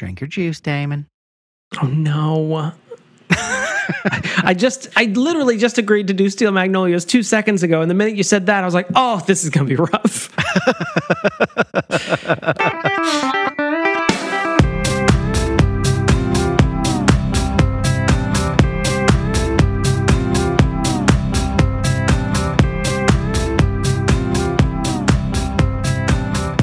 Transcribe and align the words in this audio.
Drink 0.00 0.22
your 0.22 0.28
juice, 0.28 0.60
Damon. 0.60 1.06
Oh 1.82 1.86
no. 1.86 2.72
I 3.30 4.54
just, 4.56 4.88
I 4.96 5.04
literally 5.04 5.58
just 5.58 5.76
agreed 5.76 6.06
to 6.06 6.14
do 6.14 6.30
Steel 6.30 6.52
Magnolias 6.52 7.04
two 7.04 7.22
seconds 7.22 7.62
ago, 7.62 7.82
and 7.82 7.90
the 7.90 7.94
minute 7.94 8.16
you 8.16 8.22
said 8.22 8.46
that, 8.46 8.62
I 8.62 8.64
was 8.64 8.72
like, 8.72 8.86
"Oh, 8.94 9.22
this 9.26 9.44
is 9.44 9.50
gonna 9.50 9.66
be 9.66 9.76
rough." 9.76 10.34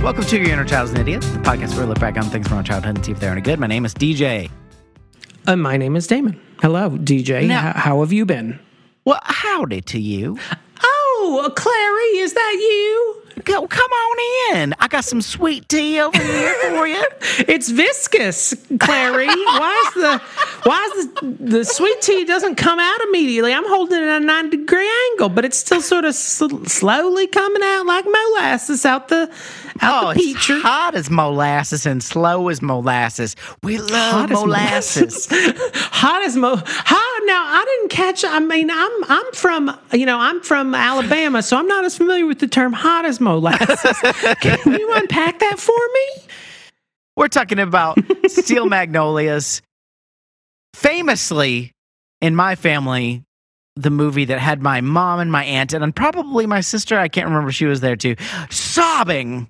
Welcome 0.08 0.24
to 0.24 0.38
Your 0.40 0.52
Inner 0.52 0.64
Child's 0.64 0.92
an 0.92 1.02
Idiot, 1.02 1.20
the 1.22 1.40
podcast 1.40 1.72
where 1.76 1.82
we 1.82 1.88
look 1.90 2.00
back 2.00 2.16
on 2.16 2.24
things 2.30 2.48
from 2.48 2.56
our 2.60 2.64
childhood 2.64 2.96
and 2.96 3.06
see 3.06 3.12
if 3.12 3.20
they're 3.20 3.34
any 3.34 3.42
good. 3.42 3.60
My 3.60 3.68
name 3.68 3.84
is 3.84 3.94
DJ. 3.94 4.50
Uh, 5.46 5.58
my 5.58 5.76
name 5.76 5.98
is 5.98 6.08
Damon. 6.08 6.40
Hello, 6.62 6.92
DJ. 6.92 7.46
Now- 7.46 7.72
H- 7.72 7.76
how 7.76 8.00
have 8.00 8.14
you 8.14 8.26
been? 8.26 8.58
Well, 9.04 9.20
howdy 9.22 9.82
to 9.82 10.00
you. 10.00 10.40
Oh, 10.82 11.52
Clairee, 11.58 12.20
is 12.24 12.34
that 12.34 12.56
you? 12.58 13.22
Go, 13.44 13.68
come 13.68 13.92
on 13.92 14.56
in. 14.58 14.74
I 14.80 14.88
got 14.88 15.04
some 15.04 15.22
sweet 15.22 15.68
tea 15.70 16.00
over 16.00 16.18
here 16.18 16.56
for 16.70 16.88
you. 16.88 17.04
It's 17.48 17.70
viscous, 17.70 18.56
Clairee. 18.80 19.28
why 19.28 19.84
is 19.88 19.94
the 20.02 20.22
why 20.64 20.92
is 20.96 21.08
the 21.08 21.38
the 21.60 21.66
sweet 21.66 22.02
tea 22.02 22.26
doesn't 22.26 22.56
come 22.56 22.80
out 22.80 23.00
immediately? 23.02 23.54
I'm 23.54 23.68
holding 23.68 24.02
it 24.02 24.08
at 24.08 24.22
a 24.24 24.26
nine 24.26 24.50
degree 24.50 24.90
angle, 25.12 25.30
but 25.30 25.46
it's 25.46 25.58
still 25.58 25.82
sort 25.82 26.04
of 26.04 26.16
sl- 26.16 26.64
slowly 26.66 27.28
coming 27.28 27.62
out 27.62 27.86
like 27.86 28.06
molasses 28.06 28.86
out 28.86 29.10
the 29.10 29.30
out 29.82 30.06
Oh, 30.06 30.14
the 30.14 30.20
it's 30.22 30.48
hot 30.48 30.96
as 30.96 31.10
molasses 31.10 31.86
and 31.86 32.02
slow 32.04 32.50
as 32.50 32.62
molasses. 32.62 33.36
We 33.64 33.78
love 33.78 34.30
Hot 34.30 34.32
as 34.32 34.38
molasses. 34.40 35.28
hot 35.32 36.22
as 36.24 36.36
mo 36.36 36.56
hot 36.66 37.22
now 37.26 37.44
i 37.46 37.66
didn't 37.66 37.90
catch 37.90 38.24
i 38.24 38.40
mean 38.40 38.70
i'm 38.72 39.04
i'm 39.10 39.32
from 39.34 39.78
you 39.92 40.06
know 40.06 40.18
i'm 40.20 40.42
from 40.42 40.74
alabama 40.76 41.42
so 41.42 41.58
i'm 41.58 41.68
not 41.68 41.84
as 41.84 41.98
familiar 41.98 42.26
with 42.26 42.40
the 42.40 42.48
term 42.48 42.72
hot 42.74 43.04
as 43.06 43.20
molasses 43.20 43.98
can 44.42 44.60
you 44.66 44.92
unpack 44.94 45.40
that 45.40 45.60
for 45.60 45.74
me 45.94 46.24
We're 47.16 47.28
talking 47.28 47.60
about 47.60 47.98
steel 48.28 48.66
magnolias. 48.70 49.62
Famously, 50.74 51.72
in 52.22 52.36
my 52.36 52.56
family, 52.56 53.24
the 53.76 53.90
movie 53.90 54.26
that 54.26 54.40
had 54.40 54.62
my 54.62 54.82
mom 54.82 55.20
and 55.20 55.32
my 55.32 55.44
aunt 55.44 55.74
and 55.74 55.96
probably 55.96 56.46
my 56.46 56.62
sister, 56.62 56.98
I 57.00 57.08
can't 57.08 57.28
remember 57.28 57.52
she 57.52 57.66
was 57.66 57.82
there 57.82 57.96
too, 57.96 58.16
sobbing. 58.50 59.50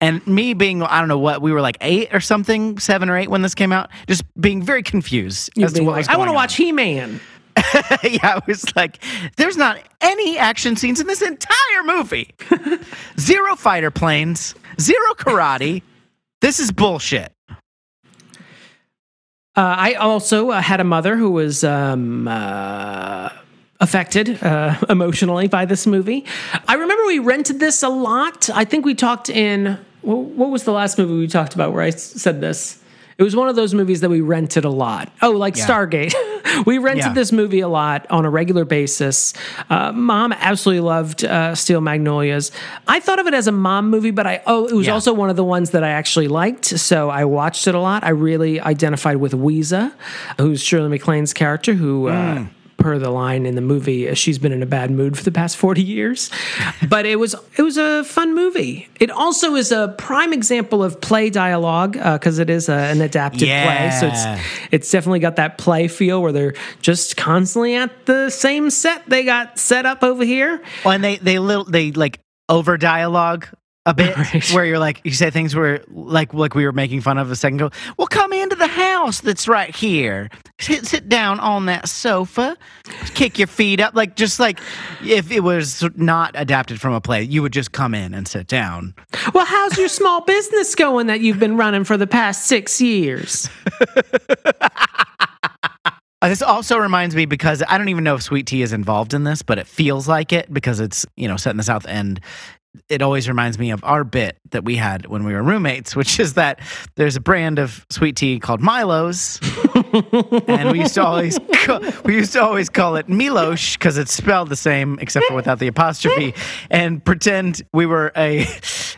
And 0.00 0.26
me 0.26 0.52
being, 0.52 0.82
I 0.82 0.98
don't 0.98 1.08
know 1.08 1.18
what, 1.18 1.40
we 1.40 1.52
were 1.52 1.62
like 1.62 1.78
eight 1.80 2.14
or 2.14 2.20
something, 2.20 2.78
seven 2.78 3.08
or 3.08 3.16
eight 3.16 3.30
when 3.30 3.40
this 3.42 3.54
came 3.54 3.72
out, 3.72 3.88
just 4.06 4.22
being 4.38 4.62
very 4.62 4.82
confused 4.82 5.50
as 5.62 5.72
to 5.72 5.82
what 5.84 5.92
like, 5.92 6.08
i 6.10 6.16
want 6.18 6.28
to 6.28 6.34
watch 6.34 6.54
he-man 6.56 7.18
yeah, 8.02 8.34
I 8.36 8.42
was 8.46 8.76
like, 8.76 9.02
there's 9.36 9.56
not 9.56 9.78
any 10.02 10.36
action 10.36 10.76
scenes 10.76 11.00
in 11.00 11.06
this 11.06 11.22
entire 11.22 11.82
movie. 11.84 12.34
zero 13.18 13.56
fighter 13.56 13.90
planes, 13.90 14.54
zero 14.78 15.14
karate. 15.14 15.82
This 16.42 16.60
is 16.60 16.70
bullshit. 16.70 17.32
uh, 17.50 17.54
i 19.56 19.94
also 19.94 20.50
uh, 20.50 20.60
had 20.60 20.80
a 20.80 20.84
mother 20.84 21.16
who 21.16 21.30
was 21.30 21.64
um, 21.64 22.28
uh, 22.28 23.30
affected 23.80 24.42
uh, 24.42 24.74
emotionally 24.88 25.48
by 25.48 25.64
this 25.64 25.86
movie 25.86 26.24
i 26.68 26.74
remember 26.74 27.04
we 27.06 27.18
rented 27.18 27.60
this 27.60 27.82
a 27.82 27.88
lot 27.88 28.48
i 28.54 28.64
think 28.64 28.84
we 28.84 28.94
talked 28.94 29.28
in 29.28 29.78
what 30.02 30.50
was 30.50 30.62
the 30.64 30.72
last 30.72 30.98
movie 30.98 31.14
we 31.14 31.26
talked 31.26 31.54
about 31.54 31.72
where 31.72 31.82
I 31.82 31.90
said 31.90 32.40
this 32.40 32.80
it 33.18 33.22
was 33.24 33.34
one 33.34 33.48
of 33.48 33.56
those 33.56 33.72
movies 33.74 34.02
that 34.02 34.10
we 34.10 34.20
rented 34.20 34.66
a 34.66 34.70
lot. 34.70 35.10
Oh, 35.22 35.30
like 35.30 35.56
Yeah. 35.56 35.66
Stargate. 35.66 36.14
we 36.66 36.76
rented 36.76 37.06
Yeah. 37.06 37.12
this 37.14 37.32
movie 37.32 37.60
a 37.60 37.66
lot 37.68 38.06
on 38.10 38.26
a 38.26 38.30
regular 38.30 38.66
basis. 38.66 39.32
Uh, 39.70 39.90
mom 39.90 40.32
absolutely 40.34 40.80
loved 40.80 41.24
uh, 41.24 41.54
Steel 41.54 41.80
Magnolias. 41.80 42.52
I 42.86 43.00
thought 43.00 43.18
of 43.18 43.26
it 43.26 43.32
as 43.32 43.46
a 43.48 43.52
mom 43.52 43.88
movie, 43.88 44.10
but 44.10 44.26
I 44.26 44.42
oh, 44.46 44.66
it 44.66 44.74
was 44.74 44.86
Yeah. 44.86 44.92
also 44.92 45.14
one 45.14 45.30
of 45.30 45.36
the 45.36 45.44
ones 45.44 45.70
that 45.70 45.82
I 45.82 45.88
actually 45.88 46.28
liked. 46.28 46.66
So 46.66 47.08
I 47.08 47.24
watched 47.24 47.66
it 47.66 47.74
a 47.74 47.80
lot. 47.80 48.04
I 48.04 48.10
really 48.10 48.60
identified 48.60 49.16
with 49.16 49.32
Weeza, 49.32 49.92
who's 50.38 50.62
Shirley 50.62 50.90
MacLaine's 50.90 51.32
character, 51.32 51.72
who. 51.72 52.08
Uh, 52.08 52.44
Per 52.78 52.98
the 52.98 53.10
line 53.10 53.46
in 53.46 53.54
the 53.54 53.60
movie, 53.62 54.08
uh, 54.08 54.14
she's 54.14 54.38
been 54.38 54.52
in 54.52 54.62
a 54.62 54.66
bad 54.66 54.90
mood 54.90 55.16
for 55.18 55.24
the 55.24 55.32
past 55.32 55.56
forty 55.56 55.82
years, 55.82 56.30
but 56.88 57.04
it 57.04 57.16
was 57.18 57.34
it 57.56 57.62
was 57.62 57.78
a 57.78 58.04
fun 58.04 58.34
movie. 58.34 58.88
It 59.00 59.10
also 59.10 59.56
is 59.56 59.72
a 59.72 59.94
prime 59.98 60.32
example 60.32 60.84
of 60.84 61.00
play 61.00 61.30
dialogue 61.30 61.96
uh, 61.96 62.18
because 62.18 62.38
it 62.38 62.48
is 62.50 62.68
a, 62.68 62.74
an 62.74 63.00
adapted 63.00 63.48
play, 63.48 63.90
so 63.98 64.06
it's 64.06 64.46
it's 64.70 64.90
definitely 64.90 65.20
got 65.20 65.36
that 65.36 65.58
play 65.58 65.88
feel 65.88 66.22
where 66.22 66.32
they're 66.32 66.54
just 66.80 67.16
constantly 67.16 67.74
at 67.74 68.06
the 68.06 68.30
same 68.30 68.70
set 68.70 69.02
they 69.08 69.24
got 69.24 69.58
set 69.58 69.86
up 69.86 70.02
over 70.02 70.24
here. 70.24 70.62
Well, 70.84 70.94
and 70.94 71.02
they 71.02 71.16
they 71.16 71.38
little 71.38 71.64
they 71.64 71.92
like 71.92 72.20
over 72.48 72.76
dialogue 72.76 73.48
a 73.86 73.94
bit 73.94 74.16
Right. 74.34 74.52
where 74.52 74.64
you're 74.66 74.78
like 74.78 75.00
you 75.04 75.12
say 75.12 75.30
things 75.30 75.54
where 75.54 75.82
like 75.88 76.34
like 76.34 76.54
we 76.54 76.64
were 76.66 76.72
making 76.72 77.00
fun 77.00 77.16
of 77.18 77.30
a 77.30 77.36
second 77.36 77.60
ago. 77.60 77.70
Well, 77.96 78.08
come 78.08 78.32
into 78.32 78.56
the 78.56 78.66
house 78.66 79.20
that's 79.20 79.48
right 79.48 79.74
here. 79.74 80.28
Sit 80.60 80.86
sit 80.86 81.08
down 81.08 81.40
on 81.40 81.66
that 81.66 81.88
sofa. 81.88 82.56
Kick 83.14 83.38
your 83.38 83.46
feet 83.48 83.80
up 83.80 83.94
like 83.94 84.16
just 84.16 84.38
like 84.40 84.60
if 85.04 85.30
it 85.30 85.40
was 85.40 85.84
not 85.94 86.32
adapted 86.34 86.80
from 86.80 86.92
a 86.92 87.00
play, 87.00 87.22
you 87.22 87.40
would 87.42 87.52
just 87.52 87.72
come 87.72 87.94
in 87.94 88.12
and 88.12 88.26
sit 88.28 88.46
down. 88.48 88.94
Well, 89.32 89.46
how's 89.46 89.78
your 89.78 89.88
small 89.88 90.20
business 90.22 90.74
going 90.74 91.06
that 91.06 91.20
you've 91.20 91.38
been 91.38 91.56
running 91.56 91.84
for 91.84 91.96
the 91.96 92.06
past 92.06 92.46
six 92.46 92.80
years? 92.80 93.48
This 96.22 96.42
also 96.42 96.78
reminds 96.78 97.14
me 97.14 97.24
because 97.26 97.62
I 97.68 97.78
don't 97.78 97.88
even 97.88 98.02
know 98.02 98.16
if 98.16 98.22
Sweet 98.22 98.46
Tea 98.48 98.62
is 98.62 98.72
involved 98.72 99.14
in 99.14 99.22
this, 99.22 99.42
but 99.42 99.58
it 99.58 99.66
feels 99.68 100.08
like 100.08 100.32
it 100.32 100.52
because 100.52 100.80
it's, 100.80 101.06
you 101.14 101.28
know, 101.28 101.36
set 101.36 101.50
in 101.50 101.56
the 101.56 101.62
South 101.62 101.86
End. 101.86 102.20
It 102.88 103.02
always 103.02 103.28
reminds 103.28 103.58
me 103.58 103.70
of 103.70 103.82
our 103.84 104.04
bit 104.04 104.38
that 104.50 104.64
we 104.64 104.76
had 104.76 105.06
when 105.06 105.24
we 105.24 105.32
were 105.32 105.42
roommates, 105.42 105.94
which 105.96 106.18
is 106.20 106.34
that 106.34 106.60
there's 106.96 107.16
a 107.16 107.20
brand 107.20 107.58
of 107.58 107.84
sweet 107.90 108.16
tea 108.16 108.38
called 108.38 108.60
Milo's, 108.60 109.40
and 110.48 110.70
we 110.70 110.80
used 110.80 110.94
to 110.94 111.04
always 111.04 111.38
ca- 111.52 111.80
we 112.04 112.14
used 112.14 112.32
to 112.34 112.42
always 112.42 112.68
call 112.68 112.96
it 112.96 113.06
Milosh 113.08 113.74
because 113.78 113.98
it's 113.98 114.12
spelled 114.12 114.48
the 114.48 114.56
same 114.56 114.98
except 115.00 115.26
for 115.26 115.34
without 115.34 115.58
the 115.58 115.66
apostrophe, 115.68 116.34
and 116.70 117.04
pretend 117.04 117.62
we 117.72 117.86
were 117.86 118.12
a 118.16 118.46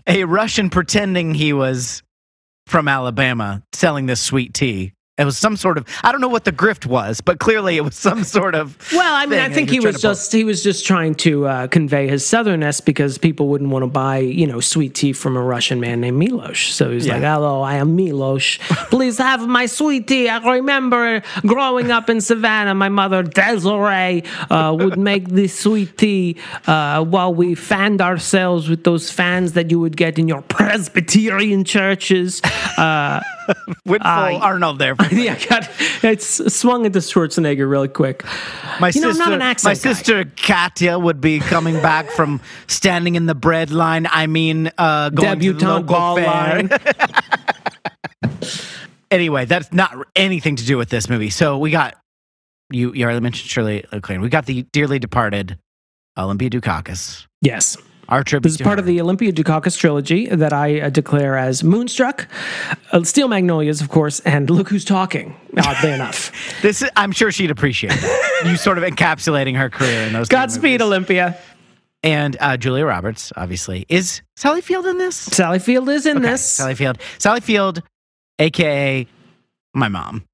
a 0.07 0.25
Russian 0.25 0.71
pretending 0.71 1.35
he 1.35 1.53
was 1.53 2.03
from 2.67 2.89
Alabama 2.89 3.63
selling 3.73 4.07
this 4.07 4.21
sweet 4.21 4.55
tea. 4.55 4.93
It 5.19 5.25
was 5.25 5.37
some 5.37 5.57
sort 5.57 5.79
of 5.79 5.87
I 6.05 6.13
don't 6.13 6.21
know 6.21 6.29
what 6.29 6.45
the 6.45 6.53
grift 6.53 6.87
was, 6.87 7.21
but 7.21 7.41
clearly 7.41 7.77
it 7.77 7.83
was 7.83 7.97
some 7.97 8.23
sort 8.25 8.55
of 8.55 8.79
Well, 8.93 9.15
I 9.15 9.27
mean, 9.27 9.41
I 9.41 9.49
think 9.49 9.69
he 9.69 9.81
was 9.81 10.01
just 10.01 10.33
he 10.33 10.45
was 10.45 10.63
just 10.63 10.87
trying 10.87 11.15
to 11.17 11.47
uh, 11.47 11.67
convey 11.67 12.07
his 12.09 12.23
southernness 12.23 12.85
because 12.85 13.19
people 13.19 13.49
wouldn't 13.49 13.71
want 13.71 13.83
to 13.83 13.89
buy 13.89 14.19
you 14.19 14.47
know 14.47 14.61
sweet 14.61 14.95
tea 14.95 15.13
from 15.13 15.37
a 15.37 15.43
Russian 15.43 15.81
man 15.81 16.01
named 16.01 16.23
Milosh. 16.23 16.71
So 16.71 16.91
he's 16.93 17.09
like, 17.09 17.23
"Hello, 17.23 17.63
I 17.63 17.75
am 17.75 17.97
Milosh. 17.97 18.59
Please 18.91 19.19
have 19.19 19.47
my 19.47 19.67
sweet 19.67 20.07
tea." 20.07 20.29
I 20.29 20.39
remember 20.55 21.23
growing 21.47 21.91
up 21.91 22.09
in 22.09 22.21
Savannah, 22.21 22.75
my 22.75 22.89
mother 22.89 23.23
Desiree 23.23 24.23
uh, 24.51 24.77
would 24.79 24.99
make 24.99 25.29
this 25.29 25.59
sweet 25.59 25.99
tea 25.99 26.37
uh, 26.67 27.05
while 27.05 27.35
we 27.35 27.55
fanned 27.55 28.01
ourselves 28.01 28.69
with 28.69 28.85
those 28.85 29.11
fans 29.11 29.53
that 29.55 29.71
you 29.71 29.81
would 29.81 29.97
get 29.97 30.19
in 30.19 30.29
your 30.29 30.43
Presbyterian 30.43 31.65
churches. 31.65 32.41
Uh, 33.89 34.39
Arnold 34.43 34.79
there. 34.79 34.95
yeah, 35.11 35.39
God, 35.49 35.67
it's 36.03 36.55
swung 36.55 36.85
into 36.85 36.99
Schwarzenegger 36.99 37.69
really 37.69 37.89
quick. 37.89 38.23
My 38.81 38.91
You 38.95 39.01
know, 39.01 39.09
sister, 39.13 39.25
not 39.25 39.33
an 39.33 39.41
accent 39.43 39.71
my 39.71 39.75
guy. 39.75 39.93
sister 39.95 40.25
Katya 40.37 40.99
would 40.99 41.21
be 41.23 41.41
coming 41.41 41.75
back 41.81 42.11
from 42.11 42.41
standing 42.67 43.15
in 43.15 43.25
the 43.27 43.35
bread 43.35 43.71
line. 43.71 44.07
I 44.11 44.27
mean, 44.27 44.71
uh, 44.77 45.09
going 45.11 45.41
to 45.41 45.53
the 45.55 45.59
Debutante 45.59 45.87
local 45.87 45.87
ball 45.87 46.17
fair. 46.17 46.27
line. 46.27 46.71
Anyway, 49.11 49.47
that's 49.47 49.73
not 49.73 49.97
anything 50.15 50.57
to 50.57 50.67
do 50.67 50.77
with 50.77 50.91
this 50.91 51.09
movie. 51.09 51.31
So 51.31 51.57
we 51.57 51.71
got 51.71 51.95
you. 52.71 52.93
You 52.93 53.05
already 53.05 53.21
mentioned 53.21 53.49
Shirley 53.49 53.83
MacLaine. 53.91 54.21
We 54.21 54.29
got 54.29 54.45
the 54.45 54.65
dearly 54.71 54.99
departed 54.99 55.59
Olympia 56.19 56.51
Dukakis. 56.51 57.27
Yes. 57.41 57.79
Our 58.09 58.25
tribute. 58.25 58.45
This 58.49 58.61
is 58.61 58.65
part 58.65 58.79
her. 58.79 58.81
of 58.81 58.87
the 58.87 59.01
Olympia 59.03 59.33
Dukakis 59.33 59.77
trilogy 59.77 60.27
that 60.29 60.53
I 60.53 60.81
uh, 60.81 60.89
declare 60.89 61.37
as 61.37 61.63
Moonstruck, 61.63 62.27
uh, 62.93 63.03
Steel 63.05 63.29
Magnolias, 63.29 63.81
of 63.83 63.91
course, 63.91 64.21
and 64.21 64.49
Look 64.49 64.69
Who's 64.71 64.85
Talking. 64.85 65.37
Oddly 65.59 65.93
enough. 65.93 66.33
This 66.63 66.83
is, 66.83 66.91
I'm 66.97 67.13
sure 67.13 67.31
she'd 67.31 67.51
appreciate 67.51 67.91
that. 67.93 68.43
you 68.47 68.57
sort 68.57 68.79
of 68.79 68.85
encapsulating 68.85 69.57
her 69.57 69.69
career 69.71 70.03
in 70.07 70.13
those. 70.15 70.29
Godspeed. 70.29 70.81
Olympia. 70.83 71.39
And 72.03 72.37
uh, 72.41 72.57
Julia 72.57 72.85
Roberts, 72.87 73.33
obviously, 73.37 73.85
is 73.89 74.23
Sally 74.37 74.61
Field 74.61 74.87
in 74.87 74.99
this? 74.99 75.17
Sally 75.17 75.59
Field 75.59 75.89
is 75.89 76.07
in 76.07 76.19
Okay, 76.19 76.27
this. 76.31 76.45
Sally 76.45 76.75
Field. 76.75 76.99
Sally 77.19 77.41
Field, 77.41 77.83
aka 78.39 79.07
my 79.75 79.89
mom. 79.89 80.25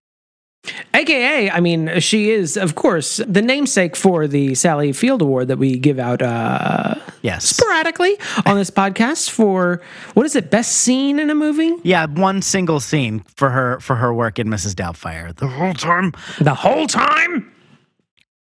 AKA, 0.94 1.50
I 1.50 1.60
mean, 1.60 2.00
she 2.00 2.30
is, 2.30 2.56
of 2.56 2.74
course, 2.74 3.18
the 3.26 3.42
namesake 3.42 3.96
for 3.96 4.26
the 4.26 4.54
Sally 4.54 4.92
Field 4.92 5.20
Award 5.22 5.48
that 5.48 5.58
we 5.58 5.76
give 5.78 5.98
out 5.98 6.22
uh, 6.22 6.94
Yes. 7.22 7.44
sporadically 7.44 8.16
on 8.46 8.56
this 8.56 8.70
podcast 8.70 9.28
for 9.30 9.82
what 10.14 10.24
is 10.24 10.34
it? 10.36 10.50
Best 10.50 10.72
scene 10.76 11.18
in 11.18 11.28
a 11.30 11.34
movie? 11.34 11.72
Yeah, 11.82 12.06
one 12.06 12.40
single 12.42 12.80
scene 12.80 13.24
for 13.36 13.50
her 13.50 13.78
for 13.80 13.96
her 13.96 14.12
work 14.14 14.38
in 14.38 14.48
Mrs. 14.48 14.74
Doubtfire. 14.74 15.34
The 15.36 15.48
whole 15.48 15.74
time. 15.74 16.12
The 16.40 16.54
whole 16.54 16.86
time. 16.86 17.50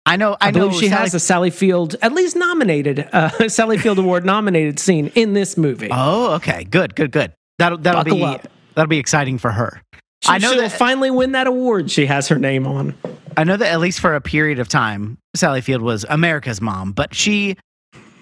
I 0.05 0.15
know. 0.15 0.33
I, 0.41 0.47
I 0.47 0.51
know. 0.51 0.67
believe 0.67 0.79
she 0.79 0.89
Sally- 0.89 1.01
has 1.01 1.13
a 1.13 1.19
Sally 1.19 1.49
Field, 1.51 1.95
at 2.01 2.11
least 2.13 2.35
nominated, 2.35 3.07
uh, 3.13 3.29
Sally 3.49 3.77
Field 3.77 3.97
Award 3.99 4.25
nominated 4.25 4.79
scene 4.79 5.11
in 5.15 5.33
this 5.33 5.57
movie. 5.57 5.89
Oh, 5.91 6.33
okay. 6.35 6.63
Good. 6.65 6.95
Good. 6.95 7.11
Good. 7.11 7.33
That'll 7.59 7.77
that'll 7.79 8.03
Buckle 8.03 8.17
be 8.17 8.23
up. 8.25 8.47
that'll 8.75 8.89
be 8.89 8.97
exciting 8.99 9.37
for 9.37 9.51
her. 9.51 9.81
She, 10.23 10.29
I 10.29 10.37
know 10.37 10.51
she'll 10.53 10.61
that 10.61 10.71
finally 10.71 11.09
win 11.11 11.31
that 11.31 11.47
award 11.47 11.89
she 11.89 12.05
has 12.05 12.27
her 12.27 12.37
name 12.37 12.67
on. 12.67 12.93
I 13.37 13.43
know 13.43 13.57
that 13.57 13.71
at 13.71 13.79
least 13.79 13.99
for 13.99 14.13
a 14.15 14.21
period 14.21 14.59
of 14.59 14.67
time, 14.67 15.17
Sally 15.35 15.61
Field 15.61 15.81
was 15.81 16.05
America's 16.09 16.61
mom, 16.61 16.91
but 16.91 17.13
she 17.15 17.57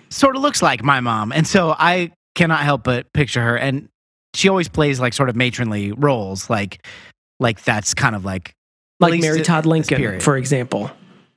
sort 0.09 0.35
of 0.35 0.41
looks 0.41 0.61
like 0.61 0.83
my 0.83 0.99
mom, 1.01 1.31
and 1.31 1.45
so 1.47 1.75
I 1.77 2.11
cannot 2.35 2.59
help 2.61 2.83
but 2.83 3.11
picture 3.13 3.41
her. 3.41 3.57
And 3.57 3.89
she 4.33 4.47
always 4.49 4.69
plays 4.69 4.99
like 4.99 5.13
sort 5.13 5.29
of 5.29 5.35
matronly 5.35 5.91
roles, 5.91 6.49
like 6.49 6.85
like 7.39 7.63
that's 7.63 7.93
kind 7.93 8.15
of 8.15 8.23
like 8.23 8.53
Like 8.99 9.19
Mary 9.19 9.41
Todd 9.41 9.65
Lincoln, 9.65 10.19
for 10.19 10.37
example. 10.37 10.91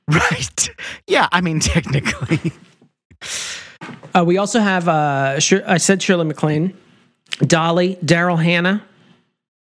right. 0.09 0.69
Yeah, 1.07 1.27
I 1.31 1.41
mean 1.41 1.59
technically. 1.59 2.51
Uh, 4.15 4.23
we 4.25 4.37
also 4.37 4.59
have, 4.59 4.87
uh, 4.87 5.39
I 5.67 5.77
said 5.77 6.01
Shirley 6.01 6.25
MacLaine, 6.25 6.77
Dolly, 7.39 7.97
Daryl 8.03 8.41
Hannah. 8.41 8.83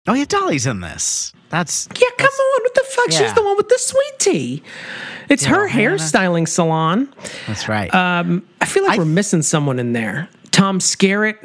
Oh 0.08 0.14
yeah, 0.14 0.26
Dolly's 0.26 0.66
in 0.66 0.82
this. 0.82 1.34
That's 1.50 1.88
Yeah, 1.96 2.08
come 2.18 2.28
on. 2.30 2.64
What 2.64 2.74
the 2.76 2.84
fuck? 2.90 3.06
Yeah. 3.12 3.18
She's 3.20 3.34
the 3.34 3.44
one 3.44 3.58
with 3.58 3.70
the 3.70 3.78
sweet 3.80 4.20
tea. 4.20 4.64
It's 5.30 5.46
her 5.46 5.68
Daryl 5.68 5.70
Hannah. 5.70 5.96
hairstyling 5.96 6.48
salon. 6.48 7.14
that's 7.48 7.68
right. 7.68 7.94
Um, 7.94 8.48
I 8.62 8.66
feel 8.66 8.84
like 8.84 8.96
I- 8.96 8.98
we're 8.98 9.06
missing 9.06 9.42
someone 9.42 9.80
in 9.80 9.94
there. 9.94 10.30
Tom 10.52 10.80
Skerritt. 10.80 11.38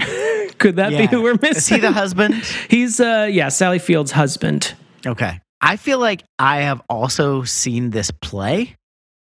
Could 0.59 0.77
that 0.77 0.91
be 0.91 1.07
who 1.07 1.23
we're 1.23 1.35
missing? 1.35 1.57
Is 1.57 1.67
he 1.69 1.79
the 1.79 1.93
husband? 1.93 2.35
He's, 2.71 3.01
uh, 3.01 3.29
yeah, 3.31 3.49
Sally 3.49 3.79
Field's 3.79 4.13
husband. 4.13 4.75
Okay. 5.07 5.41
I 5.61 5.77
feel 5.77 5.99
like 5.99 6.23
I 6.39 6.59
have 6.63 6.81
also 6.89 7.43
seen 7.43 7.91
this 7.91 8.11
play. 8.11 8.77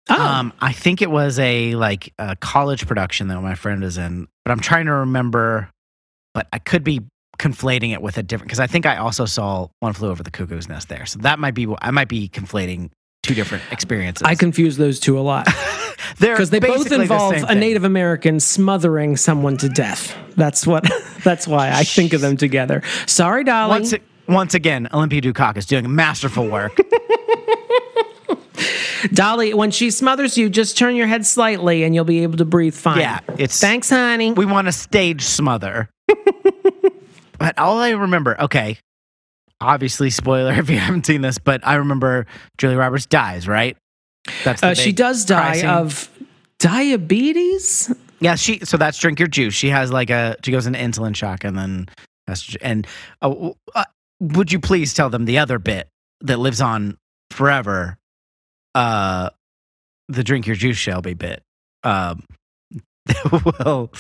Oh, 0.10 0.22
Um, 0.22 0.54
I 0.62 0.72
think 0.72 1.02
it 1.02 1.10
was 1.10 1.40
a 1.40 1.76
like 1.76 2.14
a 2.20 2.36
college 2.38 2.88
production 2.88 3.28
that 3.30 3.42
my 3.42 3.56
friend 3.56 3.84
is 3.84 3.98
in, 3.98 4.28
but 4.46 4.52
I'm 4.52 4.60
trying 4.60 4.86
to 4.86 4.94
remember. 4.94 5.70
But 6.34 6.48
I 6.54 6.60
could 6.60 6.84
be 6.84 7.02
conflating 7.40 7.92
it 7.94 8.02
with 8.02 8.18
a 8.18 8.24
different 8.24 8.48
because 8.48 8.60
I 8.60 8.68
think 8.68 8.86
I 8.86 8.98
also 8.98 9.26
saw 9.26 9.68
One 9.80 9.94
Flew 9.94 10.10
Over 10.10 10.24
the 10.24 10.32
Cuckoo's 10.32 10.68
Nest 10.70 10.90
there, 10.90 11.06
so 11.06 11.20
that 11.20 11.40
might 11.40 11.54
be 11.54 11.68
I 11.82 11.92
might 11.92 12.08
be 12.08 12.28
conflating 12.30 12.90
two 13.24 13.34
different 13.34 13.64
experiences. 13.72 14.24
I 14.24 14.36
confuse 14.36 14.78
those 14.78 15.00
two 15.00 15.18
a 15.18 15.22
lot 15.22 15.46
because 16.20 16.50
they 16.52 16.60
both 16.60 16.76
basically 16.78 16.98
the 16.98 17.02
involve 17.04 17.34
a. 17.48 17.56
Native 17.56 17.84
American 17.84 18.40
smothering 18.40 19.18
someone 19.18 19.58
to 19.58 19.70
death. 19.70 20.16
That's 20.36 20.66
what. 20.68 20.86
That's 21.24 21.48
why 21.48 21.72
I 21.72 21.84
think 21.84 22.14
of 22.14 22.22
them 22.22 22.38
together. 22.38 22.84
Sorry, 23.08 23.44
Dolly. 23.44 23.70
Once, 23.70 23.94
once 24.28 24.54
again, 24.54 24.88
Olympia 24.94 25.22
Dukakis 25.22 25.66
doing 25.66 25.94
masterful 25.96 26.48
work. 26.48 26.78
Dolly, 29.14 29.54
when 29.54 29.72
she 29.72 29.92
smothers 29.92 30.38
you, 30.38 30.50
just 30.50 30.78
turn 30.78 30.96
your 30.96 31.08
head 31.08 31.26
slightly 31.26 31.84
and 31.84 31.94
you'll 31.94 32.06
be 32.06 32.24
able 32.24 32.38
to 32.38 32.46
breathe 32.46 32.74
fine. 32.76 33.00
Yeah, 33.00 33.20
it's- 33.34 33.60
Thanks, 33.60 33.90
honey. 33.90 34.32
we 34.34 34.46
want 34.46 34.68
a 34.68 34.72
stage 34.72 35.22
smother. 35.24 35.90
But 37.46 37.60
all 37.60 37.78
I 37.78 37.92
remember, 37.92 38.42
okay, 38.42 38.80
obviously 39.62 40.10
spoiler 40.10 40.54
if 40.60 40.68
you 40.68 40.80
haven't 40.80 41.06
seen 41.06 41.22
this, 41.22 41.38
but 41.38 41.62
I 41.64 41.76
remember 41.76 42.26
Julie 42.58 42.76
Roberts 42.76 43.06
dies, 43.06 43.48
right? 43.48 43.78
That's 44.44 44.62
the 44.62 44.70
Uh, 44.70 44.74
she 44.74 44.92
does 44.92 45.26
die 45.26 45.58
scene. 45.58 45.70
of 45.70 46.10
diabetes. 46.58 47.94
yeah. 48.20 48.34
She 48.34 48.62
so 48.66 48.78
that's 48.78 48.98
drink 48.98 49.20
your 49.20 49.28
juice. 49.28 49.54
She 49.54 49.70
has 49.70 49.92
like 49.92 50.10
a 50.10 50.38
she 50.44 50.52
goes 50.52 50.66
into 50.66 50.80
insulin 50.80 51.16
shock 51.16 51.44
and 51.44 51.56
then 51.56 51.88
that's 52.26 52.56
and 52.64 52.88
uh, 53.22 53.52
uh, 53.76 53.84
would 54.20 54.52
you 54.52 54.60
please 54.60 54.96
tell 54.96 55.12
them 55.12 55.26
the 55.26 55.38
other 55.38 55.60
bit 55.60 55.88
that 56.22 56.40
lives 56.40 56.62
on 56.62 56.98
forever? 57.30 58.00
Uh, 58.74 59.30
the 60.08 60.24
drink 60.24 60.48
your 60.48 60.56
juice 60.56 60.78
Shelby 60.78 61.14
bit. 61.14 61.44
Um, 61.84 62.24
well, 63.60 63.92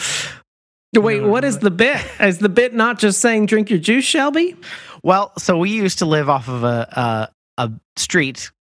Wait, 0.93 1.21
what 1.21 1.43
is 1.43 1.59
the 1.59 1.71
bit? 1.71 1.97
Is 2.19 2.37
the 2.39 2.49
bit 2.49 2.73
not 2.73 2.99
just 2.99 3.19
saying 3.19 3.47
drink 3.47 3.69
your 3.69 3.79
juice, 3.79 4.05
Shelby? 4.05 4.55
Well, 5.03 5.33
so 5.37 5.57
we 5.57 5.69
used 5.71 5.99
to 5.99 6.05
live 6.05 6.29
off 6.29 6.47
of 6.47 6.63
a 6.63 7.29
a, 7.57 7.63
a 7.63 7.71
street 7.97 8.51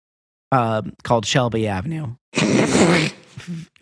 um, 0.53 0.93
called 1.05 1.27
Shelby 1.27 1.69
Avenue. 1.69 2.15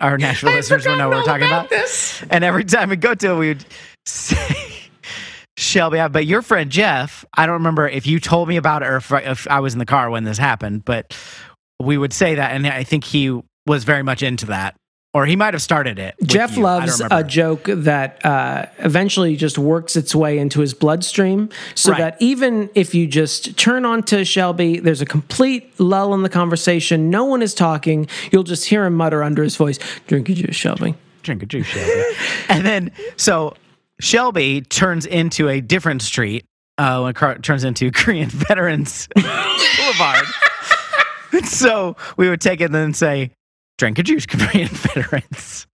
Our 0.01 0.19
Nashville 0.19 0.53
listeners 0.53 0.87
will 0.87 0.97
know 0.97 1.09
what 1.09 1.19
we're 1.19 1.25
talking 1.25 1.47
about. 1.47 1.71
this. 1.71 2.23
And 2.31 2.43
every 2.43 2.65
time 2.65 2.91
we 2.91 2.97
go 2.97 3.15
to 3.15 3.33
it, 3.33 3.39
we 3.39 3.49
would 3.49 3.65
say 4.07 4.47
Shelby 5.57 5.99
Avenue. 5.99 6.13
But 6.13 6.27
your 6.27 6.43
friend 6.43 6.71
Jeff, 6.71 7.25
I 7.35 7.47
don't 7.47 7.55
remember 7.55 7.89
if 7.89 8.07
you 8.07 8.19
told 8.21 8.49
me 8.49 8.57
about 8.57 8.83
it 8.83 8.87
or 8.89 8.97
if 8.97 9.13
if 9.13 9.49
I 9.49 9.61
was 9.61 9.73
in 9.73 9.79
the 9.79 9.87
car 9.87 10.11
when 10.11 10.25
this 10.25 10.39
happened, 10.39 10.85
but 10.85 11.17
we 11.81 11.97
would 11.97 12.13
say 12.13 12.35
that, 12.37 12.53
and 12.53 12.67
I 12.67 12.85
think 12.85 13.05
he 13.05 13.41
was 13.67 13.85
very 13.85 14.03
much 14.03 14.23
into 14.23 14.47
that, 14.47 14.75
or 15.15 15.27
he 15.27 15.37
might 15.37 15.53
have 15.55 15.63
started 15.63 15.99
it. 15.99 16.15
Jeff 16.25 16.57
you. 16.57 16.63
Loves 16.63 17.03
a 17.11 17.23
joke 17.23 17.65
that 17.67 18.25
uh, 18.25 18.67
eventually 18.79 19.37
just 19.37 19.59
works 19.59 19.95
its 19.97 20.15
way 20.15 20.39
into 20.39 20.61
his 20.61 20.73
bloodstream, 20.75 21.51
so 21.75 21.93
Right. 21.93 21.99
that 21.99 22.17
even 22.21 22.71
if 22.75 22.95
you 22.95 23.07
just 23.07 23.57
turn 23.59 23.85
on 23.85 24.03
to 24.05 24.25
Shelby, 24.25 24.79
there's 24.81 25.03
a 25.03 25.07
complete 25.07 25.79
lull 25.79 26.15
in 26.15 26.23
the 26.23 26.29
conversation. 26.31 27.11
No 27.11 27.25
one 27.25 27.43
is 27.43 27.53
talking. 27.55 28.09
You'll 28.31 28.43
just 28.43 28.67
hear 28.69 28.85
him 28.87 28.95
mutter 28.95 29.23
under 29.23 29.43
his 29.43 29.57
voice, 29.57 29.79
"Drink 30.07 30.29
your 30.29 30.37
juice, 30.37 30.57
Shelby." 30.57 30.95
drink 31.23 31.41
a 31.41 31.47
juice, 31.47 31.67
Shelby. 31.69 32.03
and 32.49 32.67
then 32.67 32.91
so 33.17 33.55
Shelby 34.01 34.61
turns 34.63 35.07
into 35.07 35.49
a 35.49 35.61
different 35.61 36.03
street 36.03 36.45
uh, 36.79 36.99
when 37.01 37.11
it 37.11 37.15
car- 37.17 37.39
turns 37.39 37.63
into 37.63 37.91
Korean 37.93 38.29
Veterans 38.29 39.07
Boulevard. 39.15 40.27
So 41.45 41.97
we 42.17 42.29
would 42.29 42.41
take 42.41 42.61
it 42.61 42.65
and 42.65 42.75
then 42.75 42.93
say, 42.93 43.31
drink 43.83 43.99
a 43.99 44.03
juice, 44.05 44.27
Korean 44.27 44.69
Veterans. 44.69 45.67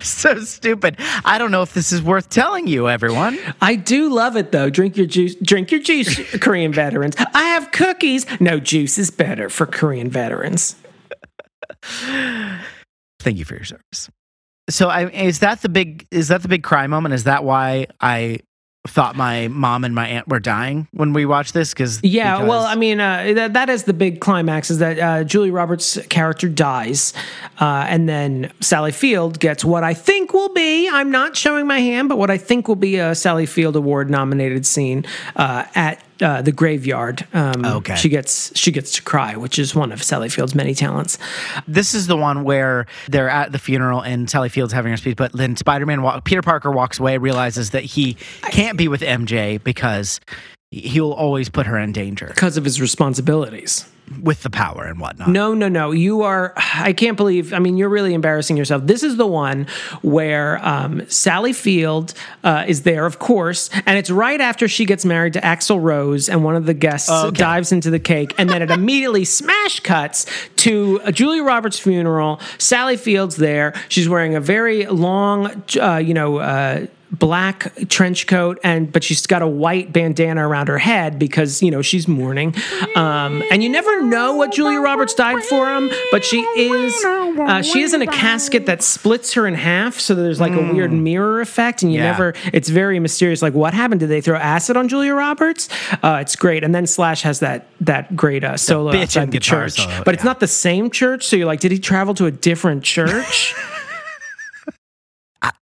So 0.00 0.38
stupid. 0.44 1.00
I 1.24 1.36
don't 1.36 1.50
know 1.50 1.62
if 1.62 1.74
this 1.74 1.90
is 1.90 2.00
worth 2.00 2.30
telling 2.30 2.68
you, 2.68 2.88
everyone. 2.88 3.36
I 3.60 3.74
do 3.74 4.08
love 4.08 4.36
it 4.36 4.52
though. 4.52 4.70
Drink 4.70 4.96
your 4.96 5.06
juice. 5.06 5.34
Drink 5.34 5.72
your 5.72 5.80
juice, 5.80 6.38
Korean 6.38 6.72
veterans. 6.72 7.16
I 7.18 7.42
have 7.42 7.72
cookies. 7.72 8.24
No, 8.40 8.60
juice 8.60 8.98
is 8.98 9.10
better 9.10 9.50
for 9.50 9.66
Korean 9.66 10.10
veterans. 10.10 10.76
Thank 11.82 13.36
you 13.38 13.44
for 13.44 13.56
your 13.56 13.64
service. 13.64 14.08
So, 14.70 14.88
I, 14.88 15.10
is 15.10 15.40
that 15.40 15.60
the 15.60 15.68
big? 15.68 16.06
Is 16.12 16.28
that 16.28 16.42
the 16.42 16.48
big 16.48 16.62
cry 16.62 16.86
moment? 16.86 17.14
Is 17.14 17.24
that 17.24 17.42
why 17.42 17.88
I 18.00 18.38
thought 18.86 19.16
my 19.16 19.48
mom 19.48 19.82
and 19.84 19.94
my 19.94 20.06
aunt 20.06 20.28
were 20.28 20.40
dying 20.40 20.86
when 20.92 21.12
we 21.12 21.24
watched 21.24 21.54
this? 21.54 21.72
Because 21.72 22.02
Yeah, 22.02 22.42
well, 22.42 22.64
I 22.64 22.74
mean, 22.74 23.00
uh, 23.00 23.32
that, 23.34 23.52
that 23.54 23.70
is 23.70 23.84
the 23.84 23.94
big 23.94 24.20
climax 24.20 24.70
is 24.70 24.78
that 24.78 24.98
uh, 24.98 25.24
Julie 25.24 25.50
Roberts' 25.50 25.98
character 26.08 26.48
dies, 26.48 27.14
uh, 27.60 27.86
and 27.88 28.08
then 28.08 28.52
Sally 28.60 28.92
Field 28.92 29.40
gets 29.40 29.64
what 29.64 29.84
I 29.84 29.94
think 29.94 30.34
will 30.34 30.52
be, 30.52 30.88
I'm 30.88 31.10
not 31.10 31.36
showing 31.36 31.66
my 31.66 31.80
hand, 31.80 32.08
but 32.08 32.18
what 32.18 32.30
I 32.30 32.36
think 32.36 32.68
will 32.68 32.76
be 32.76 32.96
a 32.96 33.14
Sally 33.14 33.46
Field 33.46 33.76
Award 33.76 34.10
nominated 34.10 34.66
scene 34.66 35.06
uh, 35.36 35.64
at 35.74 36.02
uh, 36.24 36.42
the 36.42 36.50
graveyard. 36.52 37.26
Um, 37.32 37.64
Okay. 37.64 37.94
She 37.96 38.08
gets 38.08 38.50
she 38.58 38.72
gets 38.72 38.92
to 38.92 39.02
cry, 39.02 39.36
which 39.36 39.58
is 39.58 39.74
one 39.74 39.92
of 39.92 40.02
Sally 40.02 40.28
Field's 40.28 40.54
many 40.54 40.74
talents. 40.74 41.18
this 41.68 41.94
is 41.94 42.06
the 42.08 42.16
one 42.16 42.42
where 42.44 42.86
they're 43.08 43.28
at 43.28 43.52
the 43.52 43.58
funeral 43.58 44.00
and 44.00 44.28
Sally 44.28 44.48
Field's 44.48 44.72
having 44.72 44.90
her 44.90 44.96
speech, 44.96 45.16
but 45.16 45.32
then 45.32 45.56
Spider-Man, 45.56 46.02
wa- 46.02 46.20
Peter 46.20 46.42
Parker 46.42 46.70
walks 46.72 46.98
away, 46.98 47.18
realizes 47.18 47.70
that 47.70 47.84
he 47.84 48.14
can't 48.50 48.76
be 48.78 48.88
with 48.88 49.02
MJ 49.02 49.62
because 49.62 50.20
he'll 50.80 51.12
always 51.12 51.48
put 51.48 51.66
her 51.66 51.78
in 51.78 51.92
danger 51.92 52.26
Because 52.28 52.56
of 52.56 52.64
his 52.64 52.80
responsibilities. 52.80 53.84
with 54.22 54.42
the 54.42 54.50
power 54.50 54.84
and 54.84 55.00
whatnot. 55.00 55.28
No, 55.28 55.54
no, 55.54 55.66
no. 55.68 55.90
You 55.90 56.22
are, 56.22 56.52
I 56.56 56.92
can't 56.92 57.16
believe, 57.16 57.54
I 57.54 57.58
mean, 57.58 57.78
you're 57.78 57.88
really 57.88 58.12
embarrassing 58.12 58.56
yourself. 58.58 58.82
This 58.86 59.02
is 59.02 59.16
the 59.16 59.26
one 59.26 59.66
where 60.02 60.58
um, 60.66 61.08
Sally 61.08 61.54
Field 61.54 62.12
uh, 62.42 62.64
is 62.68 62.82
there, 62.82 63.06
of 63.06 63.18
course, 63.18 63.70
and 63.86 63.96
it's 63.98 64.10
right 64.10 64.42
after 64.42 64.68
she 64.68 64.84
gets 64.84 65.06
married 65.06 65.32
to 65.34 65.40
Axl 65.40 65.80
Rose, 65.82 66.28
and 66.28 66.44
one 66.44 66.54
of 66.54 66.66
the 66.66 66.74
guests 66.74 67.08
Okay. 67.10 67.34
dives 67.34 67.72
into 67.72 67.88
the 67.88 67.98
cake, 67.98 68.34
and 68.36 68.50
then 68.50 68.60
it 68.60 68.70
immediately 68.70 69.24
smash 69.40 69.80
cuts 69.80 70.26
to 70.56 71.00
a 71.04 71.10
Julia 71.10 71.42
Roberts' 71.42 71.78
funeral. 71.78 72.40
Sally 72.58 72.98
Field's 72.98 73.36
there. 73.36 73.72
She's 73.88 74.08
wearing 74.08 74.34
a 74.34 74.40
very 74.40 74.84
long, 74.84 75.62
uh, 75.80 75.96
you 75.96 76.12
know, 76.12 76.38
uh, 76.38 76.86
black 77.12 77.72
trench 77.88 78.26
coat 78.26 78.58
and 78.64 78.90
but 78.92 79.04
she's 79.04 79.26
got 79.26 79.40
a 79.42 79.46
white 79.46 79.92
bandana 79.92 80.46
around 80.46 80.68
her 80.68 80.78
head 80.78 81.18
because 81.18 81.62
you 81.62 81.70
know 81.70 81.80
she's 81.82 82.08
mourning. 82.08 82.54
Um, 82.96 83.42
and 83.50 83.62
you 83.62 83.68
never 83.68 84.02
know 84.02 84.34
what 84.34 84.52
julia 84.52 84.80
roberts 84.80 85.14
died 85.14 85.42
for 85.44 85.66
him 85.74 85.90
but 86.10 86.24
she 86.24 86.38
is 86.56 87.04
uh, 87.04 87.62
she 87.62 87.82
is 87.82 87.94
in 87.94 88.02
a 88.02 88.06
casket 88.06 88.66
that 88.66 88.82
splits 88.82 89.32
her 89.34 89.46
in 89.46 89.54
half 89.54 89.98
so 90.00 90.14
there's 90.14 90.40
like 90.40 90.52
a 90.52 90.72
weird 90.72 90.92
mirror 90.92 91.40
effect 91.40 91.82
and 91.82 91.92
you 91.92 91.98
Yeah. 91.98 92.10
never 92.12 92.34
it's 92.52 92.68
very 92.68 92.98
mysterious 92.98 93.42
like 93.42 93.54
what 93.54 93.74
happened? 93.74 94.00
Did 94.00 94.08
they 94.08 94.20
throw 94.20 94.36
acid 94.36 94.76
on 94.76 94.88
julia 94.88 95.14
roberts? 95.14 95.68
Uh, 96.02 96.18
it's 96.20 96.36
great. 96.36 96.64
And 96.64 96.74
then 96.74 96.86
slash 96.86 97.22
has 97.22 97.40
that 97.40 97.66
that 97.80 98.16
great 98.16 98.42
uh, 98.44 98.56
solo 98.56 98.92
outside 98.96 99.30
the 99.30 99.38
church 99.38 99.72
solo, 99.74 100.02
but 100.04 100.14
it's 100.14 100.24
not 100.24 100.40
the 100.40 100.46
same 100.48 100.90
church 100.90 101.24
so 101.26 101.36
you're 101.36 101.46
like 101.46 101.60
did 101.60 101.70
he 101.72 101.78
travel 101.78 102.14
to 102.14 102.26
a 102.26 102.30
different 102.30 102.82
church 102.82 103.54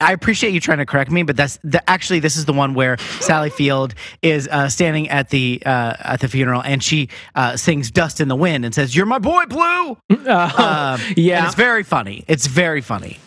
I, 0.00 0.12
appreciate 0.12 0.52
you 0.52 0.60
trying 0.60 0.78
to 0.78 0.86
correct 0.86 1.10
me, 1.10 1.22
but 1.22 1.36
that's 1.36 1.58
the, 1.64 1.88
actually 1.88 2.20
this 2.20 2.36
is 2.36 2.44
the 2.44 2.52
one 2.52 2.74
where 2.74 2.98
Sally 3.20 3.50
Field 3.50 3.94
is 4.22 4.48
uh, 4.48 4.68
standing 4.68 5.08
at 5.08 5.30
the 5.30 5.62
uh, 5.64 5.94
at 5.98 6.20
the 6.20 6.28
funeral 6.28 6.62
and 6.62 6.82
she 6.82 7.08
uh, 7.34 7.56
sings 7.56 7.90
"Dust 7.90 8.20
in 8.20 8.28
the 8.28 8.36
Wind" 8.36 8.64
and 8.64 8.74
says, 8.74 8.94
"You're 8.94 9.06
my 9.06 9.18
boy, 9.18 9.44
Blue." 9.46 9.96
Um, 10.32 11.00
yeah. 11.16 11.46
it's 11.46 11.54
very 11.54 11.82
funny. 11.82 12.24
It's 12.28 12.46
very 12.46 12.80
funny. 12.80 13.18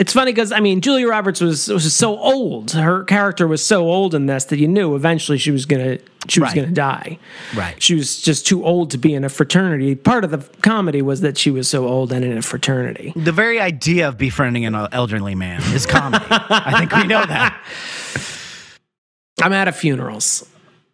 It's 0.00 0.12
funny 0.12 0.32
because 0.32 0.50
I 0.52 0.60
mean 0.60 0.80
Julia 0.80 1.06
Roberts 1.08 1.40
was 1.40 1.68
was 1.68 1.92
so 1.94 2.18
old. 2.18 2.72
Her 2.72 3.04
character 3.04 3.46
was 3.46 3.64
so 3.64 3.88
old 3.88 4.14
in 4.14 4.26
this 4.26 4.44
that 4.46 4.58
you 4.58 4.66
knew 4.68 4.94
eventually 4.96 5.38
she 5.38 5.50
was 5.52 5.66
gonna 5.66 5.98
she 6.28 6.40
was 6.40 6.48
Right. 6.48 6.56
gonna 6.56 6.68
die. 6.72 7.18
Right. 7.54 7.80
She 7.82 7.94
was 7.94 8.20
just 8.20 8.46
too 8.46 8.64
old 8.64 8.90
to 8.92 8.98
be 8.98 9.14
in 9.14 9.24
a 9.24 9.28
fraternity. 9.28 9.94
Part 9.94 10.24
of 10.24 10.30
the 10.32 10.38
comedy 10.62 11.00
was 11.02 11.20
that 11.20 11.38
she 11.38 11.50
was 11.50 11.68
so 11.68 11.86
old 11.86 12.12
and 12.12 12.24
in 12.24 12.36
a 12.36 12.42
fraternity. 12.42 13.12
The 13.14 13.30
very 13.32 13.60
idea 13.60 14.08
of 14.08 14.18
befriending 14.18 14.64
an 14.66 14.74
elderly 14.90 15.34
man 15.36 15.62
is 15.74 15.86
comedy. 15.86 16.24
I 16.28 16.78
think 16.80 16.92
we 16.92 17.06
know 17.06 17.24
that. 17.24 17.56
I'm 19.42 19.52
out 19.52 19.68
of 19.68 19.76
funerals. 19.76 20.48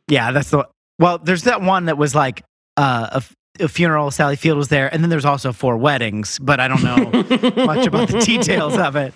Yeah, 0.08 0.32
that's 0.32 0.50
the 0.50 0.66
well. 0.98 1.18
There's 1.18 1.44
that 1.44 1.62
one 1.62 1.86
that 1.86 1.96
was 1.96 2.14
like 2.14 2.42
uh, 2.76 3.20
a, 3.60 3.68
funeral. 3.68 4.10
Sally 4.10 4.36
Field 4.36 4.58
was 4.58 4.68
there, 4.68 4.92
and 4.92 5.02
then 5.02 5.10
there's 5.10 5.24
also 5.24 5.52
four 5.52 5.76
weddings, 5.76 6.38
but 6.38 6.60
I 6.60 6.68
don't 6.68 6.82
know 6.82 6.96
much 7.64 7.86
about 7.86 8.08
the 8.08 8.22
details 8.24 8.76
of 8.76 8.96
it. 8.96 9.14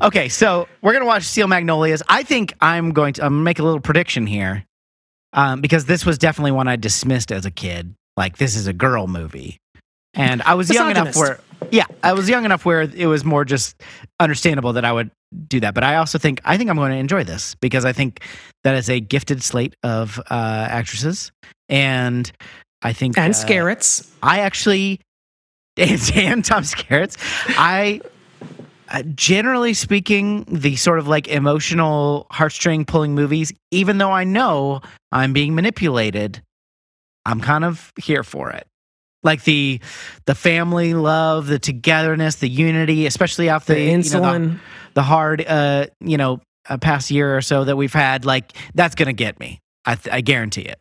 Okay, 0.00 0.28
so 0.28 0.68
we're 0.82 0.92
gonna 0.92 1.04
watch 1.04 1.24
Steel 1.24 1.46
Magnolias. 1.46 2.02
I 2.08 2.22
think 2.22 2.54
I'm 2.60 2.92
going 2.92 3.14
to 3.14 3.24
I'm 3.24 3.32
gonna 3.32 3.42
make 3.42 3.58
a 3.58 3.62
little 3.62 3.80
prediction 3.80 4.26
here, 4.26 4.64
um, 5.32 5.60
because 5.60 5.86
this 5.86 6.04
was 6.04 6.18
definitely 6.18 6.52
one 6.52 6.68
I 6.68 6.76
dismissed 6.76 7.30
as 7.30 7.46
a 7.46 7.50
kid. 7.50 7.94
Like 8.16 8.38
this 8.38 8.56
is 8.56 8.66
a 8.66 8.72
girl 8.72 9.06
movie, 9.06 9.58
and 10.12 10.42
I 10.42 10.54
was 10.54 10.70
young 10.70 10.90
enough 10.90 11.16
where 11.16 11.40
yeah, 11.70 11.86
I 12.02 12.12
was 12.12 12.28
young 12.28 12.44
enough 12.44 12.64
where 12.64 12.82
it 12.82 13.06
was 13.06 13.24
more 13.24 13.44
just 13.44 13.80
understandable 14.20 14.74
that 14.74 14.84
I 14.84 14.92
would 14.92 15.10
do 15.48 15.60
that. 15.60 15.74
But 15.74 15.84
I 15.84 15.96
also 15.96 16.18
think 16.18 16.40
I 16.44 16.56
think 16.56 16.70
I'm 16.70 16.76
going 16.76 16.92
to 16.92 16.98
enjoy 16.98 17.24
this 17.24 17.54
because 17.56 17.84
I 17.84 17.92
think 17.92 18.22
that 18.62 18.74
is 18.74 18.88
a 18.88 19.00
gifted 19.00 19.42
slate 19.42 19.74
of 19.82 20.18
uh, 20.30 20.66
actresses, 20.70 21.32
and 21.68 22.30
I 22.84 22.92
think 22.92 23.18
And 23.18 23.32
uh, 23.32 23.36
Skerritts. 23.36 24.08
I 24.22 24.40
actually 24.40 25.00
and, 25.76 26.12
and 26.14 26.44
Tom 26.44 26.62
Skerritt. 26.62 27.16
I 27.58 28.00
uh, 28.88 29.02
generally 29.14 29.74
speaking, 29.74 30.44
the 30.44 30.76
sort 30.76 30.98
of 30.98 31.08
like 31.08 31.26
emotional 31.26 32.26
heartstring 32.30 32.86
pulling 32.86 33.14
movies, 33.14 33.52
even 33.70 33.98
though 33.98 34.12
I 34.12 34.24
know 34.24 34.82
I'm 35.10 35.32
being 35.32 35.54
manipulated, 35.54 36.42
I'm 37.24 37.40
kind 37.40 37.64
of 37.64 37.92
here 38.00 38.22
for 38.22 38.50
it. 38.50 38.66
Like 39.22 39.44
the 39.44 39.80
the 40.26 40.34
family 40.34 40.92
love, 40.92 41.46
the 41.46 41.58
togetherness, 41.58 42.36
the 42.36 42.48
unity, 42.48 43.06
especially 43.06 43.48
after 43.48 43.72
The 43.74 43.80
you 43.80 43.96
know, 43.96 43.98
insulin. 43.98 44.58
the 44.92 45.02
hard, 45.02 45.44
uh, 45.46 45.86
you 46.00 46.18
know, 46.18 46.40
uh, 46.68 46.76
past 46.76 47.10
year 47.10 47.34
or 47.36 47.40
so 47.40 47.64
that 47.64 47.76
we've 47.76 47.92
had. 47.92 48.26
Like 48.26 48.52
that's 48.74 48.94
gonna 48.94 49.14
get 49.14 49.40
me. 49.40 49.60
I, 49.86 49.94
th- 49.96 50.14
I 50.14 50.20
guarantee 50.20 50.62
it. 50.62 50.78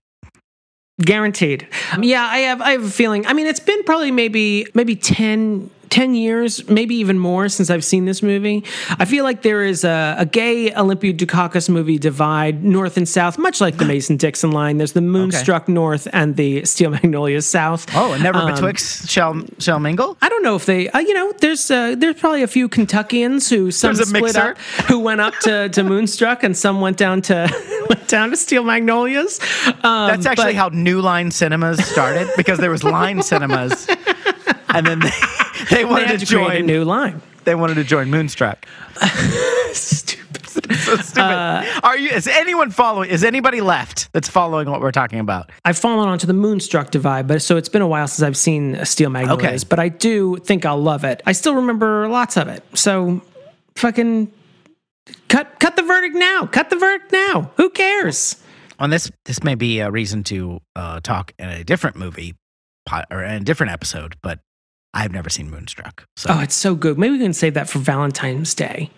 Guaranteed. 1.02 1.68
Yeah, 2.00 2.24
I 2.24 2.40
have 2.40 2.62
I 2.62 2.72
have 2.72 2.84
a 2.84 2.90
feeling. 2.90 3.26
I 3.26 3.34
mean, 3.34 3.48
it's 3.48 3.60
been 3.60 3.84
probably 3.84 4.12
maybe 4.12 4.68
maybe 4.76 4.96
10, 4.96 5.70
10 5.94 6.16
years, 6.16 6.68
maybe 6.68 6.96
even 6.96 7.20
more 7.20 7.48
since 7.48 7.70
I've 7.70 7.84
seen 7.86 8.06
this 8.06 8.24
movie. 8.24 8.64
I 8.98 9.06
feel 9.06 9.24
like 9.24 9.44
there 9.44 9.62
is 9.64 9.84
a, 9.84 10.16
a 10.18 10.26
gay 10.26 10.74
Olympia 10.74 11.14
Dukakis 11.14 11.70
movie 11.70 12.00
divide 12.00 12.64
north 12.64 12.98
and 12.98 13.08
south, 13.08 13.38
much 13.38 13.62
like 13.62 13.78
the 13.78 13.86
Mason 13.94 14.18
Dixon 14.18 14.52
line. 14.52 14.78
There's 14.80 14.94
the 14.94 15.02
Moonstruck 15.02 15.70
North 15.70 16.08
and 16.12 16.36
the 16.36 16.66
Steel 16.66 16.90
Magnolias 16.90 17.46
South. 17.46 17.86
Oh, 17.94 18.14
and 18.14 18.24
never 18.24 18.40
Um, 18.40 18.52
betwixt 18.56 19.08
shall 19.08 19.44
shall 19.60 19.80
mingle. 19.80 20.18
I 20.20 20.30
don't 20.30 20.42
know 20.42 20.56
if 20.56 20.66
they, 20.66 20.90
uh, 20.90 20.98
you 20.98 21.14
know, 21.14 21.32
there's 21.42 21.70
uh, 21.70 21.94
there's 21.96 22.16
probably 22.20 22.42
a 22.42 22.48
few 22.48 22.68
Kentuckians 22.68 23.48
who 23.48 23.70
some 23.70 23.94
split 23.94 24.24
mixer. 24.24 24.40
up, 24.42 24.58
who 24.90 24.98
went 24.98 25.22
up 25.22 25.36
to, 25.42 25.70
to 25.70 25.84
Moonstruck, 25.92 26.42
and 26.44 26.58
some 26.58 26.82
went 26.82 26.98
down 26.98 27.22
to 27.24 27.48
went 27.90 28.08
down 28.08 28.32
to 28.32 28.36
Steel 28.38 28.64
Magnolias. 28.64 29.40
Um, 29.84 30.08
That's 30.08 30.26
actually 30.26 30.54
but- 30.54 30.56
how 30.56 30.70
New 30.70 31.02
Line 31.02 31.30
Cinemas 31.30 31.86
started 31.86 32.28
because 32.36 32.58
there 32.58 32.72
was 32.72 32.84
Line 32.84 33.22
Cinemas, 33.22 33.88
and 34.70 34.88
then 34.88 35.00
they, 35.00 35.12
they 35.70 35.78
they 35.78 35.86
wanted 35.86 36.08
had 36.08 36.20
to 36.20 36.26
to 36.26 36.36
create 36.36 36.62
a 36.62 36.64
new 36.66 36.84
line. 36.84 37.22
They 37.44 37.56
wanted 37.56 37.76
to 37.76 37.84
join 37.84 38.10
Moonstruck. 38.10 38.66
Stupid. 39.74 40.20
So 40.54 40.98
stupid. 40.98 41.20
Uh, 41.20 41.66
Are 41.82 41.98
you? 41.98 42.10
Is 42.10 42.28
anyone 42.28 42.70
following? 42.70 43.10
Is 43.10 43.24
anybody 43.24 43.60
left 43.60 44.14
that's 44.14 44.30
following 44.30 44.70
what 44.70 44.82
we're 44.82 44.92
talking 44.92 45.18
about? 45.20 45.50
I've 45.66 45.80
fallen 45.80 46.08
onto 46.08 46.28
the 46.28 46.34
Moonstruck 46.34 46.92
divide, 46.92 47.28
but 47.28 47.42
so 47.42 47.58
it's 47.58 47.70
been 47.70 47.82
a 47.82 47.88
while 47.88 48.08
since 48.08 48.22
I've 48.24 48.38
seen 48.38 48.86
Steel 48.86 49.10
Magnolias. 49.10 49.64
Okay. 49.64 49.68
But 49.68 49.80
I 49.80 49.90
do 49.90 50.38
think 50.38 50.64
I'll 50.64 50.80
love 50.82 51.06
it. 51.06 51.24
I 51.26 51.32
still 51.32 51.56
remember 51.56 52.08
lots 52.08 52.38
of 52.38 52.50
it. 52.50 52.64
So, 52.76 53.22
fucking 53.78 54.32
cut 55.28 55.60
cut 55.60 55.76
the 55.76 55.82
verdict 55.82 56.16
now. 56.16 56.46
Cut 56.46 56.70
the 56.70 56.76
verdict 56.76 57.12
now. 57.12 57.52
Who 57.58 57.72
cares? 57.72 58.42
On 58.78 58.92
this, 58.92 59.10
this 59.26 59.44
may 59.44 59.56
be 59.56 59.80
a 59.80 59.90
reason 59.90 60.24
to 60.26 60.60
uh, 60.76 61.00
talk 61.00 61.34
in 61.40 61.50
a 61.50 61.64
different 61.64 61.96
movie 61.96 62.36
or 63.10 63.24
in 63.24 63.42
a 63.42 63.46
different 63.46 63.72
episode, 63.72 64.18
but 64.22 64.40
I've 64.94 65.12
never 65.12 65.30
seen 65.30 65.50
Moonstruck. 65.50 66.06
So, 66.16 66.30
Oh, 66.32 66.40
it's 66.42 66.56
so 66.56 66.76
good. 66.76 66.98
Maybe 66.98 67.14
we 67.14 67.20
can 67.20 67.34
save 67.34 67.56
that 67.56 67.70
for 67.70 67.80
Valentine's 67.80 68.54
Day. 68.54 68.92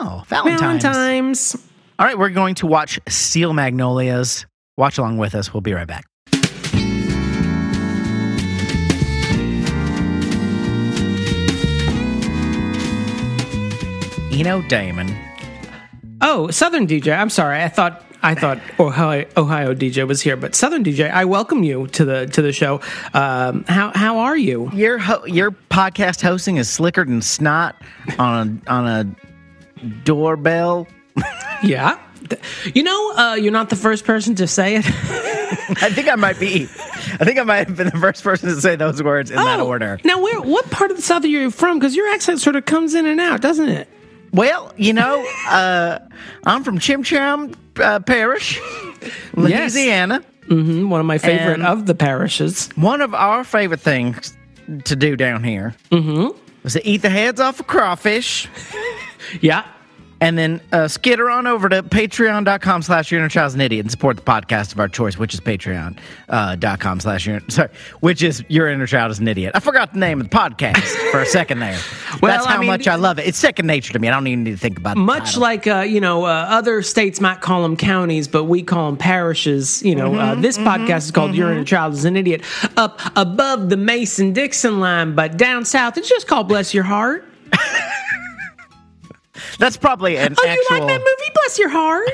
oh, 0.00 0.22
Valentine's. 0.28 0.82
Valentine's. 0.82 1.56
All 1.98 2.06
right, 2.06 2.18
we're 2.18 2.28
going 2.30 2.54
to 2.56 2.66
watch 2.66 3.00
Steel 3.08 3.52
Magnolias. 3.52 4.46
Watch 4.76 4.98
along 4.98 5.18
with 5.18 5.34
us. 5.34 5.52
We'll 5.52 5.60
be 5.62 5.72
right 5.72 5.86
back. 5.88 6.04
Eno 14.30 14.62
Damon, 14.68 15.14
Oh, 16.20 16.50
Southern 16.50 16.86
DJ. 16.86 17.16
I'm 17.16 17.30
sorry. 17.30 17.62
I 17.62 17.68
thought 17.68 18.04
I 18.22 18.34
thought 18.34 18.58
Ohio, 18.80 19.26
Ohio 19.36 19.74
DJ 19.74 20.06
was 20.06 20.20
here, 20.20 20.36
but 20.36 20.54
Southern 20.54 20.82
DJ. 20.82 21.10
I 21.10 21.24
welcome 21.24 21.62
you 21.62 21.86
to 21.88 22.04
the 22.04 22.26
to 22.26 22.42
the 22.42 22.52
show. 22.52 22.80
Um, 23.14 23.64
how 23.68 23.92
how 23.94 24.18
are 24.18 24.36
you? 24.36 24.70
your 24.72 24.98
ho- 24.98 25.24
your 25.26 25.52
podcast 25.52 26.20
hosting 26.22 26.56
is 26.56 26.68
slicker 26.68 27.04
than 27.04 27.22
snot 27.22 27.76
on 28.18 28.62
a 28.66 28.70
on 28.70 28.86
a 28.86 29.84
doorbell. 30.04 30.86
Yeah. 31.60 31.98
You 32.72 32.84
know, 32.84 33.12
uh, 33.16 33.34
you're 33.34 33.50
not 33.50 33.68
the 33.68 33.74
first 33.74 34.04
person 34.04 34.36
to 34.36 34.46
say 34.46 34.76
it. 34.76 34.84
I 34.86 35.90
think 35.90 36.08
I 36.08 36.14
might 36.14 36.38
be. 36.38 36.64
I 36.64 37.24
think 37.24 37.40
I 37.40 37.42
might 37.42 37.66
have 37.66 37.76
been 37.76 37.86
the 37.88 37.98
first 37.98 38.22
person 38.22 38.48
to 38.50 38.60
say 38.60 38.76
those 38.76 39.02
words 39.02 39.32
in 39.32 39.36
that 39.38 39.58
Oh, 39.58 39.66
order. 39.66 39.98
Now, 40.04 40.22
where 40.22 40.40
what 40.40 40.70
part 40.70 40.92
of 40.92 40.96
the 40.96 41.02
South 41.02 41.24
are 41.24 41.28
you 41.28 41.50
from? 41.50 41.80
Because 41.80 41.96
your 41.96 42.06
accent 42.10 42.40
sort 42.40 42.54
of 42.54 42.64
comes 42.64 42.94
in 42.94 43.06
and 43.06 43.18
out, 43.20 43.40
doesn't 43.40 43.68
it? 43.68 43.88
Well, 44.32 44.72
you 44.76 44.92
know, 44.92 45.26
uh, 45.48 45.98
I'm 46.44 46.64
from 46.64 46.78
Chim 46.78 47.02
Cham 47.02 47.52
uh, 47.76 48.00
Parish, 48.00 48.60
Louisiana. 49.34 50.24
Mm-hmm. 50.48 50.88
One 50.88 51.00
of 51.00 51.06
my 51.06 51.18
favorite 51.18 51.60
of 51.60 51.86
the 51.86 51.94
parishes. 51.94 52.68
One 52.76 53.00
of 53.00 53.14
our 53.14 53.44
favorite 53.44 53.80
things 53.80 54.36
to 54.84 54.96
do 54.96 55.16
down 55.16 55.44
here 55.44 55.74
mm-hmm. 55.90 56.36
was 56.62 56.74
to 56.74 56.86
eat 56.86 57.02
the 57.02 57.10
heads 57.10 57.40
off 57.40 57.60
of 57.60 57.66
crawfish 57.66 58.48
Yeah. 59.40 59.64
And 60.20 60.36
then 60.36 60.60
uh, 60.72 60.88
skitter 60.88 61.30
on 61.30 61.46
over 61.46 61.68
to 61.68 61.82
patreon.com 61.82 62.82
slash 62.82 63.10
your 63.10 63.20
inner 63.20 63.28
child's 63.28 63.54
an 63.54 63.60
idiot 63.60 63.84
and 63.84 63.90
support 63.90 64.16
the 64.16 64.22
podcast 64.22 64.72
of 64.72 64.80
our 64.80 64.88
choice, 64.88 65.16
which 65.18 65.34
is 65.34 65.40
patreon.com 65.40 65.96
uh, 66.28 66.56
dot 66.56 66.80
com 66.80 67.00
slash 67.00 67.26
your, 67.26 67.40
sorry, 67.48 67.70
which 68.00 68.22
is 68.22 68.44
your 68.48 68.68
inner 68.68 68.86
child 68.86 69.10
is 69.10 69.18
an 69.18 69.28
idiot. 69.28 69.52
I 69.54 69.60
forgot 69.60 69.92
the 69.92 69.98
name 69.98 70.20
of 70.20 70.28
the 70.28 70.36
podcast 70.36 70.82
for 71.10 71.20
a 71.20 71.26
second 71.26 71.60
there. 71.60 71.78
Well, 72.20 72.32
That's 72.32 72.46
I 72.46 72.52
how 72.52 72.58
mean- 72.60 72.66
much 72.68 72.88
I 72.88 72.96
love 72.96 73.18
it. 73.18 73.26
It's 73.26 73.38
second 73.38 73.66
nature 73.66 73.92
to 73.92 73.98
me. 73.98 74.08
I 74.08 74.10
don't 74.10 74.26
even 74.26 74.44
need 74.44 74.50
to 74.52 74.56
think 74.56 74.78
about 74.78 74.96
it. 74.96 75.00
Much 75.00 75.36
like 75.36 75.66
uh, 75.66 75.80
you 75.80 76.00
know, 76.00 76.24
uh, 76.24 76.46
other 76.48 76.82
states 76.82 77.20
might 77.20 77.40
call 77.40 77.62
them 77.62 77.76
counties, 77.76 78.28
but 78.28 78.44
we 78.44 78.62
call 78.62 78.86
them 78.86 78.96
parishes. 78.98 79.82
You 79.82 79.94
know, 79.94 80.14
uh, 80.16 80.34
this 80.34 80.58
podcast 80.58 80.98
is 81.04 81.10
called 81.10 81.34
"Your 81.34 81.50
Inner 81.52 81.64
Child 81.64 81.94
Is 81.94 82.04
an 82.04 82.16
Idiot." 82.16 82.42
Up 82.76 83.00
above 83.16 83.68
the 83.70 83.76
Mason 83.76 84.32
Dixon 84.32 84.80
line, 84.80 85.14
but 85.14 85.36
down 85.36 85.64
south, 85.64 85.96
it's 85.96 86.08
just 86.08 86.26
called 86.26 86.48
"Bless 86.48 86.74
Your 86.74 86.84
Heart." 86.84 87.27
That's 89.58 89.76
probably 89.76 90.16
an 90.16 90.34
Oh, 90.38 90.46
actual. 90.48 90.76
you 90.76 90.80
like 90.80 90.88
that 90.88 90.98
movie? 91.00 91.30
Bless 91.34 91.58
Your 91.58 91.68
Heart. 91.68 92.08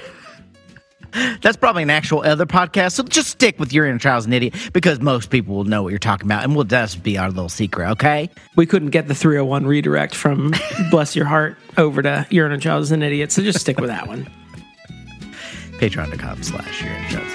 That's 1.43 1.57
probably 1.57 1.85
an 1.85 1.91
actual 1.91 2.23
other 2.23 2.45
podcast. 2.47 2.93
So 2.93 3.05
just 3.05 3.29
stick 3.31 3.61
with 3.61 3.73
your 3.73 3.87
inner 3.87 4.01
child's 4.01 4.27
an 4.27 4.33
idiot 4.33 4.55
because 4.73 5.01
most 5.01 5.31
people 5.31 5.55
will 5.55 5.63
know 5.65 5.81
what 5.83 5.91
you're 5.91 5.99
talking 6.01 6.27
about, 6.27 6.43
and 6.43 6.57
we'll 6.57 6.65
just 6.65 7.05
be 7.05 7.17
our 7.19 7.29
little 7.29 7.49
secret. 7.49 7.89
Okay. 7.93 8.29
We 8.57 8.67
couldn't 8.67 8.91
get 8.91 9.07
the 9.07 9.15
301 9.15 9.65
redirect 9.67 10.15
from 10.15 10.53
"Bless 10.91 11.15
Your 11.15 11.27
Heart" 11.27 11.57
over 11.77 12.03
to 12.03 12.27
"Your 12.31 12.47
Inner 12.47 12.59
Child 12.59 12.83
Is 12.83 12.91
an 12.91 13.03
Idiot," 13.05 13.31
so 13.31 13.43
just 13.43 13.61
stick 13.61 13.79
with 13.79 13.91
that 13.91 14.09
one. 14.09 14.29
Patreon.com 15.79 16.43
slash 16.43 16.83
your 16.83 16.93
inner 16.93 17.09
child's 17.11 17.34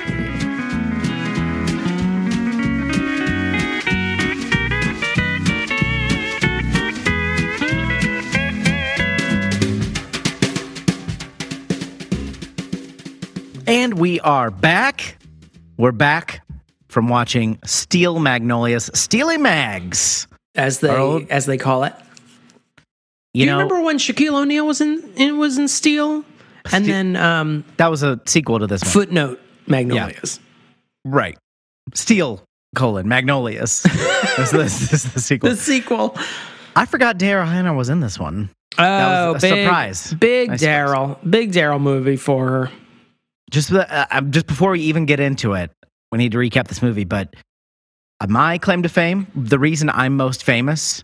And 13.69 13.99
we 13.99 14.19
are 14.21 14.49
back. 14.49 15.19
We're 15.77 15.91
back 15.91 16.41
from 16.87 17.07
watching 17.07 17.59
Steel 17.63 18.17
Magnolias, 18.17 18.89
Steely 18.95 19.37
Mags. 19.37 20.25
As 20.55 20.79
they 20.79 21.27
as 21.29 21.45
they 21.45 21.59
call 21.59 21.83
it. 21.83 21.93
You 21.99 22.83
Do 23.31 23.39
you 23.41 23.45
know, 23.45 23.59
remember 23.59 23.83
when 23.83 23.99
Shaquille 23.99 24.41
O'Neal 24.41 24.65
was 24.65 24.81
in, 24.81 25.07
in 25.17 25.37
was 25.37 25.59
in 25.59 25.67
Steel, 25.67 26.25
and 26.71 26.83
Ste- 26.83 26.89
then 26.89 27.15
um, 27.15 27.63
that 27.77 27.91
was 27.91 28.01
a 28.01 28.19
sequel 28.25 28.57
to 28.57 28.65
this 28.65 28.81
one. 28.81 28.89
Footnote 28.89 29.39
Magnolias. 29.67 30.39
Right. 31.05 31.37
Steel 31.93 32.41
colon 32.73 33.07
Magnolias. 33.07 33.83
this, 34.35 34.49
this, 34.49 34.93
is 34.93 35.13
the 35.13 35.19
sequel. 35.21 35.51
The 35.51 35.55
sequel. 35.55 36.17
I 36.75 36.87
forgot 36.87 37.19
Daryl 37.19 37.45
Hannah 37.45 37.75
was 37.75 37.89
in 37.89 37.99
this 37.99 38.17
one. 38.17 38.49
Oh, 38.79 39.33
was 39.33 39.43
a 39.43 39.47
big, 39.47 39.63
surprise, 39.63 40.13
Big 40.15 40.49
Daryl. 40.53 41.19
Big 41.29 41.51
Daryl 41.51 41.79
movie 41.79 42.15
for 42.15 42.49
her. 42.49 42.71
Just 43.49 43.71
uh, 43.71 43.85
uh, 43.89 44.21
just 44.21 44.47
before 44.47 44.71
we 44.71 44.81
even 44.81 45.05
get 45.05 45.19
into 45.19 45.53
it, 45.53 45.71
we 46.11 46.17
need 46.17 46.31
to 46.33 46.37
recap 46.37 46.67
this 46.67 46.81
movie. 46.81 47.03
But 47.03 47.33
my 48.27 48.57
claim 48.57 48.83
to 48.83 48.89
fame, 48.89 49.27
the 49.35 49.59
reason 49.59 49.89
I'm 49.89 50.15
most 50.17 50.43
famous, 50.43 51.03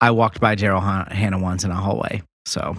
I 0.00 0.10
walked 0.12 0.40
by 0.40 0.54
Daryl 0.56 0.80
Han- 0.80 1.06
Hannah 1.06 1.38
once 1.38 1.64
in 1.64 1.70
a 1.70 1.74
hallway. 1.76 2.22
So 2.46 2.76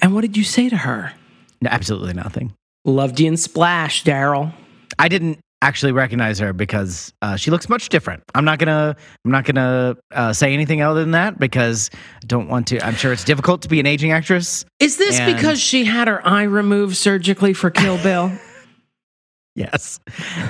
And 0.00 0.14
what 0.14 0.20
did 0.20 0.36
you 0.36 0.44
say 0.44 0.68
to 0.68 0.76
her? 0.76 1.12
no, 1.60 1.70
absolutely 1.70 2.12
nothing. 2.14 2.52
Loved 2.84 3.20
you 3.20 3.28
in 3.28 3.36
Splash, 3.36 4.02
Daryl. 4.04 4.52
I 4.98 5.08
didn't 5.08 5.38
actually 5.62 5.92
recognize 5.92 6.38
her 6.40 6.52
because 6.52 7.14
uh, 7.22 7.36
she 7.36 7.50
looks 7.50 7.68
much 7.68 7.88
different. 7.88 8.22
I'm 8.34 8.44
not 8.44 8.58
gonna 8.58 8.94
I'm 9.24 9.30
not 9.30 9.44
gonna 9.44 9.96
uh, 10.10 10.32
say 10.34 10.52
anything 10.52 10.82
other 10.82 11.00
than 11.00 11.12
that 11.12 11.38
because 11.38 11.88
I 11.94 12.26
don't 12.26 12.48
want 12.48 12.66
to. 12.68 12.84
I'm 12.84 12.94
sure 12.96 13.12
it's 13.12 13.24
difficult 13.24 13.62
to 13.62 13.68
be 13.68 13.80
an 13.80 13.86
aging 13.86 14.12
actress. 14.12 14.66
Is 14.80 14.98
this 14.98 15.18
And- 15.18 15.34
because 15.34 15.58
she 15.60 15.84
had 15.84 16.08
her 16.08 16.26
eye 16.26 16.42
removed 16.42 16.96
surgically 16.96 17.54
for 17.54 17.70
Kill 17.70 17.96
Bill? 18.02 18.30
Yes, 19.54 20.00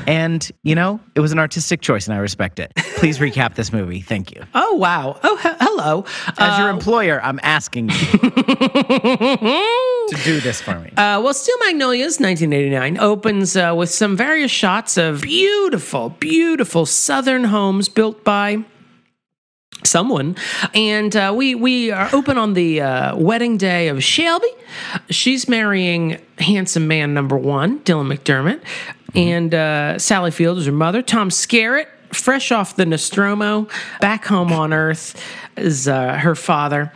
and 0.06 0.48
you 0.62 0.76
know 0.76 1.00
it 1.16 1.20
was 1.20 1.32
an 1.32 1.38
artistic 1.40 1.80
choice, 1.80 2.06
and 2.06 2.14
I 2.14 2.18
respect 2.18 2.60
it. 2.60 2.72
Please 2.96 3.18
recap 3.18 3.54
this 3.56 3.72
movie. 3.72 4.00
Thank 4.00 4.30
you. 4.32 4.42
oh 4.54 4.74
wow. 4.76 5.18
Oh 5.24 5.36
he- 5.36 5.48
hello. 5.60 6.04
As 6.38 6.58
your 6.58 6.68
Uh, 6.68 6.72
employer, 6.74 7.20
I'm 7.20 7.40
asking 7.42 7.90
you 7.90 7.96
to 10.08 10.16
do 10.24 10.40
this 10.40 10.60
for 10.60 10.78
me. 10.78 10.90
Uh, 11.02 11.20
well, 11.22 11.34
Steel 11.34 11.56
Magnolias, 11.66 12.20
1989, 12.20 12.98
opens 13.00 13.56
uh, 13.56 13.74
with 13.76 13.90
some 13.90 14.16
various 14.16 14.50
shots 14.52 14.96
of 14.96 15.20
beautiful, 15.22 16.10
beautiful 16.10 16.86
southern 16.86 17.44
homes 17.44 17.88
built 17.88 18.22
by 18.22 18.62
someone, 19.84 20.36
and 20.74 21.14
uh, 21.16 21.32
we 21.36 21.54
we 21.54 21.90
are 21.90 22.08
open 22.12 22.38
on 22.38 22.54
the 22.54 22.80
uh, 22.80 23.16
wedding 23.16 23.56
day 23.56 23.88
of 23.88 24.02
Shelby. 24.02 24.48
She's 25.10 25.48
marrying 25.48 26.20
handsome 26.38 26.86
man 26.88 27.14
number 27.14 27.36
one, 27.36 27.80
Dylan 27.80 28.12
McDermott, 28.12 28.60
and 29.14 29.54
uh, 29.54 29.98
Sally 29.98 30.30
Field 30.30 30.58
is 30.58 30.66
her 30.66 30.72
mother. 30.72 31.02
Tom 31.02 31.28
Skerritt, 31.30 31.86
fresh 32.12 32.52
off 32.52 32.76
the 32.76 32.86
Nostromo, 32.86 33.68
back 34.00 34.24
home 34.24 34.52
on 34.52 34.72
Earth, 34.72 35.20
is 35.56 35.88
uh, 35.88 36.16
her 36.18 36.34
father. 36.34 36.92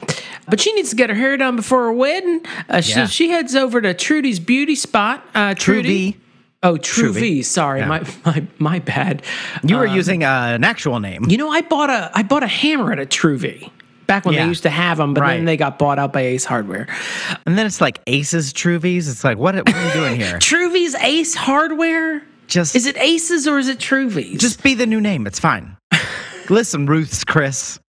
But 0.49 0.61
she 0.61 0.73
needs 0.75 0.91
to 0.91 0.97
get 0.97 1.11
her 1.11 1.17
hair 1.17 1.37
done 1.37 1.57
before 1.57 1.85
her 1.87 1.93
wedding. 1.93 2.45
Uh, 2.69 2.81
she, 2.81 2.93
Yeah. 3.01 3.07
she 3.07 3.31
heads 3.31 3.57
over 3.57 3.81
to 3.81 3.93
Trudy's 3.95 4.39
beauty 4.39 4.77
spot. 4.77 5.25
Uh, 5.35 5.55
Trudy. 5.55 6.13
Trudy. 6.13 6.21
Oh, 6.63 6.77
True. 6.77 7.13
V. 7.13 7.43
Sorry, 7.43 7.85
my, 7.87 8.05
my 8.25 8.47
my 8.59 8.79
bad. 8.81 9.23
You 9.63 9.77
were 9.77 9.87
using 9.87 10.25
uh, 10.25 10.53
an 10.55 10.65
actual 10.65 10.99
name. 11.01 11.25
You 11.29 11.37
know, 11.37 11.51
I 11.51 11.61
bought 11.61 11.91
a 11.91 12.11
I 12.15 12.23
bought 12.23 12.43
a 12.43 12.47
hammer 12.49 12.93
at 12.93 12.99
a 12.99 13.07
Truvy 13.07 13.71
back 14.07 14.25
when 14.25 14.35
Yeah. 14.35 14.43
they 14.45 14.49
used 14.49 14.63
to 14.65 14.71
have 14.71 14.99
them, 14.99 15.15
but 15.15 15.27
then 15.27 15.45
they 15.45 15.57
got 15.57 15.79
bought 15.79 15.99
out 15.99 16.13
by 16.13 16.23
Ace 16.23 16.45
Hardware. 16.45 16.87
And 17.45 17.59
then 17.59 17.67
it's 17.67 17.81
like 17.81 18.01
Aces 18.07 18.53
Truvies. 18.53 19.09
It's 19.09 19.23
like, 19.25 19.37
what, 19.39 19.55
what 19.57 19.75
are 19.75 19.87
you 19.87 19.93
doing 19.93 20.17
here? 20.21 20.39
Truvy's 20.41 20.95
Ace 20.97 21.35
Hardware. 21.35 22.23
Just, 22.47 22.77
Is 22.77 22.87
it 22.87 22.97
Aces 22.99 23.49
or 23.49 23.59
is 23.59 23.67
it 23.69 23.81
Truvies? 23.81 24.41
just 24.41 24.63
be 24.63 24.75
the 24.75 24.87
new 24.87 25.01
name. 25.01 25.27
It's 25.27 25.41
fine. 25.41 25.77
Listen, 26.49 26.87
Ruth's 26.87 27.25
Chris. 27.25 27.81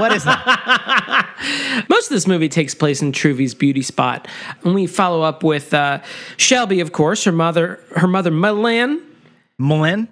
What 0.00 0.12
is 0.12 0.24
that? 0.24 1.86
most 1.88 2.10
of 2.10 2.14
this 2.14 2.26
movie 2.26 2.48
takes 2.48 2.74
place 2.74 3.02
in 3.02 3.12
Truvy's 3.12 3.54
beauty 3.54 3.82
spot, 3.82 4.26
and 4.64 4.74
we 4.74 4.86
follow 4.86 5.22
up 5.22 5.42
with 5.42 5.72
uh, 5.74 6.00
Shelby, 6.36 6.80
of 6.80 6.92
course, 6.92 7.24
her 7.24 7.32
mother, 7.32 7.82
her 7.96 8.08
mother 8.08 8.30
M'Lynn. 8.30 9.00
M'Lynn? 9.60 10.08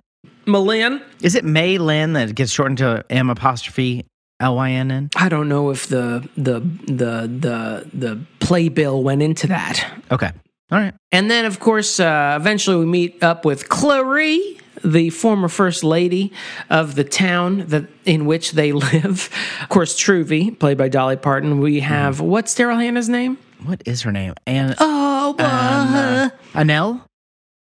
M'Lynn. 0.47 1.03
Is 1.23 1.35
it 1.35 1.45
May 1.45 1.79
Lin 1.79 2.13
that 2.15 2.35
gets 2.35 2.53
shortened 2.53 2.79
to 2.79 3.05
M 3.11 3.31
apostrophe 3.31 4.05
L 4.41 4.57
Y 4.57 4.71
N 4.71 4.91
N? 4.91 5.11
I 5.17 5.29
don't 5.29 5.49
know 5.49 5.71
if 5.71 5.87
the 5.89 6.29
the 6.37 6.61
the 6.61 7.27
the 7.27 7.91
the 7.93 8.21
playbill 8.41 9.03
went 9.03 9.23
into 9.23 9.47
that. 9.49 9.85
Okay. 10.11 10.31
All 10.71 10.79
right. 10.79 10.95
And 11.13 11.31
then, 11.31 11.47
of 11.47 11.61
course, 11.61 11.99
uh, 11.99 12.37
eventually 12.39 12.77
we 12.77 12.85
meet 12.85 13.23
up 13.23 13.47
with 13.47 13.71
Clairee, 13.71 14.59
the 14.85 15.11
former 15.11 15.49
first 15.49 15.83
lady 15.85 16.33
of 16.71 16.95
the 16.95 17.05
town 17.05 17.67
that 17.69 17.87
in 18.05 18.27
which 18.27 18.53
they 18.53 18.73
live. 18.95 19.31
Of 19.63 19.69
course, 19.69 19.99
Truvy, 19.99 20.59
played 20.59 20.79
by 20.79 20.89
Dolly 20.89 21.17
Parton. 21.17 21.61
We 21.61 21.81
have 21.81 22.21
what's 22.21 22.55
Daryl 22.55 22.81
Hannah's 22.83 23.09
name? 23.09 23.39
What 23.65 23.83
is 23.87 24.03
her 24.03 24.13
name? 24.13 24.35
And 24.47 24.75
Oh, 24.79 25.35
uh, 25.39 26.29
Anel? 26.55 27.03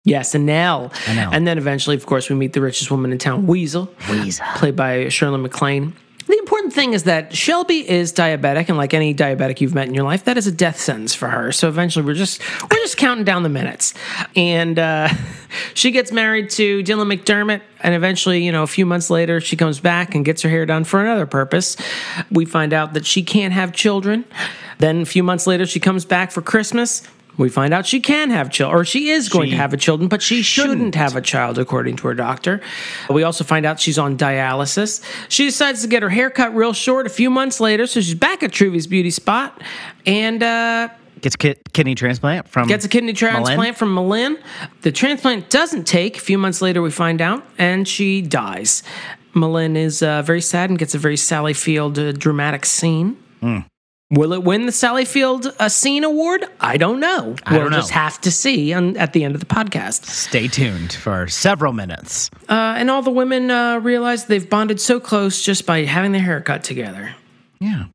yes, 0.04 0.32
Annelle. 0.34 0.92
Annelle. 1.06 1.30
And 1.32 1.46
then 1.46 1.58
eventually, 1.58 1.96
of 1.96 2.06
course, 2.06 2.28
we 2.30 2.36
meet 2.36 2.52
the 2.52 2.60
richest 2.60 2.90
woman 2.90 3.10
in 3.12 3.18
town, 3.18 3.46
Weasel, 3.46 3.92
Weasel. 4.08 4.44
played 4.56 4.76
by 4.76 5.08
Shirley 5.08 5.38
MacLaine. 5.38 5.94
The 6.32 6.38
important 6.38 6.72
thing 6.72 6.94
is 6.94 7.02
that 7.02 7.36
Shelby 7.36 7.86
is 7.86 8.10
diabetic, 8.10 8.70
and 8.70 8.78
like 8.78 8.94
any 8.94 9.14
diabetic 9.14 9.60
you've 9.60 9.74
met 9.74 9.86
in 9.86 9.92
your 9.92 10.04
life, 10.04 10.24
that 10.24 10.38
is 10.38 10.46
a 10.46 10.50
death 10.50 10.80
sentence 10.80 11.14
for 11.14 11.28
her. 11.28 11.52
So 11.52 11.68
eventually, 11.68 12.06
we're 12.06 12.14
just 12.14 12.40
we're 12.62 12.78
just 12.78 12.96
counting 12.96 13.24
down 13.24 13.42
the 13.42 13.50
minutes, 13.50 13.92
and 14.34 14.78
uh, 14.78 15.10
she 15.74 15.90
gets 15.90 16.10
married 16.10 16.48
to 16.52 16.82
Dylan 16.84 17.14
McDermott, 17.14 17.60
and 17.82 17.94
eventually, 17.94 18.42
you 18.42 18.50
know, 18.50 18.62
a 18.62 18.66
few 18.66 18.86
months 18.86 19.10
later, 19.10 19.42
she 19.42 19.56
comes 19.56 19.78
back 19.78 20.14
and 20.14 20.24
gets 20.24 20.40
her 20.40 20.48
hair 20.48 20.64
done 20.64 20.84
for 20.84 21.02
another 21.02 21.26
purpose. 21.26 21.76
We 22.30 22.46
find 22.46 22.72
out 22.72 22.94
that 22.94 23.04
she 23.04 23.22
can't 23.22 23.52
have 23.52 23.74
children. 23.74 24.24
Then 24.78 25.02
a 25.02 25.04
few 25.04 25.22
months 25.22 25.46
later, 25.46 25.66
she 25.66 25.80
comes 25.80 26.06
back 26.06 26.30
for 26.30 26.40
Christmas. 26.40 27.06
We 27.38 27.48
find 27.48 27.72
out 27.72 27.86
she 27.86 28.00
can 28.00 28.28
have 28.30 28.50
children, 28.50 28.78
or 28.80 28.84
she 28.84 29.08
is 29.08 29.28
going 29.30 29.46
She 29.46 29.52
to 29.52 29.56
have 29.56 29.72
a 29.72 29.76
children, 29.78 30.08
but 30.08 30.20
she 30.20 30.42
shouldn't 30.42 30.72
shouldn't. 30.78 30.94
have 30.96 31.16
a 31.16 31.22
child, 31.22 31.58
according 31.58 31.96
to 31.96 32.08
her 32.08 32.14
doctor. 32.14 32.60
We 33.08 33.22
also 33.22 33.42
find 33.42 33.64
out 33.64 33.80
she's 33.80 33.98
on 33.98 34.18
dialysis. 34.18 35.02
She 35.30 35.46
decides 35.46 35.80
to 35.82 35.88
get 35.88 36.02
her 36.02 36.10
hair 36.10 36.28
cut 36.30 36.54
real 36.54 36.72
short 36.74 37.06
a 37.06 37.10
few 37.10 37.30
months 37.30 37.58
later, 37.58 37.86
so 37.86 38.00
she's 38.00 38.14
back 38.14 38.42
at 38.42 38.52
Truvy's 38.52 38.86
beauty 38.86 39.10
spot 39.10 39.62
and 40.04 40.42
uh, 40.42 40.88
Gets 41.22 41.36
ki- 41.36 41.54
kidney 41.72 41.94
transplant 41.94 42.48
from 42.48 42.66
gets 42.68 42.84
a 42.84 42.88
kidney 42.88 43.12
transplant 43.12 43.58
M'Lynn? 43.60 43.76
from 43.76 43.94
M'Lynn. 43.94 44.36
The 44.82 44.90
transplant 44.92 45.48
doesn't 45.50 45.84
take. 45.84 46.16
A 46.18 46.20
few 46.20 46.36
months 46.36 46.60
later, 46.60 46.82
we 46.82 46.90
find 46.90 47.20
out, 47.22 47.44
and 47.58 47.86
she 47.88 48.20
dies. 48.22 48.82
M'Lynn 49.34 49.76
is 49.76 50.02
uh, 50.02 50.20
very 50.22 50.40
sad 50.42 50.68
and 50.68 50.78
gets 50.78 50.94
a 50.94 50.98
very 50.98 51.16
Sally 51.16 51.54
Field 51.54 51.98
uh, 51.98 52.12
dramatic 52.12 52.66
scene. 52.66 53.16
Hmm. 53.40 53.58
Will 54.12 54.34
it 54.34 54.44
win 54.44 54.66
the 54.66 54.72
Sally 54.72 55.06
Field 55.06 55.54
uh, 55.58 55.70
Scene 55.70 56.04
Award? 56.04 56.44
I 56.60 56.76
don't 56.76 57.00
know. 57.00 57.34
I 57.44 57.52
we'll 57.52 57.62
don't 57.62 57.70
know. 57.70 57.78
just 57.78 57.92
have 57.92 58.20
to 58.20 58.30
see 58.30 58.74
on, 58.74 58.94
at 58.98 59.14
the 59.14 59.24
end 59.24 59.34
of 59.34 59.40
the 59.40 59.46
podcast. 59.46 60.04
Stay 60.04 60.48
tuned 60.48 60.92
for 60.92 61.28
several 61.28 61.72
minutes. 61.72 62.28
Uh, 62.46 62.74
and 62.76 62.90
all 62.90 63.00
the 63.00 63.10
women 63.10 63.50
uh, 63.50 63.78
realize 63.78 64.26
they've 64.26 64.48
bonded 64.50 64.82
so 64.82 65.00
close 65.00 65.42
just 65.42 65.64
by 65.64 65.84
having 65.84 66.12
their 66.12 66.20
hair 66.20 66.42
cut 66.42 66.62
together. 66.62 67.14
Yeah. 67.58 67.86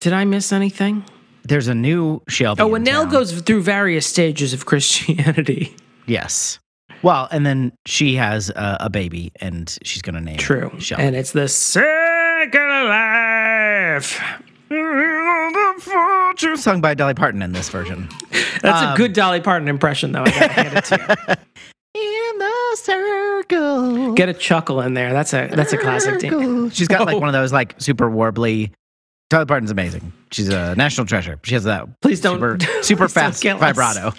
Did 0.00 0.12
I 0.12 0.24
miss 0.24 0.52
anything? 0.52 1.04
There's 1.42 1.66
a 1.66 1.74
new 1.74 2.22
Shelby. 2.28 2.62
Oh, 2.62 2.72
and 2.76 2.84
Nell 2.84 3.04
goes 3.04 3.32
through 3.40 3.62
various 3.62 4.06
stages 4.06 4.52
of 4.52 4.66
Christianity. 4.66 5.74
Yes. 6.06 6.60
Well, 7.02 7.26
and 7.32 7.44
then 7.44 7.72
she 7.86 8.14
has 8.14 8.50
a, 8.50 8.76
a 8.82 8.90
baby, 8.90 9.32
and 9.40 9.76
she's 9.82 10.02
going 10.02 10.14
to 10.14 10.20
name 10.20 10.36
True. 10.36 10.70
it 10.74 10.82
Shelby. 10.82 11.02
And 11.02 11.16
it's 11.16 11.32
the 11.32 11.48
second 11.48 12.60
life. 15.86 16.58
sung 16.58 16.80
by 16.80 16.94
Dolly 16.94 17.14
Parton 17.14 17.42
in 17.42 17.52
this 17.52 17.68
version. 17.68 18.08
That's 18.62 18.82
Um, 18.82 18.94
a 18.94 18.96
good 18.96 19.12
Dolly 19.12 19.40
Parton 19.40 19.68
impression, 19.68 20.12
though. 20.12 20.22
I 20.22 20.30
gotta 20.30 20.48
hand 20.48 20.76
it 20.78 20.84
to 20.86 21.16
you. 21.28 21.34
In 21.98 22.38
the 22.38 22.76
circle. 22.76 24.12
Get 24.12 24.28
a 24.28 24.34
chuckle 24.34 24.82
in 24.82 24.92
there. 24.92 25.14
That's 25.14 25.32
a 25.32 25.48
that's 25.50 25.72
a 25.72 25.78
classic. 25.78 26.20
Thing. 26.20 26.68
She's 26.68 26.88
got 26.88 27.06
like 27.06 27.16
Oh. 27.16 27.20
one 27.20 27.28
of 27.28 27.32
those 27.32 27.52
like 27.54 27.74
super 27.78 28.10
warbly. 28.10 28.70
Dolly 29.30 29.46
Parton's 29.46 29.70
amazing. 29.70 30.12
She's 30.30 30.50
a 30.50 30.74
national 30.76 31.06
treasure. 31.06 31.38
She 31.42 31.54
has 31.54 31.64
that 31.64 31.86
Please 32.02 32.20
don't- 32.20 32.34
super, 32.36 32.56
please 32.60 32.86
super 32.86 33.00
don't 33.04 33.10
fast 33.12 33.46
us. 33.46 33.58
vibrato. 33.58 34.12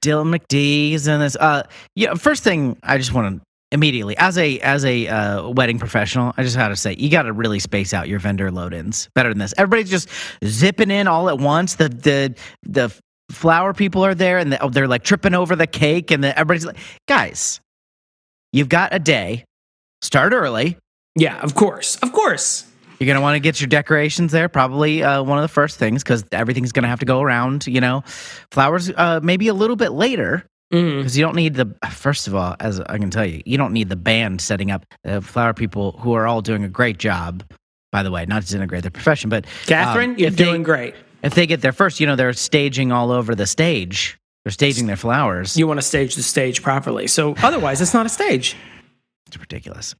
Dylan 0.00 0.32
McDee's 0.38 1.08
in 1.08 1.18
this. 1.18 1.34
Uh, 1.34 1.64
yeah. 1.96 2.14
First 2.14 2.44
thing 2.44 2.76
I 2.84 2.98
just 2.98 3.12
want 3.12 3.34
to 3.40 3.46
immediately 3.74 4.16
as 4.16 4.38
a 4.38 4.58
as 4.60 4.84
a 4.84 5.08
uh, 5.08 5.48
wedding 5.50 5.78
professional, 5.78 6.32
I 6.36 6.44
just 6.44 6.56
had 6.56 6.68
to 6.68 6.76
say 6.76 6.94
you 6.96 7.10
got 7.10 7.22
to 7.22 7.32
really 7.32 7.58
space 7.58 7.92
out 7.92 8.08
your 8.08 8.20
vendor 8.20 8.50
load-ins 8.50 9.10
better 9.14 9.28
than 9.28 9.38
this. 9.38 9.52
Everybody's 9.58 9.90
just 9.90 10.08
zipping 10.44 10.90
in 10.90 11.08
all 11.08 11.28
at 11.28 11.38
once. 11.38 11.74
The 11.74 11.88
the 11.88 12.34
the 12.62 12.94
flower 13.30 13.74
people 13.74 14.04
are 14.04 14.14
there 14.14 14.38
and 14.38 14.52
the, 14.52 14.68
they're 14.72 14.88
like 14.88 15.02
tripping 15.02 15.34
over 15.34 15.56
the 15.56 15.66
cake 15.66 16.10
and 16.10 16.22
the, 16.22 16.38
everybody's 16.38 16.64
like, 16.64 16.76
guys, 17.08 17.60
you've 18.52 18.68
got 18.68 18.94
a 18.94 18.98
day. 18.98 19.44
Start 20.02 20.32
early. 20.32 20.78
Yeah, 21.16 21.38
of 21.40 21.54
course, 21.54 21.96
of 21.96 22.12
course. 22.12 22.66
You're 23.00 23.08
gonna 23.08 23.20
want 23.20 23.34
to 23.34 23.40
get 23.40 23.60
your 23.60 23.68
decorations 23.68 24.30
there. 24.30 24.48
Probably 24.48 25.02
uh, 25.02 25.22
one 25.22 25.36
of 25.36 25.42
the 25.42 25.48
first 25.48 25.78
things 25.78 26.02
because 26.02 26.24
everything's 26.30 26.72
gonna 26.72 26.88
have 26.88 27.00
to 27.00 27.06
go 27.06 27.20
around. 27.20 27.66
You 27.66 27.80
know, 27.80 28.04
flowers 28.52 28.90
uh, 28.90 29.20
maybe 29.22 29.48
a 29.48 29.54
little 29.54 29.76
bit 29.76 29.90
later 29.90 30.46
Mm. 30.72 30.98
because 30.98 31.16
you 31.16 31.24
don't 31.24 31.36
need 31.36 31.54
the. 31.54 31.74
First 31.90 32.26
of 32.26 32.34
all, 32.34 32.56
as 32.60 32.80
I 32.80 32.98
can 32.98 33.10
tell 33.10 33.26
you, 33.26 33.42
you 33.44 33.56
don't 33.58 33.72
need 33.72 33.88
the 33.88 33.96
band 33.96 34.40
setting 34.40 34.70
up 34.70 34.84
uh, 35.04 35.20
flower 35.20 35.52
people 35.54 35.92
who 36.00 36.14
are 36.14 36.26
all 36.26 36.40
doing 36.40 36.64
a 36.64 36.68
great 36.68 36.98
job 36.98 37.44
by 37.92 38.02
the 38.02 38.10
way, 38.10 38.26
not 38.26 38.42
to 38.42 38.58
denigrate 38.58 38.82
their 38.82 38.90
profession, 38.90 39.30
but 39.30 39.46
Catherine, 39.66 40.10
um, 40.10 40.18
you're 40.18 40.26
if 40.26 40.36
they- 40.36 40.42
doing 40.44 40.64
great. 40.64 40.96
If 41.22 41.34
they 41.36 41.46
get 41.46 41.60
there 41.60 41.70
first, 41.70 42.00
you 42.00 42.08
know, 42.08 42.16
they're 42.16 42.32
staging 42.32 42.90
all 42.90 43.12
over 43.12 43.36
the 43.36 43.46
stage. 43.46 44.18
They're 44.44 44.50
staging 44.50 44.88
their 44.88 44.96
flowers. 44.96 45.56
You 45.56 45.68
want 45.68 45.78
to 45.78 45.86
stage 45.86 46.16
the 46.16 46.22
stage 46.24 46.60
properly. 46.60 47.06
So 47.06 47.34
otherwise, 47.40 47.80
it's 47.80 47.94
not 47.94 48.04
a 48.04 48.08
stage. 48.08 48.56
it's 49.28 49.38
ridiculous. 49.38 49.94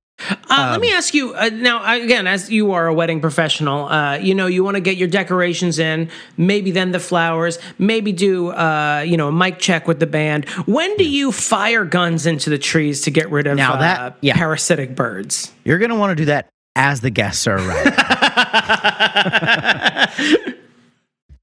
Uh, 0.48 0.68
let 0.70 0.81
me 0.81 0.92
ask 0.92 1.12
you 1.12 1.35
uh, 1.35 1.50
now. 1.53 1.83
Again, 1.92 2.27
as 2.27 2.48
you 2.48 2.72
are 2.72 2.87
a 2.87 2.94
wedding 2.94 3.20
professional, 3.20 3.88
uh, 3.88 4.16
you 4.16 4.35
know 4.35 4.46
you 4.46 4.62
want 4.62 4.77
to 4.77 4.81
get 4.81 4.96
your 4.96 5.09
decorations 5.09 5.79
in. 5.79 6.09
Maybe 6.37 6.70
then 6.70 6.92
the 6.92 7.00
flowers. 7.00 7.59
Maybe 7.79 8.12
do 8.12 8.50
uh, 8.50 9.05
you 9.07 9.16
know 9.16 9.29
a 9.29 9.33
mic 9.33 9.59
check 9.59 9.88
with 9.88 9.98
the 9.98 10.07
band. 10.07 10.48
When 10.66 10.96
do 10.96 11.05
you 11.05 11.33
fire 11.33 11.85
guns 11.85 12.27
into 12.27 12.48
the 12.48 12.59
trees 12.59 13.03
to 13.03 13.11
get 13.11 13.31
rid 13.31 13.46
of 13.46 13.57
Now 13.57 13.77
that- 13.77 14.00
uh, 14.00 14.12
yeah. 14.20 14.37
parasitic 14.37 14.94
birds? 14.94 15.53
You're 15.64 15.79
going 15.79 15.90
to 15.90 15.96
want 15.96 16.12
to 16.12 16.16
do 16.16 16.27
that 16.27 16.48
as 16.77 17.00
the 17.00 17.11
guests 17.11 17.46
are 17.46 17.57
arriving. 17.57 17.92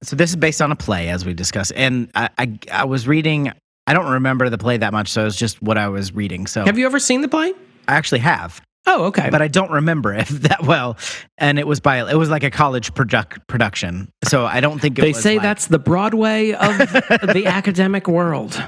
so 0.01 0.15
this 0.15 0.29
is 0.29 0.35
based 0.37 0.61
on 0.61 0.71
a 0.71 0.75
play, 0.75 1.09
as 1.09 1.25
we 1.25 1.33
discussed, 1.33 1.73
and 1.75 2.09
I, 2.15 2.29
I, 2.37 2.59
I 2.71 2.85
was 2.85 3.07
reading. 3.07 3.51
I 3.87 3.93
don't 3.93 4.11
remember 4.13 4.49
the 4.49 4.57
play 4.57 4.77
that 4.77 4.93
much, 4.93 5.09
so 5.09 5.25
it's 5.25 5.35
just 5.35 5.61
what 5.61 5.77
I 5.77 5.89
was 5.89 6.13
reading. 6.13 6.47
So 6.47 6.63
Have 6.65 6.77
you 6.77 6.85
ever 6.85 6.99
seen 6.99 7.21
the 7.21 7.27
play? 7.27 7.53
I 7.87 7.95
actually 7.95 8.19
have, 8.19 8.61
Oh, 8.87 9.05
okay. 9.05 9.29
but 9.29 9.41
I 9.41 9.47
don't 9.47 9.71
remember 9.71 10.13
it 10.13 10.27
that 10.29 10.63
well. 10.63 10.97
And 11.37 11.59
it 11.59 11.67
was 11.67 11.79
by 11.79 12.09
it 12.09 12.15
was 12.17 12.29
like 12.29 12.43
a 12.43 12.51
college 12.51 12.93
product 12.93 13.47
production, 13.47 14.09
so 14.23 14.45
I 14.45 14.59
don't 14.61 14.79
think 14.79 14.97
it 14.99 15.01
they 15.01 15.13
say 15.13 15.33
like- 15.35 15.43
that's 15.43 15.67
the 15.67 15.79
Broadway 15.79 16.51
of 16.53 16.77
the 17.33 17.43
academic 17.47 18.07
world. 18.07 18.61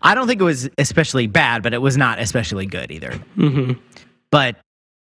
I 0.00 0.14
don't 0.14 0.26
think 0.26 0.40
it 0.40 0.44
was 0.44 0.68
especially 0.78 1.26
bad, 1.26 1.62
but 1.62 1.74
it 1.74 1.78
was 1.82 1.96
not 1.96 2.18
especially 2.18 2.66
good 2.66 2.90
either. 2.90 3.10
Mm-hmm. 3.36 3.72
But 4.30 4.56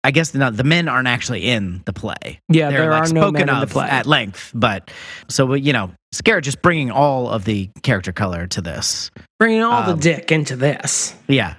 I 0.04 0.10
guess 0.12 0.32
the, 0.32 0.50
the 0.50 0.64
men 0.64 0.88
aren't 0.88 1.08
actually 1.08 1.48
in 1.48 1.84
the 1.86 1.94
play. 1.94 2.40
Yeah, 2.50 2.70
They're 2.72 2.82
there 2.82 2.92
like 2.92 3.04
are 3.10 3.14
no 3.14 3.22
spoken 3.22 3.46
men 3.46 3.50
in 3.56 3.60
the 3.62 3.68
play. 3.68 3.88
at 3.88 4.08
length. 4.08 4.52
But 4.56 4.90
so 5.30 5.54
you 5.54 5.72
know, 5.74 5.92
Skerritt 6.14 6.42
just 6.42 6.62
bringing 6.64 6.90
all 6.90 7.30
of 7.30 7.46
the 7.46 7.70
character 7.84 8.12
color 8.12 8.48
to 8.48 8.62
this. 8.62 9.12
Bringing 9.40 9.62
all 9.62 9.84
Um, 9.84 9.96
the 9.96 10.02
dick 10.02 10.32
into 10.32 10.56
this. 10.56 11.16
Yeah, 11.28 11.54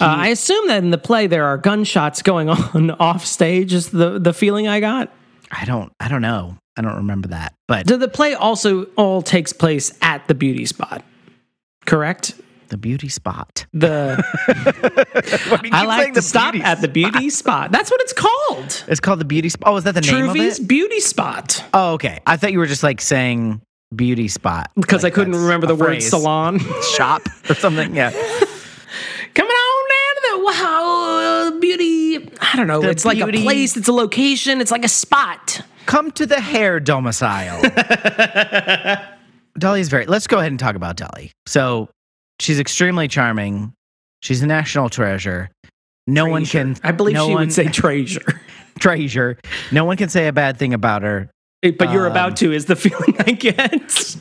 Uh, 0.00 0.04
I 0.04 0.28
assume 0.28 0.66
that 0.68 0.82
in 0.82 0.90
the 0.90 0.98
play 0.98 1.26
there 1.26 1.44
are 1.44 1.58
gunshots 1.58 2.22
going 2.22 2.48
on 2.74 2.90
off 2.92 3.24
stage. 3.26 3.72
Is 3.72 3.90
the 3.90 4.18
the 4.18 4.32
feeling 4.32 4.68
I 4.68 4.80
got? 4.80 5.10
I 5.50 5.64
don't, 5.66 5.92
I 6.00 6.08
don't 6.08 6.22
know, 6.22 6.56
I 6.76 6.82
don't 6.82 6.96
remember 6.96 7.28
that. 7.28 7.54
But 7.68 7.88
So 7.88 7.96
the 7.98 8.08
play 8.08 8.34
also 8.34 8.84
all 8.96 9.20
takes 9.22 9.52
place 9.52 9.92
at 10.00 10.26
the 10.28 10.34
beauty 10.34 10.64
spot, 10.66 11.02
correct? 11.86 12.34
the 12.68 12.78
beauty 12.78 13.08
spot. 13.10 13.66
The 13.74 14.16
I 15.72 15.84
like 15.84 16.14
to 16.14 16.22
stop 16.22 16.54
at 16.54 16.80
the 16.80 16.88
beauty 16.88 17.28
spot. 17.28 17.70
That's 17.70 17.90
what 17.90 18.00
it's 18.00 18.14
called. 18.14 18.84
It's 18.88 18.98
called 19.00 19.20
the 19.20 19.26
beauty 19.26 19.50
spot. 19.50 19.70
Oh, 19.70 19.76
is 19.76 19.84
that 19.84 19.94
the 19.94 20.00
name 20.00 20.14
of 20.14 20.34
Truvy's 20.34 20.58
it? 20.58 20.66
beauty 20.68 21.00
spot. 21.00 21.62
Oh, 21.74 21.92
okay. 21.94 22.20
I 22.26 22.38
thought 22.38 22.50
you 22.52 22.58
were 22.58 22.66
just 22.66 22.82
like 22.82 23.02
saying 23.02 23.60
beauty 23.94 24.26
spot 24.28 24.70
Because 24.74 25.02
Like 25.02 25.12
I 25.12 25.14
couldn't 25.14 25.32
that's 25.32 25.42
remember 25.42 25.66
a 25.66 25.68
the 25.68 25.74
word 25.74 25.86
phrase. 25.88 26.08
salon. 26.08 26.60
shop 26.96 27.20
or 27.50 27.54
something. 27.54 27.94
Yeah. 27.94 28.10
Coming 28.10 29.52
on 29.52 29.71
I 32.42 32.56
don't 32.56 32.66
know. 32.66 32.80
The 32.82 32.90
it's 32.90 33.04
like 33.04 33.18
a 33.18 33.26
place. 33.28 33.76
It's 33.76 33.88
a 33.88 33.92
location. 33.92 34.60
It's 34.60 34.70
like 34.70 34.84
a 34.84 34.88
spot. 34.88 35.60
Come 35.86 36.10
to 36.12 36.26
the 36.26 36.40
hair 36.40 36.80
domicile. 36.80 37.60
Dolly's 39.58 39.88
very. 39.88 40.06
Let's 40.06 40.26
go 40.26 40.38
ahead 40.38 40.50
and 40.50 40.58
talk 40.58 40.74
about 40.76 40.96
Dolly. 40.96 41.32
So 41.46 41.88
she's 42.40 42.58
extremely 42.58 43.08
charming. 43.08 43.72
She's 44.22 44.42
a 44.42 44.46
national 44.46 44.88
treasure. 44.88 45.50
No 46.06 46.26
one 46.26 46.44
can. 46.46 46.76
I 46.82 46.92
believe 46.92 47.14
no 47.14 47.26
she 47.28 47.32
one, 47.34 47.40
would 47.42 47.52
say 47.52 47.66
treasure. 47.68 48.40
treasure. 48.78 49.38
No 49.70 49.84
one 49.84 49.96
can 49.96 50.08
say 50.08 50.26
a 50.26 50.32
bad 50.32 50.56
thing 50.56 50.74
about 50.74 51.02
her. 51.02 51.30
But 51.62 51.92
you're 51.92 52.06
Um, 52.06 52.12
about 52.12 52.36
to 52.38 52.52
is 52.52 52.66
the 52.66 52.74
feeling 52.84 53.16
I 53.20 53.32
get. 53.32 54.16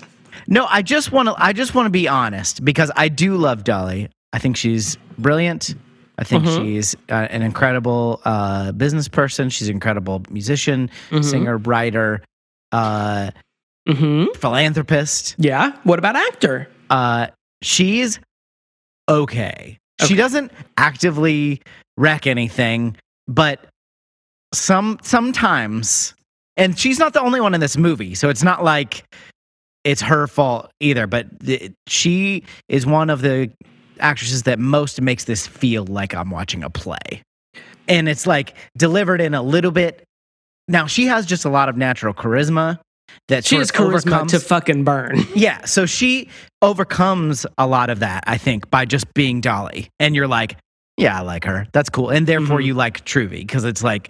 No, 0.47 0.65
I 0.69 0.81
just 0.81 1.11
want 1.11 1.27
to. 1.29 1.35
I 1.37 1.53
just 1.53 1.73
want 1.73 1.85
to 1.87 1.91
be 1.91 2.07
honest 2.07 2.63
because 2.63 2.91
I 2.95 3.09
do 3.09 3.35
love 3.35 3.63
Dolly. 3.63 4.09
I 4.33 4.39
think 4.39 4.57
she's 4.57 4.97
brilliant. 5.17 5.75
I 6.21 6.23
think 6.23 6.45
Mm-hmm. 6.45 6.63
she's 6.63 6.95
uh, 7.09 7.27
an 7.31 7.41
incredible 7.41 8.21
uh, 8.25 8.71
business 8.73 9.07
person. 9.07 9.49
She's 9.49 9.67
an 9.69 9.73
incredible 9.73 10.21
musician, 10.29 10.89
Mm-hmm. 11.09 11.23
singer, 11.23 11.57
writer, 11.57 12.21
uh, 12.71 13.31
hmm 13.89 14.25
philanthropist. 14.35 15.35
Yeah. 15.39 15.71
What 15.83 15.97
about 15.99 16.15
actor? 16.15 16.69
uh, 16.91 17.27
she's 17.63 18.19
okay. 19.09 19.77
She 20.05 20.15
doesn't 20.15 20.51
actively 20.77 21.61
wreck 21.97 22.25
anything, 22.27 22.95
but 23.27 23.65
some 24.53 24.97
sometimes, 25.03 26.13
and 26.57 26.77
she's 26.77 26.97
not 26.99 27.13
the 27.13 27.21
only 27.21 27.39
one 27.41 27.53
in 27.53 27.59
this 27.61 27.77
movie, 27.77 28.15
so 28.15 28.29
it's 28.29 28.41
not 28.43 28.63
like 28.63 29.03
it's 29.83 30.01
her 30.01 30.27
fault 30.27 30.71
either. 30.79 31.05
But 31.07 31.27
she 31.87 32.43
is 32.67 32.85
one 32.85 33.09
of 33.11 33.21
the 33.21 33.51
actresses 34.01 34.43
that 34.43 34.59
most 34.59 35.01
makes 35.01 35.23
this 35.25 35.47
feel 35.47 35.85
like 35.85 36.13
I'm 36.13 36.29
watching 36.29 36.63
a 36.63 36.69
play, 36.69 37.21
and 37.87 38.09
it's 38.09 38.27
like 38.27 38.55
delivered 38.77 39.21
in 39.21 39.33
a 39.33 39.41
little 39.41 39.71
bit. 39.71 40.03
Now 40.67 40.87
she 40.87 41.05
has 41.07 41.25
just 41.25 41.45
a 41.45 41.49
lot 41.49 41.69
of 41.69 41.77
natural 41.77 42.13
charisma. 42.13 42.79
That 43.27 43.43
She 43.45 43.57
has 43.57 43.71
charisma 43.71 44.25
to 44.29 44.39
fucking 44.39 44.83
burn. 44.85 45.19
yeah, 45.35 45.65
so 45.65 45.85
she 45.85 46.29
overcomes 46.61 47.45
a 47.57 47.67
lot 47.67 47.89
of 47.89 47.99
that, 47.99 48.23
I 48.25 48.37
think, 48.37 48.69
by 48.71 48.85
just 48.85 49.13
being 49.13 49.41
Dolly. 49.41 49.89
And 49.99 50.15
you're 50.15 50.27
like, 50.29 50.57
yeah, 50.97 51.17
I 51.17 51.21
like 51.21 51.43
her. 51.43 51.67
That's 51.73 51.89
cool. 51.89 52.09
And 52.09 52.25
therefore 52.25 52.59
Mhm. 52.59 52.65
you 52.65 52.73
like 52.73 53.03
Truvy 53.05 53.39
because 53.41 53.65
it's 53.65 53.83
like, 53.83 54.09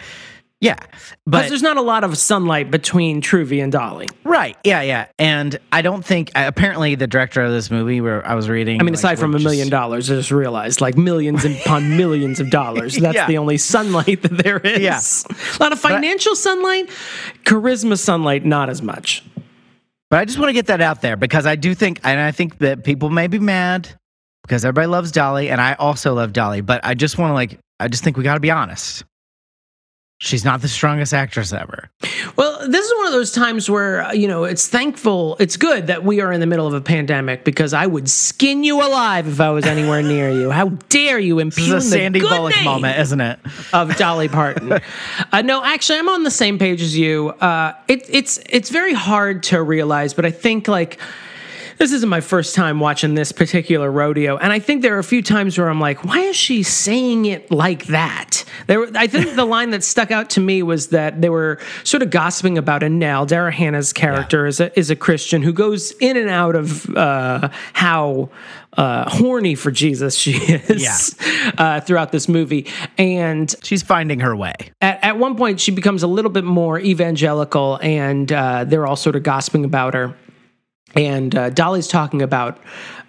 yeah. 0.62 0.78
But 1.26 1.50
there's 1.50 1.62
not 1.64 1.76
a 1.78 1.82
lot 1.82 2.04
of 2.04 2.18
sunlight 2.18 2.72
between 2.72 3.22
Truvy 3.22 3.62
and 3.64 3.72
Dolly. 3.72 4.08
right, 4.24 4.56
yeah, 4.64 4.82
yeah. 4.82 5.08
And 5.20 5.58
I 5.72 5.82
don't 5.82 6.06
think 6.06 6.32
apparently 6.36 6.96
the 6.96 7.08
director 7.08 7.42
of 7.42 7.52
this 7.52 7.70
movie 7.72 8.00
where 8.00 8.26
I 8.28 8.36
was 8.36 8.48
reading 8.48 8.80
I 8.80 8.84
mean, 8.84 8.94
like, 8.94 9.00
aside 9.00 9.20
from 9.20 9.32
a 9.32 9.34
would 9.34 9.44
million 9.44 9.66
just- 9.66 9.72
dollars, 9.72 10.10
I 10.12 10.16
just 10.16 10.32
realized 10.32 10.80
like 10.80 10.96
millions 10.98 11.44
upon 11.44 11.98
millions 11.98 12.40
of 12.40 12.50
dollars. 12.52 12.96
That's 12.96 13.16
Yeah. 13.16 13.28
the 13.28 13.38
only 13.40 13.58
sunlight 13.58 14.22
that 14.22 14.38
there 14.38 14.60
is. 14.60 14.80
Yeah. 14.80 15.02
A 15.60 15.64
lot 15.64 15.72
of 15.74 15.80
financial 15.80 16.36
sunlight, 16.36 16.90
charisma 17.44 17.98
sunlight, 17.98 18.46
not 18.46 18.70
as 18.70 18.82
much. 18.82 19.24
But 20.10 20.20
I 20.20 20.26
just 20.26 20.38
want 20.38 20.50
to 20.50 20.54
get 20.54 20.68
that 20.68 20.82
out 20.82 21.02
there 21.02 21.16
because 21.18 21.46
I 21.46 21.56
do 21.56 21.74
think 21.74 22.00
and 22.04 22.20
I 22.20 22.32
think 22.32 22.60
that 22.60 22.84
people 22.84 23.10
may 23.10 23.28
be 23.28 23.40
mad 23.40 23.88
because 24.44 24.66
everybody 24.66 24.88
loves 24.88 25.12
Dolly 25.12 25.50
and 25.50 25.60
I 25.62 25.74
also 25.74 26.14
love 26.14 26.34
Dolly, 26.34 26.62
but 26.62 26.82
I 26.84 26.94
just 26.94 27.18
want 27.18 27.32
to 27.32 27.34
like 27.34 27.58
I 27.80 27.88
just 27.88 28.04
think 28.04 28.18
we 28.18 28.24
got 28.24 28.34
to 28.36 28.40
be 28.42 28.52
honest. 28.52 29.06
She's 30.24 30.46
not 30.46 30.62
the 30.62 30.68
strongest 30.68 31.16
actress 31.16 31.52
ever. 31.52 31.90
Well, 32.36 32.70
this 32.70 32.86
is 32.86 32.94
one 32.98 33.08
of 33.08 33.12
those 33.12 33.32
times 33.32 33.72
where, 33.72 34.04
uh, 34.04 34.14
you 34.14 34.28
know, 34.28 34.44
it's 34.44 34.68
thankful, 34.68 35.36
it's 35.40 35.58
good 35.58 35.88
that 35.88 36.04
we 36.04 36.22
are 36.22 36.32
in 36.32 36.40
the 36.40 36.46
middle 36.46 36.68
of 36.68 36.76
a 36.76 36.80
pandemic 36.80 37.44
because 37.44 37.74
I 37.74 37.88
would 37.88 38.08
skin 38.08 38.64
you 38.64 38.86
alive 38.86 39.28
if 39.28 39.42
I 39.42 39.50
was 39.50 39.66
anywhere 39.66 40.04
near 40.04 40.30
you. 40.30 40.52
How 40.52 40.70
dare 40.90 41.18
you 41.18 41.38
This 41.38 41.58
impugn 41.58 41.64
is 41.64 41.72
a 41.72 41.74
the 41.74 41.82
Sandy 41.82 42.20
good 42.20 42.30
Bullock 42.30 42.64
moment, 42.64 43.00
isn't 43.00 43.20
it? 43.20 43.40
of 43.74 43.98
Dolly 43.98 44.28
Parton. 44.28 44.74
uh, 45.32 45.42
no, 45.42 45.64
actually, 45.64 45.98
I'm 45.98 46.10
on 46.10 46.22
the 46.22 46.30
same 46.30 46.60
page 46.60 46.84
as 46.84 46.96
you. 46.96 47.30
Uh, 47.30 47.74
it, 47.88 48.06
it's 48.08 48.40
it's 48.48 48.70
very 48.70 48.94
hard 48.94 49.42
to 49.44 49.64
realize, 49.64 50.14
but 50.14 50.28
I 50.28 50.30
think 50.30 50.68
like 50.68 51.00
this 51.82 51.94
isn't 51.94 52.10
my 52.10 52.22
first 52.22 52.54
time 52.54 52.80
watching 52.80 53.16
this 53.16 53.32
particular 53.32 53.92
rodeo, 53.92 54.38
and 54.38 54.54
I 54.54 54.60
think 54.60 54.84
there 54.84 54.96
are 54.96 55.00
a 55.00 55.04
few 55.04 55.24
times 55.24 55.58
where 55.58 55.68
I'm 55.68 55.80
like, 55.80 56.06
why 56.06 56.20
is 56.20 56.36
she 56.36 56.62
saying 56.62 57.26
it 57.26 57.50
like 57.50 57.86
that? 57.86 58.46
There, 58.68 58.86
I 58.96 59.08
think 59.08 59.36
the 59.36 59.46
line 59.56 59.72
that 59.72 59.84
stuck 59.84 60.12
out 60.12 60.30
to 60.32 60.42
me 60.42 60.62
was 60.62 60.90
that 60.90 61.22
they 61.22 61.30
were 61.30 61.58
sort 61.84 62.04
of 62.04 62.12
gossiping 62.12 62.60
about 62.60 62.84
Annelle. 62.84 63.28
Daryl 63.28 63.52
Hannah's 63.52 63.94
character 63.94 64.46
is 64.46 64.60
a 64.60 64.78
is 64.78 64.92
a 64.92 64.96
Christian 64.96 65.42
who 65.42 65.54
goes 65.54 65.90
in 65.94 66.18
and 66.18 66.30
out 66.30 66.56
of 66.56 66.88
uh, 66.96 67.50
how 67.74 68.30
uh, 68.78 69.10
horny 69.10 69.56
for 69.56 69.72
Jesus 69.72 70.16
she 70.16 70.34
is 70.34 71.16
uh, 71.58 71.82
throughout 71.82 72.12
this 72.12 72.30
movie, 72.30 72.68
and 73.00 73.56
She's 73.64 73.82
finding 73.82 74.20
her 74.20 74.36
way. 74.36 74.54
at, 74.82 75.04
at 75.04 75.18
one 75.18 75.36
point 75.36 75.60
she 75.60 75.72
becomes 75.72 76.04
a 76.04 76.08
little 76.08 76.32
bit 76.32 76.44
more 76.44 76.80
evangelical 76.80 77.80
and 77.82 78.32
uh, 78.32 78.66
they're 78.66 78.86
all 78.86 78.96
sort 78.96 79.16
of 79.16 79.24
gossiping 79.24 79.66
about 79.66 79.96
her 79.96 80.16
and 80.96 81.36
uh, 81.36 81.50
dolly's 81.50 81.88
talking 81.88 82.22
about 82.22 82.58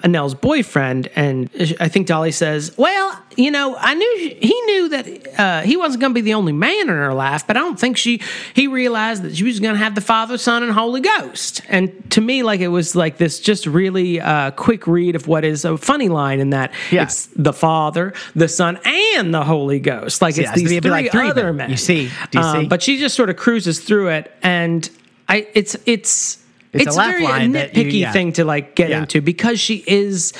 Annelle's 0.05 0.35
boyfriend, 0.35 1.09
and 1.15 1.49
I 1.79 1.87
think 1.87 2.09
Dolly 2.09 2.33
says, 2.33 2.77
"Well, 2.77 3.17
you 3.37 3.53
know, 3.53 3.77
I 3.79 3.95
knew 3.95 4.35
he 4.41 4.61
knew 4.63 4.89
that 4.89 5.39
uh, 5.39 5.61
he 5.61 5.77
wasn't 5.77 6.01
going 6.01 6.11
to 6.11 6.15
be 6.15 6.23
the 6.23 6.35
only 6.35 6.53
man 6.53 6.81
in 6.81 6.89
her 6.89 7.15
life, 7.15 7.47
but 7.47 7.57
I 7.57 7.61
don't 7.61 7.79
think 7.79 7.97
she 7.97 8.21
he 8.53 8.67
realized 8.67 9.23
that 9.23 9.37
she 9.37 9.45
was 9.45 9.61
going 9.61 9.75
to 9.75 9.79
have 9.79 9.95
the 9.95 10.01
Father, 10.01 10.39
Son, 10.39 10.65
and 10.65 10.73
Holy 10.73 11.01
Ghost." 11.03 11.61
And 11.69 11.93
to 12.11 12.21
me, 12.21 12.43
like 12.43 12.59
it 12.59 12.67
was 12.67 12.97
like 12.97 13.19
this 13.19 13.39
just 13.39 13.65
really 13.65 14.21
uh, 14.21 14.51
quick 14.51 14.89
read 14.89 15.15
of 15.15 15.29
what 15.29 15.45
is 15.45 15.65
a 15.65 15.79
funny 15.79 16.09
line 16.09 16.41
in 16.41 16.51
that 16.51 16.73
Yeah. 16.91 17.05
it's 17.05 17.27
the 17.37 17.53
Father, 17.53 18.13
the 18.35 18.49
Son, 18.49 18.81
and 18.85 19.33
the 19.33 19.45
Holy 19.45 19.79
Ghost. 19.79 20.21
Like 20.21 20.37
it's 20.37 20.49
Yeah, 20.49 20.55
these 20.57 20.81
three, 20.81 20.91
like 20.91 21.13
three 21.13 21.31
other 21.31 21.45
men. 21.53 21.57
men. 21.59 21.71
You 21.71 21.77
see? 21.77 22.11
Do 22.33 22.39
you 22.41 22.45
see? 22.53 22.67
But 22.67 22.83
she 22.83 22.99
just 22.99 23.15
sort 23.15 23.31
of 23.31 23.37
cruises 23.37 23.79
through 23.79 24.09
it, 24.09 24.33
and 24.43 24.91
I 25.29 25.47
it's 25.55 25.77
it's 25.87 26.42
It's 26.73 26.85
a 26.85 26.89
it's, 26.89 26.97
a, 26.97 27.01
very 27.01 27.27
that 27.27 27.77
you- 27.77 27.85
nitpicky 27.85 28.01
yeah. 28.01 28.13
thing 28.13 28.33
to 28.35 28.45
like 28.45 28.75
get 28.75 28.91
Yeah. 28.91 29.01
into 29.01 29.21
because 29.21 29.61
she 29.61 29.85
is 29.87 30.33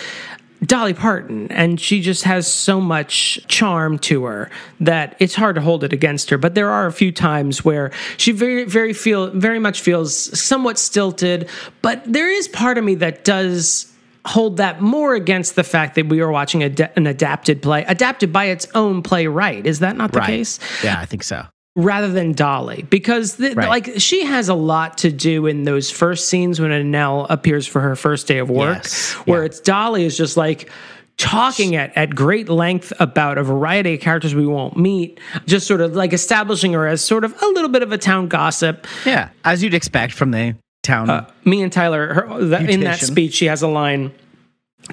Dolly 0.65 0.95
Parton, 0.95 1.51
and 1.51 1.81
she 1.81 2.01
just 2.01 2.23
has 2.23 2.47
so 2.47 2.81
much 2.81 3.41
charm 3.49 3.99
to 3.99 4.25
her 4.25 4.49
that 4.79 5.17
it's 5.19 5.35
hard 5.35 5.57
to 5.57 5.61
hold 5.61 5.83
it 5.83 5.93
against 5.93 6.31
her. 6.31 6.39
But 6.39 6.55
there 6.55 6.71
are 6.71 6.87
a 6.87 6.93
few 6.93 7.11
times 7.11 7.65
where 7.65 7.91
she 8.17 8.31
very, 8.31 8.63
very 8.65 8.93
feel, 8.93 9.31
very 9.31 9.59
much 9.59 9.81
feels 9.81 10.15
somewhat 10.39 10.79
stilted. 10.79 11.49
But 11.83 12.01
there 12.07 12.31
is 12.31 12.47
part 12.47 12.79
of 12.79 12.85
me 12.85 12.95
that 12.97 13.25
does 13.25 13.93
hold 14.25 14.59
that 14.59 14.81
more 14.81 15.17
against 15.17 15.57
the 15.57 15.65
fact 15.65 15.97
that 15.97 16.07
we 16.07 16.21
are 16.21 16.31
watching 16.31 16.63
a, 16.63 16.91
an 16.95 17.09
adapted 17.09 17.61
play, 17.61 17.85
adapted 17.89 18.33
by 18.33 18.45
its 18.45 18.69
own 18.77 19.03
playwright. 19.03 19.67
Is 19.67 19.81
that 19.81 19.97
not 19.97 20.13
the 20.13 20.21
right. 20.21 20.27
case? 20.29 20.61
Yeah, 20.85 21.01
I 21.01 21.07
think 21.07 21.25
so. 21.25 21.45
Rather 21.75 22.09
than 22.09 22.33
Dolly 22.33 22.83
because 22.91 23.37
the, 23.37 23.55
Right. 23.55 23.69
like 23.69 23.91
she 23.97 24.25
has 24.25 24.49
a 24.51 24.55
lot 24.55 24.99
to 24.99 25.11
do 25.11 25.47
in 25.47 25.65
those 25.65 25.91
first 25.91 26.29
scenes 26.29 26.61
when 26.61 26.71
Annelle 26.71 27.27
appears 27.31 27.67
for 27.67 27.81
her 27.81 27.97
first 27.97 28.27
day 28.27 28.39
of 28.39 28.51
work 28.51 28.79
Yes. 28.83 29.13
where 29.25 29.41
Yeah. 29.41 29.47
it's 29.47 29.61
Dolly 29.61 30.05
is 30.05 30.17
just 30.17 30.37
like 30.37 30.71
talking 31.17 31.75
at, 31.77 31.97
at 31.97 32.15
great 32.15 32.49
length 32.49 32.93
about 33.01 33.39
a 33.39 33.43
variety 33.43 33.95
of 33.95 34.01
characters 34.01 34.35
we 34.35 34.47
won't 34.47 34.77
meet 34.77 35.19
just 35.47 35.67
sort 35.67 35.81
of 35.81 35.95
like 35.95 36.13
establishing 36.13 36.73
her 36.75 36.87
as 36.87 37.01
sort 37.03 37.25
of 37.25 37.35
a 37.43 37.47
little 37.49 37.71
bit 37.71 37.83
of 37.83 37.91
a 37.93 37.99
town 37.99 38.29
gossip 38.29 38.87
Yeah, 39.07 39.29
as 39.45 39.63
you'd 39.63 39.75
expect 39.75 40.13
from 40.13 40.31
the 40.31 40.55
town. 40.83 41.09
Uh, 41.09 41.27
me 41.45 41.63
and 41.63 41.73
Tyler 41.73 42.13
her, 42.15 42.25
in 42.69 42.81
that 42.81 42.99
speech 42.99 43.35
she 43.35 43.47
has 43.47 43.63
a 43.63 43.69
line 43.69 44.13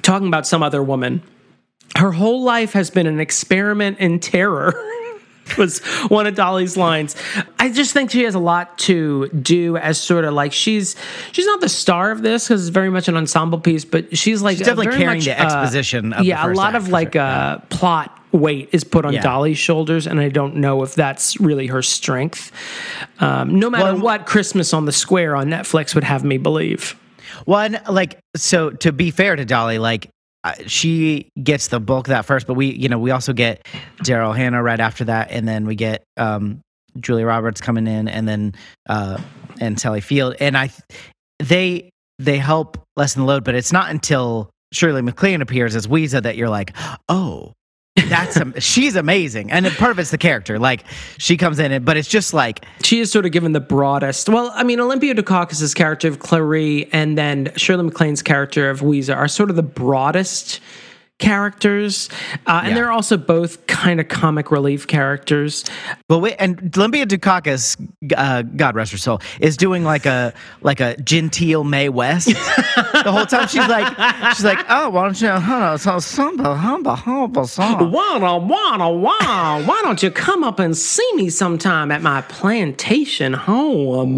talking 0.02 0.28
about 0.28 0.46
some 0.46 0.62
other 0.62 0.82
woman 0.82 1.20
her 1.96 2.12
whole 2.12 2.42
life 2.44 2.72
has 2.72 2.88
been 2.90 3.06
an 3.06 3.18
experiment 3.20 3.98
in 3.98 4.20
terror 4.20 4.72
was 5.58 5.78
one 6.08 6.26
of 6.26 6.34
Dolly's 6.34 6.76
lines. 6.76 7.16
I 7.58 7.70
just 7.70 7.92
think 7.92 8.10
she 8.10 8.22
has 8.24 8.34
a 8.34 8.38
lot 8.38 8.78
to 8.78 9.28
do 9.28 9.76
as 9.76 10.00
sort 10.00 10.24
of 10.24 10.34
like 10.34 10.52
she's 10.52 10.96
she's 11.32 11.46
not 11.46 11.60
the 11.60 11.68
star 11.68 12.10
of 12.10 12.22
this 12.22 12.46
because 12.48 12.62
it's 12.66 12.74
very 12.74 12.90
much 12.90 13.08
an 13.08 13.16
ensemble 13.16 13.60
piece, 13.60 13.84
but 13.84 14.16
she's 14.16 14.42
like 14.42 14.58
She's 14.58 14.66
definitely 14.66 14.96
carrying 14.96 15.18
much, 15.18 15.24
the 15.24 15.40
uh, 15.40 15.44
exposition 15.44 16.12
of 16.12 16.20
the 16.20 16.26
yeah, 16.26 16.46
a 16.46 16.52
lot 16.52 16.74
of 16.74 16.88
like 16.88 17.12
sure. 17.14 17.22
uh, 17.22 17.58
plot 17.70 18.16
weight 18.32 18.68
is 18.72 18.84
put 18.84 19.04
on 19.04 19.12
Yeah. 19.12 19.22
Dolly's 19.22 19.58
shoulders, 19.58 20.06
and 20.06 20.20
I 20.20 20.28
don't 20.28 20.56
know 20.56 20.82
if 20.82 20.94
that's 20.94 21.40
really 21.40 21.66
her 21.66 21.82
strength. 21.82 22.52
Um, 23.18 23.58
no 23.58 23.68
matter 23.68 23.94
Well- 23.94 23.98
what, 24.02 24.26
Christmas 24.26 24.72
on 24.72 24.84
the 24.84 24.92
Square 24.92 25.36
on 25.36 25.48
Netflix 25.48 25.94
would 25.94 26.04
have 26.04 26.22
me 26.24 26.38
believe. 26.38 26.94
One, 27.44 27.78
like, 27.88 28.18
so 28.36 28.70
to 28.70 28.92
be 28.92 29.10
fair 29.10 29.34
to 29.34 29.44
Dolly, 29.44 29.78
like, 29.78 30.10
uh, 30.42 30.54
she 30.66 31.28
gets 31.42 31.68
the 31.68 31.80
bulk 31.80 32.06
of 32.06 32.10
that 32.10 32.24
first, 32.24 32.46
but 32.46 32.54
we, 32.54 32.72
you 32.72 32.88
know, 32.88 32.98
we 32.98 33.10
also 33.10 33.32
get 33.32 33.66
Daryl 34.04 34.34
Hannah 34.34 34.62
right 34.62 34.80
after 34.80 35.04
that, 35.04 35.30
and 35.30 35.46
then 35.46 35.66
we 35.66 35.74
get 35.74 36.02
um, 36.16 36.60
Julia 36.98 37.26
Roberts 37.26 37.60
coming 37.60 37.86
in, 37.86 38.08
and 38.08 38.26
then 38.26 38.54
uh, 38.88 39.20
and 39.60 39.78
Sally 39.78 40.00
Field, 40.00 40.36
and 40.40 40.56
I, 40.56 40.70
they 41.38 41.90
they 42.18 42.38
help 42.38 42.82
lessen 42.96 43.22
the 43.22 43.26
load, 43.26 43.44
but 43.44 43.54
it's 43.54 43.72
not 43.72 43.90
until 43.90 44.50
Shirley 44.72 45.02
MacLaine 45.02 45.42
appears 45.42 45.74
as 45.74 45.86
Weeza 45.86 46.22
that 46.22 46.36
you're 46.36 46.50
like, 46.50 46.74
oh. 47.08 47.52
That's 48.10 48.36
am- 48.36 48.54
she's 48.58 48.96
amazing, 48.96 49.50
and 49.50 49.64
part 49.78 49.92
of 49.92 49.98
it's 49.98 50.10
the 50.10 50.18
character. 50.18 50.58
Like 50.58 50.84
she 51.18 51.36
comes 51.36 51.58
in, 51.58 51.84
but 51.84 51.96
it's 51.96 52.08
just 52.08 52.34
like 52.34 52.64
She 52.82 53.00
is 53.00 53.10
sort 53.10 53.24
of 53.24 53.32
given 53.32 53.52
the 53.52 53.60
broadest. 53.60 54.28
Well, 54.28 54.52
I 54.54 54.64
mean, 54.64 54.80
Olympia 54.80 55.14
Dukakis' 55.14 55.74
character 55.74 56.08
of 56.08 56.18
Clairee 56.18 56.88
and 56.92 57.16
then 57.16 57.52
Shirley 57.56 57.84
MacLaine's 57.84 58.22
character 58.22 58.68
of 58.68 58.80
Weezer 58.80 59.16
are 59.16 59.28
sort 59.28 59.48
of 59.48 59.56
the 59.56 59.62
broadest 59.62 60.60
characters, 61.20 62.08
uh, 62.46 62.60
and 62.64 62.68
Yeah. 62.70 62.74
they're 62.74 62.90
also 62.92 63.16
both 63.16 63.66
kind 63.68 64.00
of 64.00 64.08
comic 64.08 64.50
relief 64.50 64.86
characters. 64.88 65.64
Well, 66.08 66.20
wait, 66.20 66.34
and 66.40 66.76
Olympia 66.76 67.06
Dukakis, 67.06 67.76
uh, 68.16 68.42
God 68.42 68.74
rest 68.74 68.90
her 68.92 68.98
soul, 68.98 69.20
is 69.38 69.56
doing 69.56 69.84
like 69.84 70.06
a 70.06 70.32
like 70.62 70.80
a 70.80 70.96
genteel 71.02 71.62
Mae 71.64 71.88
West 71.88 72.26
the 73.04 73.12
whole 73.12 73.26
time. 73.26 73.46
She's 73.46 73.68
like, 73.68 73.86
she's 74.34 74.44
like, 74.44 74.64
oh, 74.68 74.88
why 74.90 75.04
don't 75.04 75.20
you, 75.20 75.28
huh, 75.28 75.78
so 75.78 75.98
samba, 76.00 76.42
humba, 76.56 76.96
humba, 76.96 77.46
song. 77.46 77.92
Wanna, 77.92 78.38
wanna, 78.38 78.90
wanna, 78.90 79.64
why 79.66 79.80
don't 79.84 80.02
you 80.02 80.10
come 80.10 80.42
up 80.42 80.58
and 80.58 80.76
see 80.76 81.08
me 81.14 81.30
sometime 81.30 81.90
at 81.92 82.02
my 82.02 82.22
plantation 82.22 83.34
home? 83.34 84.16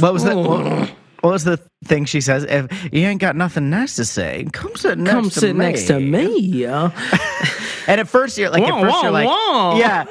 What 0.00 0.12
was 0.12 0.24
the 0.24 0.90
what, 1.22 1.28
what 1.28 1.32
was 1.32 1.44
the 1.44 1.58
thing 1.84 2.04
she 2.04 2.20
says? 2.20 2.44
If 2.44 2.92
you 2.92 3.06
ain't 3.06 3.20
got 3.20 3.36
nothing 3.36 3.70
nice 3.70 3.96
to 3.96 4.04
say, 4.04 4.46
come 4.52 4.74
sit 4.76 4.98
next 4.98 5.12
come 5.12 5.30
to 5.30 5.40
sit 5.40 5.56
me. 5.56 5.66
next 5.66 5.86
to 5.86 6.00
me. 6.00 6.66
uh. 6.66 6.90
And 7.86 8.00
at 8.00 8.08
first 8.08 8.38
you're 8.38 8.50
like, 8.50 8.62
Wah, 8.62 8.78
at 8.78 8.80
first 8.82 8.94
wah, 8.94 9.02
you're 9.02 9.10
like, 9.10 9.26
wah. 9.28 9.76
yeah. 9.76 10.04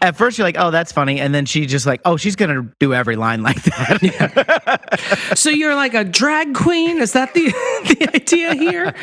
At 0.00 0.16
first 0.16 0.38
you're 0.38 0.46
like, 0.46 0.56
oh, 0.58 0.70
that's 0.70 0.92
funny, 0.92 1.20
and 1.20 1.34
then 1.34 1.44
she 1.46 1.66
just 1.66 1.86
like, 1.86 2.00
oh, 2.04 2.16
she's 2.16 2.36
gonna 2.36 2.68
do 2.78 2.94
every 2.94 3.16
line 3.16 3.42
like 3.42 3.62
that. 3.64 4.84
So 5.36 5.50
you're 5.50 5.74
like 5.74 5.94
a 5.94 6.04
drag 6.04 6.54
queen? 6.54 6.98
Is 6.98 7.12
that 7.12 7.32
the 7.34 7.44
the 7.84 8.10
idea 8.14 8.54
here? 8.54 8.94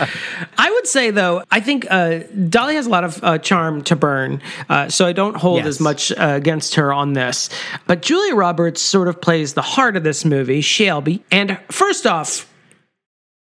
I 0.57 0.69
would 0.71 0.87
say 0.87 1.11
though, 1.11 1.43
I 1.51 1.59
think 1.61 1.85
uh, 1.89 2.19
Dolly 2.49 2.75
has 2.75 2.85
a 2.87 2.89
lot 2.89 3.03
of 3.03 3.23
uh, 3.23 3.37
charm 3.37 3.83
to 3.83 3.95
burn, 3.95 4.41
uh, 4.69 4.89
so 4.89 5.05
I 5.05 5.13
don't 5.13 5.35
hold 5.37 5.57
Yes. 5.59 5.67
as 5.67 5.79
much 5.79 6.11
uh, 6.11 6.15
against 6.35 6.75
her 6.75 6.91
on 6.91 7.13
this. 7.13 7.49
But 7.87 8.01
Julia 8.01 8.35
Roberts 8.35 8.81
sort 8.81 9.07
of 9.07 9.21
plays 9.21 9.53
the 9.53 9.61
heart 9.61 9.95
of 9.95 10.03
this 10.03 10.25
movie, 10.25 10.61
Shelby. 10.61 11.23
And 11.31 11.57
first 11.71 12.05
off. 12.05 12.47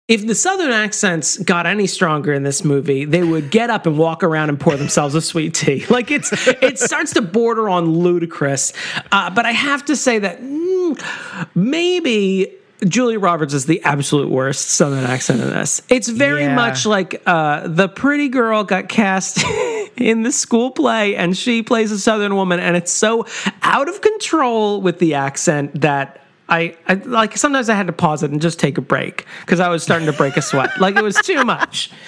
If 0.08 0.26
the 0.26 0.34
southern 0.34 0.70
accents 0.72 1.36
got 1.36 1.66
any 1.66 1.86
stronger 1.86 2.32
in 2.32 2.42
this 2.42 2.64
movie, 2.64 3.04
they 3.04 3.22
would 3.22 3.50
get 3.50 3.68
up 3.68 3.84
and 3.84 3.98
walk 3.98 4.22
around 4.24 4.48
and 4.48 4.58
pour 4.58 4.74
themselves 4.74 5.14
a 5.14 5.20
sweet 5.20 5.52
tea. 5.54 5.84
Like 5.90 6.10
it's, 6.10 6.30
it 6.46 6.78
starts 6.78 7.12
to 7.14 7.20
border 7.22 7.68
on 7.68 7.92
ludicrous. 7.92 8.72
Uh, 9.12 9.28
but 9.30 9.44
I 9.44 9.52
have 9.52 9.84
to 9.86 9.96
say 9.96 10.18
that 10.20 10.40
mm, 10.40 11.46
maybe 11.54 12.54
Julia 12.86 13.18
Roberts 13.18 13.52
is 13.52 13.66
the 13.66 13.82
absolute 13.82 14.30
worst 14.30 14.70
Southern 14.70 15.04
accent 15.04 15.40
in 15.42 15.50
this. 15.50 15.82
It's 15.90 16.08
very 16.08 16.44
Yeah. 16.44 16.54
much 16.54 16.86
like 16.86 17.20
uh, 17.26 17.66
the 17.68 17.88
pretty 17.88 18.28
girl 18.28 18.64
got 18.64 18.88
cast 18.88 19.44
in 19.96 20.22
the 20.22 20.32
school 20.32 20.70
play, 20.70 21.16
and 21.16 21.36
she 21.36 21.62
plays 21.62 21.90
a 21.92 21.98
Southern 21.98 22.34
woman, 22.34 22.60
and 22.60 22.76
it's 22.76 22.92
so 22.92 23.26
out 23.62 23.88
of 23.88 24.00
control 24.00 24.80
with 24.80 25.00
the 25.00 25.14
accent 25.14 25.80
that. 25.82 26.22
I, 26.48 26.76
I 26.86 26.94
like 26.94 27.36
sometimes 27.36 27.68
I 27.68 27.74
had 27.74 27.86
to 27.88 27.92
pause 27.92 28.22
it 28.22 28.30
and 28.30 28.40
just 28.40 28.58
take 28.58 28.78
a 28.78 28.80
break 28.80 29.26
because 29.40 29.60
I 29.60 29.68
was 29.68 29.82
starting 29.82 30.06
to 30.06 30.12
break 30.12 30.36
a 30.36 30.42
sweat. 30.42 30.70
like 30.80 30.96
it 30.96 31.02
was 31.02 31.16
too 31.16 31.44
much. 31.44 31.90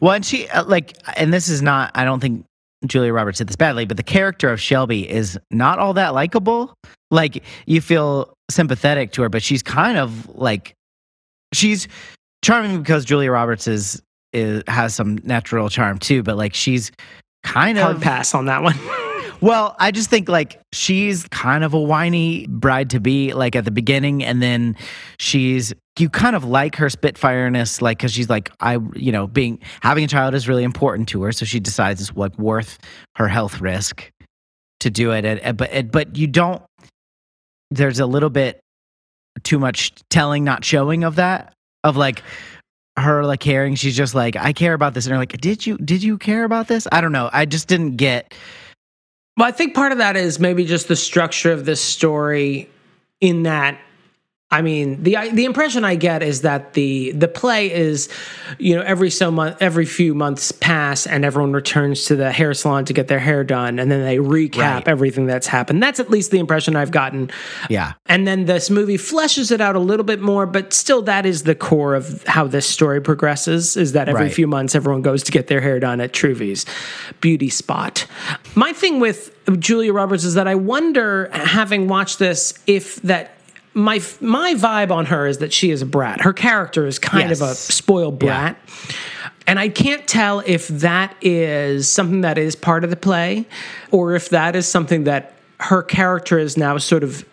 Well, 0.00 0.12
and 0.12 0.24
she 0.24 0.48
uh, 0.48 0.64
like, 0.64 0.96
and 1.16 1.32
this 1.32 1.48
is 1.48 1.62
not. 1.62 1.90
I 1.94 2.04
don't 2.04 2.20
think 2.20 2.44
Julia 2.86 3.12
Roberts 3.12 3.38
did 3.38 3.48
this 3.48 3.56
badly, 3.56 3.84
but 3.84 3.96
the 3.96 4.02
character 4.02 4.50
of 4.52 4.60
Shelby 4.60 5.08
is 5.08 5.38
not 5.50 5.78
all 5.78 5.94
that 5.94 6.14
likable. 6.14 6.74
Like 7.10 7.42
you 7.66 7.80
feel 7.80 8.32
sympathetic 8.50 9.12
to 9.12 9.22
her, 9.22 9.28
but 9.28 9.42
she's 9.42 9.62
kind 9.62 9.98
of 9.98 10.28
like 10.36 10.74
she's 11.52 11.88
charming 12.44 12.78
because 12.78 13.04
Julia 13.04 13.32
Roberts 13.32 13.66
is, 13.66 14.02
is 14.32 14.62
has 14.68 14.94
some 14.94 15.18
natural 15.24 15.68
charm 15.68 15.98
too. 15.98 16.22
But 16.22 16.36
like 16.36 16.54
she's 16.54 16.92
kind 17.42 17.78
Hard 17.78 17.96
of 17.96 18.02
pass 18.02 18.34
on 18.34 18.46
that 18.46 18.62
one. 18.62 18.78
well, 19.40 19.76
I 19.78 19.90
just 19.90 20.10
think 20.10 20.28
like 20.28 20.60
she's 20.72 21.26
kind 21.28 21.64
of 21.64 21.74
a 21.74 21.80
whiny 21.80 22.46
bride 22.48 22.90
to 22.90 23.00
be, 23.00 23.32
like 23.32 23.54
at 23.56 23.64
the 23.64 23.70
beginning, 23.70 24.24
and 24.24 24.42
then 24.42 24.76
she's 25.18 25.72
you 25.98 26.08
kind 26.08 26.36
of 26.36 26.44
like 26.44 26.76
her 26.76 26.88
spitfireness, 26.88 27.82
like 27.82 27.98
because 27.98 28.12
she's 28.12 28.28
like 28.28 28.50
I, 28.60 28.78
you 28.94 29.12
know, 29.12 29.26
being 29.26 29.60
having 29.82 30.04
a 30.04 30.08
child 30.08 30.34
is 30.34 30.48
really 30.48 30.64
important 30.64 31.08
to 31.10 31.22
her, 31.22 31.32
so 31.32 31.44
she 31.44 31.60
decides 31.60 32.00
it's 32.00 32.16
like 32.16 32.36
worth 32.38 32.78
her 33.16 33.28
health 33.28 33.60
risk 33.60 34.10
to 34.80 34.90
do 34.90 35.12
it. 35.12 35.56
But 35.56 35.90
but 35.90 36.16
you 36.16 36.26
don't. 36.26 36.62
There's 37.70 38.00
a 38.00 38.06
little 38.06 38.30
bit 38.30 38.60
too 39.44 39.58
much 39.58 39.92
telling, 40.10 40.44
not 40.44 40.64
showing 40.64 41.04
of 41.04 41.16
that 41.16 41.52
of 41.84 41.96
like 41.96 42.22
her 42.98 43.24
like 43.24 43.40
caring. 43.40 43.74
She's 43.74 43.96
just 43.96 44.14
like 44.14 44.36
I 44.36 44.52
care 44.52 44.74
about 44.74 44.94
this, 44.94 45.06
and 45.06 45.12
they're 45.12 45.18
like, 45.18 45.40
did 45.40 45.66
you 45.66 45.78
did 45.78 46.02
you 46.02 46.18
care 46.18 46.44
about 46.44 46.68
this? 46.68 46.86
I 46.90 47.00
don't 47.00 47.12
know. 47.12 47.30
I 47.32 47.44
just 47.44 47.68
didn't 47.68 47.96
get. 47.96 48.34
Well, 49.38 49.46
I 49.46 49.52
think 49.52 49.72
part 49.72 49.92
of 49.92 49.98
that 49.98 50.16
is 50.16 50.40
maybe 50.40 50.64
just 50.64 50.88
the 50.88 50.96
structure 50.96 51.52
of 51.52 51.64
this 51.64 51.80
story 51.80 52.68
in 53.20 53.44
that 53.44 53.78
I 54.50 54.62
mean, 54.62 55.02
the 55.02 55.16
the 55.34 55.44
impression 55.44 55.84
I 55.84 55.94
get 55.94 56.22
is 56.22 56.40
that 56.40 56.72
the 56.72 57.12
the 57.12 57.28
play 57.28 57.70
is, 57.70 58.08
you 58.58 58.74
know, 58.74 58.80
every 58.80 59.10
so 59.10 59.30
month, 59.30 59.58
every 59.60 59.84
few 59.84 60.14
months 60.14 60.52
pass, 60.52 61.06
and 61.06 61.22
everyone 61.22 61.52
returns 61.52 62.06
to 62.06 62.16
the 62.16 62.32
hair 62.32 62.54
salon 62.54 62.86
to 62.86 62.94
get 62.94 63.08
their 63.08 63.18
hair 63.18 63.44
done, 63.44 63.78
and 63.78 63.90
then 63.90 64.02
they 64.02 64.16
recap 64.16 64.56
Right. 64.58 64.88
everything 64.88 65.26
that's 65.26 65.46
happened. 65.48 65.82
That's 65.82 66.00
at 66.00 66.08
least 66.08 66.30
the 66.30 66.38
impression 66.38 66.76
I've 66.76 66.90
gotten. 66.90 67.30
Yeah. 67.68 67.92
And 68.06 68.26
then 68.26 68.46
this 68.46 68.70
movie 68.70 68.96
fleshes 68.96 69.50
it 69.52 69.60
out 69.60 69.76
a 69.76 69.80
little 69.80 70.04
bit 70.04 70.22
more, 70.22 70.46
but 70.46 70.72
still, 70.72 71.02
that 71.02 71.26
is 71.26 71.42
the 71.42 71.54
core 71.54 71.94
of 71.94 72.24
how 72.26 72.46
this 72.46 72.66
story 72.66 73.02
progresses. 73.02 73.76
Is 73.76 73.92
that 73.92 74.08
every 74.08 74.22
Right. 74.22 74.32
few 74.32 74.46
months, 74.46 74.74
everyone 74.74 75.02
goes 75.02 75.22
to 75.24 75.32
get 75.32 75.48
their 75.48 75.60
hair 75.60 75.78
done 75.78 76.00
at 76.00 76.14
Truvy's 76.14 76.64
beauty 77.20 77.50
spot. 77.50 78.06
My 78.54 78.72
thing 78.72 78.98
with 78.98 79.30
Julia 79.58 79.92
Roberts 79.92 80.24
is 80.24 80.32
that 80.34 80.48
I 80.48 80.54
wonder, 80.54 81.28
having 81.34 81.86
watched 81.86 82.18
this, 82.18 82.54
if 82.66 82.96
that. 83.02 83.34
My 83.78 84.02
my 84.20 84.54
vibe 84.54 84.90
on 84.90 85.06
her 85.06 85.26
is 85.26 85.38
that 85.38 85.52
she 85.52 85.70
is 85.70 85.82
a 85.82 85.86
brat. 85.86 86.20
Her 86.20 86.32
character 86.32 86.86
is 86.86 86.98
kind 86.98 87.30
of 87.30 87.40
a 87.40 87.54
spoiled 87.54 88.18
brat. 88.18 88.58
And 89.46 89.58
I 89.58 89.70
can't 89.70 90.06
tell 90.06 90.42
if 90.44 90.68
that 90.68 91.16
is 91.22 91.88
something 91.88 92.20
that 92.20 92.36
is 92.36 92.54
part 92.54 92.84
of 92.84 92.90
the 92.90 92.96
play 92.96 93.46
or 93.90 94.14
if 94.14 94.28
that 94.30 94.54
is 94.54 94.68
something 94.68 95.04
that 95.04 95.34
her 95.60 95.82
character 95.82 96.38
is 96.38 96.56
now 96.56 96.76
sort 96.76 97.02
of 97.02 97.24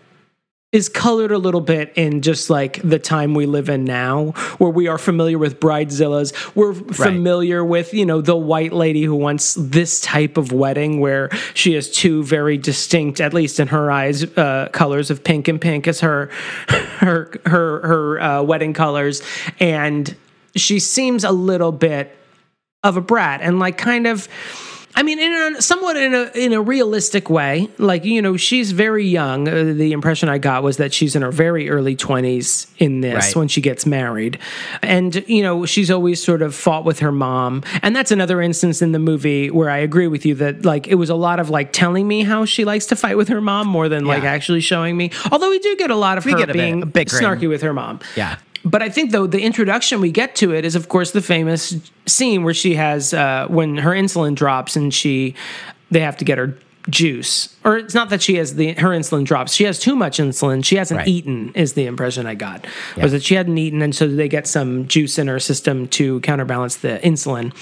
is 0.76 0.90
colored 0.90 1.32
a 1.32 1.38
little 1.38 1.62
bit 1.62 1.94
in 1.96 2.22
just 2.22 2.50
like 2.50 2.82
the 2.84 3.00
time 3.00 3.34
we 3.34 3.46
live 3.46 3.70
in 3.70 3.86
now, 3.86 4.32
where 4.58 4.70
we 4.70 4.90
are 4.90 4.98
familiar 4.98 5.38
with 5.38 5.58
bridezillas. 5.58 6.54
We're 6.54 6.74
familiar 6.74 7.64
with, 7.64 7.94
you 7.94 8.06
know, 8.06 8.20
the 8.20 8.36
white 8.36 8.74
lady 8.74 9.04
who 9.04 9.16
wants 9.16 9.54
this 9.54 10.02
type 10.02 10.36
of 10.36 10.52
wedding 10.52 11.00
where 11.00 11.30
she 11.54 11.76
has 11.76 11.90
two 11.90 12.24
very 12.24 12.58
distinct, 12.58 13.22
at 13.22 13.34
least 13.34 13.62
in 13.62 13.70
her 13.70 13.90
eyes, 13.90 14.26
uh, 14.36 14.68
colors 14.74 15.10
of 15.10 15.24
pink 15.24 15.48
and 15.48 15.62
pink 15.62 15.88
as 15.88 16.02
her 16.02 16.30
her 16.68 17.40
her 17.46 17.88
her 17.88 18.20
uh, 18.20 18.44
wedding 18.44 18.74
colors, 18.74 19.24
and 19.62 20.14
she 20.58 20.80
seems 20.80 21.24
a 21.24 21.32
little 21.32 21.72
bit 21.72 22.18
of 22.84 22.98
a 22.98 23.02
brat 23.02 23.40
and 23.42 23.60
like 23.60 23.78
kind 23.78 24.08
of 24.08 24.28
I 24.98 25.04
mean, 25.04 25.20
in 25.20 25.34
a, 25.58 25.62
somewhat 25.62 25.98
in 25.98 26.14
a 26.16 26.32
in 26.36 26.54
a 26.54 26.62
realistic 26.62 27.30
way, 27.30 27.68
like 27.78 28.06
you 28.06 28.22
know, 28.22 28.38
she's 28.38 28.72
very 28.72 29.06
young. 29.06 29.48
Uh, 29.48 29.74
the 29.76 29.92
impression 29.92 30.30
I 30.30 30.38
got 30.38 30.64
was 30.64 30.78
that 30.78 30.94
she's 30.94 31.16
in 31.16 31.22
her 31.22 31.32
very 31.32 31.70
early 31.70 31.96
twenties 31.98 32.68
in 32.78 33.02
this 33.02 33.14
Right. 33.26 33.36
when 33.36 33.48
she 33.50 33.60
gets 33.62 33.86
married, 33.86 34.40
and 34.82 35.14
you 35.28 35.44
know, 35.44 35.66
she's 35.66 35.92
always 35.92 36.24
sort 36.24 36.42
of 36.42 36.56
fought 36.56 36.86
with 36.86 37.00
her 37.00 37.12
mom, 37.12 37.64
and 37.82 37.94
that's 37.96 38.12
another 38.12 38.42
instance 38.42 38.82
in 38.82 38.94
the 38.94 39.00
movie 39.00 39.50
where 39.52 39.70
I 39.70 39.80
agree 39.80 40.08
with 40.08 40.26
you 40.26 40.36
that 40.36 40.64
like 40.64 40.88
it 40.88 40.96
was 40.96 41.10
a 41.10 41.16
lot 41.16 41.40
of 41.40 41.50
like 41.50 41.74
telling 41.74 42.08
me 42.08 42.24
how 42.24 42.46
she 42.46 42.64
likes 42.64 42.86
to 42.88 42.96
fight 42.96 43.18
with 43.18 43.28
her 43.28 43.42
mom 43.42 43.68
more 43.68 43.90
than 43.90 44.06
like 44.06 44.24
actually 44.24 44.62
showing 44.62 44.96
me. 44.96 45.12
Although 45.32 45.50
we 45.50 45.60
do 45.60 45.76
get 45.76 45.92
a 45.92 45.96
lot 45.96 46.18
of 46.18 46.24
her 46.24 46.32
get 46.32 46.44
a 46.50 46.54
bit- 46.54 46.54
being 46.54 46.84
a 46.84 46.86
bickering. 46.86 47.22
snarky 47.24 47.50
with 47.50 47.62
her 47.64 47.74
mom. 47.74 48.00
Yeah. 48.16 48.38
But 48.66 48.82
I 48.82 48.90
think 48.90 49.12
though 49.12 49.28
the 49.28 49.42
introduction 49.42 50.02
we 50.02 50.12
get 50.12 50.36
to 50.38 50.54
it 50.54 50.66
is 50.66 50.76
of 50.76 50.90
course 50.90 51.12
the 51.12 51.22
famous 51.22 51.76
scene 52.08 52.44
where 52.44 52.54
she 52.54 52.76
has 52.76 53.14
uh, 53.14 53.46
when 53.48 53.78
her 53.78 53.92
insulin 53.92 54.34
drops 54.34 54.76
and 54.76 54.92
she 54.94 55.36
they 55.92 56.00
have 56.00 56.18
to 56.18 56.26
get 56.26 56.40
her 56.40 56.58
juice. 56.90 57.56
Or 57.64 57.78
it's 57.78 57.94
not 57.96 58.10
that 58.10 58.22
she 58.22 58.36
has 58.36 58.56
the 58.56 58.74
her 58.74 58.90
insulin 58.90 59.24
drops. 59.26 59.54
She 59.54 59.64
has 59.64 59.80
too 59.80 59.96
much 59.96 60.18
insulin. 60.20 60.64
She 60.64 60.76
hasn't 60.76 61.00
Right. 61.00 61.08
eaten 61.08 61.52
is 61.56 61.74
the 61.74 61.86
impression 61.88 62.26
i 62.28 62.36
got. 62.36 62.66
Was 63.02 63.12
that 63.12 63.24
she 63.24 63.36
hadn't 63.36 63.58
eaten 63.58 63.82
and 63.82 63.96
so 63.96 64.08
they 64.08 64.28
get 64.28 64.48
some 64.48 64.88
juice 64.88 65.18
in 65.18 65.28
her 65.28 65.40
system 65.40 65.88
to 65.90 66.20
counterbalance 66.22 66.76
the 66.78 67.00
insulin. 67.04 67.54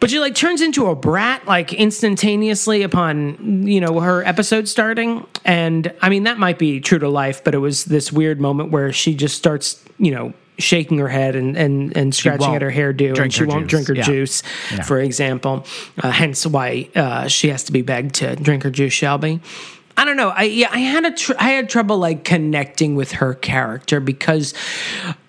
But 0.00 0.10
she 0.10 0.18
like 0.18 0.34
turns 0.34 0.60
into 0.60 0.86
a 0.86 0.94
brat 0.96 1.46
like 1.46 1.72
instantaneously 1.72 2.82
upon 2.82 3.66
you 3.66 3.80
know 3.80 4.00
her 4.00 4.24
episode 4.24 4.66
starting. 4.68 5.26
And 5.44 5.92
i 6.02 6.08
mean 6.08 6.24
that 6.24 6.38
might 6.38 6.58
be 6.58 6.80
true 6.80 6.98
to 6.98 7.08
life 7.08 7.42
but 7.44 7.54
it 7.54 7.58
was 7.58 7.84
this 7.84 8.12
weird 8.12 8.40
moment 8.40 8.70
where 8.70 8.92
she 8.92 9.14
just 9.14 9.36
starts 9.36 9.82
you 9.98 10.10
know 10.12 10.32
shaking 10.58 10.98
her 10.98 11.08
head 11.08 11.34
and 11.36 11.56
and, 11.56 11.96
and 11.96 12.14
scratching 12.14 12.54
at 12.54 12.62
her 12.62 12.70
hairdo 12.70 13.18
and 13.18 13.32
she 13.32 13.40
her 13.40 13.46
won't 13.46 13.68
juice. 13.68 13.70
drink 13.84 13.88
her 13.88 13.94
Yeah. 13.94 14.02
juice 14.02 14.42
for 14.86 15.00
example 15.00 15.64
uh, 16.02 16.10
hence 16.10 16.46
why 16.46 16.88
uh, 16.94 17.28
she 17.28 17.48
has 17.48 17.64
to 17.64 17.72
be 17.72 17.82
begged 17.82 18.14
to 18.16 18.36
drink 18.36 18.62
her 18.62 18.70
juice 18.70 18.92
shelby 18.92 19.40
I 19.94 20.06
don't 20.06 20.16
know. 20.16 20.30
I 20.30 20.44
yeah, 20.44 20.70
I 20.72 20.78
had 20.78 21.04
a 21.04 21.10
tr- 21.14 21.34
I 21.38 21.50
had 21.50 21.68
trouble 21.68 21.98
like 21.98 22.24
connecting 22.24 22.94
with 22.94 23.12
her 23.12 23.34
character 23.34 24.00
because 24.00 24.54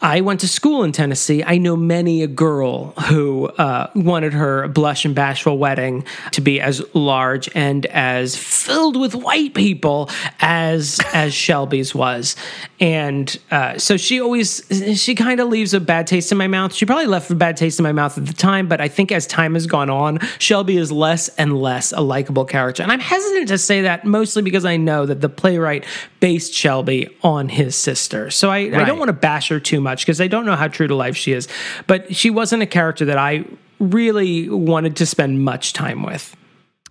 I 0.02 0.22
went 0.22 0.40
to 0.40 0.48
school 0.48 0.84
in 0.84 0.94
Tennessee. 0.94 1.44
I 1.44 1.58
know 1.58 1.76
many 1.76 2.24
a 2.24 2.28
girl 2.28 2.92
who 3.10 3.48
uh, 3.48 3.90
wanted 3.94 4.32
her 4.32 4.70
blush 4.70 5.04
and 5.04 5.14
bashful 5.14 5.58
wedding 5.58 6.06
to 6.32 6.40
be 6.40 6.62
as 6.62 6.82
large 6.96 7.50
and 7.54 7.86
as 7.88 8.38
filled 8.38 8.98
with 8.98 9.14
white 9.16 9.54
people 9.54 10.10
as 10.40 10.98
as 11.14 11.34
Shelby's 11.34 11.94
was, 11.94 12.38
and 12.84 13.40
uh, 13.50 13.78
so 13.78 13.96
she 13.96 14.20
always 14.20 14.62
she 15.02 15.16
kind 15.16 15.40
of 15.40 15.48
leaves 15.48 15.74
a 15.74 15.80
bad 15.80 16.06
taste 16.06 16.34
in 16.34 16.38
my 16.38 16.48
mouth. 16.48 16.74
She 16.74 16.86
probably 16.86 17.06
left 17.06 17.32
a 17.32 17.36
bad 17.36 17.56
taste 17.56 17.80
in 17.80 17.84
my 17.84 17.94
mouth 17.94 18.18
at 18.18 18.26
the 18.26 18.34
time, 18.34 18.68
but 18.68 18.82
I 18.82 18.90
think 18.90 19.10
as 19.10 19.26
time 19.26 19.54
has 19.54 19.68
gone 19.68 19.90
on, 19.90 20.20
Shelby 20.38 20.76
is 20.76 20.92
less 20.92 21.30
and 21.38 21.58
less 21.58 21.94
a 21.94 22.02
likable 22.02 22.44
character, 22.44 22.84
and 22.84 22.92
I'm 22.92 23.00
hesitant 23.00 23.48
to 23.48 23.58
say 23.58 23.84
that 23.84 24.04
mostly 24.04 24.42
because 24.42 24.66
I 24.66 24.76
know 24.76 25.06
that 25.06 25.22
the 25.22 25.30
playwright 25.30 25.86
based 26.20 26.54
Shelby 26.54 27.08
on 27.24 27.48
his 27.48 27.78
sister. 27.78 28.30
So 28.30 28.50
I, 28.52 28.58
I 28.58 28.84
don't 28.84 29.00
want 29.00 29.08
to 29.08 29.14
bash 29.14 29.48
her 29.48 29.62
too 29.62 29.80
much 29.80 30.06
because 30.06 30.20
I 30.20 30.28
don't 30.28 30.46
know 30.46 30.58
how 30.58 30.68
true 30.68 30.88
to 30.88 30.96
life 30.96 31.16
she 31.16 31.32
is. 31.32 31.48
But 31.88 32.14
she 32.14 32.30
wasn't 32.30 32.64
a 32.64 32.66
character 32.66 33.06
that 33.06 33.18
I 33.18 33.46
really 33.80 34.50
wanted 34.50 34.98
to 34.98 35.06
spend 35.06 35.42
much 35.42 35.72
time 35.72 36.04
with 36.04 36.36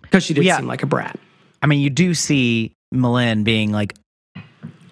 because 0.01 0.23
she 0.23 0.33
did 0.33 0.43
Yeah. 0.43 0.57
seem 0.57 0.65
like 0.65 0.81
a 0.81 0.87
brat. 0.87 1.19
I 1.61 1.67
mean, 1.67 1.81
you 1.81 1.91
do 1.91 2.15
see 2.15 2.73
M'Lynn 2.93 3.43
being 3.43 3.71
like 3.71 3.93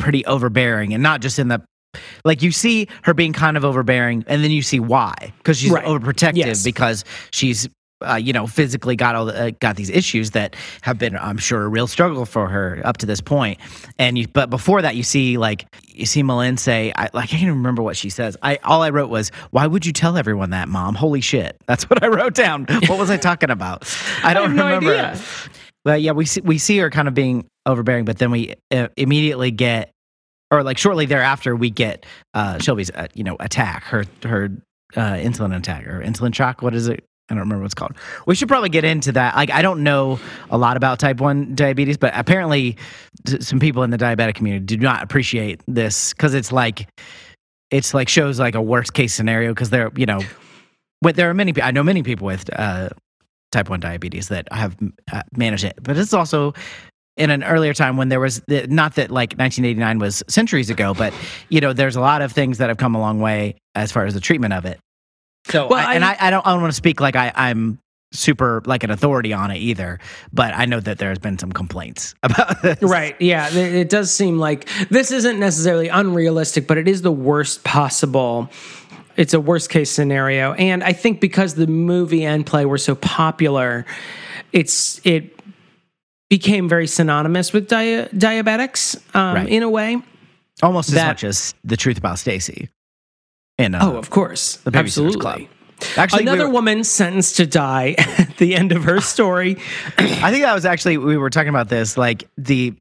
pretty 0.02 0.26
overbearing 0.26 0.94
and 0.94 1.02
not 1.04 1.22
just 1.22 1.40
in 1.40 1.48
the 1.48 1.62
like 2.26 2.42
you 2.42 2.52
see 2.52 2.88
her 3.04 3.14
being 3.14 3.34
kind 3.34 3.58
of 3.58 3.64
overbearing 3.66 4.24
and 4.28 4.44
then 4.44 4.52
you 4.52 4.62
see 4.62 4.80
why 4.80 5.14
because 5.38 5.58
she's 5.58 5.72
Right. 5.72 5.86
overprotective 5.86 6.36
Yes. 6.38 6.64
because 6.64 7.04
she's 7.32 7.68
uh, 8.04 8.16
you 8.16 8.34
know 8.34 8.48
physically 8.48 8.96
got 8.96 9.14
all 9.14 9.26
the, 9.26 9.40
uh, 9.40 9.52
got 9.60 9.76
these 9.76 9.92
issues 9.92 10.32
that 10.32 10.56
have 10.82 10.98
been 10.98 11.16
I'm 11.16 11.38
sure 11.38 11.62
a 11.64 11.68
real 11.68 11.86
struggle 11.86 12.26
for 12.26 12.48
her 12.48 12.82
up 12.84 12.98
to 12.98 13.06
this 13.06 13.22
point. 13.22 13.60
And 14.00 14.18
you 14.18 14.28
but 14.28 14.50
before 14.50 14.82
that 14.82 14.96
you 14.96 15.04
see 15.04 15.38
like 15.38 15.68
you 15.88 16.08
see 16.08 16.24
M'Lynn 16.24 16.58
say 16.58 16.92
I 16.96 17.10
like 17.14 17.26
I 17.26 17.28
can't 17.28 17.44
even 17.44 17.58
remember 17.58 17.84
what 17.84 17.96
she 17.98 18.10
says. 18.10 18.36
I 18.42 18.58
all 18.64 18.82
I 18.82 18.90
wrote 18.90 19.12
was 19.12 19.30
why 19.52 19.68
would 19.68 19.86
you 19.86 19.94
tell 19.94 20.18
everyone 20.18 20.50
that 20.50 20.68
mom? 20.68 20.96
Holy 20.96 21.22
shit. 21.22 21.58
That's 21.68 21.84
what 21.92 22.02
I 22.02 22.08
wrote 22.08 22.34
down. 22.34 22.66
What 22.88 22.98
was 22.98 23.12
I 23.12 23.18
talking 23.18 23.52
about? 23.52 23.84
I 24.24 24.34
don't 24.34 24.48
have 24.48 24.56
no 24.56 24.66
remember. 24.66 24.96
idea. 24.96 25.22
Well, 25.86 25.98
yeah, 25.98 26.12
we 26.12 26.26
see, 26.26 26.41
we 26.41 26.58
see 26.58 26.78
her 26.78 26.89
kind 26.89 27.08
of 27.08 27.13
being 27.13 27.48
overbearing, 27.65 28.06
but 28.06 28.20
then 28.20 28.32
we 28.32 28.56
uh, 28.72 28.88
immediately 28.98 29.52
get, 29.52 29.91
or 30.52 30.63
like 30.63 30.78
shortly 30.78 31.06
thereafter, 31.06 31.56
we 31.56 31.70
get 31.70 32.06
uh, 32.34 32.60
Shelby's, 32.60 32.91
uh, 32.91 33.08
you 33.13 33.24
know, 33.24 33.38
attack 33.39 33.84
her 33.86 34.06
her 34.24 34.50
uh, 34.96 35.13
insulin 35.13 35.56
attack 35.56 35.88
or 35.88 36.02
insulin 36.02 36.34
shock. 36.36 36.62
What 36.62 36.76
is 36.76 36.88
it? 36.88 37.04
I 37.30 37.34
don't 37.34 37.41
remember 37.41 37.62
what 37.62 37.67
it's 37.67 37.74
called. 37.74 37.94
We 38.26 38.36
should 38.36 38.50
probably 38.50 38.67
get 38.67 38.84
into 38.84 39.13
that. 39.13 39.36
Like, 39.36 39.52
I 39.52 39.62
don't 39.62 39.84
know 39.84 40.20
a 40.50 40.58
lot 40.58 40.76
about 40.76 41.00
type 41.00 41.22
one 41.22 41.56
diabetes, 41.56 41.98
but 41.98 42.12
apparently, 42.13 42.76
t- 43.26 43.39
some 43.39 43.60
people 43.60 43.84
in 43.84 43.89
the 43.89 43.98
diabetic 43.98 44.36
community 44.36 44.65
do 44.65 44.78
not 44.78 45.02
appreciate 45.02 45.62
this 45.65 46.13
because 46.13 46.34
it's 46.34 46.52
like, 46.52 46.89
it's 47.70 47.94
like 47.94 48.10
shows 48.10 48.38
like 48.38 48.56
a 48.56 48.62
worst 48.62 48.94
case 48.94 49.13
scenario 49.13 49.52
because 49.54 49.70
they're 49.70 49.91
you 49.96 50.06
know, 50.06 50.20
but 51.02 51.15
there 51.15 51.30
are 51.30 51.34
many. 51.34 51.54
I 51.62 51.72
know 51.72 51.84
many 51.84 52.04
people 52.04 52.28
with 52.28 52.50
uh, 52.54 52.89
type 53.52 53.70
1 53.70 53.80
diabetes 53.80 54.30
that 54.30 54.48
have 54.52 54.78
uh, 55.12 55.24
managed 55.36 55.64
it 55.64 55.76
but 55.82 55.98
it's 55.98 56.14
also 56.14 56.54
in 57.18 57.30
an 57.30 57.44
earlier 57.44 57.74
time 57.74 57.98
when 57.98 58.10
there 58.10 58.20
was 58.20 58.42
the, 58.48 58.66
not 58.68 58.96
that 58.96 59.12
like 59.12 59.32
1989 59.34 60.00
was 60.00 60.24
centuries 60.28 60.70
ago 60.70 60.94
but 60.94 61.14
you 61.50 61.60
know 61.62 61.74
there's 61.74 61.96
a 61.96 62.02
lot 62.02 62.22
of 62.22 62.32
things 62.32 62.58
that 62.60 62.70
have 62.70 62.78
come 62.78 62.96
a 62.96 63.00
long 63.00 63.20
way 63.20 63.56
as 63.76 63.92
far 63.92 64.06
as 64.06 64.14
the 64.14 64.20
treatment 64.22 64.54
of 64.54 64.66
it 64.66 64.80
so 65.50 65.68
Well, 65.68 65.86
I, 65.86 65.96
and 65.96 66.06
I- 66.06 66.14
I, 66.14 66.28
I 66.28 66.30
don't 66.30 66.46
I 66.48 66.52
don't 66.52 66.62
want 66.62 66.72
to 66.72 66.78
speak 66.78 67.02
like 67.02 67.16
I, 67.16 67.32
I'm 67.36 67.78
super 68.14 68.62
like 68.66 68.84
an 68.84 68.92
authority 68.92 69.32
on 69.32 69.52
it 69.52 69.58
either 69.58 69.98
but 70.34 70.54
I 70.54 70.66
know 70.66 70.80
that 70.82 70.98
there's 70.98 71.18
been 71.20 71.38
some 71.40 71.52
complaints 71.52 72.14
about 72.24 72.62
this 72.62 72.82
Right. 72.82 73.16
Yeah. 73.22 73.50
It 73.54 73.88
does 73.90 74.12
seem 74.12 74.38
like 74.38 74.68
this 74.90 75.12
isn't 75.12 75.40
necessarily 75.40 75.88
unrealistic, 75.88 76.68
but 76.68 76.78
it 76.78 76.90
is 76.90 77.02
the 77.04 77.12
worst 77.12 77.64
possible. 77.64 78.50
It's 79.17 79.34
a 79.34 79.39
worst 79.39 79.69
case 79.69 79.89
scenario, 79.89 80.54
and 80.54 80.84
I 80.84 80.93
think 80.93 81.19
because 81.21 81.56
the 81.56 81.67
movie 81.67 82.24
and 82.26 82.45
play 82.45 82.65
were 82.65 82.78
so 82.78 82.95
popular, 82.95 83.86
it's 84.52 85.00
it 85.06 85.38
became 86.30 86.69
very 86.69 86.88
synonymous 86.88 87.52
with 87.54 87.67
dia- 87.67 88.08
diabetics 88.10 88.95
um, 89.15 89.36
Right. 89.36 89.50
in 89.50 89.63
a 89.63 89.69
way. 89.69 90.02
almost 90.63 90.89
as 90.89 90.95
much 90.95 91.24
as 91.24 91.54
the 91.63 91.76
truth 91.76 91.97
about 91.97 92.19
Stacey 92.19 92.69
in 93.58 93.76
uh, 93.76 93.80
Oh, 93.82 93.97
of 93.97 94.10
course, 94.10 94.58
the 94.58 94.78
absolutely. 94.78 95.19
Club. 95.19 95.41
actually 95.97 96.24
we 96.24 96.30
Another 96.30 96.47
were- 96.47 96.54
woman 96.54 96.84
sentenced 96.84 97.36
to 97.38 97.45
die 97.45 97.95
at 97.97 98.38
the 98.38 98.56
end 98.56 98.71
of 98.71 98.84
her 98.86 99.02
story. 99.15 99.58
I 99.97 100.32
think 100.32 100.43
that 100.43 100.54
was 100.54 100.65
actually 100.65 100.97
we 100.97 101.17
were 101.17 101.30
talking 101.30 101.50
about 101.50 101.67
this. 101.69 101.97
Like 101.97 102.30
the 102.38 102.74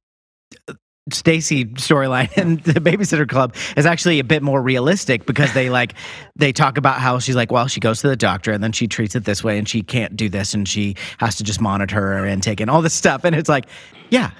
Stacey 1.11 1.65
storyline 1.65 2.33
in 2.37 2.57
the 2.57 2.81
Babysitter 2.81 3.29
Club 3.29 3.55
is 3.77 3.87
actually 3.87 4.19
a 4.19 4.25
bit 4.25 4.43
more 4.43 4.63
realistic 4.63 5.27
because 5.27 5.53
they 5.55 5.71
like 5.71 5.95
they 6.37 6.53
talk 6.53 6.77
about 6.77 7.01
how 7.01 7.19
she's 7.19 7.37
like, 7.37 7.51
well, 7.51 7.67
she 7.67 7.81
goes 7.81 8.01
to 8.03 8.09
the 8.09 8.17
doctor 8.17 8.53
and 8.53 8.63
then 8.63 8.73
she 8.73 8.87
treats 8.87 9.15
it 9.15 9.25
this 9.25 9.43
way 9.43 9.59
and 9.59 9.69
she 9.69 9.83
can't 9.83 10.17
do 10.17 10.29
this 10.29 10.55
and 10.55 10.69
she 10.69 10.97
has 11.19 11.37
to 11.37 11.45
just 11.45 11.61
monitor 11.61 11.97
her 11.97 12.27
intake 12.27 12.61
and 12.61 12.71
all 12.71 12.83
this 12.83 12.95
stuff. 12.95 13.25
And 13.25 13.35
it's 13.35 13.49
like, 13.49 13.67
yeah, 14.11 14.31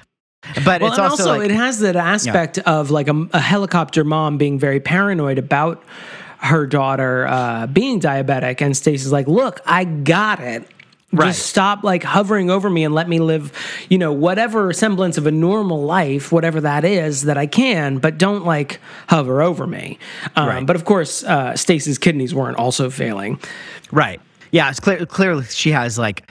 but 0.63 0.81
Well, 0.81 0.91
it's 0.91 0.97
and 0.97 1.07
also, 1.07 1.23
also, 1.23 1.37
like, 1.37 1.49
it 1.49 1.55
has 1.55 1.79
that 1.79 1.95
aspect 1.95 2.57
of 2.59 2.91
like 2.91 3.07
a, 3.07 3.27
a 3.33 3.39
helicopter 3.39 4.03
mom 4.03 4.37
being 4.37 4.57
very 4.57 4.79
paranoid 4.79 5.37
about 5.37 5.83
her 6.39 6.65
daughter 6.65 7.27
uh, 7.27 7.67
being 7.67 7.99
diabetic, 7.99 8.61
and 8.61 8.75
Stacey's 8.75 9.11
like, 9.11 9.27
"Look, 9.27 9.61
I 9.65 9.83
got 9.83 10.39
it. 10.39 10.67
Right. 11.13 11.27
Just 11.27 11.47
stop 11.47 11.83
like 11.83 12.03
hovering 12.03 12.49
over 12.49 12.69
me 12.69 12.83
and 12.85 12.95
let 12.95 13.09
me 13.09 13.19
live, 13.19 13.51
you 13.89 13.97
know, 13.97 14.13
whatever 14.13 14.71
semblance 14.71 15.17
of 15.17 15.27
a 15.27 15.31
normal 15.31 15.83
life, 15.83 16.31
whatever 16.31 16.61
that 16.61 16.85
is 16.85 17.23
that 17.23 17.37
I 17.37 17.47
can, 17.47 17.97
but 17.97 18.17
don't 18.17 18.45
like 18.45 18.79
hover 19.09 19.41
over 19.41 19.67
me." 19.67 19.99
Um, 20.37 20.47
Right. 20.47 20.65
But 20.65 20.75
of 20.77 20.85
course, 20.85 21.23
uh, 21.25 21.55
Stacey's 21.55 21.97
kidneys 21.97 22.33
weren't 22.33 22.57
also 22.57 22.89
failing. 22.89 23.39
right. 23.91 24.21
Yeah, 24.51 24.69
it's 24.69 24.79
clear. 24.81 25.05
Clearly, 25.05 25.45
she 25.45 25.71
has 25.71 25.97
like 25.97 26.29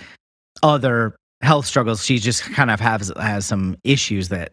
other 0.63 1.15
health 1.43 1.65
struggles. 1.67 2.05
She 2.05 2.19
just 2.19 2.43
kind 2.53 2.71
of 2.71 2.79
has 2.81 3.11
has 3.17 3.47
some 3.47 3.77
issues 3.85 4.29
that 4.29 4.53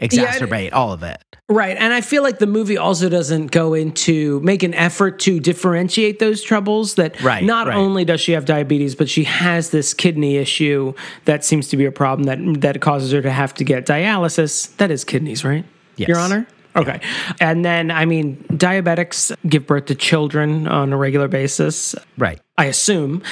exacerbate 0.00 0.72
all 0.72 0.92
of 0.92 1.02
it. 1.02 1.22
Right. 1.48 1.76
And 1.76 1.92
I 1.92 2.00
feel 2.00 2.22
like 2.22 2.38
the 2.38 2.46
movie 2.46 2.78
also 2.78 3.08
doesn't 3.08 3.48
go 3.50 3.74
into 3.74 4.40
make 4.40 4.62
an 4.62 4.72
effort 4.74 5.18
to 5.20 5.40
differentiate 5.40 6.18
those 6.20 6.42
troubles 6.42 6.94
that 6.94 7.20
Right, 7.22 7.42
not 7.42 7.66
right. 7.66 7.76
only 7.76 8.04
does 8.04 8.20
she 8.20 8.32
have 8.32 8.44
diabetes, 8.44 8.94
but 8.94 9.08
she 9.08 9.24
has 9.24 9.70
this 9.70 9.92
kidney 9.92 10.36
issue 10.36 10.94
that 11.24 11.44
seems 11.44 11.68
to 11.68 11.76
be 11.76 11.84
a 11.86 11.92
problem 11.92 12.24
that 12.24 12.60
that 12.60 12.80
causes 12.80 13.10
her 13.12 13.20
to 13.20 13.30
have 13.30 13.52
to 13.54 13.64
get 13.64 13.84
dialysis. 13.86 14.76
That 14.76 14.90
is 14.90 15.04
kidneys, 15.04 15.44
right? 15.44 15.64
Yes. 15.96 16.08
Your 16.08 16.18
Honor? 16.18 16.46
Okay. 16.76 17.00
And 17.40 17.64
then, 17.64 17.90
I 17.90 18.04
mean, 18.04 18.36
diabetics 18.50 19.34
give 19.48 19.66
birth 19.66 19.86
to 19.86 19.96
children 19.96 20.68
on 20.68 20.92
a 20.92 20.96
regular 20.96 21.26
basis, 21.26 21.96
Right. 22.16 22.40
I 22.56 22.66
assume. 22.66 23.22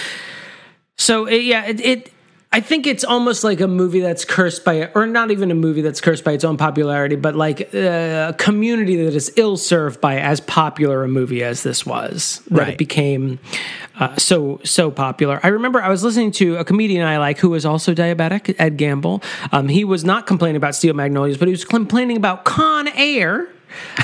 So, 0.97 1.27
it, 1.27 1.43
yeah, 1.45 1.65
it, 1.67 1.81
it, 1.81 2.13
I 2.51 2.61
think 2.61 2.87
it's 2.87 3.05
almost 3.05 3.45
like 3.45 3.61
a 3.61 3.69
movie 3.69 4.01
that's 4.01 4.25
cursed 4.25 4.65
by, 4.65 4.87
or 4.95 5.07
not 5.07 5.31
even 5.31 5.51
a 5.51 5.55
movie 5.55 5.83
that's 5.83 6.01
cursed 6.01 6.25
by 6.25 6.33
its 6.33 6.45
own 6.45 6.57
popularity, 6.57 7.15
but 7.15 7.37
like 7.37 7.75
uh, 7.75 8.29
a 8.31 8.35
community 8.39 8.97
that 9.05 9.15
is 9.15 9.31
ill 9.37 9.59
served 9.59 10.01
by 10.01 10.19
as 10.19 10.41
popular 10.41 11.05
a 11.05 11.09
movie 11.09 11.45
as 11.45 11.63
this 11.63 11.85
was. 11.85 12.41
That 12.51 12.59
Right. 12.59 12.69
it 12.71 12.79
became 12.79 13.39
uh, 14.01 14.17
so 14.17 14.61
so 14.65 14.91
popular. 14.91 15.41
I 15.43 15.49
remember 15.49 15.83
I 15.83 15.91
was 15.91 16.03
listening 16.03 16.31
to 16.33 16.57
a 16.57 16.65
comedian 16.65 17.07
I 17.07 17.19
like 17.19 17.37
who 17.39 17.51
was 17.51 17.67
also 17.67 17.93
diabetic, 17.95 18.55
Ed 18.59 18.79
Gamble. 18.79 19.23
Um, 19.53 19.69
he 19.69 19.85
was 19.85 20.03
not 20.03 20.27
complaining 20.27 20.57
about 20.57 20.75
Steel 20.75 20.95
Magnolias, 20.95 21.37
but 21.37 21.49
he 21.49 21.53
was 21.53 21.67
complaining 21.67 22.17
about 22.17 22.45
Con 22.47 22.89
Air. 22.89 23.49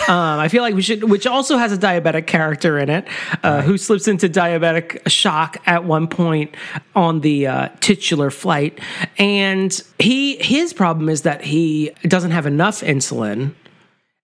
Um, 0.08 0.38
I 0.38 0.48
feel 0.48 0.62
like 0.62 0.74
we 0.74 0.82
should, 0.82 1.04
which 1.04 1.26
also 1.26 1.56
has 1.56 1.72
a 1.72 1.78
diabetic 1.78 2.26
character 2.26 2.78
in 2.78 2.90
it, 2.90 3.06
uh, 3.42 3.62
who 3.62 3.78
slips 3.78 4.08
into 4.08 4.28
diabetic 4.28 5.08
shock 5.08 5.56
at 5.66 5.84
one 5.84 6.08
point 6.08 6.54
on 6.94 7.20
the 7.20 7.46
uh, 7.46 7.68
titular 7.80 8.30
flight, 8.30 8.78
and 9.18 9.82
he 9.98 10.36
his 10.36 10.72
problem 10.72 11.08
is 11.08 11.22
that 11.22 11.42
he 11.42 11.92
doesn't 12.02 12.32
have 12.32 12.46
enough 12.46 12.80
insulin, 12.80 13.54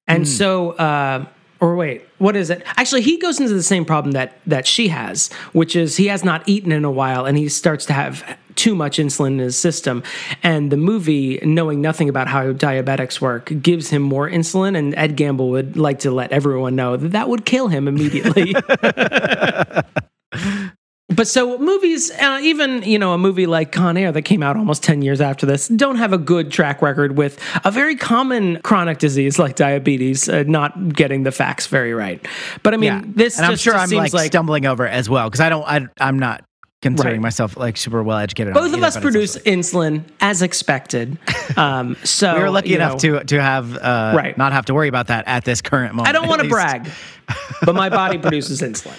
and 0.06 0.26
so. 0.26 0.72
Uh, 0.72 1.26
or 1.60 1.76
wait, 1.76 2.06
what 2.16 2.36
is 2.36 2.48
it? 2.48 2.62
Actually, 2.78 3.02
he 3.02 3.18
goes 3.18 3.38
into 3.38 3.52
the 3.52 3.62
same 3.62 3.84
problem 3.84 4.12
that 4.12 4.38
that 4.46 4.66
she 4.66 4.88
has, 4.88 5.30
which 5.52 5.76
is 5.76 5.98
he 5.98 6.06
has 6.06 6.24
not 6.24 6.42
eaten 6.48 6.72
in 6.72 6.86
a 6.86 6.90
while, 6.90 7.26
and 7.26 7.36
he 7.36 7.50
starts 7.50 7.84
to 7.86 7.92
have 7.92 8.24
too 8.60 8.74
much 8.74 8.98
insulin 8.98 9.32
in 9.32 9.38
his 9.38 9.56
system. 9.56 10.02
And 10.42 10.70
the 10.70 10.76
movie, 10.76 11.38
knowing 11.42 11.80
nothing 11.80 12.08
about 12.10 12.28
how 12.28 12.52
diabetics 12.52 13.20
work, 13.20 13.50
gives 13.62 13.88
him 13.88 14.02
more 14.02 14.28
insulin. 14.28 14.76
And 14.76 14.94
Ed 14.96 15.16
Gamble 15.16 15.48
would 15.50 15.76
like 15.78 16.00
to 16.00 16.10
let 16.10 16.30
everyone 16.30 16.76
know 16.76 16.96
that 16.98 17.12
that 17.12 17.28
would 17.30 17.46
kill 17.46 17.68
him 17.68 17.88
immediately. 17.88 18.54
But 21.12 21.26
so 21.26 21.58
movies, 21.58 22.12
uh, 22.12 22.38
even 22.40 22.82
you 22.84 22.96
know 22.96 23.12
a 23.12 23.18
movie 23.18 23.46
like 23.46 23.72
Con 23.72 23.96
Air 23.96 24.12
that 24.12 24.22
came 24.22 24.44
out 24.44 24.56
almost 24.56 24.84
ten 24.84 25.02
years 25.02 25.20
after 25.20 25.44
this, 25.44 25.66
don't 25.66 25.96
have 25.96 26.12
a 26.12 26.18
good 26.18 26.52
track 26.52 26.80
record 26.82 27.18
with 27.18 27.36
a 27.64 27.70
very 27.72 27.96
common 27.96 28.60
chronic 28.62 28.98
disease 28.98 29.36
like 29.36 29.56
diabetes, 29.56 30.28
uh, 30.28 30.44
not 30.46 30.94
getting 30.94 31.24
the 31.24 31.32
facts 31.32 31.66
very 31.66 31.92
right. 31.92 32.24
But 32.62 32.74
I 32.74 32.76
mean, 32.76 32.92
Yeah. 32.92 33.02
this 33.04 33.38
and 33.38 33.46
I'm 33.46 33.52
just 33.54 33.64
sure 33.64 33.74
I'm 33.74 33.88
seems 33.88 34.14
like, 34.14 34.30
stumbling 34.30 34.66
over 34.66 34.86
as 34.86 35.10
well 35.10 35.28
because 35.28 35.40
I 35.40 35.48
don't. 35.48 35.64
I, 35.64 35.88
I'm 36.00 36.18
not 36.20 36.44
considering 36.82 37.16
Right. 37.16 37.22
myself 37.22 37.56
like 37.56 37.76
super 37.76 38.02
well 38.02 38.18
educated. 38.18 38.54
both 38.54 38.72
of 38.72 38.82
us 38.82 38.98
produce 38.98 39.36
insulin 39.38 40.04
as 40.20 40.42
expected. 40.42 41.18
Um, 41.56 41.96
so 42.04 42.36
We 42.36 42.42
were 42.42 42.50
lucky 42.50 42.74
enough 42.76 43.02
know, 43.02 43.18
to 43.18 43.24
to 43.24 43.42
have 43.42 43.76
uh, 43.76 44.12
Right. 44.16 44.38
not 44.38 44.52
have 44.52 44.66
to 44.66 44.74
worry 44.74 44.86
about 44.88 45.08
that 45.08 45.24
at 45.26 45.44
this 45.44 45.60
current 45.60 45.94
moment. 45.94 46.08
I 46.08 46.12
don't 46.12 46.28
want 46.28 46.42
to 46.42 46.48
brag, 46.48 46.88
but 47.64 47.74
my 47.74 47.88
body 47.88 48.18
produces 48.18 48.60
insulin. 48.62 48.94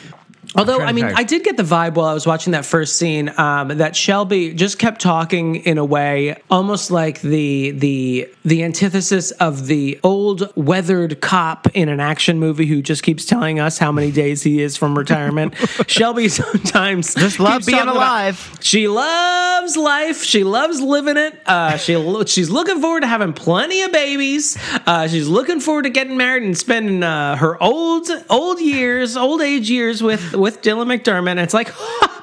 Although, 0.55 0.79
I 0.81 0.91
mean. 0.91 1.05
I 1.05 1.23
did 1.23 1.43
get 1.43 1.55
the 1.57 1.63
vibe 1.63 1.93
while 1.95 2.07
I 2.07 2.13
was 2.13 2.27
watching 2.27 2.51
that 2.51 2.65
first 2.65 2.97
scene 2.97 3.31
um, 3.37 3.69
that 3.69 3.95
Shelby 3.95 4.53
just 4.53 4.77
kept 4.79 4.99
talking 5.01 5.55
in 5.57 5.77
a 5.77 5.85
way 5.85 6.35
almost 6.49 6.91
like 6.91 7.21
the 7.21 7.71
the 7.71 8.29
the 8.43 8.63
antithesis 8.63 9.31
of 9.31 9.67
the 9.67 9.99
old 10.03 10.51
weathered 10.55 11.21
cop 11.21 11.67
in 11.73 11.87
an 11.89 11.99
action 11.99 12.37
movie 12.39 12.65
who 12.65 12.81
just 12.81 13.03
keeps 13.03 13.25
telling 13.25 13.59
us 13.59 13.77
how 13.77 13.91
many 13.91 14.11
days 14.11 14.41
he 14.43 14.61
is 14.61 14.75
from 14.75 14.97
retirement. 14.97 15.53
Shelby 15.87 16.27
sometimes 16.27 17.15
Just 17.15 17.39
love 17.39 17.53
keeps 17.59 17.65
being 17.67 17.77
talking 17.77 17.91
about- 17.91 18.01
alive. 18.01 18.57
she 18.61 18.87
loves 18.87 19.77
life. 19.77 20.23
She 20.23 20.43
loves 20.43 20.81
living 20.81 21.17
it. 21.17 21.39
Uh, 21.45 21.77
she 21.77 21.93
she's 22.25 22.49
looking 22.49 22.81
forward 22.81 23.01
to 23.01 23.07
having 23.07 23.33
plenty 23.33 23.81
of 23.83 23.91
babies. 23.91 24.57
Uh, 24.85 25.07
she's 25.07 25.27
looking 25.27 25.59
forward 25.59 25.83
to 25.83 25.89
getting 25.89 26.17
married 26.17 26.43
and 26.43 26.57
spending 26.57 27.03
uh, 27.03 27.35
her 27.37 27.61
old 27.63 28.09
old 28.29 28.59
years, 28.59 29.15
old 29.15 29.41
age 29.41 29.69
years 29.69 30.03
with 30.03 30.33
with 30.41 30.61
Dylan 30.61 30.87
McDermott. 30.93 31.31
And 31.31 31.39
it's 31.39 31.53
like. 31.53 31.73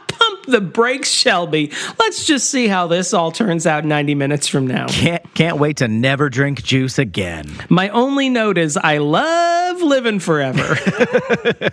The 0.49 0.62
brakes, 0.62 1.11
Shelby. 1.11 1.72
Let's 1.99 2.24
just 2.24 2.49
see 2.49 2.68
how 2.68 2.86
this 2.86 3.12
all 3.12 3.30
turns 3.30 3.66
out 3.66 3.84
90 3.84 4.14
minutes 4.14 4.49
from 4.49 4.66
now. 4.66 4.86
Can't 4.88 5.22
can't 5.34 5.59
wait 5.59 5.76
to 5.76 5.88
never 5.88 6.30
drink 6.30 6.62
juice 6.62 6.99
again. 6.99 7.44
My 7.68 7.90
only 7.90 8.30
note 8.30 8.57
is 8.57 8.78
I 8.78 8.96
love 8.96 9.82
living 9.82 10.20
forever. 10.20 10.78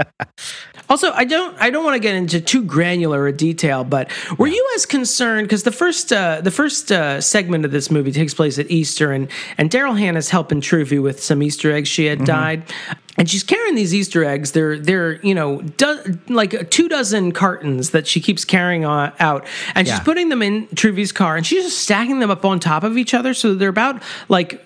also, 0.88 1.10
I 1.12 1.24
don't 1.24 1.56
I 1.60 1.70
don't 1.70 1.84
want 1.84 1.94
to 1.94 2.00
get 2.00 2.14
into 2.14 2.40
too 2.40 2.64
granular 2.64 3.26
a 3.26 3.32
detail, 3.32 3.84
but 3.84 4.10
were 4.38 4.46
you 4.46 4.72
as 4.74 4.86
concerned 4.86 5.46
because 5.46 5.62
the 5.64 5.72
first 5.72 6.12
uh, 6.12 6.40
the 6.40 6.50
first 6.50 6.92
uh, 6.92 7.20
segment 7.20 7.64
of 7.64 7.70
this 7.70 7.90
movie 7.90 8.12
takes 8.12 8.34
place 8.34 8.58
at 8.58 8.70
Easter 8.70 9.12
and 9.12 9.28
and 9.58 9.70
Daryl 9.70 9.98
Hannah's 9.98 10.30
helping 10.30 10.60
Truvy 10.60 11.02
with 11.02 11.22
some 11.22 11.42
Easter 11.42 11.72
eggs 11.72 11.88
she 11.88 12.06
had 12.06 12.24
died. 12.24 12.64
And 13.18 13.28
she's 13.28 13.42
carrying 13.42 13.74
these 13.74 13.94
Easter 13.94 14.24
eggs. 14.24 14.52
They're 14.52 14.78
they're 14.78 15.20
you 15.24 15.34
know 15.34 15.60
do, 15.60 16.18
like 16.28 16.70
two 16.70 16.88
dozen 16.88 17.32
cartons 17.32 17.90
that 17.90 18.06
she 18.12 18.20
keeps 18.20 18.44
carrying 18.44 18.84
on, 18.84 19.12
out, 19.18 19.46
and 19.74 19.88
she's 19.88 20.00
putting 20.00 20.28
them 20.28 20.42
in 20.42 20.68
Truvy's 20.76 21.10
car, 21.12 21.36
and 21.36 21.46
she's 21.46 21.64
just 21.64 21.78
stacking 21.78 22.20
them 22.20 22.30
up 22.30 22.44
on 22.44 22.60
top 22.60 22.84
of 22.84 22.96
each 22.98 23.14
other, 23.14 23.34
so 23.34 23.54
they're 23.54 23.68
about 23.70 24.02
like 24.28 24.64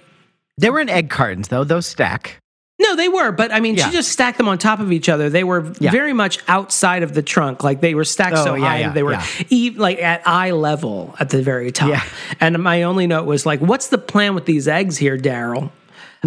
They 0.58 0.68
were 0.70 0.80
in 0.80 0.88
egg 0.88 1.08
cartons 1.10 1.48
though. 1.48 1.64
Those 1.64 1.86
stack. 1.86 2.38
no, 2.78 2.94
they 2.96 3.08
were, 3.08 3.32
but 3.32 3.52
I 3.52 3.60
mean, 3.60 3.74
Yeah. 3.76 3.86
she 3.86 3.92
just 3.92 4.10
stacked 4.12 4.36
them 4.38 4.48
on 4.48 4.58
top 4.58 4.80
of 4.80 4.92
each 4.92 5.08
other. 5.08 5.30
They 5.30 5.44
were 5.44 5.72
Yeah. 5.80 5.90
very 5.90 6.12
much 6.12 6.40
outside 6.48 7.02
of 7.02 7.14
the 7.14 7.22
trunk, 7.22 7.64
like 7.64 7.80
they 7.80 7.94
were 7.94 8.04
stacked 8.04 8.36
oh, 8.36 8.44
so 8.44 8.50
Oh, 8.52 8.54
yeah, 8.56 8.68
high 8.68 8.78
yeah, 8.80 8.90
they 8.92 9.02
were 9.02 9.18
yeah. 9.48 9.70
like 9.76 9.98
at 10.02 10.20
eye 10.28 10.50
level 10.50 11.14
at 11.18 11.30
the 11.30 11.40
very 11.42 11.72
top. 11.72 11.88
Yeah. 11.88 12.02
And 12.40 12.62
my 12.62 12.82
only 12.82 13.06
note 13.06 13.24
was 13.26 13.46
like, 13.46 13.60
"What's 13.60 13.88
the 13.88 13.98
plan 13.98 14.34
with 14.34 14.44
these 14.44 14.68
eggs 14.68 14.98
here, 14.98 15.16
Daryl?" 15.16 15.70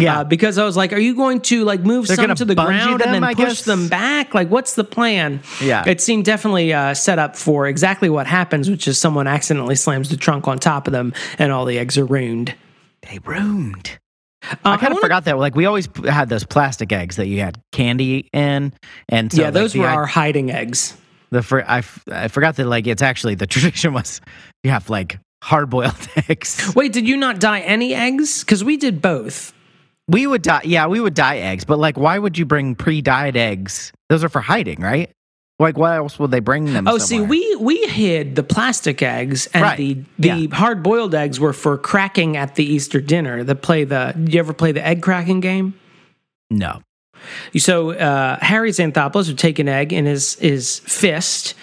Yeah. 0.00 0.20
Uh, 0.20 0.24
because 0.24 0.58
I 0.58 0.64
was 0.64 0.76
like, 0.76 0.92
"Are 0.92 0.98
you 0.98 1.14
going 1.14 1.40
to 1.42 1.64
like 1.64 1.80
move 1.80 2.06
They're 2.06 2.16
some 2.16 2.26
gonna 2.26 2.34
the 2.44 2.54
ground 2.54 3.02
and 3.02 3.14
then 3.14 3.24
I 3.24 3.34
push 3.34 3.44
guess? 3.44 3.62
them 3.64 3.88
back? 3.88 4.34
Like, 4.34 4.48
what's 4.48 4.74
the 4.74 4.84
plan?" 4.84 5.40
Yeah. 5.62 5.84
it 5.86 6.00
seemed 6.00 6.24
definitely 6.24 6.72
uh, 6.72 6.94
set 6.94 7.18
up 7.18 7.36
for 7.36 7.66
exactly 7.66 8.08
what 8.10 8.26
happens, 8.26 8.68
which 8.70 8.86
is 8.88 8.98
someone 8.98 9.26
accidentally 9.26 9.76
slams 9.76 10.08
the 10.10 10.16
trunk 10.16 10.48
on 10.48 10.58
top 10.58 10.86
of 10.86 10.92
them, 10.92 11.12
and 11.38 11.52
all 11.52 11.64
the 11.64 11.78
eggs 11.78 11.96
are 11.98 12.04
ruined. 12.06 12.54
They 13.08 13.18
ruined. 13.24 13.98
Uh, 14.42 14.56
I 14.64 14.76
kind 14.76 14.84
of 14.84 14.92
wanna- 14.94 15.00
forgot 15.02 15.24
that. 15.26 15.38
Like 15.38 15.54
we 15.54 15.66
always 15.66 15.88
had 16.08 16.28
those 16.28 16.44
plastic 16.44 16.92
eggs 16.92 17.16
that 17.16 17.26
you 17.26 17.40
had 17.40 17.60
candy 17.72 18.28
in, 18.32 18.72
and 19.08 19.32
so 19.32 19.40
yeah, 19.40 19.46
like, 19.48 19.54
those 19.54 19.72
the, 19.74 19.80
were 19.80 19.86
I- 19.86 19.94
our 19.94 20.06
hiding 20.06 20.50
eggs. 20.50 20.96
the 21.30 21.42
fr- 21.42 21.60
I, 21.66 21.78
f- 21.78 22.02
I 22.10 22.28
forgot 22.28 22.56
that 22.56 22.66
like 22.66 22.86
it's 22.86 23.02
actually 23.02 23.34
the 23.34 23.46
tradition 23.54 23.92
was 23.92 24.20
you 24.64 24.70
have 24.70 24.88
like 24.90 25.18
hard 25.42 25.70
boiled 25.70 25.94
eggs. 26.28 26.72
Wait, 26.74 26.92
did 26.92 27.06
you 27.08 27.16
not 27.16 27.38
dye 27.40 27.60
any 27.60 27.94
eggs? 27.94 28.40
Because 28.44 28.64
we 28.64 28.76
did 28.76 29.00
both. 29.02 29.52
We 30.10 30.26
would 30.26 30.42
die. 30.42 30.62
yeah, 30.64 30.86
we 30.86 31.00
would 31.00 31.14
dye 31.14 31.38
eggs, 31.38 31.64
but 31.64 31.78
like, 31.78 31.96
why 31.96 32.18
would 32.18 32.36
you 32.36 32.44
bring 32.44 32.74
pre-dyed 32.74 33.36
eggs? 33.36 33.92
Those 34.08 34.24
are 34.24 34.28
for 34.28 34.40
hiding, 34.40 34.80
right? 34.80 35.10
Like, 35.58 35.76
what 35.76 35.92
else 35.94 36.18
would 36.18 36.30
they 36.30 36.40
bring 36.40 36.64
them? 36.72 36.88
Oh, 36.88 36.96
see, 36.98 37.20
we 37.20 37.54
we 37.60 37.76
hid 37.86 38.34
the 38.34 38.42
plastic 38.42 39.02
eggs, 39.02 39.46
and 39.52 39.62
Right. 39.62 39.76
the 39.76 39.98
the 40.18 40.28
Yeah. 40.48 40.54
hard 40.56 40.82
boiled 40.82 41.14
eggs 41.14 41.38
were 41.38 41.52
for 41.52 41.76
cracking 41.76 42.36
at 42.36 42.54
the 42.54 42.64
Easter 42.64 43.00
dinner. 43.00 43.44
The 43.44 43.54
play 43.54 43.84
the. 43.84 44.14
Do 44.22 44.32
you 44.32 44.38
ever 44.40 44.52
play 44.54 44.72
the 44.72 44.84
egg 44.86 45.02
cracking 45.02 45.40
game? 45.40 45.74
no. 46.50 46.80
So 47.58 47.90
uh, 47.90 48.38
Harry 48.40 48.70
Xanthopoulos 48.70 49.28
would 49.28 49.38
take 49.38 49.58
an 49.58 49.68
egg 49.68 49.92
in 49.92 50.06
his 50.06 50.36
his 50.36 50.78
fist 50.80 51.54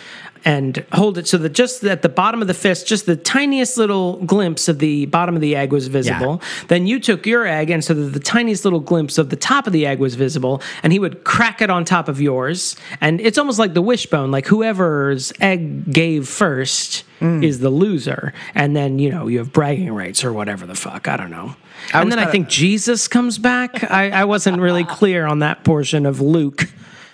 and 0.45 0.85
hold 0.93 1.17
it 1.17 1.27
so 1.27 1.37
that 1.37 1.49
just 1.53 1.83
at 1.83 2.01
the 2.01 2.09
bottom 2.09 2.41
of 2.41 2.47
the 2.47 2.53
fist, 2.53 2.87
just 2.87 3.05
the 3.05 3.15
tiniest 3.15 3.77
little 3.77 4.17
glimpse 4.25 4.67
of 4.67 4.79
the 4.79 5.05
bottom 5.07 5.35
of 5.35 5.41
the 5.41 5.55
egg 5.55 5.71
was 5.71 5.87
visible. 5.87 6.41
Then 6.67 6.87
you 6.87 6.99
took 6.99 7.25
your 7.25 7.45
egg, 7.45 7.69
and 7.69 7.83
so 7.83 7.93
that 7.93 8.09
the 8.13 8.19
tiniest 8.19 8.63
little 8.63 8.79
glimpse 8.79 9.17
of 9.17 9.29
the 9.29 9.35
top 9.35 9.67
of 9.67 9.73
the 9.73 9.85
egg 9.85 9.99
was 9.99 10.15
visible, 10.15 10.61
and 10.83 10.93
he 10.93 10.99
would 10.99 11.23
crack 11.23 11.61
it 11.61 11.69
on 11.69 11.85
top 11.85 12.07
of 12.07 12.19
yours. 12.21 12.75
And 13.01 13.19
it's 13.21 13.37
almost 13.37 13.59
like 13.59 13.73
the 13.73 13.81
wishbone, 13.81 14.31
like 14.31 14.47
whoever's 14.47 15.31
egg 15.39 15.91
gave 15.91 16.27
first 16.27 17.03
Mm. 17.19 17.43
is 17.43 17.61
the 17.61 17.71
loser, 17.71 18.31
and 18.53 18.75
then 18.75 18.99
you 18.99 19.09
know 19.09 19.27
you 19.27 19.39
have 19.39 19.51
bragging 19.51 19.91
rights 19.91 20.23
or 20.23 20.31
whatever 20.31 20.67
the 20.67 20.75
fuck. 20.75 21.07
I 21.07 21.17
don't 21.17 21.31
know. 21.31 21.55
and 21.91 22.11
then 22.11 22.19
I 22.19 22.27
think 22.29 22.47
Jesus 22.47 23.07
comes 23.07 23.39
back. 23.39 23.89
I, 23.89 24.11
I 24.11 24.25
wasn't 24.25 24.59
really 24.61 24.83
clear 24.99 25.25
on 25.25 25.39
that 25.39 25.63
portion 25.63 26.05
of 26.05 26.21
Luke. 26.21 26.65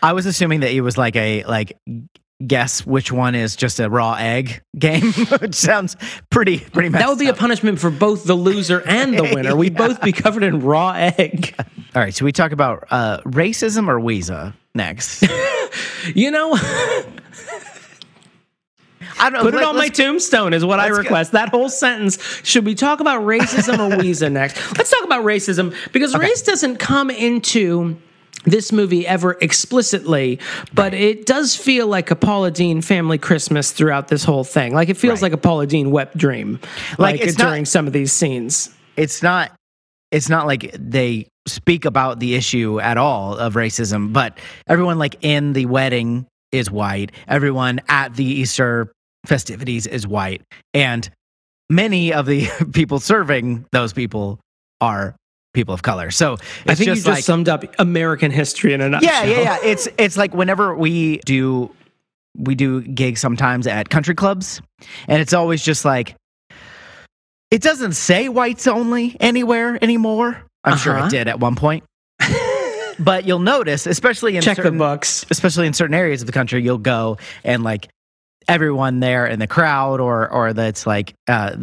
I 0.01 0.11
was 0.11 0.25
assuming 0.25 0.59
that 0.59 0.71
it 0.71 0.81
was 0.81 0.97
like 0.97 1.15
a 1.15 1.45
like 1.45 1.77
guess 2.47 2.85
which 2.85 3.11
one 3.11 3.35
is 3.35 3.55
just 3.55 3.79
a 3.79 3.89
raw 3.89 4.13
egg 4.15 4.61
game, 4.77 5.13
which 5.41 5.55
sounds 5.55 5.95
pretty 6.29 6.59
pretty. 6.59 6.89
Messed 6.89 7.01
That 7.03 7.09
would 7.09 7.19
be 7.19 7.27
a 7.29 7.33
punishment 7.33 7.79
for 7.79 7.89
both 7.89 8.23
the 8.25 8.35
loser 8.35 8.81
and 8.85 9.17
the 9.17 9.23
winner. 9.23 9.55
We'd 9.55 9.75
both 9.77 10.01
be 10.01 10.11
covered 10.11 10.43
in 10.43 10.61
raw 10.61 10.91
egg. 10.91 11.55
All 11.95 12.01
right, 12.01 12.13
so 12.13 12.25
we 12.25 12.31
talk 12.31 12.51
about 12.51 12.85
uh, 12.91 13.21
racism 13.21 13.87
or 13.87 13.99
Ouiser 13.99 14.53
next. 14.75 15.23
You 16.13 16.29
know, 16.31 16.51
I 19.19 19.29
don't 19.29 19.33
know. 19.33 19.41
put 19.41 19.53
it 19.55 19.63
on 19.63 19.75
my 19.75 19.87
tombstone 19.89 20.53
is 20.53 20.65
what 20.65 20.79
I 20.79 20.85
let's 20.85 20.97
go- 20.97 21.03
request. 21.03 21.31
That 21.31 21.49
whole 21.49 21.69
sentence. 21.69 22.21
Should 22.43 22.65
we 22.65 22.75
talk 22.75 22.99
about 22.99 23.21
racism 23.21 23.75
or 23.79 23.95
Ouiser 23.97 24.31
next? 24.31 24.55
Let's 24.77 24.91
talk 24.91 25.03
about 25.03 25.23
racism 25.23 25.73
because 25.91 26.15
race 26.15 26.41
doesn't 26.41 26.77
come 26.77 27.09
into 27.09 27.97
this 28.45 28.71
movie 28.71 29.05
ever 29.07 29.37
explicitly, 29.41 30.39
but 30.73 30.93
it 30.93 31.25
does 31.25 31.55
feel 31.55 31.87
like 31.87 32.11
a 32.11 32.15
Paula 32.15 32.51
Deen 32.51 32.81
family 32.81 33.17
Christmas 33.17 33.71
throughout 33.71 34.07
this 34.09 34.23
whole 34.23 34.43
thing. 34.43 34.73
Like 34.73 34.89
it 34.89 34.97
feels 34.97 35.21
Right. 35.21 35.31
like 35.31 35.33
a 35.33 35.37
Paula 35.37 35.65
Deen 35.67 35.91
wet 35.91 36.15
dream, 36.17 36.59
Like, 36.97 37.19
like, 37.19 37.21
it's 37.21 37.37
not- 37.37 37.45
during 37.49 37.65
some 37.65 37.87
of 37.87 37.93
these 37.93 38.11
scenes. 38.11 38.69
It's 38.97 39.23
not. 39.23 39.51
it's 40.11 40.29
not 40.29 40.45
like 40.45 40.75
they 40.77 41.27
speak 41.47 41.85
about 41.85 42.19
the 42.19 42.35
issue 42.35 42.79
at 42.79 42.97
all 42.97 43.35
of 43.35 43.55
racism, 43.55 44.13
but 44.13 44.37
everyone 44.67 44.99
like 44.99 45.15
in 45.21 45.53
the 45.53 45.65
wedding 45.65 46.27
is 46.51 46.69
white. 46.69 47.11
Everyone 47.27 47.81
at 47.89 48.13
the 48.15 48.23
Easter 48.23 48.91
festivities 49.25 49.87
is 49.87 50.05
white. 50.05 50.43
And 50.75 51.09
many 51.69 52.13
of 52.13 52.27
the 52.27 52.47
people 52.73 52.99
serving 52.99 53.65
those 53.71 53.91
people 53.93 54.39
are 54.79 55.15
people 55.53 55.73
of 55.73 55.81
color. 55.83 56.11
So 56.11 56.33
I 56.67 56.75
think 56.75 56.87
you 56.87 56.93
just 56.95 57.05
just 57.05 57.07
like, 57.07 57.23
summed 57.23 57.47
up 57.49 57.63
American 57.79 58.31
history 58.31 58.73
in 58.73 58.81
a 58.81 58.89
nutshell. 58.89 59.11
yeah, 59.11 59.23
yeah, 59.35 59.41
yeah. 59.41 59.57
It's 59.63 59.87
it's 59.97 60.17
like 60.17 60.33
whenever 60.33 60.75
we 60.75 61.17
do 61.25 61.69
we 62.37 62.55
do 62.55 62.81
gigs 62.81 63.21
sometimes 63.21 63.67
at 63.67 63.89
country 63.89 64.15
clubs, 64.15 64.61
and 65.07 65.21
it's 65.21 65.33
always 65.33 65.63
just 65.63 65.85
like 65.85 66.15
it 67.51 67.61
doesn't 67.61 67.93
say 67.93 68.29
whites 68.29 68.65
only 68.67 69.15
anywhere 69.19 69.77
anymore. 69.81 70.43
I'm 70.63 70.77
sure 70.77 70.95
Uh-huh. 70.97 71.07
it 71.07 71.11
did 71.11 71.27
at 71.27 71.39
one 71.39 71.55
point. 71.55 71.83
but 72.99 73.25
you'll 73.25 73.39
notice, 73.39 73.85
especially 73.85 74.35
in 74.37 74.41
Check 74.41 74.57
the 74.57 74.71
books. 74.71 75.25
especially 75.29 75.67
in 75.67 75.73
certain 75.73 75.93
areas 75.93 76.21
of 76.21 76.25
the 76.25 76.31
country, 76.31 76.63
you'll 76.63 76.77
go 76.77 77.17
and 77.43 77.63
like 77.63 77.89
everyone 78.47 78.99
there 78.99 79.25
in 79.27 79.39
the 79.39 79.47
crowd 79.47 79.99
or 80.01 80.29
or 80.29 80.53
that's 80.53 80.85
like 80.87 81.13
uh 81.27 81.55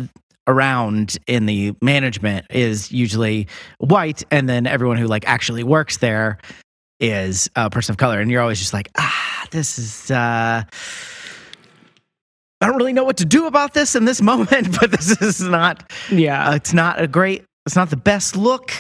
around 0.47 1.19
in 1.27 1.47
the 1.47 1.75
management 1.81 2.47
is 2.51 2.91
usually 2.91 3.47
white 3.79 4.23
and 4.31 4.49
then 4.49 4.67
everyone 4.67 4.97
who 4.97 5.07
like 5.07 5.27
actually 5.29 5.63
works 5.63 5.99
there 5.99 6.39
is 6.99 7.49
a 7.57 7.71
person 7.71 7.93
of 7.93 7.97
color 7.99 8.21
and 8.21 8.31
you're 8.31 8.41
always 8.43 8.59
just 8.59 8.73
like 8.73 8.89
ah 8.99 9.47
this 9.51 9.79
is 9.79 10.11
uh 10.11 10.63
I 12.63 12.67
don't 12.67 12.77
really 12.77 12.93
know 12.93 13.05
what 13.05 13.17
to 13.19 13.25
do 13.25 13.47
about 13.47 13.73
this 13.73 13.95
in 13.95 14.05
this 14.05 14.21
moment, 14.31 14.79
but 14.79 14.91
this 14.91 15.21
is 15.23 15.41
not 15.41 15.91
Yeah. 16.11 16.51
uh, 16.51 16.55
it's 16.57 16.75
not 16.75 17.01
a 17.01 17.07
great 17.07 17.45
it's 17.67 17.77
not 17.77 17.91
the 17.91 17.97
best 17.97 18.37
look 18.37 18.73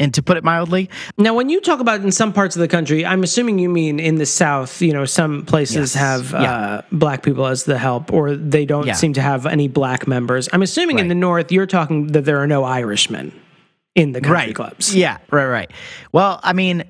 and 0.00 0.12
to 0.14 0.22
put 0.22 0.36
it 0.36 0.42
mildly. 0.42 0.90
Now, 1.18 1.34
when 1.34 1.48
you 1.50 1.60
talk 1.60 1.78
about 1.78 2.00
in 2.00 2.10
some 2.10 2.32
parts 2.32 2.56
of 2.56 2.60
the 2.60 2.66
country, 2.68 3.06
I'm 3.06 3.22
assuming 3.22 3.60
you 3.60 3.68
mean 3.68 4.00
in 4.00 4.16
the 4.16 4.26
South. 4.26 4.82
You 4.82 4.92
know, 4.92 5.04
some 5.04 5.44
places 5.44 5.94
Yes. 5.94 5.94
have 5.94 6.32
Yeah. 6.32 6.52
uh, 6.52 6.82
black 6.90 7.22
people 7.22 7.46
as 7.46 7.62
the 7.64 7.78
help, 7.78 8.12
or 8.12 8.34
they 8.34 8.64
don't 8.64 8.86
Yeah. 8.86 8.94
seem 8.94 9.12
to 9.12 9.22
have 9.22 9.46
any 9.46 9.68
black 9.68 10.08
members. 10.08 10.48
I'm 10.52 10.62
assuming 10.62 10.98
in 10.98 11.06
the 11.06 11.14
North, 11.14 11.52
you're 11.52 11.66
talking 11.66 12.08
that 12.08 12.24
there 12.24 12.38
are 12.38 12.46
no 12.48 12.64
Irishmen 12.64 13.30
in 13.94 14.12
the 14.12 14.20
country 14.20 14.34
right 14.34 14.54
clubs. 14.54 14.96
Yeah, 14.96 15.18
right, 15.30 15.46
right. 15.46 15.70
Well, 16.12 16.40
I 16.42 16.54
mean, 16.54 16.84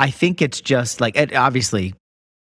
I 0.00 0.10
think 0.10 0.40
it's 0.40 0.60
just 0.60 1.00
like 1.00 1.16
it, 1.16 1.34
obviously 1.34 1.94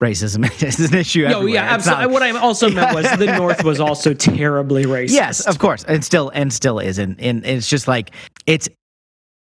racism 0.01 0.43
is 0.63 0.79
an 0.91 0.97
issue. 0.97 1.25
Everywhere. 1.25 1.49
yeah, 1.53 1.61
absolutely. 1.73 2.07
What 2.07 2.23
I 2.23 2.31
also 2.31 2.69
meant 2.69 2.95
was 2.95 3.05
the 3.17 3.27
North 3.37 3.63
was 3.63 3.79
also 3.79 4.13
terribly 4.13 4.85
racist. 4.85 5.11
yes, 5.11 5.45
of 5.47 5.59
course, 5.59 5.83
and 5.83 6.03
still 6.03 6.29
and 6.33 6.51
still 6.51 6.79
is, 6.79 6.97
and, 6.97 7.19
and 7.21 7.45
it's 7.45 7.69
just 7.69 7.87
like 7.87 8.11
it's 8.47 8.67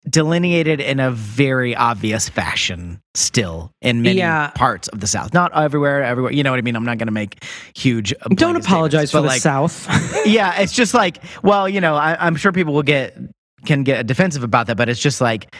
delineated 0.10 0.80
in 0.82 1.00
a 1.00 1.12
very 1.12 1.76
obvious 1.76 2.28
fashion 2.30 3.00
still 3.16 3.72
in 3.82 4.02
many 4.02 4.18
Yeah. 4.20 4.50
parts 4.52 4.88
of 4.90 5.00
the 5.00 5.08
South. 5.08 5.34
Not 5.34 5.52
everywhere, 5.56 6.04
everywhere. 6.04 6.32
You 6.32 6.44
know 6.44 6.52
what 6.52 6.60
I 6.60 6.62
mean? 6.62 6.76
I'm 6.76 6.84
not 6.84 6.98
going 6.98 7.08
to 7.08 7.14
make 7.14 7.44
huge. 7.76 8.14
Don't 8.36 8.56
apologize 8.58 9.12
for 9.12 9.22
the 9.22 9.28
like, 9.28 9.42
South. 9.42 9.88
yeah, 10.26 10.60
it's 10.62 10.74
just 10.74 10.94
like, 10.94 11.20
well, 11.44 11.70
you 11.70 11.80
know, 11.82 11.96
I, 11.96 12.18
I'm 12.20 12.36
sure 12.36 12.52
people 12.52 12.74
will 12.74 12.84
get 12.84 13.18
can 13.66 13.84
get 13.84 14.06
defensive 14.08 14.44
about 14.44 14.68
that, 14.68 14.76
but 14.76 14.90
it's 14.90 15.00
just 15.00 15.22
like, 15.22 15.56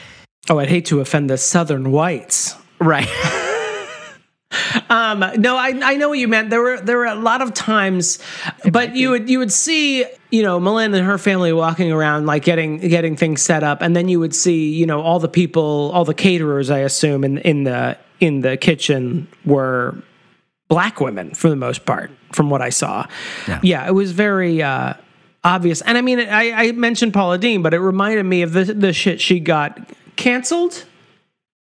oh, 0.50 0.58
I'd 0.58 0.68
hate 0.68 0.84
to 0.86 1.00
offend 1.00 1.30
the 1.30 1.38
Southern 1.38 1.90
whites. 1.90 2.54
right. 2.80 3.08
Um, 4.88 5.24
no, 5.36 5.56
I, 5.56 5.78
I 5.82 5.96
know 5.96 6.08
what 6.08 6.18
you 6.18 6.28
meant. 6.28 6.50
There 6.50 6.60
were 6.60 6.80
there 6.80 6.98
were 6.98 7.06
a 7.06 7.14
lot 7.14 7.42
of 7.42 7.54
times, 7.54 8.18
but 8.70 8.94
you 8.96 9.10
would 9.10 9.28
you 9.28 9.38
would 9.38 9.52
see 9.52 10.04
you 10.30 10.42
know 10.42 10.60
Melinda 10.60 10.98
and 10.98 11.06
her 11.06 11.18
family 11.18 11.52
walking 11.52 11.92
around 11.92 12.26
like 12.26 12.44
getting 12.44 12.78
getting 12.78 13.16
things 13.16 13.42
set 13.42 13.62
up, 13.62 13.82
and 13.82 13.94
then 13.94 14.08
you 14.08 14.20
would 14.20 14.34
see 14.34 14.72
you 14.74 14.86
know 14.86 15.00
all 15.00 15.18
the 15.18 15.28
people, 15.28 15.90
all 15.94 16.04
the 16.04 16.14
caterers, 16.14 16.70
I 16.70 16.78
assume 16.80 17.24
in 17.24 17.38
in 17.38 17.64
the 17.64 17.98
in 18.20 18.40
the 18.40 18.56
kitchen 18.56 19.28
were 19.44 19.96
black 20.68 21.00
women 21.00 21.34
for 21.34 21.48
the 21.48 21.56
most 21.56 21.84
part, 21.84 22.10
from 22.32 22.50
what 22.50 22.62
I 22.62 22.70
saw. 22.70 23.06
Yeah. 23.62 23.88
it 23.88 23.92
was 23.92 24.12
very. 24.12 24.62
Uh, 24.62 24.94
Obvious, 25.46 25.82
and 25.82 25.98
I 25.98 26.00
mean, 26.00 26.20
I, 26.20 26.52
I 26.52 26.72
mentioned 26.72 27.12
Paula 27.12 27.36
Deen, 27.36 27.60
but 27.60 27.74
it 27.74 27.78
reminded 27.78 28.22
me 28.22 28.40
of 28.40 28.54
the 28.54 28.64
the 28.64 28.94
shit 28.94 29.20
she 29.20 29.40
got 29.40 29.78
canceled 30.16 30.86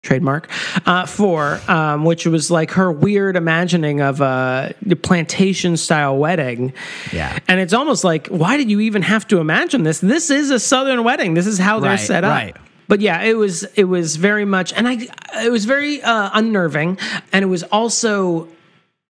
trademark 0.05 0.49
uh, 0.87 1.07
for 1.07 1.61
um, 1.69 2.05
which 2.05 2.27
was 2.27 2.51
like 2.51 2.71
her 2.73 2.93
weird 2.93 3.35
imagining 3.37 4.01
of 4.01 4.21
a 4.21 4.75
plantation 5.03 5.77
style 5.77 6.17
wedding. 6.17 6.73
Yeah. 7.13 7.39
and 7.49 7.59
it's 7.61 7.73
almost 7.73 8.05
like 8.05 8.29
why 8.29 8.57
did 8.57 8.71
you 8.71 8.81
even 8.81 9.03
have 9.03 9.27
to 9.29 9.39
imagine 9.39 9.83
this? 9.83 10.01
This 10.01 10.31
is 10.31 10.51
a 10.51 10.61
southern 10.61 11.03
wedding. 11.05 11.35
This 11.35 11.47
is 11.47 11.59
how 11.59 11.81
they're 11.81 11.91
Right, 11.93 12.01
set 12.01 12.23
up. 12.25 12.31
right. 12.31 12.57
but 12.89 13.01
yeah 13.01 13.23
it 13.23 13.35
was 13.37 13.65
it 13.77 13.85
was 13.85 14.17
very 14.17 14.45
much 14.45 14.73
and 14.75 14.87
i 14.87 14.99
it 15.45 15.51
was 15.51 15.65
very 15.65 16.03
uh, 16.03 16.31
unnerving. 16.35 16.99
And 17.33 17.43
it 17.43 17.49
was 17.49 17.63
also 17.65 18.49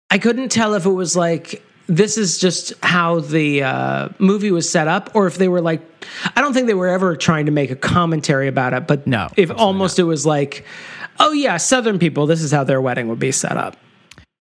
i 0.10 0.18
couldn't 0.18 0.50
tell 0.50 0.74
if 0.74 0.86
it 0.86 0.92
was 0.92 1.16
like 1.18 1.62
this 1.88 2.18
is 2.18 2.38
just 2.38 2.74
how 2.84 3.20
the 3.22 3.64
uh, 3.64 4.10
movie 4.20 4.52
was 4.52 4.70
set 4.70 4.88
up 4.88 5.10
or 5.14 5.26
if 5.28 5.38
they 5.38 5.48
were 5.48 5.62
like 5.62 5.82
i 6.36 6.42
don't 6.42 6.54
think 6.54 6.68
they 6.68 6.74
were 6.74 6.88
ever 6.88 7.16
trying 7.16 7.46
to 7.46 7.52
make 7.52 7.72
a 7.72 7.76
commentary 7.76 8.48
about 8.48 8.74
it 8.74 8.88
but 8.88 9.08
No, 9.08 9.30
if 9.38 9.50
almost 9.52 9.98
it 10.00 10.04
was 10.04 10.26
like 10.26 10.66
oh 11.20 11.32
yeah 11.32 11.58
southern 11.58 11.98
people 12.00 12.26
this 12.28 12.42
is 12.42 12.52
how 12.52 12.64
their 12.64 12.82
wedding 12.82 13.08
would 13.08 13.20
be 13.20 13.32
set 13.32 13.56
up 13.58 13.78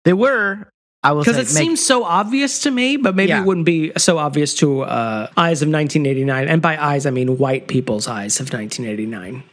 They 0.05 0.13
were, 0.13 0.67
I 1.03 1.11
will 1.11 1.21
because 1.21 1.35
it 1.37 1.53
make- 1.53 1.63
seems 1.63 1.85
so 1.85 2.03
obvious 2.03 2.59
to 2.63 2.71
me 2.71 2.97
but 2.97 3.15
maybe 3.15 3.29
Yeah. 3.29 3.41
it 3.41 3.45
wouldn't 3.45 3.65
be 3.65 3.91
so 3.97 4.17
obvious 4.17 4.53
to 4.55 4.81
uh, 4.81 5.27
eyes 5.37 5.61
of 5.61 5.69
1989 5.69 6.47
and 6.47 6.61
by 6.61 6.77
eyes 6.83 7.05
i 7.05 7.09
mean 7.11 7.37
white 7.37 7.67
people's 7.67 8.07
eyes 8.07 8.39
of 8.39 8.51
1989 8.51 9.43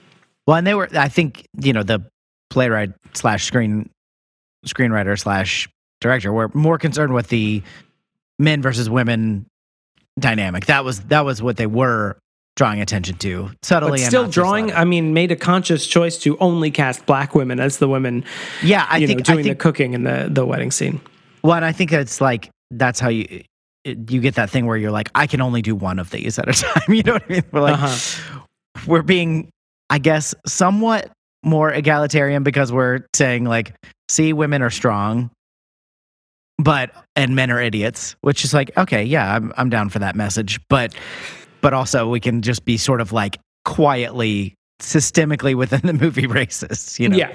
well, 0.47 0.57
and 0.59 0.65
they 0.67 0.75
were. 0.75 0.89
I 0.95 1.09
think 1.09 1.45
you 1.61 1.73
know 1.73 1.83
the 1.83 2.05
playwright 2.51 2.91
slash 3.15 3.45
screen 3.47 3.91
screenwriter 4.65 5.19
slash 5.19 5.69
director 6.01 6.33
were 6.33 6.51
more 6.55 6.79
concerned 6.79 7.13
with 7.13 7.29
the 7.29 7.63
men 8.39 8.63
versus 8.63 8.89
women 8.91 9.47
dynamic. 10.19 10.67
That 10.67 10.85
was 10.85 11.01
that 11.05 11.25
was 11.25 11.43
what 11.43 11.57
they 11.57 11.67
were 11.67 12.19
drawing 12.57 12.81
attention 12.81 13.17
to 13.19 13.51
subtly. 13.63 13.91
but 13.91 14.01
still 14.01 14.27
drawing 14.27 14.73
i 14.73 14.83
mean 14.83 15.13
made 15.13 15.31
a 15.31 15.37
conscious 15.37 15.87
choice 15.87 16.17
to 16.17 16.39
only 16.39 16.71
cast 16.71 17.05
black 17.05 17.35
women 17.35 17.61
as 17.61 17.77
the 17.77 17.87
women 17.87 18.25
yeah, 18.63 18.87
I 18.89 19.05
think 19.05 19.19
know 19.19 19.25
doing 19.25 19.39
I 19.41 19.43
think 19.43 19.59
the 19.59 19.63
cooking 19.63 19.93
in 19.93 20.05
the, 20.05 20.29
the 20.31 20.47
wedding 20.47 20.71
scene 20.71 20.99
well, 21.43 21.53
and 21.55 21.65
I 21.67 21.73
think 21.73 21.93
it's 21.93 22.21
like 22.21 22.51
that's 22.71 22.99
how 22.99 23.09
you. 23.11 23.43
You 23.85 24.21
get 24.21 24.35
that 24.35 24.51
thing 24.51 24.67
where 24.67 24.77
you're 24.77 24.91
like, 24.91 25.11
I 25.15 25.29
can 25.29 25.41
only 25.41 25.63
do 25.63 25.77
one 25.77 26.01
of 26.01 26.11
these 26.11 26.41
at 26.41 26.49
a 26.49 26.53
time. 26.61 26.93
You 26.93 27.05
know 27.05 27.13
what 27.13 27.23
I 27.29 27.33
mean? 27.33 27.43
We're 27.53 27.61
like, 27.61 27.75
Uh-huh. 27.75 28.41
we're 28.85 29.03
being, 29.03 29.49
I 29.91 29.99
guess, 30.01 30.35
somewhat 30.45 31.09
more 31.45 31.71
egalitarian 31.71 32.43
because 32.43 32.73
we're 32.73 33.07
saying 33.15 33.45
like, 33.45 33.77
see, 34.09 34.33
women 34.33 34.61
are 34.63 34.71
strong, 34.71 35.31
but 36.59 36.91
and 37.15 37.35
men 37.37 37.51
are 37.51 37.61
idiots, 37.61 38.17
which 38.23 38.45
is 38.45 38.55
like, 38.55 38.77
okay, 38.77 39.03
yeah, 39.05 39.35
I'm 39.35 39.53
I'm 39.57 39.69
down 39.71 39.89
for 39.89 39.99
that 40.01 40.17
message, 40.17 40.61
but 40.69 40.95
but 41.61 41.73
also 41.75 42.09
we 42.09 42.21
can 42.21 42.43
just 42.43 42.65
be 42.65 42.77
sort 42.77 43.01
of 43.01 43.13
like 43.13 43.39
quietly 43.65 44.55
systemically 44.81 45.55
within 45.55 45.81
the 45.85 45.93
movie 45.93 46.23
racist, 46.27 46.99
you 46.99 47.09
know? 47.09 47.17
Yeah. 47.17 47.35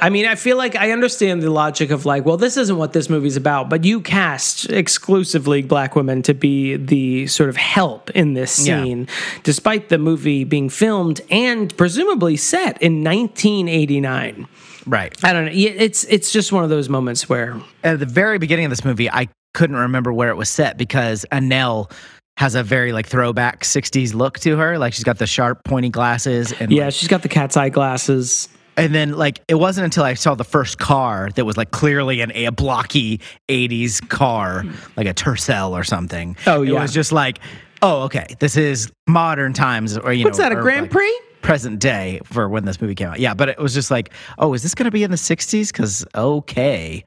I 0.00 0.10
mean, 0.10 0.26
I 0.26 0.36
feel 0.36 0.56
like 0.56 0.76
I 0.76 0.92
understand 0.92 1.42
the 1.42 1.50
logic 1.50 1.90
of 1.90 2.06
like, 2.06 2.24
well, 2.24 2.36
this 2.36 2.56
isn't 2.56 2.76
what 2.76 2.92
this 2.92 3.08
movie's 3.10 3.36
about, 3.36 3.68
but 3.68 3.84
you 3.84 4.00
cast 4.00 4.70
exclusively 4.70 5.62
black 5.62 5.96
women 5.96 6.22
to 6.22 6.34
be 6.34 6.76
the 6.76 7.26
sort 7.26 7.48
of 7.48 7.56
help 7.56 8.10
in 8.10 8.34
this 8.34 8.64
Yeah. 8.66 8.84
scene, 8.84 9.08
despite 9.42 9.88
the 9.88 9.98
movie 9.98 10.44
being 10.44 10.68
filmed 10.68 11.20
and 11.30 11.76
presumably 11.76 12.36
set 12.36 12.80
in 12.80 13.02
1989. 13.02 14.46
Right. 14.88 15.14
I 15.24 15.32
don't 15.32 15.46
know. 15.46 15.52
It's 15.54 16.04
it's 16.04 16.32
just 16.32 16.52
one 16.52 16.64
of 16.64 16.70
those 16.70 16.88
moments 16.88 17.28
where 17.28 17.60
At 17.84 17.98
the 17.98 18.06
very 18.06 18.38
beginning 18.38 18.64
of 18.64 18.70
this 18.70 18.84
movie, 18.84 19.10
I 19.10 19.28
couldn't 19.54 19.76
remember 19.76 20.12
where 20.12 20.30
it 20.30 20.36
was 20.36 20.48
set 20.48 20.76
because 20.76 21.24
Annelle 21.32 21.90
has 22.36 22.54
a 22.54 22.62
very 22.62 22.92
like 22.92 23.06
throwback 23.06 23.64
60s 23.64 24.14
look 24.14 24.38
to 24.40 24.56
her. 24.56 24.78
Like 24.78 24.92
she's 24.92 25.04
got 25.04 25.18
the 25.18 25.26
sharp 25.26 25.64
pointy 25.64 25.88
glasses 25.88 26.52
and 26.52 26.70
yeah, 26.70 26.90
she's 26.90 27.08
got 27.08 27.22
the 27.22 27.28
cat's 27.28 27.56
eye 27.56 27.68
glasses. 27.68 28.48
And 28.76 28.94
then, 28.94 29.14
like, 29.14 29.40
it 29.48 29.56
wasn't 29.56 29.86
until 29.86 30.04
I 30.04 30.14
saw 30.14 30.36
the 30.36 30.44
first 30.44 30.78
car 30.78 31.30
that 31.34 31.44
was 31.44 31.56
like 31.56 31.72
clearly 31.72 32.20
an 32.20 32.30
a 32.30 32.50
blocky 32.50 33.20
'80s 33.48 34.08
car, 34.08 34.64
like 34.96 35.08
a 35.08 35.14
Tercel 35.14 35.72
or 35.72 35.82
something. 35.82 36.36
Oh, 36.46 36.62
yeah 36.62 36.78
it 36.78 36.82
was 36.82 36.94
just 36.94 37.10
like, 37.10 37.40
oh, 37.82 38.02
okay, 38.02 38.36
this 38.38 38.56
is 38.56 38.92
modern 39.08 39.52
times, 39.52 39.98
or 39.98 40.12
you 40.12 40.24
What's 40.24 40.38
know, 40.38 40.44
that? 40.44 40.52
A 40.52 40.60
Grand 40.60 40.82
like, 40.82 40.90
Prix? 40.92 41.20
Present 41.42 41.78
day 41.80 42.20
for 42.24 42.48
when 42.48 42.64
this 42.64 42.80
movie 42.80 42.94
came 42.94 43.08
out. 43.08 43.20
Yeah, 43.20 43.34
but 43.34 43.48
it 43.48 43.58
was 43.58 43.74
just 43.74 43.90
like, 43.90 44.12
oh, 44.38 44.54
is 44.54 44.62
this 44.62 44.74
going 44.74 44.84
to 44.84 44.90
be 44.90 45.02
in 45.04 45.10
the 45.10 45.16
'60s? 45.16 45.72
Because 45.72 46.04
okay, 46.14 47.04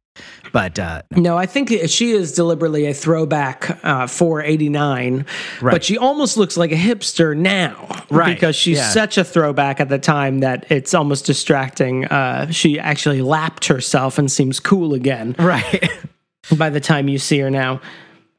but 0.51 0.77
uh, 0.79 1.01
No, 1.11 1.38
I 1.38 1.45
think 1.45 1.69
she 1.88 2.11
is 2.11 2.34
deliberately 2.34 2.86
a 2.88 2.93
throwback 2.93 3.79
uh, 3.86 4.07
for 4.07 4.41
89, 4.41 5.25
Right. 5.61 5.71
but 5.71 5.84
she 5.84 5.97
almost 5.97 6.36
looks 6.38 6.57
like 6.57 6.71
a 6.71 6.75
hipster 6.75 7.36
now. 7.36 7.88
Right, 8.09 8.34
Because 8.34 8.55
she's 8.55 8.77
yeah. 8.77 8.89
such 8.89 9.17
a 9.17 9.23
throwback 9.23 9.79
at 9.79 9.88
the 9.89 9.99
time 9.99 10.39
that 10.39 10.65
it's 10.69 10.93
almost 10.93 11.25
distracting. 11.25 12.05
Uh, 12.05 12.51
she 12.51 12.77
actually 12.79 13.21
lapped 13.21 13.65
herself 13.67 14.17
and 14.17 14.29
seems 14.29 14.59
cool 14.59 14.93
again 14.93 15.36
right, 15.39 15.89
by 16.57 16.69
the 16.69 16.82
time 16.82 17.07
you 17.07 17.17
see 17.17 17.39
her 17.39 17.49
now. 17.49 17.79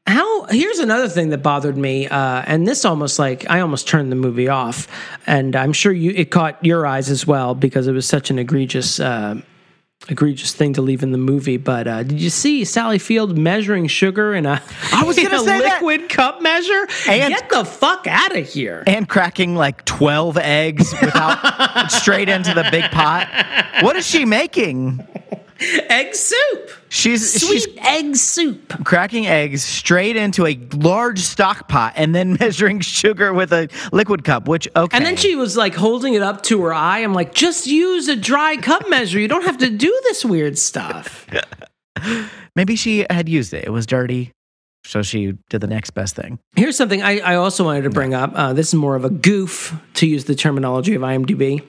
How 0.05 0.43
here's 0.47 0.79
another 0.79 1.07
thing 1.07 1.29
that 1.29 1.37
bothered 1.41 1.77
me, 1.77 2.07
uh, 2.07 2.43
and 2.45 2.67
this 2.67 2.83
almost 2.83 3.19
like 3.19 3.49
I 3.49 3.61
almost 3.61 3.87
turned 3.87 4.11
the 4.11 4.17
movie 4.17 4.49
off, 4.49 4.87
and 5.25 5.55
I'm 5.55 5.71
sure 5.71 5.93
you 5.93 6.11
it 6.11 6.29
caught 6.29 6.63
your 6.63 6.85
eyes 6.85 7.09
as 7.09 7.25
well 7.25 7.55
because 7.55 7.87
it 7.87 7.93
was 7.93 8.05
such 8.07 8.29
an 8.29 8.37
egregious. 8.39 8.99
Uh, 8.99 9.41
egregious 10.09 10.53
thing 10.53 10.73
to 10.73 10.81
leave 10.81 11.01
in 11.01 11.13
the 11.13 11.17
movie 11.17 11.55
but 11.55 11.87
uh, 11.87 12.03
did 12.03 12.19
you 12.19 12.29
see 12.29 12.65
sally 12.65 12.99
field 12.99 13.37
measuring 13.37 13.87
sugar 13.87 14.33
in 14.35 14.45
a, 14.45 14.61
I 14.91 15.05
was 15.05 15.17
in 15.17 15.23
gonna 15.23 15.37
a 15.37 15.39
say 15.45 15.59
that. 15.61 15.81
liquid 15.81 16.09
cup 16.09 16.41
measure 16.41 16.85
And- 17.07 17.33
get 17.33 17.49
the 17.49 17.63
fuck 17.63 18.05
out 18.05 18.35
of 18.35 18.45
here 18.45 18.83
and 18.85 19.07
cracking 19.07 19.55
like 19.55 19.85
12 19.85 20.37
eggs 20.39 20.91
without 20.99 21.87
straight 21.89 22.27
into 22.27 22.53
the 22.53 22.67
big 22.69 22.83
pot. 22.91 23.29
What 23.79 23.95
is 23.95 24.05
she 24.05 24.25
making? 24.25 25.07
egg 25.87 26.13
soup 26.15 26.71
She's 26.93 27.41
sweet 27.41 27.63
she's 27.63 27.77
egg 27.79 28.15
soup 28.15 28.85
cracking 28.85 29.25
eggs 29.25 29.63
straight 29.63 30.15
into 30.15 30.45
a 30.45 30.59
large 30.75 31.17
stock 31.21 31.67
pot 31.67 31.93
and 31.95 32.13
then 32.13 32.33
measuring 32.39 32.81
sugar 32.81 33.33
with 33.33 33.51
a 33.51 33.67
liquid 33.91 34.23
cup, 34.23 34.47
which 34.47 34.67
okay. 34.75 34.95
And 34.95 35.03
then 35.03 35.15
she 35.15 35.35
was 35.35 35.57
like 35.57 35.73
holding 35.73 36.13
it 36.13 36.21
up 36.21 36.43
to 36.43 36.61
her 36.61 36.71
eye. 36.71 36.99
I'm 36.99 37.15
like, 37.15 37.33
just 37.33 37.65
use 37.65 38.07
a 38.09 38.15
dry 38.15 38.57
cup 38.57 38.87
measure. 38.89 39.19
You 39.19 39.27
don't 39.27 39.43
have 39.43 39.57
to 39.57 39.71
do 39.71 39.99
this 40.03 40.23
weird 40.23 40.55
stuff. 40.59 41.25
maybe 42.55 42.75
she 42.75 43.07
had 43.09 43.27
used 43.27 43.55
it. 43.55 43.63
It 43.65 43.71
was 43.71 43.87
dirty. 43.87 44.31
So 44.85 45.01
she 45.01 45.33
did 45.49 45.61
the 45.61 45.67
next 45.67 45.91
best 45.91 46.15
thing. 46.15 46.37
Here's 46.55 46.77
something 46.77 47.01
I, 47.01 47.21
I 47.21 47.35
also 47.35 47.63
wanted 47.63 47.83
to 47.83 47.89
bring 47.89 48.13
up. 48.13 48.33
Uh, 48.35 48.53
this 48.53 48.67
is 48.67 48.75
more 48.75 48.95
of 48.95 49.03
a 49.03 49.09
goof, 49.09 49.75
to 49.95 50.05
use 50.05 50.25
the 50.25 50.35
terminology 50.35 50.93
of 50.93 51.01
IMDb. 51.01 51.63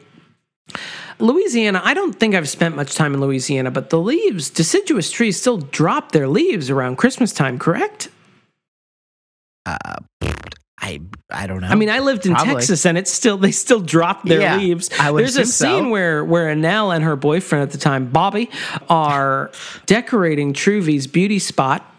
Louisiana, 1.18 1.80
I 1.84 1.94
don't 1.94 2.12
think 2.14 2.34
I've 2.34 2.48
spent 2.48 2.76
much 2.76 2.94
time 2.94 3.14
in 3.14 3.20
Louisiana, 3.20 3.70
but 3.70 3.90
the 3.90 3.98
leaves, 4.00 4.50
deciduous 4.50 5.10
trees 5.10 5.40
still 5.40 5.58
drop 5.58 6.12
their 6.12 6.28
leaves 6.28 6.70
around 6.70 6.96
Christmas 6.96 7.32
time, 7.32 7.58
correct? 7.58 8.08
Uh, 9.66 9.76
I 10.78 11.00
I 11.30 11.46
don't 11.46 11.60
know. 11.62 11.68
I 11.68 11.74
mean, 11.76 11.88
I 11.88 12.00
lived 12.00 12.26
in 12.26 12.34
Probably. 12.34 12.54
Texas, 12.54 12.84
and 12.84 12.98
it's 12.98 13.10
still 13.10 13.38
they 13.38 13.52
still 13.52 13.80
drop 13.80 14.24
their 14.24 14.40
Yeah, 14.40 14.56
leaves. 14.58 14.88
There's 14.90 15.36
a 15.36 15.42
assume 15.42 15.44
so. 15.44 15.64
scene 15.78 15.90
where 15.90 16.24
where 16.24 16.54
Annelle 16.54 16.94
and 16.94 17.02
her 17.04 17.16
boyfriend 17.16 17.62
at 17.62 17.70
the 17.70 17.78
time, 17.78 18.10
Bobby, 18.10 18.50
are 18.90 19.50
decorating 19.86 20.52
Truvy's 20.52 21.06
beauty 21.06 21.38
spot 21.38 21.90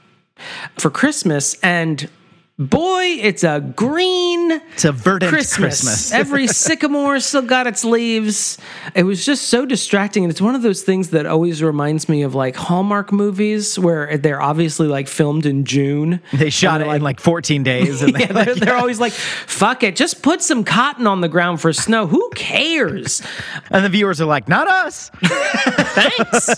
for 0.78 0.90
Christmas, 0.92 1.56
and 1.64 2.10
boy, 2.58 3.04
it's 3.22 3.44
a 3.44 3.60
green 3.76 4.52
it's 4.74 4.86
a 4.86 4.92
verdant 4.94 5.30
Christmas. 5.30 5.82
Christmas. 5.82 6.12
Every 6.14 6.48
sycamore 6.48 7.20
still 7.20 7.42
got 7.42 7.68
its 7.68 7.84
leaves. 7.84 8.58
It 8.94 9.04
was 9.04 9.26
just 9.26 9.50
so 9.50 9.66
distracting. 9.66 10.24
And 10.24 10.32
it's 10.32 10.42
one 10.42 10.56
of 10.56 10.62
those 10.62 10.82
things 10.84 11.10
that 11.10 11.26
always 11.26 11.62
reminds 11.62 12.08
me 12.08 12.22
of 12.22 12.34
like 12.34 12.56
Hallmark 12.56 13.12
movies 13.12 13.78
where 13.78 14.18
they're 14.18 14.42
obviously 14.42 14.88
like 14.88 15.08
filmed 15.08 15.46
in 15.46 15.66
June. 15.66 16.22
they 16.32 16.50
shot 16.50 16.80
it 16.82 16.86
they're 16.86 16.96
in 16.96 17.02
like 17.02 17.20
14 17.20 17.64
days. 17.64 18.02
And 18.02 18.16
Yeah, 18.20 18.32
they're, 18.32 18.56
they're 18.56 18.78
always 18.78 19.00
like, 19.00 19.12
fuck 19.12 19.84
it, 19.84 19.96
just 19.96 20.22
put 20.22 20.42
some 20.42 20.64
cotton 20.64 21.08
on 21.08 21.20
the 21.22 21.30
ground 21.30 21.60
for 21.60 21.74
snow. 21.74 22.08
Who 22.08 22.30
cares? 22.36 23.22
and 23.70 23.84
the 23.84 23.90
viewers 23.90 24.22
are 24.22 24.26
like, 24.26 24.48
not 24.48 24.68
us. 24.70 25.10
Thanks. 25.24 26.50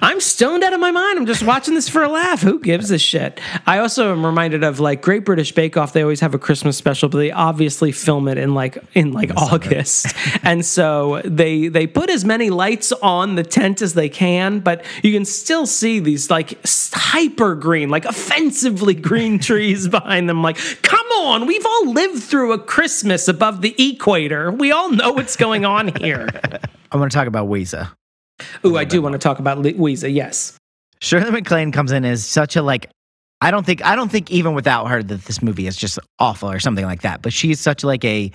I'm 0.00 0.20
stoned 0.20 0.64
out 0.64 0.72
of 0.72 0.80
my 0.80 0.90
mind. 0.90 1.18
I'm 1.18 1.26
just 1.26 1.44
watching 1.44 1.74
this 1.74 1.88
for 1.88 2.02
a 2.02 2.08
laugh. 2.08 2.42
Who 2.42 2.58
gives 2.60 2.90
a 2.90 2.98
shit? 2.98 3.40
I 3.66 3.78
also 3.78 4.12
am 4.12 4.24
reminded 4.26 4.64
of 4.64 4.80
like 4.80 4.91
Great 4.94 5.24
British 5.24 5.52
Bake 5.52 5.76
Off. 5.76 5.92
They 5.92 6.02
always 6.02 6.20
have 6.20 6.34
a 6.34 6.38
Christmas 6.38 6.76
special, 6.76 7.08
but 7.08 7.18
they 7.18 7.30
obviously 7.30 7.92
film 7.92 8.28
it 8.28 8.38
in 8.38 8.54
like 8.54 8.78
in 8.94 9.12
like 9.12 9.30
August, 9.36 10.14
and 10.42 10.64
so 10.64 11.22
they 11.24 11.68
they 11.68 11.86
put 11.86 12.10
as 12.10 12.24
many 12.24 12.50
lights 12.50 12.92
on 12.92 13.36
the 13.36 13.42
tent 13.42 13.82
as 13.82 13.94
they 13.94 14.08
can, 14.08 14.60
but 14.60 14.84
you 15.02 15.12
can 15.12 15.24
still 15.24 15.66
see 15.66 16.00
these 16.00 16.30
like 16.30 16.58
hyper 16.92 17.54
green, 17.54 17.88
like 17.88 18.04
offensively 18.04 18.94
green 18.94 19.38
trees 19.40 19.88
behind 19.88 20.28
them. 20.28 20.42
Like, 20.42 20.58
come 20.82 21.06
on, 21.18 21.46
we've 21.46 21.64
all 21.64 21.90
lived 21.90 22.22
through 22.22 22.52
a 22.52 22.58
Christmas 22.58 23.28
above 23.28 23.62
the 23.62 23.74
equator. 23.78 24.50
We 24.50 24.72
all 24.72 24.90
know 24.90 25.12
what's 25.12 25.36
going 25.36 25.64
on 25.64 25.94
here. 25.96 26.28
I 26.92 26.96
want 26.96 27.10
to 27.10 27.16
talk 27.16 27.26
about 27.26 27.48
Ouiser. 27.48 27.90
Ooh, 28.64 28.76
I 28.76 28.84
do 28.84 29.00
want 29.00 29.12
to 29.12 29.18
talk 29.18 29.38
about 29.38 29.58
Louisa. 29.58 30.10
Yes. 30.10 30.58
Shirley 31.00 31.30
MacLaine 31.30 31.72
comes 31.72 31.92
in 31.92 32.04
as 32.04 32.24
such 32.24 32.56
a 32.56 32.62
like 32.62 32.90
I 33.42 33.50
don't 33.50 33.66
think 33.66 33.84
I 33.84 33.96
don't 33.96 34.10
think 34.10 34.30
even 34.30 34.54
without 34.54 34.86
her 34.86 35.02
that 35.02 35.24
this 35.24 35.42
movie 35.42 35.66
is 35.66 35.76
just 35.76 35.98
awful 36.20 36.48
or 36.48 36.60
something 36.60 36.84
like 36.84 37.02
that. 37.02 37.22
But 37.22 37.32
she's 37.32 37.58
such 37.58 37.82
like 37.82 38.04
a 38.04 38.30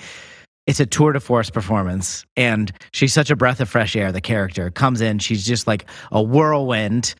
it's 0.68 0.82
a 0.82 0.86
tour 0.86 1.14
de 1.14 1.22
force 1.22 1.50
performance 1.50 2.26
and 2.36 2.74
she's 2.92 3.14
such 3.14 3.32
a 3.32 3.36
breath 3.38 3.62
of 3.62 3.70
fresh 3.70 3.96
air 3.96 4.12
the 4.12 4.20
character 4.20 4.70
comes 4.70 5.00
in 5.00 5.18
she's 5.18 5.46
just 5.46 5.66
like 5.66 5.86
a 6.12 6.22
whirlwind 6.22 7.16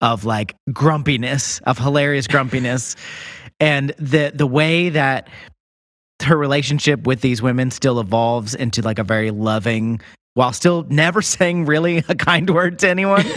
of 0.00 0.24
like 0.24 0.56
grumpiness 0.72 1.60
of 1.60 1.78
hilarious 1.78 2.26
grumpiness 2.32 2.96
and 3.60 3.90
the 4.00 4.32
the 4.34 4.46
way 4.46 4.88
that 4.88 5.28
her 6.24 6.36
relationship 6.36 7.06
with 7.06 7.20
these 7.20 7.40
women 7.40 7.70
still 7.70 8.00
evolves 8.00 8.56
into 8.56 8.82
like 8.82 8.98
a 8.98 9.04
very 9.04 9.30
loving 9.30 10.00
while 10.38 10.52
still 10.52 10.86
never 10.88 11.20
saying 11.36 11.64
really 11.66 11.98
a 12.08 12.14
kind 12.14 12.48
word 12.48 12.78
to 12.78 12.88
anyone. 12.88 13.24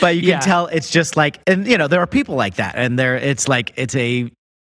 But 0.00 0.14
you 0.14 0.22
can 0.22 0.28
Yeah. 0.28 0.38
tell 0.40 0.66
it's 0.68 0.88
just 0.88 1.16
like 1.16 1.40
and 1.48 1.66
you 1.66 1.76
know 1.76 1.88
there 1.88 2.00
are 2.00 2.06
people 2.06 2.36
like 2.36 2.54
that 2.56 2.74
and 2.76 2.96
there 2.98 3.16
it's 3.16 3.48
like 3.48 3.72
it's 3.76 3.96
a 3.96 4.30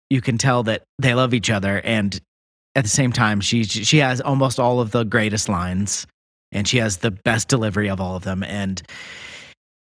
you 0.09 0.21
can 0.21 0.39
tell 0.39 0.63
that 0.65 0.83
they 1.01 1.15
love 1.15 1.35
each 1.35 1.51
other 1.51 1.81
and 1.85 2.19
at 2.77 2.85
the 2.85 2.91
same 2.91 3.13
time 3.13 3.41
she 3.41 3.65
she 3.65 3.99
has 3.99 4.21
almost 4.21 4.61
all 4.61 4.79
of 4.81 4.93
the 4.93 5.03
greatest 5.05 5.49
lines 5.49 6.07
and 6.53 6.69
she 6.69 6.79
has 6.79 6.99
the 6.99 7.11
best 7.11 7.49
delivery 7.49 7.89
of 7.91 8.01
all 8.01 8.15
of 8.15 8.23
them 8.23 8.43
and 8.45 8.83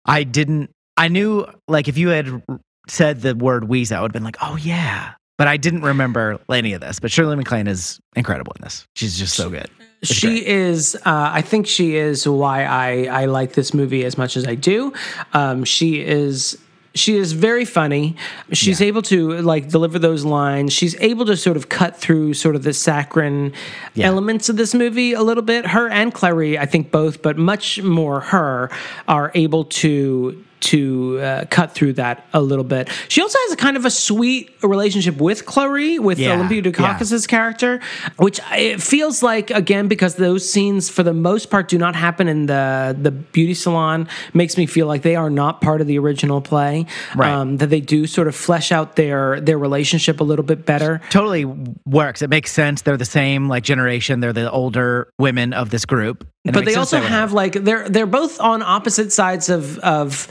i 0.06 0.24
didn't 0.24 0.70
i 0.98 1.08
knew 1.08 1.46
like 1.68 1.88
if 1.88 1.98
you 1.98 2.10
had 2.10 2.44
said 2.88 3.22
the 3.22 3.36
word 3.36 3.64
wheeze 3.68 3.92
i 3.92 4.00
would 4.02 4.10
have 4.10 4.14
been 4.14 4.24
like 4.24 4.38
oh 4.42 4.58
yeah. 4.58 5.14
But 5.38 5.48
i 5.48 5.58
didn't 5.58 5.82
remember 5.84 6.40
any 6.52 6.74
of 6.74 6.82
this 6.82 7.00
but 7.00 7.12
shirley 7.12 7.36
maclaine 7.36 7.68
is 7.68 8.00
incredible 8.16 8.54
in 8.58 8.64
this. 8.64 8.86
She's 8.96 9.18
just 9.18 9.36
so 9.36 9.50
good 9.50 9.70
It's 10.02 10.14
she 10.14 10.28
great. 10.28 10.48
is 10.48 10.96
uh, 10.96 11.00
i 11.06 11.42
think 11.42 11.66
she 11.68 11.96
is 11.96 12.28
why 12.28 12.66
i 12.66 13.06
i 13.22 13.26
like 13.26 13.54
this 13.54 13.74
movie 13.74 14.06
as 14.06 14.18
much 14.18 14.38
as 14.38 14.48
i 14.48 14.56
do. 14.56 14.94
Um, 15.34 15.64
she 15.64 16.02
is 16.02 16.58
she 16.96 17.16
is 17.16 17.34
very 17.34 17.64
funny. 17.64 18.16
She's 18.54 18.82
able 18.82 19.04
to 19.04 19.34
like 19.44 19.70
deliver 19.70 20.00
those 20.00 20.26
lines. 20.26 20.74
She's 20.74 20.96
able 21.00 21.26
to 21.28 21.38
sort 21.38 21.56
of 21.56 21.70
cut 21.70 21.96
through 21.96 22.34
sort 22.34 22.56
of 22.56 22.64
the 22.64 22.74
saccharine 22.74 23.54
elements 24.00 24.50
of 24.50 24.58
this 24.58 24.74
movie 24.74 25.14
a 25.14 25.22
little 25.22 25.44
bit. 25.44 25.68
Her 25.68 25.88
and 25.90 26.14
Clairee 26.14 26.58
i 26.58 26.66
think 26.66 26.92
both 26.92 27.22
but 27.22 27.38
much 27.38 27.82
more 27.84 28.20
her 28.22 28.72
are 29.08 29.32
able 29.36 29.66
to 29.66 30.44
to 30.60 31.20
uh, 31.20 31.46
cut 31.50 31.72
through 31.72 31.94
that 31.94 32.26
a 32.34 32.42
little 32.42 32.64
bit. 32.64 32.90
She 33.08 33.22
also 33.22 33.38
has 33.44 33.54
a 33.54 33.56
kind 33.58 33.78
of 33.78 33.86
a 33.86 33.90
sweet 33.90 34.52
relationship 34.64 35.18
with 35.18 35.46
Clairee, 35.46 36.00
with 36.00 36.20
Yeah, 36.20 36.34
Olympia 36.36 36.62
Dukakis' 36.62 37.28
character, 37.28 37.80
which 38.18 38.40
it 38.52 38.82
feels 38.82 39.22
like 39.22 39.52
again 39.52 39.88
because 39.88 40.16
those 40.16 40.50
scenes 40.50 40.90
for 40.90 41.04
the 41.04 41.14
most 41.14 41.50
part 41.50 41.68
do 41.68 41.78
not 41.78 41.96
happen 41.96 42.28
in 42.28 42.46
the 42.48 42.96
the 43.00 43.12
beauty 43.12 43.54
salon 43.54 44.08
makes 44.34 44.58
me 44.58 44.66
feel 44.66 44.88
like 44.88 45.02
they 45.02 45.16
are 45.16 45.30
not 45.30 45.62
part 45.62 45.82
of 45.82 45.88
the 45.88 45.98
original 46.00 46.42
play. 46.42 46.86
Right. 47.16 47.32
Um, 47.32 47.58
that 47.58 47.68
they 47.70 47.82
do 47.82 48.08
sort 48.08 48.28
of 48.28 48.36
flesh 48.36 48.72
out 48.72 48.96
their 48.96 49.40
their 49.42 49.58
relationship 49.58 50.20
a 50.20 50.24
little 50.24 50.46
bit 50.46 50.66
better. 50.66 51.02
totally 51.10 51.46
works 51.86 52.22
it 52.22 52.30
makes 52.30 52.52
sense 52.52 52.82
they're 52.82 52.98
the 52.98 53.06
same 53.06 53.48
like 53.48 53.64
generation 53.64 54.20
they're 54.20 54.34
the 54.34 54.50
older 54.52 55.10
women 55.18 55.54
of 55.54 55.70
this 55.70 55.86
group 55.86 56.28
but 56.46 56.66
they 56.66 56.76
also 56.76 57.00
have 57.00 57.34
like 57.34 57.54
they're 57.54 57.88
they're 57.90 58.06
both 58.06 58.40
on 58.40 58.62
opposite 58.62 59.12
sides 59.12 59.50
of 59.50 59.78
of 59.80 60.28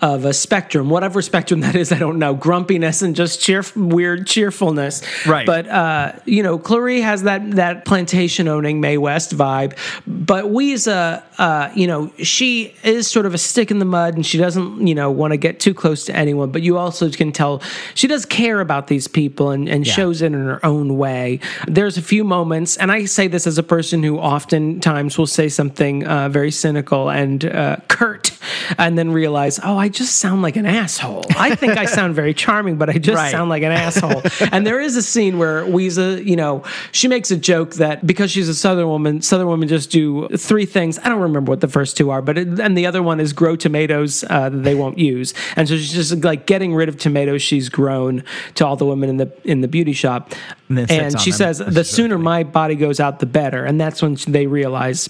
of 0.00 0.24
a 0.24 0.32
spectrum, 0.32 0.90
whatever 0.90 1.22
spectrum 1.22 1.60
that 1.60 1.74
is. 1.74 1.92
I 1.92 1.98
don't 1.98 2.18
know, 2.18 2.34
grumpiness 2.34 3.02
and 3.02 3.14
just 3.14 3.40
cheer 3.40 3.62
weird 3.76 4.26
cheerfulness. 4.26 5.02
Right. 5.26 5.46
But 5.46 5.68
uh, 5.68 6.12
you 6.24 6.42
know, 6.42 6.58
Clairee 6.58 7.00
has 7.00 7.24
that 7.24 7.52
that 7.52 7.84
plantation 7.84 8.48
owning 8.48 8.80
Mae 8.80 8.98
West 8.98 9.36
vibe, 9.36 9.76
but 10.06 10.46
Ouiser, 10.46 11.22
uh, 11.38 11.70
you 11.74 11.86
know, 11.86 12.12
she 12.18 12.74
is 12.82 13.08
sort 13.08 13.26
of 13.26 13.34
a 13.34 13.38
stick 13.38 13.70
in 13.70 13.78
the 13.78 13.84
mud, 13.84 14.14
and 14.14 14.24
she 14.24 14.38
doesn't 14.38 14.86
you 14.86 14.94
know 14.94 15.10
want 15.10 15.32
to 15.32 15.36
get 15.36 15.60
too 15.60 15.74
close 15.74 16.04
to 16.06 16.16
anyone. 16.16 16.50
But 16.50 16.62
you 16.62 16.78
also 16.78 17.10
can 17.10 17.32
tell 17.32 17.62
she 17.94 18.06
does 18.06 18.24
care 18.24 18.60
about 18.60 18.86
these 18.86 19.08
people 19.08 19.50
and, 19.50 19.68
and 19.68 19.86
shows 19.86 20.22
it 20.22 20.26
in 20.26 20.34
her 20.34 20.64
own 20.64 20.96
way. 20.98 21.40
There's 21.66 21.96
a 21.98 22.02
few 22.02 22.24
moments, 22.24 22.76
and 22.76 22.90
I 22.90 23.04
say 23.04 23.28
this 23.28 23.46
as 23.46 23.58
a 23.58 23.62
person 23.62 24.02
who 24.02 24.18
oftentimes 24.18 25.18
will 25.18 25.26
say 25.26 25.48
something 25.48 26.06
uh, 26.06 26.28
very 26.28 26.50
cynical 26.50 27.10
and 27.10 27.44
uh, 27.44 27.76
curt, 27.88 28.32
and 28.78 28.96
then 28.98 29.10
realize, 29.10 29.60
oh, 29.62 29.76
I 29.78 29.88
just 29.88 30.16
sound 30.18 30.42
like 30.42 30.56
an 30.56 30.66
asshole. 30.66 31.24
I 31.36 31.54
think 31.54 31.76
I 31.76 31.84
sound 31.84 32.14
very 32.14 32.34
charming, 32.34 32.76
but 32.76 32.88
I 32.90 32.94
just 32.94 33.16
Right. 33.16 33.30
sound 33.30 33.50
like 33.50 33.62
an 33.62 33.72
asshole. 33.72 34.22
and 34.52 34.66
there 34.66 34.80
is 34.80 34.96
a 34.96 35.02
scene 35.02 35.38
where 35.38 35.64
Ouiser, 35.64 36.24
you 36.24 36.36
know, 36.36 36.62
she 36.92 37.08
makes 37.08 37.30
a 37.30 37.36
joke 37.36 37.74
that 37.74 38.06
because 38.06 38.30
she's 38.30 38.48
a 38.48 38.54
Southern 38.54 38.88
woman, 38.88 39.22
Southern 39.22 39.48
women 39.48 39.68
just 39.68 39.90
do 39.90 40.28
three 40.36 40.66
things. 40.66 40.98
I 40.98 41.08
don't 41.08 41.20
remember 41.20 41.50
what 41.50 41.60
the 41.60 41.68
first 41.68 41.96
two 41.96 42.10
are, 42.10 42.22
but 42.22 42.38
it, 42.38 42.60
and 42.60 42.76
the 42.76 42.86
other 42.86 43.02
one 43.02 43.20
is 43.20 43.32
grow 43.32 43.56
tomatoes 43.56 44.24
uh, 44.28 44.48
that 44.48 44.62
they 44.64 44.74
won't 44.74 44.98
use. 44.98 45.34
And 45.56 45.68
so 45.68 45.76
she's 45.76 45.92
just 45.92 46.24
like 46.24 46.46
getting 46.46 46.74
rid 46.74 46.88
of 46.88 46.98
tomatoes 46.98 47.42
she's 47.42 47.68
grown 47.68 48.24
to 48.54 48.66
all 48.66 48.76
the 48.76 48.86
women 48.86 49.08
in 49.08 49.16
the 49.18 49.32
in 49.44 49.60
the 49.60 49.68
beauty 49.68 49.92
shop. 49.92 50.32
And 50.68 50.90
And 50.90 51.20
she 51.20 51.32
says, 51.32 51.58
the 51.58 51.84
sooner 51.84 52.18
my 52.18 52.44
body 52.44 52.74
goes 52.74 53.00
out, 53.00 53.18
the 53.18 53.26
better. 53.26 53.64
And 53.64 53.80
that's 53.80 54.00
when 54.02 54.16
they 54.26 54.46
realize 54.46 55.08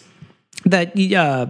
that 0.64 0.96
uh, 1.14 1.46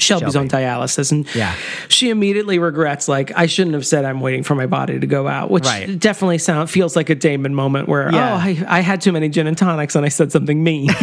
Shelby's 0.00 0.32
Shelby. 0.34 0.38
on 0.54 0.60
dialysis, 0.60 1.12
and 1.12 1.26
Yeah. 1.34 1.54
she 1.88 2.10
immediately 2.10 2.58
regrets 2.58 3.08
like 3.08 3.32
I 3.36 3.46
shouldn't 3.46 3.74
have 3.74 3.86
said 3.86 4.04
I'm 4.04 4.20
waiting 4.20 4.42
for 4.42 4.54
my 4.54 4.66
body 4.66 4.98
to 5.00 5.06
go 5.06 5.28
out, 5.28 5.50
which 5.50 5.64
Right. 5.64 5.98
definitely 5.98 6.38
sound 6.38 6.70
feels 6.70 6.96
like 6.96 7.10
a 7.10 7.14
Damon 7.14 7.54
moment 7.54 7.88
where 7.88 8.10
Yeah. 8.12 8.32
oh 8.32 8.36
I, 8.36 8.64
I 8.68 8.80
had 8.80 9.00
too 9.00 9.12
many 9.12 9.28
gin 9.28 9.46
and 9.46 9.56
tonics 9.58 9.94
and 9.94 10.04
I 10.04 10.08
said 10.08 10.32
something 10.32 10.62
mean. 10.62 10.90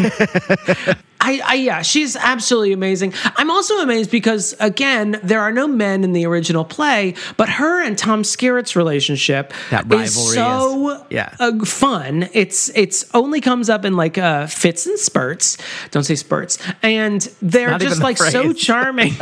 I, 1.20 1.42
I 1.44 1.54
yeah, 1.56 1.82
she's 1.82 2.16
absolutely 2.16 2.72
amazing. 2.74 3.14
I'm 3.36 3.50
also 3.52 3.80
amazed 3.80 4.12
because 4.12 4.56
again, 4.60 5.20
there 5.24 5.42
are 5.42 5.52
no 5.52 5.68
men 5.68 6.04
in 6.04 6.14
the 6.14 6.26
original 6.26 6.64
play, 6.64 7.16
but 7.36 7.50
her 7.50 7.84
and 7.84 7.98
Tom 7.98 8.22
Skerritt's 8.24 8.76
relationship 8.76 9.52
that 9.72 9.86
rivalry 9.88 10.06
so 10.08 10.90
is- 10.92 11.02
yeah. 11.10 11.36
uh, 11.40 11.66
fun. 11.66 12.30
It's 12.34 12.70
it's 12.76 13.04
only 13.14 13.42
comes 13.42 13.70
up 13.70 13.84
in 13.84 13.96
like 13.98 14.18
uh, 14.18 14.46
fits 14.48 14.86
and 14.86 14.98
spurts. 15.00 15.58
Don't 15.92 16.04
say 16.04 16.16
spurts. 16.16 16.60
And 16.84 17.22
they're 17.42 17.72
not 17.72 17.82
just 17.82 18.02
like 18.02 18.18
so 18.18 18.44
phrase. 18.44 18.60
charming. 18.88 19.14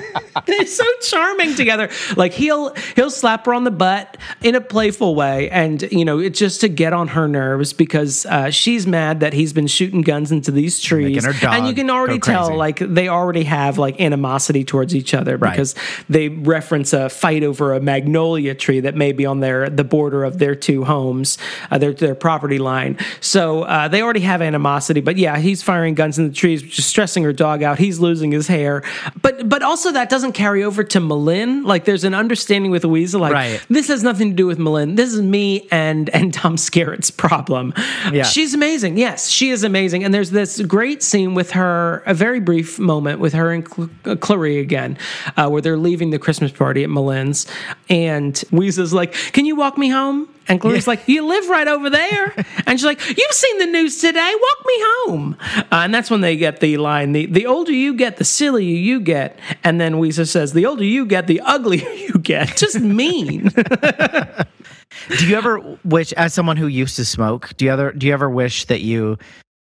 they're 0.46 0.66
so 0.66 0.84
charming 1.02 1.54
together. 1.54 1.88
Like 2.16 2.32
he'll 2.32 2.74
he'll 2.96 3.10
slap 3.10 3.46
her 3.46 3.54
on 3.54 3.64
the 3.64 3.70
butt 3.70 4.16
in 4.42 4.54
a 4.54 4.60
playful 4.60 5.14
way, 5.14 5.50
and 5.50 5.82
you 5.90 6.04
know 6.04 6.18
it's 6.18 6.38
just 6.38 6.60
to 6.62 6.68
get 6.68 6.92
on 6.92 7.08
her 7.08 7.28
nerves 7.28 7.72
because 7.72 8.26
uh, 8.26 8.50
she's 8.50 8.86
mad 8.86 9.20
that 9.20 9.32
he's 9.32 9.52
been 9.52 9.66
shooting 9.66 10.02
guns 10.02 10.32
into 10.32 10.50
these 10.50 10.80
trees, 10.80 11.24
and 11.24 11.66
you 11.66 11.74
can 11.74 11.90
already 11.90 12.18
tell 12.18 12.54
like 12.56 12.78
they 12.78 13.08
already 13.08 13.44
have 13.44 13.78
like 13.78 14.00
animosity 14.00 14.64
towards 14.64 14.94
each 14.94 15.14
other 15.14 15.36
Right. 15.36 15.50
because 15.50 15.74
they 16.08 16.28
reference 16.28 16.92
a 16.92 17.08
fight 17.08 17.42
over 17.42 17.74
a 17.74 17.80
magnolia 17.80 18.54
tree 18.54 18.80
that 18.80 18.94
may 18.94 19.12
be 19.12 19.26
on 19.26 19.40
their 19.40 19.68
the 19.70 19.84
border 19.84 20.24
of 20.24 20.38
their 20.38 20.54
two 20.54 20.84
homes, 20.84 21.38
uh, 21.70 21.78
their 21.78 21.92
their 21.92 22.14
property 22.14 22.58
line. 22.58 22.98
So 23.20 23.62
uh, 23.62 23.88
they 23.88 24.02
already 24.02 24.20
have 24.20 24.42
animosity. 24.42 25.00
But 25.00 25.16
yeah, 25.16 25.38
he's 25.38 25.62
firing 25.62 25.94
guns 25.94 26.18
in 26.18 26.28
the 26.28 26.34
trees, 26.34 26.62
just 26.62 26.88
stressing 26.88 27.22
her 27.24 27.32
dog 27.32 27.62
out. 27.62 27.78
He's 27.78 27.98
losing 27.98 28.32
his 28.32 28.46
hair. 28.48 28.82
But 29.22 29.48
but 29.48 29.62
also 29.62 29.92
that 29.92 30.10
doesn't 30.10 30.32
carry 30.32 30.64
over 30.64 30.82
to 30.84 30.98
M'Lynn. 31.00 31.64
Like 31.64 31.84
there's 31.84 32.04
an 32.04 32.14
understanding 32.14 32.70
with 32.70 32.82
Ouiser. 32.82 33.18
Like 33.20 33.32
Right. 33.32 33.64
this 33.70 33.88
has 33.88 34.02
nothing 34.02 34.30
to 34.30 34.36
do 34.36 34.46
with 34.46 34.58
M'Lynn. 34.58 34.96
This 34.96 35.12
is 35.14 35.22
me 35.22 35.66
and 35.70 36.10
and 36.10 36.34
Tom 36.34 36.56
Skerritt's 36.56 37.10
problem. 37.10 37.72
Yeah. 38.12 38.24
She's 38.24 38.54
amazing. 38.54 38.98
Yes, 38.98 39.28
she 39.30 39.50
is 39.50 39.64
amazing. 39.64 40.04
And 40.04 40.12
there's 40.12 40.30
this 40.30 40.60
great 40.62 41.02
scene 41.02 41.34
with 41.34 41.52
her, 41.52 42.02
a 42.06 42.12
very 42.14 42.40
brief 42.40 42.78
moment 42.78 43.20
with 43.20 43.32
her 43.32 43.50
and 43.52 43.66
Cl- 43.66 43.90
uh, 44.04 44.16
Clairee 44.16 44.58
again, 44.58 44.98
uh, 45.36 45.48
where 45.48 45.62
they're 45.62 45.76
leaving 45.78 46.10
the 46.10 46.18
Christmas 46.18 46.52
party 46.52 46.82
at 46.84 46.90
M'Lynn's. 46.90 47.46
And 47.88 48.34
Ouiser's 48.52 48.92
like, 48.92 49.12
Can 49.32 49.46
you 49.46 49.56
walk 49.56 49.78
me 49.78 49.88
home? 49.88 50.28
And 50.48 50.60
Clairee's 50.60 50.86
like, 50.86 51.06
You 51.06 51.26
live 51.26 51.48
right 51.48 51.68
over 51.68 51.90
there. 51.90 52.34
and 52.66 52.78
she's 52.78 52.84
like, 52.84 53.00
You've 53.06 53.32
seen 53.32 53.58
the 53.58 53.66
news 53.66 54.00
today. 54.00 54.32
Walk 54.40 54.66
me 54.66 54.74
home. 54.78 55.36
Uh, 55.56 55.64
and 55.70 55.94
that's 55.94 56.10
when 56.10 56.20
they 56.20 56.36
get 56.36 56.60
the 56.60 56.76
line 56.76 57.12
the, 57.12 57.26
the 57.26 57.46
older 57.46 57.72
you 57.72 57.94
get, 57.94 58.16
the 58.16 58.24
sillier 58.24 58.76
you 58.76 59.00
get. 59.00 59.38
And 59.62 59.80
then 59.80 59.94
Ouiser 59.94 60.26
says, 60.28 60.52
The 60.52 60.66
older 60.66 60.84
you 60.84 61.06
get, 61.06 61.26
the 61.26 61.40
uglier 61.40 61.88
you 61.92 62.18
get. 62.18 62.56
Just 62.56 62.80
mean. 62.80 63.50
Do 65.08 65.26
you 65.26 65.36
ever 65.36 65.78
wish, 65.84 66.12
as 66.12 66.34
someone 66.34 66.56
who 66.56 66.66
used 66.66 66.96
to 66.96 67.04
smoke, 67.04 67.50
do 67.56 67.64
you 67.64 67.72
ever 67.72 67.92
do 67.92 68.06
you 68.06 68.12
ever 68.12 68.30
wish 68.30 68.66
that 68.66 68.80
you 68.80 69.18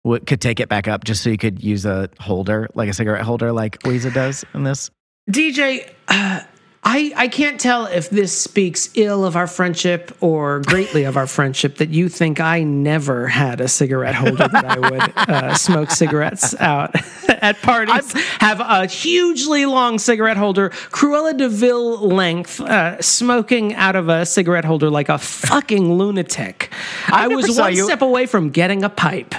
w- 0.03 0.23
could 0.25 0.41
take 0.41 0.59
it 0.59 0.67
back 0.67 0.87
up 0.87 1.03
just 1.03 1.23
so 1.23 1.29
you 1.29 1.37
could 1.37 1.63
use 1.63 1.85
a 1.85 2.09
holder, 2.19 2.67
like 2.73 2.89
a 2.89 2.93
cigarette 2.93 3.21
holder, 3.21 3.51
like 3.51 3.79
Ouiser 3.83 4.13
does 4.13 4.43
in 4.53 4.63
this? 4.63 4.89
DJ, 5.29 5.89
uh, 6.07 6.41
I 6.83 7.13
I 7.15 7.27
can't 7.27 7.59
tell 7.59 7.85
if 7.85 8.09
this 8.09 8.35
speaks 8.35 8.89
ill 8.95 9.23
of 9.23 9.35
our 9.35 9.45
friendship 9.45 10.15
or 10.19 10.61
greatly 10.61 11.03
of 11.03 11.15
our 11.15 11.27
friendship 11.27 11.77
that 11.77 11.89
you 11.89 12.09
think 12.09 12.39
I 12.39 12.63
never 12.63 13.27
had 13.27 13.61
a 13.61 13.67
cigarette 13.67 14.15
holder 14.15 14.47
that 14.47 14.65
I 14.65 14.79
would 14.79 15.13
uh, 15.15 15.53
smoke 15.53 15.91
cigarettes 15.91 16.55
out 16.59 16.95
at 17.29 17.61
parties. 17.61 18.11
have 18.39 18.59
a 18.59 18.87
hugely 18.87 19.65
long 19.67 19.99
cigarette 19.99 20.37
holder, 20.37 20.69
Cruella 20.89 21.37
de 21.37 21.49
Vil 21.49 21.99
length, 21.99 22.59
uh, 22.59 22.99
smoking 22.99 23.75
out 23.75 23.95
of 23.95 24.09
a 24.09 24.25
cigarette 24.25 24.65
holder 24.65 24.89
like 24.89 25.09
a 25.09 25.19
fucking 25.19 25.93
lunatic. 25.93 26.71
I, 27.07 27.27
never 27.27 27.35
was 27.35 27.57
one 27.59 27.75
you- 27.75 27.85
step 27.85 28.01
away 28.01 28.25
from 28.25 28.49
getting 28.49 28.83
a 28.83 28.89
pipe. 28.89 29.35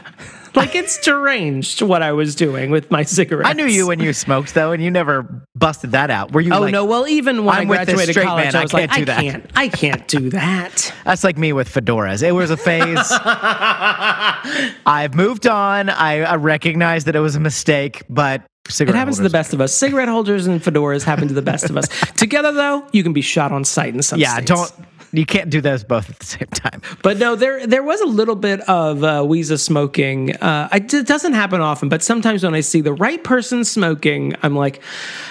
Like 0.55 0.74
it's 0.74 0.98
deranged 0.98 1.80
what 1.82 2.03
I 2.03 2.12
was 2.12 2.34
doing 2.34 2.70
with 2.70 2.90
my 2.90 3.05
cigarettes. 3.05 3.48
I 3.48 3.53
knew 3.55 3.64
you 3.66 3.86
when 3.86 4.00
you 4.00 4.12
smoked 4.12 4.55
though, 4.55 4.72
and 4.72 4.82
you 4.82 4.90
never 4.90 5.46
busted 5.55 5.92
that 5.92 6.11
out. 6.11 6.32
Were 6.32 6.40
you? 6.42 6.53
Oh 6.53 6.61
like, 6.61 6.72
no! 6.72 6.84
Well, 6.84 7.07
even 7.09 7.44
when 7.44 7.55
I'm 7.55 7.62
I 7.70 7.74
graduated 7.76 8.14
straight 8.14 8.26
college, 8.26 8.44
man, 8.46 8.57
I 8.57 8.61
I 8.61 8.62
was 8.62 8.72
like, 8.74 8.90
can't 8.90 9.07
do 9.07 9.12
I 9.12 9.14
that." 9.14 9.20
can't, 9.22 9.50
I 9.57 9.68
can't 9.68 10.09
do 10.09 10.30
that. 10.30 10.94
That's 11.05 11.24
like 11.24 11.38
me 11.38 11.53
with 11.53 11.68
fedoras. 11.68 12.22
It 12.22 12.32
was 12.32 12.50
a 12.50 12.57
phase. 12.57 12.98
I've 14.86 15.14
moved 15.14 15.46
on. 15.46 15.88
I, 15.88 16.20
I 16.22 16.36
recognize 16.36 17.05
that 17.05 17.16
it 17.16 17.20
was 17.20 17.36
a 17.36 17.40
mistake, 17.40 18.03
but 18.09 18.42
It 18.66 18.72
cigarette 18.72 18.96
happens 18.96 19.16
to 19.18 19.22
the 19.22 19.30
best 19.30 19.53
of 19.55 19.61
us. 19.61 19.72
Cigarette 19.74 20.09
holders 20.09 20.46
and 20.46 20.61
fedoras 20.62 21.03
happen 21.05 21.28
to 21.28 21.34
the 21.34 21.42
best 21.42 21.70
of 21.70 21.76
us. 21.76 21.88
Together, 22.16 22.53
though, 22.53 22.86
you 22.92 23.03
can 23.03 23.12
be 23.12 23.22
shot 23.22 23.53
on 23.53 23.64
sight 23.64 23.94
in 23.94 24.03
some 24.03 24.18
Yeah, 24.20 24.34
states. 24.34 24.48
don't. 24.50 24.72
You 25.14 25.26
can't 25.26 25.50
do 25.50 25.60
those 25.60 25.84
both 25.84 26.08
at 26.08 26.18
the 26.18 26.24
same 26.26 26.48
time. 26.48 26.80
But 27.02 27.18
no, 27.18 27.36
there 27.36 27.66
there 27.66 27.82
was 27.82 28.00
a 28.00 28.06
little 28.06 28.34
bit 28.34 28.60
of 28.62 29.04
uh, 29.04 29.20
Ouiser 29.20 29.60
smoking. 29.60 30.34
Uh, 30.36 30.68
I, 30.72 30.76
it 30.76 31.06
doesn't 31.06 31.34
happen 31.34 31.60
often, 31.60 31.88
but 31.90 32.02
sometimes 32.02 32.42
when 32.44 32.54
I 32.54 32.60
see 32.60 32.80
the 32.80 32.94
right 32.94 33.22
person 33.22 33.64
smoking, 33.64 34.34
I'm 34.42 34.56
like, 34.56 34.82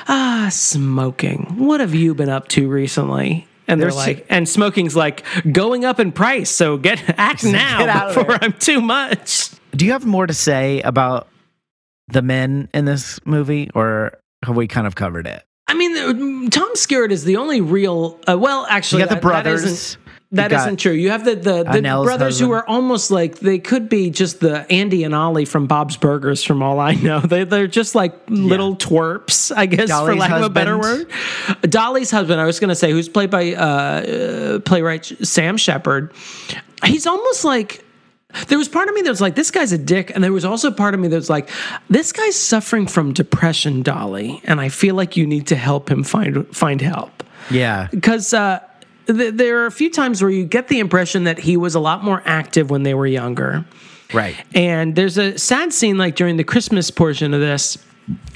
ah, 0.07 0.49
smoking. 0.51 1.55
What 1.57 1.79
have 1.79 1.95
you 1.95 2.13
been 2.13 2.29
up 2.29 2.47
to 2.49 2.69
recently? 2.69 3.47
And 3.67 3.79
they're 3.81 3.89
There's- 3.89 4.07
like, 4.07 4.25
and 4.29 4.47
smoking's 4.47 4.95
like 4.95 5.23
going 5.51 5.85
up 5.85 5.99
in 5.99 6.11
price. 6.11 6.49
So 6.49 6.77
get 6.77 7.01
act 7.17 7.43
now 7.45 7.79
Get 7.85 8.07
before 8.09 8.23
there. 8.25 8.39
I'm 8.41 8.53
too 8.53 8.81
much. 8.81 9.49
Do 9.75 9.85
you 9.85 9.93
have 9.93 10.05
more 10.05 10.27
to 10.27 10.33
say 10.33 10.81
about 10.81 11.27
the 12.09 12.21
men 12.21 12.69
in 12.73 12.85
this 12.85 13.19
movie, 13.25 13.69
or 13.73 14.19
have 14.43 14.55
we 14.55 14.67
kind 14.67 14.85
of 14.85 14.95
covered 14.95 15.25
it? 15.25 15.43
I 15.71 15.73
mean, 15.73 15.93
the- 15.93 16.49
Tom 16.51 16.73
Skerritt 16.75 17.11
is 17.11 17.23
the 17.23 17.37
only 17.37 17.61
real. 17.61 18.19
Uh, 18.27 18.37
well, 18.37 18.65
actually, 18.69 19.01
You 19.03 19.07
got 19.07 19.15
the 19.15 19.15
that- 19.15 19.21
that 19.33 19.43
brothers. 19.43 19.63
isn't- 19.63 19.97
That 20.33 20.49
not 20.51 20.79
true. 20.79 20.93
You 20.93 21.09
have 21.09 21.25
the 21.25 21.35
the, 21.35 21.63
the 21.63 21.81
brothers 22.03 22.39
who 22.39 22.51
are 22.51 22.65
almost 22.65 23.11
like 23.11 23.39
they 23.39 23.59
could 23.59 23.89
be 23.89 24.09
just 24.09 24.39
the 24.39 24.65
Andy 24.71 25.03
and 25.03 25.13
Ollie 25.13 25.43
from 25.43 25.67
Bob's 25.67 25.97
Burgers. 25.97 26.41
From 26.41 26.63
all 26.63 26.79
I 26.79 26.93
know, 26.93 27.19
they 27.19 27.43
they're 27.43 27.67
just 27.67 27.95
like 27.95 28.13
little 28.29 28.77
twerps, 28.77 29.51
I 29.53 29.65
guess, 29.65 29.81
for 29.81 29.87
Dolly's 29.87 30.19
lack 30.19 30.31
of 30.31 30.43
a 30.43 30.49
better 30.49 30.77
word. 30.77 31.07
Dolly's 31.63 32.11
husband, 32.11 32.39
I 32.39 32.45
was 32.45 32.61
going 32.61 32.69
to 32.69 32.75
say, 32.75 32.91
who's 32.91 33.09
played 33.09 33.29
by 33.29 33.53
uh, 33.55 33.65
uh, 33.65 34.59
playwright 34.59 35.05
Sam 35.21 35.57
Shepard. 35.57 36.13
He's 36.85 37.05
almost 37.07 37.43
like 37.43 37.83
there 38.47 38.57
was 38.57 38.67
part 38.69 38.87
of 38.89 38.95
me 38.95 39.01
that 39.01 39.09
was 39.09 39.21
like, 39.21 39.35
this 39.35 39.51
guy's 39.51 39.71
a 39.71 39.77
dick. 39.77 40.11
And 40.13 40.23
there 40.23 40.31
was 40.33 40.45
also 40.45 40.71
part 40.71 40.93
of 40.93 40.99
me 40.99 41.07
that 41.09 41.15
was 41.15 41.29
like, 41.29 41.49
this 41.89 42.11
guy's 42.11 42.35
suffering 42.35 42.87
from 42.87 43.13
depression, 43.13 43.81
Dolly. 43.81 44.41
And 44.45 44.59
I 44.61 44.69
feel 44.69 44.95
like 44.95 45.17
you 45.17 45.25
need 45.27 45.47
to 45.47 45.55
help 45.55 45.89
him 45.89 46.03
find 46.03 46.47
find 46.55 46.81
help. 46.81 47.23
Yeah, 47.49 47.87
Because 47.91 48.33
uh, 48.33 48.59
th- 49.07 49.33
there 49.33 49.59
are 49.63 49.65
a 49.65 49.71
few 49.71 49.89
times 49.89 50.21
where 50.21 50.31
you 50.31 50.45
get 50.45 50.67
the 50.67 50.79
impression 50.79 51.23
that 51.25 51.39
he 51.39 51.57
was 51.57 51.75
a 51.75 51.79
lot 51.79 52.03
more 52.03 52.21
active 52.25 52.69
when 52.69 52.83
they 52.83 52.93
were 52.93 53.07
younger. 53.07 53.65
right. 54.13 54.35
And 54.53 54.95
there's 54.95 55.17
a 55.17 55.37
sad 55.37 55.73
scene 55.73 55.97
like 55.97 56.15
during 56.15 56.37
the 56.37 56.43
Christmas 56.43 56.91
portion 56.91 57.33
of 57.33 57.41
this 57.41 57.77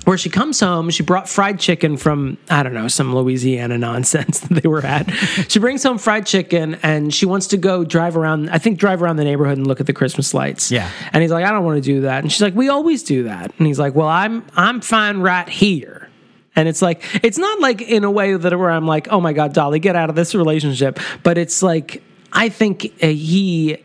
where 0.06 0.18
she 0.18 0.30
comes 0.30 0.60
home, 0.60 0.90
she 0.90 1.04
brought 1.04 1.28
fried 1.28 1.60
chicken 1.60 1.98
from, 1.98 2.38
I 2.50 2.64
don't 2.64 2.74
know, 2.74 2.88
some 2.88 3.14
Louisiana 3.16 3.78
nonsense 3.80 4.40
that 4.42 4.62
they 4.62 4.70
were 4.70 4.86
at. 4.86 5.10
she 5.50 5.60
brings 5.60 5.84
home 5.84 5.98
fried 5.98 6.26
chicken 6.26 6.76
and 6.84 7.14
she 7.14 7.26
wants 7.26 7.48
to 7.48 7.58
go 7.58 7.84
drive 7.84 8.16
around, 8.16 8.50
I 8.50 8.58
think 8.58 8.78
drive 8.78 9.02
around 9.02 9.18
the 9.18 9.24
neighborhood 9.24 9.58
and 9.58 9.68
look 9.68 9.80
at 9.80 9.88
the 9.88 9.94
Christmas 9.94 10.34
lights. 10.34 10.72
Yeah. 10.72 10.90
And 11.12 11.22
he's 11.22 11.32
like, 11.32 11.46
I 11.46 11.52
don't 11.52 11.66
want 11.66 11.78
to 11.78 11.82
do 11.82 12.02
that. 12.02 12.24
And 12.24 12.32
she's 12.32 12.42
like, 12.42 12.56
we 12.56 12.70
always 12.70 13.04
do 13.04 13.24
that. 13.24 13.54
And 13.58 13.68
he's 13.68 13.80
like, 13.80 13.96
well, 13.96 14.08
I'm 14.08 14.46
I'm 14.56 14.82
fine 14.82 15.20
right 15.20 15.50
here. 15.50 16.10
And 16.56 16.70
it's 16.70 16.82
like 16.82 17.04
it's 17.24 17.38
not 17.38 17.60
like 17.60 17.82
in 17.82 18.04
a 18.04 18.12
way 18.12 18.36
that 18.36 18.58
where 18.58 18.70
I'm 18.70 18.86
like, 18.86 19.08
oh 19.10 19.20
my 19.20 19.34
god, 19.34 19.54
Dolly, 19.54 19.80
get 19.80 19.96
out 19.96 20.10
of 20.10 20.16
this 20.16 20.36
relationship. 20.36 21.00
But 21.24 21.38
it's 21.38 21.62
like 21.62 22.02
I 22.32 22.50
think 22.50 22.82
he 23.02 23.78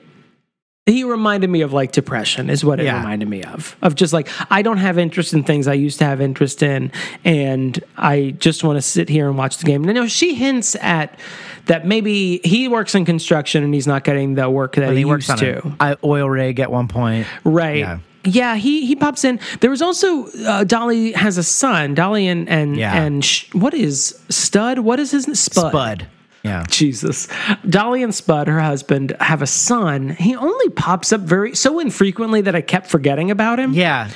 he 0.91 1.05
reminded 1.05 1.49
me 1.51 1.61
of 1.63 1.73
like 1.73 1.93
depression 1.93 2.51
is 2.51 2.65
what 2.65 2.81
it 2.81 2.85
Yeah. 2.85 2.97
reminded 2.99 3.29
me 3.29 3.43
of 3.45 3.77
of 3.83 3.95
just 3.95 4.13
like 4.13 4.29
i 4.51 4.63
don't 4.63 4.79
have 4.79 4.99
interest 4.99 5.33
in 5.33 5.45
things 5.45 5.69
i 5.69 5.73
used 5.75 5.99
to 6.01 6.05
have 6.05 6.21
interest 6.21 6.63
in 6.63 6.91
and 7.25 7.83
i 7.97 8.35
just 8.39 8.65
want 8.65 8.77
to 8.77 8.83
sit 8.83 9.09
here 9.09 9.29
and 9.29 9.39
watch 9.39 9.59
the 9.59 9.65
game 9.65 9.83
and 9.83 9.87
you 9.87 9.95
know 10.03 10.07
she 10.09 10.35
hints 10.35 10.75
at 10.81 11.19
that 11.67 11.87
maybe 11.87 12.41
he 12.45 12.67
works 12.69 12.95
in 12.95 13.05
construction 13.05 13.63
and 13.63 13.73
he's 13.75 13.87
not 13.87 14.03
getting 14.05 14.35
the 14.35 14.49
work 14.51 14.75
that 14.75 14.91
he, 14.91 14.99
he 14.99 15.05
works 15.05 15.29
used 15.29 15.43
on 15.45 15.53
to 15.63 15.77
i- 15.81 15.97
oil 16.03 16.29
rig 16.29 16.59
at 16.61 16.71
one 16.73 16.89
point. 16.89 17.27
right 17.45 17.77
Yeah. 17.79 17.99
yeah. 18.25 18.57
he 18.57 18.87
he 18.87 18.97
pops 18.97 19.25
in. 19.25 19.39
There 19.61 19.71
was 19.71 19.81
also 19.83 20.27
uh, 20.45 20.65
Dolly 20.65 21.13
has 21.13 21.39
a 21.39 21.43
son. 21.45 21.95
Dolly 21.95 22.27
and 22.27 22.49
and 22.49 22.77
Yeah. 22.77 23.01
and 23.01 23.25
sh- 23.25 23.53
what 23.55 23.73
is 23.75 24.19
Stud? 24.31 24.81
What 24.81 24.99
is 24.99 25.11
his 25.13 25.25
Spud? 25.39 25.71
Spud. 25.71 26.07
Yeah. 26.43 26.65
Jesus. 26.69 27.29
Dolly 27.69 28.03
and 28.03 28.15
Spud, 28.15 28.49
her 28.49 28.61
husband, 28.61 29.15
have 29.21 29.43
a 29.43 29.47
son. 29.47 30.11
He 30.11 30.35
only 30.35 30.69
pops 30.71 31.13
up 31.13 31.21
very 31.21 31.55
so 31.55 31.79
infrequently 31.81 32.41
that 32.43 32.55
I 32.55 32.61
kept 32.63 32.87
forgetting 32.87 33.31
about 33.31 33.59
him. 33.59 33.73
Yeah. 33.75 34.09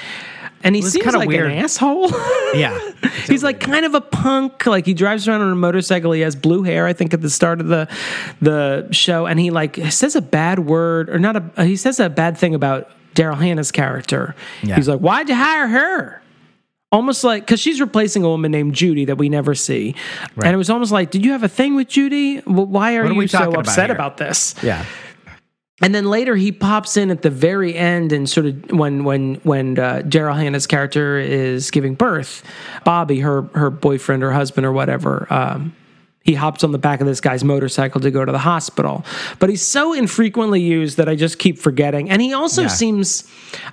and 0.63 0.75
he 0.75 0.81
seems 0.81 1.05
kinda 1.05 1.19
like 1.19 1.29
weird. 1.29 1.51
an 1.53 1.59
asshole. 1.59 2.11
Yeah. 2.55 2.79
He's 3.27 3.43
like 3.45 3.61
kind 3.61 3.85
of 3.85 3.95
a 3.95 4.01
punk. 4.01 4.65
Like 4.65 4.87
he 4.87 4.95
drives 4.95 5.29
around 5.29 5.43
on 5.43 5.53
a 5.53 5.57
motorcycle. 5.57 6.13
He 6.13 6.23
has 6.23 6.35
blue 6.35 6.63
hair. 6.63 6.87
I 6.87 6.93
think 6.95 7.13
at 7.13 7.21
the 7.21 7.29
start 7.31 7.61
of 7.61 7.67
the 7.69 7.89
the 8.41 8.89
show, 8.91 9.27
and 9.27 9.39
he 9.39 9.51
like 9.51 9.77
says 9.91 10.17
a 10.17 10.23
bad 10.23 10.61
word 10.61 11.11
or 11.11 11.19
not 11.19 11.37
a. 11.59 11.65
He 11.65 11.77
says 11.77 12.01
a 12.01 12.09
bad 12.09 12.39
thing 12.39 12.55
about 12.55 12.91
Daryl 13.15 13.37
Hannah's 13.39 13.71
character. 13.71 14.35
Yeah. 14.63 14.77
He's 14.77 14.89
like, 14.89 15.01
"Why'd 15.01 15.29
you 15.29 15.35
hire 15.35 15.67
her?" 15.69 16.23
Almost 16.95 17.25
like 17.25 17.45
because 17.45 17.61
she's 17.61 17.81
replacing 17.81 18.23
a 18.25 18.29
woman 18.29 18.51
named 18.53 18.75
Judy 18.75 19.05
that 19.07 19.19
we 19.19 19.29
never 19.29 19.55
see, 19.55 19.95
Right. 20.37 20.47
and 20.47 20.55
it 20.55 20.57
was 20.57 20.71
almost 20.71 20.93
like, 20.93 21.11
did 21.11 21.25
you 21.25 21.33
have 21.33 21.43
a 21.43 21.49
thing 21.49 21.75
with 21.75 21.89
Judy? 21.89 22.41
Well, 22.47 22.67
why 22.67 22.97
are 22.97 23.05
are 23.05 23.13
we 23.15 23.25
you 23.25 23.29
so 23.29 23.49
about 23.51 23.59
upset 23.69 23.87
here? 23.91 23.95
about 23.95 24.17
this? 24.17 24.55
Yeah. 24.63 24.85
And 25.83 25.93
then 25.95 26.05
later 26.07 26.37
he 26.37 26.53
pops 26.53 26.97
in 26.97 27.11
at 27.11 27.23
the 27.23 27.31
very 27.31 27.75
end 27.75 28.13
and 28.13 28.31
sort 28.31 28.47
of 28.47 28.71
when 28.71 29.03
when 29.05 29.35
when 29.43 29.77
uh, 29.79 30.03
Daryl 30.07 30.37
Hannah's 30.37 30.67
character 30.69 31.19
is 31.19 31.71
giving 31.73 31.95
birth, 31.97 32.45
Bobby, 32.85 33.19
her 33.21 33.43
her 33.55 33.71
boyfriend 33.71 34.23
or 34.23 34.31
husband 34.31 34.65
or 34.65 34.73
whatever, 34.73 35.27
um, 35.31 35.75
he 36.25 36.35
hops 36.35 36.65
on 36.65 36.73
the 36.73 36.79
back 36.79 37.01
of 37.03 37.07
this 37.07 37.21
guy's 37.21 37.45
motorcycle 37.45 38.01
to 38.01 38.11
go 38.11 38.25
to 38.25 38.33
the 38.33 38.39
hospital. 38.39 39.05
But 39.39 39.51
he's 39.51 39.61
so 39.63 39.93
infrequently 39.93 40.61
used 40.61 40.97
that 40.97 41.09
I 41.09 41.17
just 41.17 41.39
keep 41.39 41.59
forgetting. 41.59 42.09
And 42.09 42.23
he 42.23 42.33
also 42.33 42.63
Yeah. 42.63 42.69
seems, 42.69 43.25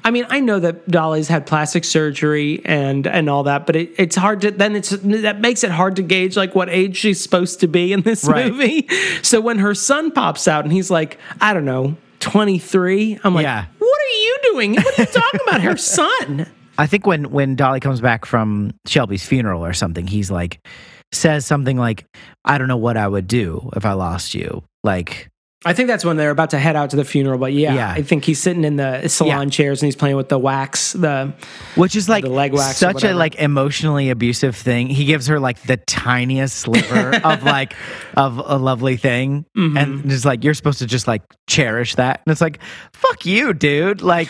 I 0.04 0.12
mean, 0.12 0.26
I 0.30 0.41
know 0.41 0.60
that 0.60 0.88
Dolly's 0.89 1.30
had 1.30 1.45
plastic 1.45 1.86
surgery 1.86 2.62
and 2.66 3.08
and 3.08 3.30
all 3.30 3.43
that, 3.43 3.66
but 3.66 3.76
it, 3.78 3.93
it's 3.97 4.18
hard 4.18 4.41
to 4.41 4.52
then 4.52 4.76
it's 4.76 4.89
that 5.02 5.39
makes 5.39 5.64
it 5.64 5.72
hard 5.72 5.95
to 5.95 6.02
gauge 6.02 6.36
like 6.36 6.54
what 6.54 6.70
age 6.70 6.97
she's 6.97 7.22
supposed 7.22 7.62
to 7.62 7.68
be 7.68 7.93
in 7.93 8.02
this 8.02 8.26
Right. 8.26 8.52
movie. 8.52 8.88
So 9.22 9.39
when 9.39 9.60
her 9.60 9.74
son 9.74 10.12
pops 10.12 10.47
out 10.47 10.66
and 10.66 10.74
he's 10.74 10.91
like, 10.91 11.18
I 11.39 11.54
don't 11.54 11.66
know, 11.66 11.95
23, 12.20 13.20
I'm 13.24 13.34
like, 13.34 13.43
Yeah. 13.43 13.66
what 13.80 13.99
are 14.02 14.16
you 14.24 14.38
doing? 14.52 14.76
What 14.76 14.99
are 14.99 15.02
you 15.04 15.08
talking 15.08 15.39
about? 15.47 15.62
Her 15.62 15.78
son. 15.78 16.47
I 16.78 16.88
think 16.88 17.06
when 17.06 17.32
when 17.32 17.56
Dolly 17.56 17.80
comes 17.80 18.02
back 18.02 18.26
from 18.26 18.74
Shelby's 18.88 19.26
funeral 19.26 19.64
or 19.64 19.74
something, 19.74 20.08
he's 20.08 20.32
like 20.32 20.66
says 21.12 21.45
something 21.45 21.78
like, 21.78 22.05
"I 22.45 22.57
don't 22.57 22.68
know 22.68 22.78
what 22.78 22.97
I 22.97 23.07
would 23.07 23.28
do 23.28 23.70
if 23.76 23.86
I 23.86 23.93
lost 23.93 24.34
you." 24.34 24.64
Like, 24.84 25.30
I 25.64 25.74
think 25.74 25.88
that's 25.88 26.03
when 26.03 26.18
they're 26.18 26.32
about 26.32 26.49
to 26.51 26.57
head 26.59 26.76
out 26.76 26.89
to 26.89 26.95
the 26.95 27.03
funeral. 27.05 27.38
But 27.38 27.53
yeah, 27.53 27.74
Yeah. 27.76 27.91
I 27.91 28.01
think 28.01 28.26
he's 28.26 28.39
sitting 28.41 28.64
in 28.64 28.78
the 28.78 29.07
salon 29.09 29.43
Yeah. 29.47 29.49
chairs 29.51 29.82
and 29.82 29.88
he's 29.88 29.95
playing 29.95 30.16
with 30.16 30.30
the 30.30 30.39
wax. 30.39 30.93
The 30.93 31.34
which 31.76 31.95
is 31.95 32.09
like 32.09 32.24
the 32.24 32.32
leg 32.32 32.51
wax 32.53 32.78
such 32.78 33.03
a 33.03 33.14
like 33.14 33.36
emotionally 33.36 34.09
abusive 34.09 34.55
thing. 34.55 34.88
He 34.88 35.05
gives 35.05 35.28
her 35.28 35.39
like 35.39 35.62
the 35.64 35.78
tiniest 35.78 36.57
sliver 36.57 37.16
of 37.24 37.43
like 37.43 37.76
of 38.18 38.41
a 38.43 38.57
lovely 38.57 38.97
thing, 38.97 39.45
Mm-hmm. 39.55 39.78
and 39.78 40.09
just 40.09 40.26
like 40.26 40.43
you're 40.43 40.55
supposed 40.55 40.80
to 40.80 40.88
just 40.88 41.07
like 41.07 41.22
cherish 41.47 41.93
that. 41.95 42.22
And 42.26 42.32
it's 42.32 42.41
like, 42.41 42.59
fuck 42.93 43.26
you, 43.26 43.53
dude. 43.53 44.01
Like. 44.01 44.30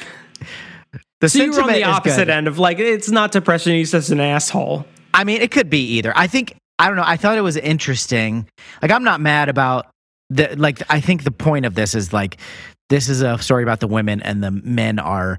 The 1.22 1.30
so 1.30 1.44
you 1.44 1.52
were 1.52 1.62
on 1.62 1.72
the 1.72 1.84
opposite 1.84 2.26
good. 2.26 2.30
end 2.32 2.48
of 2.48 2.58
like 2.58 2.80
it's 2.80 3.10
not 3.12 3.32
depression. 3.32 3.74
He's 3.74 3.92
just 3.92 4.10
an 4.10 4.20
asshole. 4.20 4.86
I 5.14 5.24
mean, 5.24 5.40
it 5.42 5.52
could 5.52 5.70
be 5.70 5.98
either. 5.98 6.12
I 6.16 6.26
think 6.26 6.56
I 6.82 6.88
don't 6.88 6.96
know. 6.96 7.04
I 7.06 7.18
thought 7.18 7.38
it 7.38 7.42
was 7.42 7.58
interesting. 7.58 8.48
Like, 8.82 8.92
I'm 8.92 9.04
not 9.04 9.22
mad 9.22 9.50
about 9.50 9.88
the 10.30 10.56
like. 10.58 10.82
I 10.90 11.00
think 11.00 11.24
the 11.24 11.32
point 11.32 11.66
of 11.66 11.76
this 11.76 11.94
is 11.96 12.12
like 12.14 12.38
this 12.90 13.08
is 13.10 13.22
a 13.22 13.38
story 13.38 13.64
about 13.64 13.80
the 13.80 13.88
women 13.88 14.22
and 14.22 14.44
the 14.44 14.52
men 14.52 15.00
are 15.00 15.38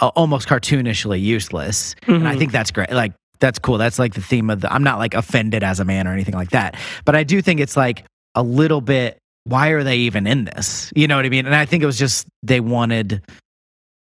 uh, 0.00 0.08
almost 0.16 0.48
cartoonishly 0.48 1.20
useless, 1.22 1.94
and 2.06 2.26
I 2.26 2.34
Mhm. 2.34 2.38
think 2.38 2.52
that's 2.52 2.70
great. 2.70 2.90
Like, 2.90 3.12
that's 3.40 3.58
cool. 3.58 3.78
That's 3.78 3.98
like 3.98 4.14
the 4.14 4.20
theme 4.22 4.50
of 4.50 4.60
the. 4.60 4.72
I'm 4.72 4.82
not 4.82 4.98
like 4.98 5.14
offended 5.14 5.62
as 5.62 5.80
a 5.80 5.84
man 5.84 6.06
or 6.08 6.12
anything 6.12 6.34
like 6.34 6.50
that, 6.50 6.76
but 7.04 7.14
I 7.14 7.24
do 7.24 7.40
think 7.42 7.60
it's 7.60 7.76
like 7.76 8.04
a 8.34 8.42
little 8.42 8.80
bit. 8.80 9.18
Why 9.44 9.68
are 9.70 9.82
they 9.82 9.96
even 9.98 10.26
in 10.26 10.44
this? 10.44 10.92
You 10.96 11.08
know 11.08 11.16
what 11.16 11.26
I 11.26 11.28
mean? 11.28 11.46
And 11.46 11.54
I 11.54 11.64
think 11.66 11.82
it 11.82 11.86
was 11.86 11.98
just 11.98 12.26
they 12.42 12.60
wanted 12.60 13.22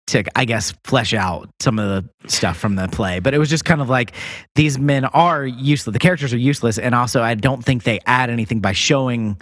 to 0.08 0.24
I 0.38 0.45
guess 0.45 0.74
flesh 0.84 1.14
out 1.14 1.49
some 1.60 1.80
of 1.80 1.88
the 2.24 2.30
stuff 2.30 2.58
from 2.58 2.76
the 2.76 2.88
play. 2.88 3.20
But 3.20 3.34
it 3.34 3.38
was 3.38 3.49
just 3.49 3.66
kind 3.66 3.82
of 3.82 3.89
like 3.89 4.14
these 4.55 4.80
men 4.80 5.05
are 5.05 5.45
useless. 5.45 5.93
The 5.93 5.99
characters 5.99 6.34
are 6.34 6.38
useless, 6.38 6.78
and 6.78 6.95
also 6.95 7.22
I 7.22 7.36
don't 7.36 7.64
think 7.64 7.84
they 7.84 7.99
add 8.05 8.30
anything 8.30 8.60
by 8.60 8.72
showing. 8.74 9.39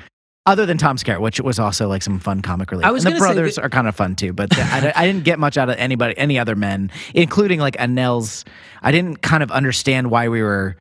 Other 0.47 0.67
than 0.67 0.77
Tom 0.77 0.95
Skerritt, 0.95 1.21
which 1.21 1.41
was 1.41 1.57
also 1.57 1.87
like 1.87 2.03
some 2.03 2.19
fun 2.19 2.43
comic 2.43 2.69
relief. 2.69 2.85
I 2.85 2.91
was 2.91 3.03
and 3.03 3.15
the 3.15 3.19
brothers 3.19 3.55
that- 3.55 3.63
are 3.65 3.69
kind 3.69 3.87
of 3.87 3.95
fun 3.95 4.15
too, 4.15 4.31
but 4.31 4.55
I, 4.55 4.93
I 4.95 5.07
didn't 5.07 5.23
get 5.23 5.39
much 5.39 5.57
out 5.57 5.69
of 5.71 5.75
anybody, 5.77 6.15
any 6.19 6.37
other 6.37 6.55
men, 6.55 6.91
including 7.15 7.59
like 7.59 7.75
Annelle's. 7.79 8.45
I 8.83 8.91
didn't 8.91 9.23
kind 9.23 9.41
of 9.41 9.49
understand 9.49 10.11
why 10.11 10.27
we 10.29 10.43
were 10.43 10.77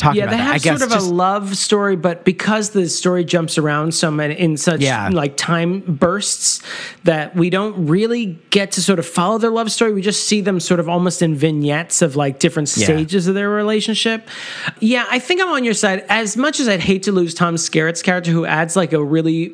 yeah, 0.00 0.24
about 0.24 0.30
they 0.30 0.36
that. 0.36 0.42
have 0.44 0.54
I 0.54 0.58
guess 0.58 0.78
sort 0.78 0.82
of 0.82 0.94
just- 0.96 1.10
a 1.10 1.12
love 1.12 1.56
story, 1.56 1.96
but 1.96 2.24
because 2.24 2.70
the 2.70 2.88
story 2.88 3.24
jumps 3.24 3.58
around 3.58 3.92
so 3.94 4.10
many 4.12 4.34
in 4.38 4.56
such 4.56 4.80
Yeah. 4.80 5.08
like 5.12 5.36
time 5.36 5.80
bursts 5.80 6.62
that 7.02 7.34
we 7.34 7.50
don't 7.50 7.86
really 7.88 8.38
get 8.50 8.70
to 8.72 8.82
sort 8.82 9.00
of 9.00 9.06
follow 9.06 9.38
their 9.38 9.50
love 9.50 9.72
story. 9.72 9.92
We 9.92 10.02
just 10.02 10.24
see 10.28 10.40
them 10.40 10.60
sort 10.60 10.78
of 10.78 10.88
almost 10.88 11.20
in 11.20 11.34
vignettes 11.34 12.00
of 12.00 12.14
like 12.14 12.38
different 12.38 12.72
Yeah. 12.76 12.84
stages 12.84 13.26
of 13.26 13.34
their 13.34 13.50
relationship. 13.50 14.28
Yeah, 14.78 15.04
I 15.10 15.18
think 15.18 15.40
I'm 15.40 15.48
on 15.48 15.64
your 15.64 15.74
side. 15.74 16.04
As 16.08 16.36
much 16.36 16.60
as 16.60 16.68
I'd 16.68 16.80
hate 16.80 17.02
to 17.04 17.12
lose 17.12 17.34
Tom 17.34 17.56
Skerritt's 17.56 18.02
character, 18.02 18.30
who 18.30 18.44
adds 18.46 18.76
like 18.76 18.92
a 18.92 19.02
really 19.02 19.52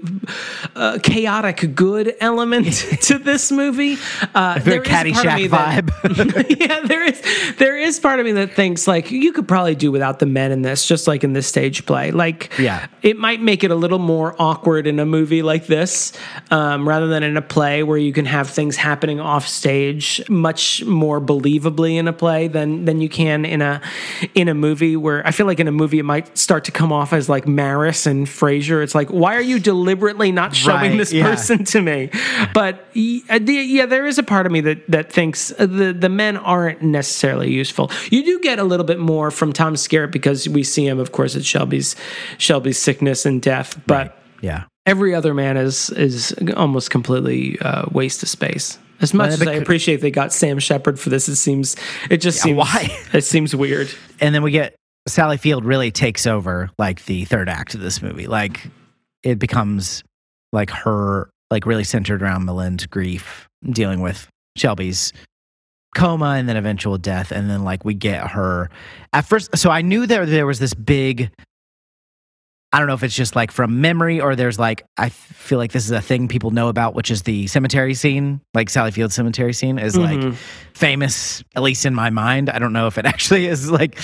uh, 0.76 0.98
chaotic 1.02 1.74
good 1.74 2.14
element 2.20 2.66
to 3.02 3.18
this 3.18 3.50
movie, 3.50 3.96
uh, 4.34 4.58
very 4.62 4.80
there 4.80 5.06
is 5.06 5.14
part 5.14 5.26
of 5.26 5.34
me 5.36 5.46
that- 5.46 5.84
vibe. 5.86 6.56
yeah, 6.60 6.80
there 6.86 7.04
is 7.06 7.22
there 7.58 7.78
is 7.78 7.98
part 7.98 8.20
of 8.20 8.26
me 8.26 8.32
that 8.32 8.52
thinks 8.52 8.86
like 8.86 9.10
you 9.10 9.32
could 9.32 9.48
probably 9.48 9.74
do 9.74 9.90
without 9.90 10.18
the 10.18 10.33
men 10.34 10.52
in 10.52 10.60
this, 10.60 10.86
just 10.86 11.06
like 11.08 11.24
in 11.24 11.32
this 11.32 11.46
stage 11.46 11.86
play. 11.86 12.10
Like, 12.10 12.52
Yeah. 12.58 12.86
it 13.02 13.16
might 13.16 13.40
make 13.40 13.64
it 13.64 13.70
a 13.70 13.74
little 13.74 13.98
more 13.98 14.34
awkward 14.38 14.86
in 14.86 14.98
a 14.98 15.06
movie 15.06 15.42
like 15.42 15.66
this, 15.66 16.12
um, 16.50 16.86
rather 16.86 17.06
than 17.06 17.22
in 17.22 17.36
a 17.38 17.42
play 17.42 17.82
where 17.82 17.96
you 17.96 18.12
can 18.12 18.26
have 18.26 18.50
things 18.50 18.76
happening 18.76 19.20
off 19.20 19.48
stage 19.48 20.20
much 20.28 20.84
more 20.84 21.20
believably 21.20 21.94
in 21.96 22.08
a 22.08 22.12
play 22.12 22.48
than 22.48 22.84
than 22.84 23.00
you 23.00 23.08
can 23.08 23.44
in 23.46 23.62
a 23.62 23.80
in 24.34 24.48
a 24.48 24.54
movie 24.54 24.96
where 24.96 25.26
I 25.26 25.30
feel 25.30 25.46
like 25.46 25.60
in 25.60 25.68
a 25.68 25.72
movie 25.72 25.98
it 26.00 26.04
might 26.04 26.36
start 26.36 26.64
to 26.64 26.72
come 26.72 26.92
off 26.92 27.12
as 27.12 27.28
like 27.28 27.46
Maris 27.46 28.06
and 28.06 28.26
Frasier. 28.26 28.82
It's 28.82 28.94
like, 28.94 29.08
why 29.08 29.36
are 29.36 29.40
you 29.40 29.58
deliberately 29.60 30.32
not 30.32 30.54
showing 30.56 30.90
Right, 30.92 30.98
this 30.98 31.12
yeah. 31.12 31.24
person 31.30 31.64
to 31.64 31.80
me? 31.80 32.10
But 32.52 32.84
yeah, 32.94 33.86
there 33.86 34.06
is 34.06 34.18
a 34.18 34.22
part 34.22 34.46
of 34.46 34.52
me 34.52 34.60
that 34.62 34.90
that 34.90 35.12
thinks 35.12 35.48
the 35.58 35.94
the 35.96 36.08
men 36.08 36.36
aren't 36.36 36.82
necessarily 36.82 37.52
useful. 37.52 37.90
You 38.10 38.24
do 38.24 38.40
get 38.40 38.58
a 38.58 38.64
little 38.64 38.86
bit 38.86 38.98
more 38.98 39.30
from 39.30 39.52
Tom 39.52 39.74
Skerritt 39.74 40.10
because 40.24 40.48
we 40.48 40.62
see 40.62 40.86
him, 40.86 40.98
of 40.98 41.12
course, 41.12 41.36
at 41.36 41.44
Shelby's 41.44 41.94
Shelby's 42.38 42.78
sickness 42.78 43.26
and 43.26 43.42
death, 43.42 43.78
but. 43.86 44.18
yeah. 44.40 44.64
Every 44.86 45.14
other 45.14 45.32
man 45.32 45.56
is 45.56 45.88
is 45.90 46.34
almost 46.58 46.90
completely 46.90 47.58
uh, 47.60 47.86
waste 47.90 48.22
of 48.22 48.28
space. 48.28 48.78
As 49.00 49.14
much 49.14 49.30
Well, 49.30 49.40
as 49.40 49.48
I 49.48 49.52
appreciate 49.54 50.02
they 50.02 50.10
got 50.10 50.30
Sam 50.30 50.58
Shepard 50.58 51.00
for 51.00 51.08
this, 51.08 51.26
it 51.26 51.36
seems 51.36 51.74
it 52.10 52.18
just 52.18 52.42
seems 52.42 52.58
why? 52.58 52.94
it 53.14 53.22
seems 53.24 53.56
weird. 53.56 53.88
and 54.20 54.34
then 54.34 54.42
we 54.42 54.50
get 54.50 54.74
Sally 55.08 55.38
Field 55.38 55.64
really 55.64 55.90
takes 55.90 56.26
over 56.26 56.68
like 56.78 57.06
the 57.06 57.24
third 57.24 57.48
act 57.48 57.74
of 57.74 57.80
this 57.80 58.02
movie. 58.02 58.26
Like 58.26 58.68
it 59.22 59.38
becomes 59.38 60.04
like 60.52 60.68
her 60.68 61.30
like 61.50 61.64
really 61.64 61.84
centered 61.84 62.22
around 62.22 62.44
Melinda's 62.44 62.84
grief, 62.84 63.48
dealing 63.64 64.02
with 64.02 64.28
Shelby's 64.54 65.14
coma 65.94 66.30
and 66.36 66.48
then 66.48 66.56
eventual 66.56 66.98
death, 66.98 67.30
and 67.32 67.48
then 67.48 67.64
like 67.64 67.84
we 67.84 67.94
get 67.94 68.28
her 68.32 68.70
at 69.12 69.24
first. 69.26 69.56
So 69.56 69.70
I 69.70 69.82
knew 69.82 70.06
there 70.06 70.26
there 70.26 70.46
was 70.46 70.58
this 70.58 70.74
big. 70.74 71.30
I 72.72 72.78
don't 72.78 72.88
know 72.88 72.94
if 72.94 73.04
it's 73.04 73.14
just 73.14 73.36
like 73.36 73.52
from 73.52 73.80
memory 73.80 74.20
or 74.20 74.34
there's 74.34 74.58
like 74.58 74.84
I 74.98 75.08
feel 75.08 75.58
like 75.58 75.70
this 75.70 75.84
is 75.84 75.92
a 75.92 76.00
thing 76.00 76.26
people 76.26 76.50
know 76.50 76.66
about, 76.68 76.96
which 76.96 77.08
is 77.08 77.22
the 77.22 77.46
cemetery 77.46 77.94
scene, 77.94 78.40
like 78.52 78.68
Sally 78.68 78.90
Field 78.90 79.12
cemetery 79.12 79.52
scene 79.52 79.78
is 79.78 79.96
like 79.96 80.18
Mhm. 80.18 80.34
famous, 80.74 81.44
at 81.54 81.62
least 81.62 81.86
in 81.86 81.94
my 81.94 82.10
mind. 82.10 82.50
I 82.50 82.58
don't 82.58 82.72
know 82.72 82.88
if 82.88 82.98
it 82.98 83.06
actually 83.14 83.46
is 83.46 83.70
like, 83.70 84.00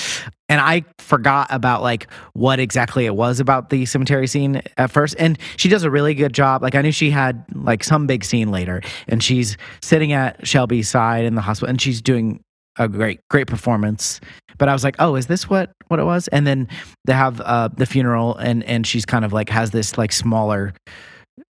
and 0.50 0.60
I 0.60 0.84
forgot 0.98 1.46
about 1.50 1.80
like 1.80 2.08
what 2.34 2.58
exactly 2.60 3.06
it 3.06 3.14
was 3.14 3.40
about 3.40 3.70
the 3.70 3.86
cemetery 3.86 4.26
scene 4.26 4.60
at 4.76 4.90
first. 4.90 5.14
And 5.18 5.38
she 5.56 5.68
does 5.68 5.84
a 5.84 5.90
really 5.90 6.12
good 6.12 6.34
job. 6.34 6.60
Like 6.60 6.74
I 6.74 6.82
knew 6.82 6.92
she 6.92 7.10
had 7.10 7.44
like 7.54 7.84
some 7.84 8.06
big 8.06 8.24
scene 8.24 8.50
later, 8.50 8.82
and 9.08 9.22
she's 9.22 9.56
sitting 9.80 10.12
at 10.12 10.46
Shelby's 10.46 10.88
side 10.90 11.24
in 11.24 11.36
the 11.36 11.40
hospital, 11.40 11.70
and 11.70 11.80
she's 11.80 12.02
doing 12.02 12.40
a 12.78 12.88
great, 12.88 13.20
great 13.30 13.46
performance. 13.46 14.20
But 14.58 14.68
I 14.68 14.72
was 14.72 14.84
like, 14.84 14.96
oh, 14.98 15.14
is 15.14 15.26
this 15.28 15.48
what 15.48 15.70
what 15.88 16.00
it 16.00 16.04
was? 16.04 16.28
And 16.28 16.46
then 16.46 16.68
they 17.06 17.12
have 17.14 17.40
uh, 17.40 17.68
the 17.68 17.86
funeral, 17.86 18.36
and 18.36 18.64
and 18.64 18.86
she's 18.86 19.06
kind 19.06 19.24
of 19.24 19.32
like 19.32 19.48
has 19.50 19.70
this 19.70 19.96
like 19.96 20.12
smaller 20.12 20.74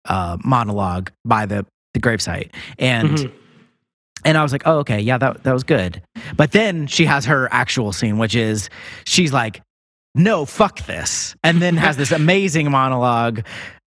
uh, 0.07 0.37
monologue 0.45 1.11
by 1.25 1.47
the 1.47 1.65
the 1.95 2.01
gravesite, 2.01 2.53
and. 2.79 3.11
Mhm. 3.11 3.33
And 4.25 4.37
I 4.37 4.43
was 4.43 4.53
like, 4.53 4.63
oh, 4.67 4.79
okay, 4.79 5.01
yeah, 5.01 5.19
that, 5.19 5.45
that 5.45 5.53
was 5.53 5.65
good. 5.65 6.03
But 6.37 6.53
then 6.53 6.87
she 6.87 7.05
has 7.05 7.25
her 7.27 7.49
actual 7.53 7.93
scene, 7.93 8.19
which 8.19 8.35
is 8.35 8.69
she's 9.05 9.33
like, 9.33 9.63
no, 10.15 10.45
fuck 10.45 10.85
this. 10.87 11.37
And 11.43 11.63
then 11.63 11.77
has 11.77 11.97
this 11.97 12.11
amazing 12.13 12.71
monologue 12.71 13.45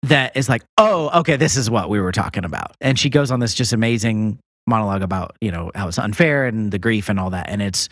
that 0.02 0.36
is 0.36 0.48
like, 0.48 0.62
oh, 0.78 1.20
okay, 1.20 1.36
this 1.36 1.56
is 1.56 1.70
what 1.70 1.88
we 1.88 2.00
were 2.00 2.12
talking 2.12 2.44
about. 2.44 2.74
And 2.80 2.98
she 2.98 3.10
goes 3.10 3.30
on 3.30 3.40
this 3.40 3.54
just 3.54 3.72
amazing 3.72 4.38
monologue 4.66 5.02
about, 5.02 5.36
you 5.40 5.50
know, 5.50 5.70
how 5.74 5.88
it's 5.88 5.98
unfair 5.98 6.46
and 6.46 6.70
the 6.70 6.78
grief 6.78 7.08
and 7.08 7.18
all 7.18 7.30
that. 7.30 7.48
And 7.48 7.62
it's 7.62 7.88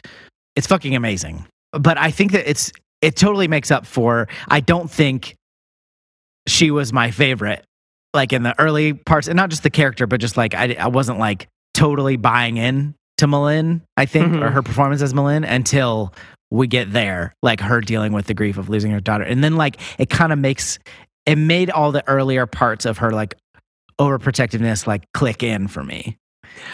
it's 0.57 0.67
fucking 0.67 0.95
amazing. 0.95 1.47
But 1.73 1.99
I 1.99 2.11
think 2.11 2.33
that 2.33 2.49
it's 2.49 2.73
it 3.03 3.17
totally 3.17 3.49
makes 3.49 3.71
up 3.71 3.87
for 3.87 4.29
I 4.49 4.61
don't 4.61 4.91
think 4.91 5.35
she 6.47 6.71
was 6.71 6.93
my 6.93 7.11
favorite 7.11 7.65
like 8.15 8.33
in 8.33 8.43
the 8.43 8.59
early 8.59 8.95
parts 8.95 9.29
and 9.29 9.37
not 9.37 9.51
just 9.51 9.63
the 9.63 9.71
character 9.71 10.07
but 10.07 10.19
just 10.19 10.37
like 10.37 10.55
I, 10.55 10.75
I 10.79 10.89
wasn't 10.89 11.19
like 11.19 11.47
totally 11.75 12.17
buying 12.17 12.57
in 12.57 12.95
to 13.19 13.27
M'Lynn 13.27 13.81
I 13.97 14.07
think 14.07 14.33
Mhm. 14.33 14.43
or 14.43 14.51
her 14.51 14.63
performance 14.63 15.03
as 15.03 15.13
M'Lynn 15.15 15.45
until 15.49 16.13
we 16.51 16.67
get 16.67 16.93
there 16.93 17.35
like 17.43 17.61
her 17.61 17.81
dealing 17.81 18.13
with 18.13 18.27
the 18.27 18.35
grief 18.35 18.57
of 18.59 18.69
losing 18.69 18.91
her 18.93 19.01
daughter 19.01 19.25
and 19.25 19.43
then 19.45 19.57
like 19.57 19.79
it 19.99 20.09
kind 20.09 20.33
of 20.33 20.39
makes 20.39 20.79
it 21.27 21.37
made 21.37 21.69
all 21.71 21.93
the 21.93 22.07
earlier 22.09 22.47
parts 22.47 22.85
of 22.87 22.99
her 22.99 23.11
like 23.11 23.35
overprotectiveness 24.01 24.87
like 24.87 25.05
click 25.13 25.43
in 25.43 25.69
for 25.69 25.83
me 25.83 26.17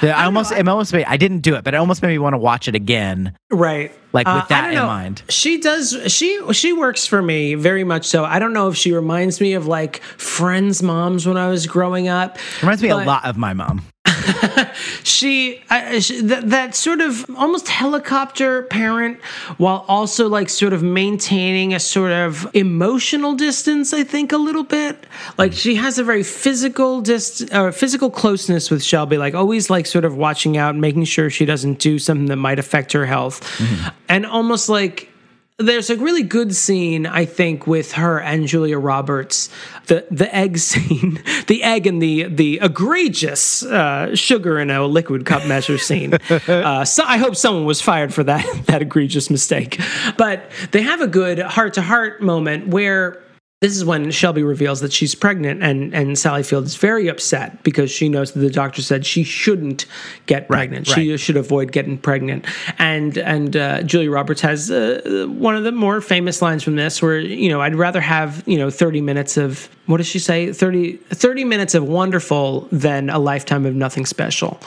The- 0.00 0.16
I, 0.16 0.24
almost, 0.26 0.52
it 0.52 0.66
almost 0.68 0.92
made, 0.92 1.04
I 1.06 1.16
didn't 1.16 1.40
do 1.40 1.56
it, 1.56 1.64
but 1.64 1.74
it 1.74 1.76
almost 1.76 2.00
made 2.02 2.08
me 2.10 2.18
want 2.18 2.32
to 2.34 2.38
watch 2.38 2.68
it 2.68 2.74
again. 2.74 3.36
Right. 3.50 3.92
Like, 4.14 4.26
with 4.26 4.44
Uh, 4.44 4.46
that 4.48 4.68
in 4.68 4.76
know. 4.76 4.86
mind. 4.86 5.22
She 5.28 5.60
does 5.60 5.98
she 6.06 6.40
she 6.52 6.72
works 6.72 7.06
for 7.06 7.20
me 7.20 7.54
very 7.56 7.84
much 7.84 8.06
so. 8.06 8.24
I 8.24 8.38
don't 8.38 8.52
know 8.52 8.68
if 8.68 8.76
she 8.76 8.92
reminds 8.92 9.40
me 9.40 9.54
of 9.54 9.66
like 9.66 10.00
friends' 10.16 10.82
moms 10.82 11.26
when 11.26 11.36
I 11.36 11.48
was 11.48 11.66
growing 11.66 12.08
up. 12.08 12.38
Reminds 12.62 12.82
me 12.82 12.88
a 12.90 12.96
lot 12.96 13.24
of 13.24 13.36
my 13.36 13.52
mom. 13.52 13.82
she, 15.02 15.62
I, 15.70 15.98
she 15.98 16.20
that, 16.22 16.50
that 16.50 16.74
sort 16.74 17.00
of 17.00 17.24
almost 17.36 17.68
helicopter 17.68 18.64
parent 18.64 19.22
while 19.56 19.84
also 19.88 20.28
like 20.28 20.50
sort 20.50 20.72
of 20.72 20.82
maintaining 20.82 21.74
a 21.74 21.80
sort 21.80 22.12
of 22.12 22.46
emotional 22.54 23.34
distance 23.34 23.94
i 23.94 24.04
think 24.04 24.32
a 24.32 24.36
little 24.36 24.62
bit 24.62 25.06
like 25.38 25.52
mm. 25.52 25.58
she 25.58 25.74
has 25.76 25.98
a 25.98 26.04
very 26.04 26.22
physical 26.22 27.00
dist 27.00 27.42
or 27.52 27.68
uh, 27.68 27.72
physical 27.72 28.10
closeness 28.10 28.70
with 28.70 28.82
shelby 28.82 29.16
like 29.16 29.34
always 29.34 29.70
like 29.70 29.86
sort 29.86 30.04
of 30.04 30.16
watching 30.16 30.56
out 30.56 30.70
and 30.70 30.80
making 30.80 31.04
sure 31.04 31.30
she 31.30 31.44
doesn't 31.44 31.78
do 31.78 31.98
something 31.98 32.26
that 32.26 32.36
might 32.36 32.58
affect 32.58 32.92
her 32.92 33.06
health 33.06 33.40
mm-hmm. 33.58 33.88
And 34.08 34.26
almost 34.26 34.68
like 34.68 35.10
there's 35.58 35.88
a 35.88 35.96
really 35.96 36.24
good 36.24 36.54
scene, 36.54 37.06
I 37.06 37.26
think, 37.26 37.66
with 37.66 37.92
her 37.92 38.20
and 38.20 38.48
Julia 38.48 38.78
Roberts. 38.78 39.50
The 39.86 40.06
the 40.10 40.34
egg 40.34 40.58
scene, 40.70 41.22
the 41.46 41.62
egg 41.62 41.86
and 41.86 42.02
the 42.02 42.24
the 42.24 42.58
egregious 42.60 43.64
uh, 43.64 44.16
sugar 44.16 44.58
in 44.58 44.70
a 44.70 44.84
liquid 44.86 45.24
cup 45.26 45.46
measure 45.46 45.78
scene. 45.78 46.18
Uh, 46.44 46.84
so 46.84 47.04
I 47.04 47.16
hope 47.18 47.36
someone 47.36 47.64
was 47.64 47.80
fired 47.80 48.12
for 48.12 48.24
that 48.24 48.44
that 48.66 48.82
egregious 48.82 49.30
mistake. 49.30 49.80
But 50.16 50.50
they 50.72 50.82
have 50.82 51.00
a 51.00 51.06
good 51.06 51.38
heart 51.38 51.74
to 51.74 51.82
heart 51.82 52.20
moment 52.20 52.68
where. 52.68 53.20
This 53.64 53.78
is 53.78 53.84
when 53.86 54.10
Shelby 54.10 54.42
reveals 54.42 54.82
that 54.82 54.92
she's 54.92 55.14
pregnant, 55.14 55.62
and, 55.62 55.94
and 55.94 56.18
Sally 56.18 56.42
Field 56.42 56.66
is 56.66 56.76
very 56.76 57.08
upset 57.08 57.62
because 57.62 57.90
she 57.90 58.10
knows 58.10 58.32
that 58.32 58.40
the 58.40 58.50
doctor 58.50 58.82
said 58.82 59.06
she 59.06 59.24
shouldn't 59.24 59.86
get 60.26 60.48
pregnant. 60.48 60.86
She 60.86 61.12
right. 61.12 61.18
should 61.18 61.38
avoid 61.38 61.72
getting 61.72 61.96
pregnant. 61.96 62.44
And 62.78 63.16
and 63.16 63.56
uh, 63.56 63.82
Julia 63.82 64.10
Roberts 64.10 64.42
has 64.42 64.70
uh, 64.70 65.28
one 65.30 65.56
of 65.56 65.64
the 65.64 65.72
more 65.72 66.02
famous 66.02 66.42
lines 66.42 66.62
from 66.62 66.76
this, 66.76 67.00
where 67.00 67.18
you 67.18 67.48
know 67.48 67.62
I'd 67.62 67.74
rather 67.74 68.02
have 68.02 68.42
you 68.46 68.58
know 68.58 68.68
thirty 68.68 69.00
minutes 69.00 69.38
of 69.38 69.70
what 69.86 69.96
does 69.96 70.06
she 70.06 70.18
say 70.18 70.52
30, 70.52 70.96
30 70.96 71.44
minutes 71.44 71.74
of 71.74 71.84
wonderful 71.84 72.68
than 72.70 73.08
a 73.08 73.18
lifetime 73.18 73.64
of 73.64 73.74
nothing 73.74 74.04
special. 74.04 74.60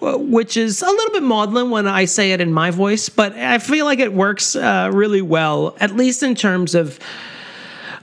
Uh, 0.00 0.16
Which 0.16 0.56
is 0.56 0.80
a 0.80 0.86
little 0.86 1.12
bit 1.12 1.24
maudlin 1.24 1.70
when 1.70 1.88
I 1.88 2.04
say 2.04 2.30
it 2.30 2.40
in 2.40 2.52
my 2.52 2.70
voice, 2.70 3.08
but 3.08 3.32
I 3.32 3.58
feel 3.58 3.84
like 3.84 3.98
it 3.98 4.12
works 4.12 4.54
uh, 4.54 4.90
really 4.92 5.22
well, 5.22 5.76
at 5.80 5.96
least 5.96 6.22
in 6.22 6.36
terms 6.36 6.76
of 6.76 7.00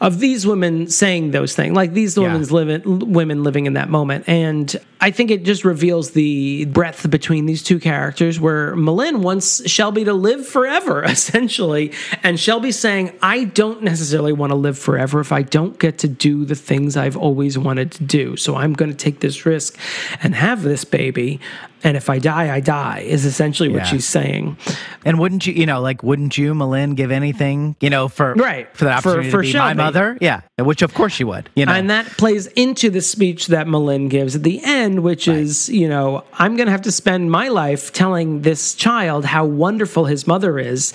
of 0.01 0.19
these 0.19 0.45
women 0.45 0.87
saying 0.87 1.31
those 1.31 1.55
things, 1.55 1.75
like 1.75 1.93
these 1.93 2.17
women's 2.17 2.51
living, 2.51 3.13
women 3.13 3.43
living 3.43 3.65
in 3.65 3.73
that 3.73 3.89
moment. 3.89 4.25
And 4.27 4.75
I 5.01 5.11
think 5.11 5.31
it 5.31 5.43
just 5.43 5.63
reveals 5.63 6.11
the 6.11 6.65
breadth 6.65 7.09
between 7.09 7.45
these 7.45 7.61
two 7.61 7.79
characters 7.79 8.39
where 8.39 8.75
M'Lynn 8.75 9.17
wants 9.21 9.67
Shelby 9.69 10.03
to 10.05 10.13
live 10.13 10.47
forever, 10.47 11.03
essentially. 11.05 11.93
And 12.23 12.39
Shelby 12.39 12.71
saying, 12.71 13.17
I 13.21 13.45
don't 13.45 13.83
necessarily 13.83 14.33
want 14.33 14.51
to 14.51 14.55
live 14.55 14.77
forever 14.77 15.19
if 15.19 15.31
I 15.31 15.41
don't 15.41 15.77
get 15.79 15.99
to 15.99 16.07
do 16.07 16.45
the 16.45 16.55
things 16.55 16.97
I've 16.97 17.17
always 17.17 17.57
wanted 17.57 17.91
to 17.93 18.03
do. 18.03 18.35
So 18.35 18.55
I'm 18.55 18.73
going 18.73 18.91
to 18.91 18.97
take 18.97 19.19
this 19.19 19.45
risk 19.45 19.77
and 20.21 20.35
have 20.35 20.63
this 20.63 20.83
baby. 20.85 21.39
And 21.85 21.95
if 21.95 22.09
I 22.09 22.17
die, 22.17 22.51
I 22.53 22.59
die, 22.61 23.05
is 23.07 23.25
essentially 23.25 23.69
what 23.69 23.83
Yeah. 23.83 23.91
she's 23.91 24.05
saying. 24.07 24.57
And 25.05 25.19
wouldn't 25.19 25.45
you, 25.45 25.53
you 25.53 25.67
know, 25.67 25.81
like, 25.81 26.01
wouldn't 26.01 26.35
you, 26.35 26.55
M'Lynn, 26.55 26.95
give 26.95 27.11
anything, 27.11 27.75
you 27.79 27.91
know, 27.91 28.07
for 28.07 28.33
Right. 28.33 28.67
for 28.73 28.85
the 28.85 28.91
For- 28.91 29.09
opportunity 29.11 29.29
for 29.29 29.43
to 29.43 29.51
be 29.53 29.57
my 29.59 29.73
mother? 29.75 30.17
Yeah, 30.19 30.41
which 30.57 30.81
of 30.81 30.95
course 30.95 31.13
she 31.13 31.23
would. 31.23 31.47
You 31.55 31.67
know, 31.67 31.73
And 31.73 31.91
that 31.91 32.07
plays 32.17 32.47
into 32.47 32.89
the 32.89 33.01
speech 33.01 33.47
that 33.47 33.67
M'Lynn 33.67 34.09
gives 34.09 34.35
at 34.35 34.41
the 34.41 34.59
end, 34.63 35.01
which 35.03 35.27
is, 35.27 35.69
you 35.69 35.87
know, 35.87 36.23
I'm 36.39 36.55
going 36.55 36.65
to 36.65 36.71
have 36.71 36.81
to 36.81 36.91
spend 36.91 37.29
my 37.29 37.49
life 37.49 37.93
telling 37.93 38.41
this 38.41 38.73
child 38.73 39.23
how 39.25 39.45
wonderful 39.45 40.05
his 40.05 40.25
mother 40.25 40.57
is. 40.57 40.91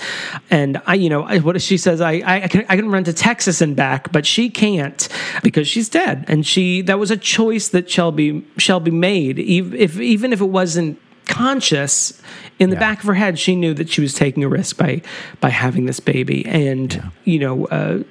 And 0.51 0.83
I, 0.89 0.95
you 0.95 1.09
know, 1.09 1.23
I- 1.23 1.39
what 1.39 1.63
she 1.63 1.77
says, 1.77 2.01
I, 2.01 2.15
I, 2.15 2.35
I, 2.43 2.49
can, 2.49 2.65
I 2.69 2.75
can 2.75 2.91
run 2.91 3.05
to 3.05 3.13
Texas 3.13 3.61
and 3.61 3.77
back, 3.77 4.11
but 4.11 4.27
she 4.27 4.51
can't 4.51 5.09
because 5.45 5.69
she's 5.69 5.89
dead. 5.89 6.25
And 6.27 6.45
she, 6.45 6.83
that 6.83 6.99
was 6.99 7.13
a 7.13 7.17
choice 7.17 7.69
that 7.69 7.89
Shelby, 7.89 8.45
Shelby 8.59 8.91
made. 8.91 9.39
Ev- 9.39 9.75
If, 9.75 10.01
even 10.01 10.33
if 10.33 10.41
it 10.41 10.49
wasn't 10.49 10.80
conscious 11.27 12.21
in 12.59 12.71
the 12.71 12.77
Yeah. 12.77 12.81
back 12.81 12.99
of 13.01 13.07
her 13.07 13.15
head, 13.15 13.39
she 13.39 13.55
knew 13.57 13.73
that 13.75 13.89
she 13.89 14.01
was 14.01 14.13
taking 14.15 14.43
a 14.45 14.49
risk 14.49 14.77
by, 14.77 15.03
by 15.41 15.51
having 15.51 15.87
this 15.87 16.01
baby. 16.01 16.45
And, 16.47 17.11
you 17.25 17.39
know, 17.39 17.67
uh, 17.67 18.03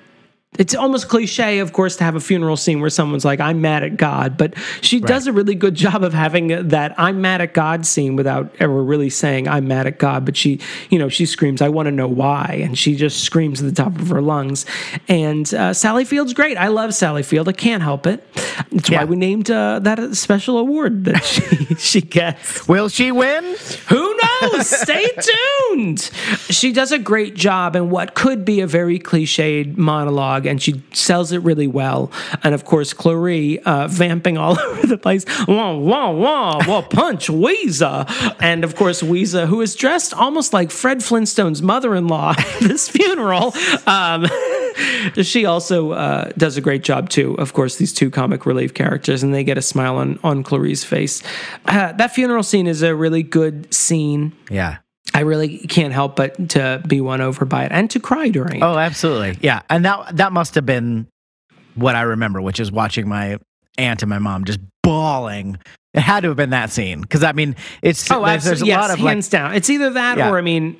it's 0.58 0.74
almost 0.76 1.08
cliche, 1.10 1.60
of 1.60 1.72
course, 1.74 1.96
to 1.98 2.04
have 2.04 2.16
a 2.16 2.20
funeral 2.20 2.58
scene 2.58 2.82
where 2.82 2.90
someone's 2.90 3.24
like, 3.24 3.40
I'm 3.40 3.62
mad 3.62 3.84
at 3.84 3.98
God. 3.98 4.36
But 4.36 4.56
she 4.82 5.00
does 5.00 5.28
a 5.28 5.32
really 5.32 5.54
good 5.56 5.76
job 5.76 6.04
of 6.04 6.12
having 6.12 6.70
that 6.70 6.96
I'm 6.98 7.22
mad 7.22 7.40
at 7.40 7.54
God 7.54 7.86
scene 7.86 8.16
without 8.16 8.54
ever 8.60 8.84
really 8.84 9.12
saying, 9.12 9.48
I'm 9.48 9.68
mad 9.68 9.86
at 9.86 10.00
God. 10.00 10.26
But 10.26 10.36
she, 10.36 10.60
you 10.90 10.98
know, 10.98 11.08
she 11.08 11.26
screams, 11.28 11.62
I 11.62 11.70
want 11.70 11.86
to 11.86 11.92
know 11.92 12.08
why. 12.08 12.60
And 12.64 12.78
she 12.78 12.96
just 12.96 13.24
screams 13.24 13.62
at 13.62 13.74
the 13.74 13.84
top 13.84 13.96
of 14.00 14.10
her 14.10 14.22
lungs. 14.24 14.66
And 15.08 15.54
uh, 15.54 15.72
Sally 15.74 16.04
Field's 16.04 16.34
great. 16.34 16.58
I 16.58 16.68
love 16.70 16.96
Sally 16.96 17.24
Field. 17.24 17.48
I 17.48 17.54
can't 17.54 17.84
help 17.84 18.08
it. 18.08 18.24
That's 18.72 18.90
Yeah. 18.90 19.00
why 19.02 19.06
we 19.06 19.16
named 19.18 19.52
uh, 19.52 19.80
that 19.80 20.16
special 20.18 20.58
award 20.58 21.06
that 21.06 21.24
she, 21.24 21.76
she 21.76 22.02
gets. 22.02 22.68
will 22.68 22.90
she 22.90 23.12
win? 23.12 23.56
Who 23.90 24.18
knows? 24.42 24.68
Stay 24.68 25.08
tuned. 25.70 26.02
She 26.50 26.74
does 26.74 26.92
a 26.92 26.98
great 27.00 27.36
job 27.36 27.76
in 27.76 27.92
what 27.92 28.16
could 28.16 28.44
be 28.44 28.62
a 28.62 28.68
very 28.68 28.98
cliched 29.00 29.78
monologue, 29.78 30.39
and 30.46 30.62
she 30.62 30.84
sells 30.94 31.32
it 31.32 31.40
really 31.40 31.68
well. 31.68 32.12
And 32.44 32.54
of 32.54 32.66
course, 32.66 32.94
Clairee 32.94 33.60
uh, 33.60 33.88
vamping 33.88 34.38
all 34.38 34.60
over 34.70 34.88
the 34.88 34.98
place. 34.98 35.26
Wah, 35.48 35.76
wah, 35.76 36.12
wah, 36.12 36.62
wah, 36.68 36.82
punch, 36.82 37.28
Ouiser. 37.30 38.10
And 38.42 38.64
of 38.64 38.76
course, 38.76 39.02
Ouiser, 39.02 39.48
who 39.48 39.62
is 39.62 39.76
dressed 39.76 40.14
almost 40.14 40.54
like 40.54 40.72
Fred 40.72 41.04
Flintstone's 41.04 41.62
mother 41.62 41.96
in 41.96 42.08
law 42.08 42.34
at 42.38 42.60
this 42.60 42.90
funeral. 42.90 43.54
Um, 43.88 44.28
she 45.22 45.46
also 45.46 45.92
uh, 45.92 46.30
does 46.38 46.58
a 46.58 46.62
great 46.62 46.84
job 46.84 47.10
too. 47.10 47.36
Of 47.38 47.54
course, 47.54 47.78
these 47.78 47.94
two 47.94 48.10
comic 48.10 48.46
relief 48.46 48.74
characters, 48.74 49.24
and 49.24 49.34
they 49.34 49.44
get 49.44 49.58
a 49.58 49.62
smile 49.62 49.98
on 49.98 50.20
on 50.24 50.44
Clairee's 50.44 50.84
face. 50.84 51.22
Uh, 51.66 51.92
that 51.94 52.14
funeral 52.14 52.44
scene 52.44 52.68
is 52.68 52.82
a 52.82 52.96
really 52.96 53.24
good 53.24 53.74
scene. 53.74 54.34
Yeah. 54.50 54.78
I 55.20 55.24
really 55.24 55.58
can't 55.60 55.94
help 55.94 56.16
but 56.16 56.50
to 56.52 56.82
be 56.88 57.02
won 57.02 57.20
over 57.20 57.44
by 57.44 57.66
it 57.66 57.72
and 57.74 57.90
to 57.92 58.00
cry 58.00 58.30
during 58.30 58.58
it. 58.58 58.64
Oh, 58.64 58.78
absolutely. 58.78 59.38
Yeah, 59.42 59.64
and 59.70 59.84
that 59.84 60.16
that 60.16 60.32
must 60.32 60.56
have 60.56 60.66
been 60.66 61.08
what 61.76 61.96
I 61.96 62.02
remember, 62.04 62.42
which 62.42 62.60
is 62.62 62.72
watching 62.72 63.08
my 63.10 63.38
aunt 63.78 64.02
and 64.02 64.10
my 64.10 64.20
mom 64.20 64.46
just 64.46 64.60
bawling. 64.82 65.58
It 65.94 66.00
had 66.02 66.22
to 66.22 66.30
have 66.30 66.38
been 66.38 66.52
that 66.52 66.70
scene 66.72 67.02
because 67.02 67.24
I 67.24 67.34
mean, 67.34 67.56
it's 67.82 68.10
Oh, 68.10 68.24
there's, 68.26 68.46
there's 68.46 68.62
a. 68.62 68.66
Yes, 68.66 68.80
lot 68.82 68.92
of 68.92 69.02
like 69.02 69.14
hands 69.14 69.28
down. 69.28 69.56
It's 69.56 69.70
either 69.70 69.90
that 69.90 70.18
Yeah. 70.18 70.30
or 70.30 70.38
I 70.38 70.42
mean, 70.42 70.78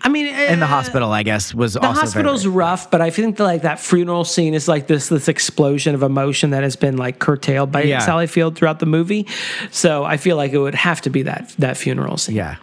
I 0.00 0.08
mean, 0.08 0.26
in 0.26 0.60
the 0.60 0.64
uh, 0.66 0.68
hospital. 0.68 1.12
I 1.12 1.22
guess 1.24 1.52
was 1.54 1.74
The 1.74 1.80
also 1.84 2.00
hospital's 2.02 2.44
very, 2.44 2.54
rough, 2.54 2.90
but 2.90 3.00
I 3.00 3.10
think 3.10 3.36
that 3.36 3.44
like 3.44 3.62
that 3.62 3.80
funeral 3.80 4.24
scene 4.24 4.54
is 4.54 4.66
like 4.68 4.86
this 4.86 5.08
this 5.08 5.28
explosion 5.28 5.94
of 5.94 6.02
emotion 6.02 6.50
that 6.50 6.62
has 6.62 6.76
been 6.76 6.96
like 6.96 7.18
curtailed 7.18 7.72
by 7.72 7.82
Yeah. 7.82 7.98
Sally 7.98 8.26
Field 8.28 8.56
throughout 8.56 8.78
the 8.80 8.86
movie. 8.86 9.26
So 9.70 10.04
I 10.04 10.16
feel 10.16 10.36
like 10.36 10.52
it 10.52 10.58
would 10.58 10.74
have 10.74 11.00
to 11.02 11.10
be 11.10 11.22
that 11.22 11.52
that 11.58 11.76
funeral 11.76 12.16
scene. 12.16 12.36
yeah. 12.36 12.56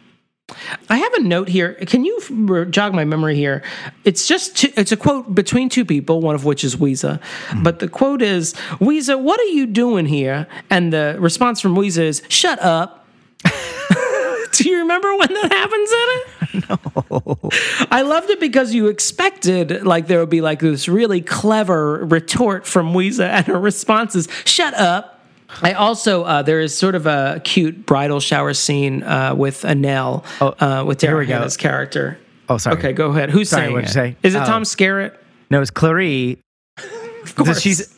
I 0.90 0.98
have 0.98 1.14
a 1.14 1.22
note 1.22 1.48
here. 1.48 1.74
Can 1.86 2.06
you 2.06 2.68
jog 2.70 2.94
my 2.94 3.06
memory 3.06 3.36
here? 3.36 3.64
It's 4.04 4.28
just 4.28 4.58
two, 4.58 4.70
it's 4.76 4.92
a 4.92 4.98
quote 4.98 5.34
between 5.34 5.70
two 5.70 5.86
people, 5.86 6.22
one 6.22 6.36
of 6.36 6.46
which 6.46 6.64
is 6.64 6.76
Ouiser. 6.76 7.20
Mm-hmm. 7.20 7.64
But 7.64 7.80
the 7.80 7.88
quote 7.88 8.22
is, 8.22 8.54
"Ouiser, 8.80 9.20
what 9.20 9.40
are 9.40 9.52
you 9.52 9.66
doing 9.66 10.06
here?" 10.06 10.48
And 10.70 10.92
the 10.92 11.18
response 11.20 11.62
from 11.62 11.76
Ouiser 11.76 12.04
is, 12.04 12.22
"Shut 12.28 12.60
up." 12.62 13.08
Do 14.54 14.70
you 14.70 14.80
remember 14.80 15.16
when 15.16 15.34
that 15.34 15.52
happens 15.52 15.92
in 15.92 16.08
it? 16.10 16.28
No. 16.70 17.50
I 17.90 18.02
loved 18.02 18.30
it 18.30 18.42
because 18.42 18.74
you 18.74 18.88
expected 18.88 19.86
like 19.86 20.08
there 20.08 20.20
would 20.20 20.30
be 20.30 20.42
like 20.42 20.60
this 20.60 20.90
really 20.90 21.22
clever 21.22 22.06
retort 22.06 22.68
from 22.68 22.94
Ouiser, 22.94 23.28
and 23.28 23.48
her 23.48 23.60
response 23.60 24.16
is, 24.16 24.28
"Shut 24.46 24.74
up." 24.74 25.21
I 25.62 25.74
also 25.74 26.24
uh, 26.24 26.42
there 26.42 26.60
is 26.62 26.76
sort 26.78 26.96
of 26.96 27.06
a 27.06 27.42
cute 27.44 27.86
bridal 27.86 28.20
shower 28.20 28.54
scene 28.54 29.04
uh, 29.04 29.36
with 29.36 29.62
Annelle 29.64 30.24
uh, 30.42 30.84
with 30.86 31.00
Daryl. 31.00 31.26
Hannah's 31.26 31.58
character. 31.58 32.18
Oh, 32.50 32.58
sorry. 32.58 32.78
Okay, 32.78 32.94
go 32.94 33.12
ahead. 33.12 33.30
Who's 33.30 33.50
Sorry, 33.50 33.64
saying 33.64 33.74
what'd 33.74 33.86
it? 33.86 33.90
you 33.90 33.94
say? 33.94 34.16
Is 34.24 34.36
it 34.36 34.42
Oh. 34.42 34.46
Tom 34.46 34.64
Skerritt? 34.64 35.16
No, 35.50 35.62
it's 35.62 35.72
Clairee. 35.72 36.38
Of 37.24 37.36
course. 37.36 37.62
She's 37.62 37.96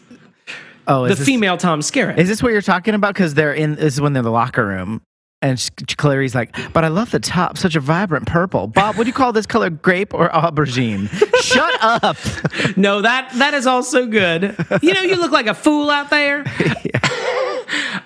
oh, 0.88 1.06
is 1.06 1.12
the 1.12 1.16
this, 1.16 1.26
female 1.26 1.56
Tom 1.58 1.80
Skerritt. 1.80 2.18
Is 2.18 2.28
this 2.28 2.44
what 2.44 2.52
you're 2.52 2.62
talking 2.62 2.94
about? 2.94 3.14
Because 3.14 3.34
they're 3.36 3.54
in. 3.54 3.76
This 3.76 3.94
is 3.96 4.02
when 4.02 4.12
they're 4.14 4.20
in 4.20 4.26
the 4.26 4.32
locker 4.32 4.66
room. 4.66 5.02
And 5.44 5.58
Clairee's 5.98 6.34
like, 6.34 6.56
but 6.72 6.86
I 6.86 6.88
love 6.88 7.12
the 7.12 7.20
top, 7.20 7.58
such 7.58 7.76
a 7.76 7.82
vibrant 7.82 8.28
purple. 8.28 8.68
Bob, 8.68 8.96
what 8.96 9.04
do 9.04 9.10
you 9.10 9.14
call 9.14 9.34
this 9.34 9.46
color, 9.46 9.70
grape 9.70 10.14
or 10.14 10.30
aubergine? 10.30 11.10
Shut 11.44 11.78
up. 11.82 12.18
no, 12.78 13.02
that 13.02 13.30
that 13.36 13.54
is 13.54 13.68
also 13.68 14.08
good. 14.08 14.56
You 14.82 14.94
know, 14.94 15.02
you 15.02 15.18
look 15.18 15.34
like 15.34 15.48
a 15.48 15.54
fool 15.54 15.90
out 15.90 16.10
there. 16.10 16.46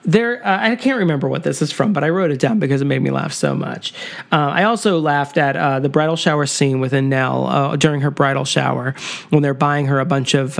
There, 0.04 0.46
uh, 0.46 0.70
I 0.72 0.78
can't 0.78 1.00
remember 1.00 1.28
what 1.28 1.44
this 1.44 1.62
is 1.62 1.74
from, 1.74 1.92
but 1.92 2.02
I 2.02 2.10
wrote 2.10 2.32
it 2.32 2.40
down 2.40 2.60
because 2.60 2.82
it 2.82 2.86
made 2.86 3.02
me 3.02 3.10
laugh 3.12 3.34
so 3.34 3.54
much. 3.54 3.92
Uh, 4.32 4.38
I 4.38 4.64
also 4.64 5.00
laughed 5.00 5.38
at 5.38 5.58
uh, 5.58 5.82
the 5.82 5.90
bridal 5.90 6.16
shower 6.16 6.46
scene 6.46 6.80
with 6.80 6.94
Nell 6.94 7.46
uh, 7.46 7.76
during 7.76 8.00
her 8.00 8.12
bridal 8.12 8.46
shower 8.46 8.96
when 9.32 9.44
they're 9.44 9.54
buying 9.54 9.88
her 9.88 10.00
a 10.00 10.06
bunch 10.06 10.34
of. 10.34 10.58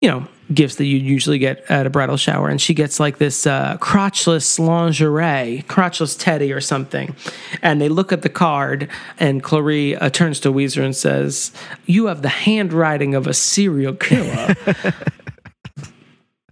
You 0.00 0.08
know, 0.08 0.28
gifts 0.52 0.76
that 0.76 0.84
you 0.84 0.96
usually 0.96 1.38
get 1.38 1.64
at 1.68 1.86
a 1.86 1.90
bridal 1.90 2.16
shower. 2.16 2.48
And 2.48 2.60
she 2.60 2.74
gets 2.74 3.00
like 3.00 3.18
this 3.18 3.46
uh, 3.46 3.76
crotchless 3.78 4.58
lingerie, 4.58 5.64
crotchless 5.68 6.18
teddy 6.18 6.52
or 6.52 6.60
something. 6.60 7.14
And 7.62 7.80
they 7.80 7.88
look 7.88 8.12
at 8.12 8.22
the 8.22 8.28
card, 8.28 8.88
and 9.18 9.42
Clairee 9.42 9.96
uh, 9.96 10.10
turns 10.10 10.40
to 10.40 10.52
Ouiser 10.52 10.84
and 10.84 10.94
says, 10.94 11.52
You 11.86 12.06
have 12.06 12.22
the 12.22 12.28
handwriting 12.28 13.14
of 13.14 13.26
a 13.26 13.34
serial 13.34 13.94
killer. 13.94 14.54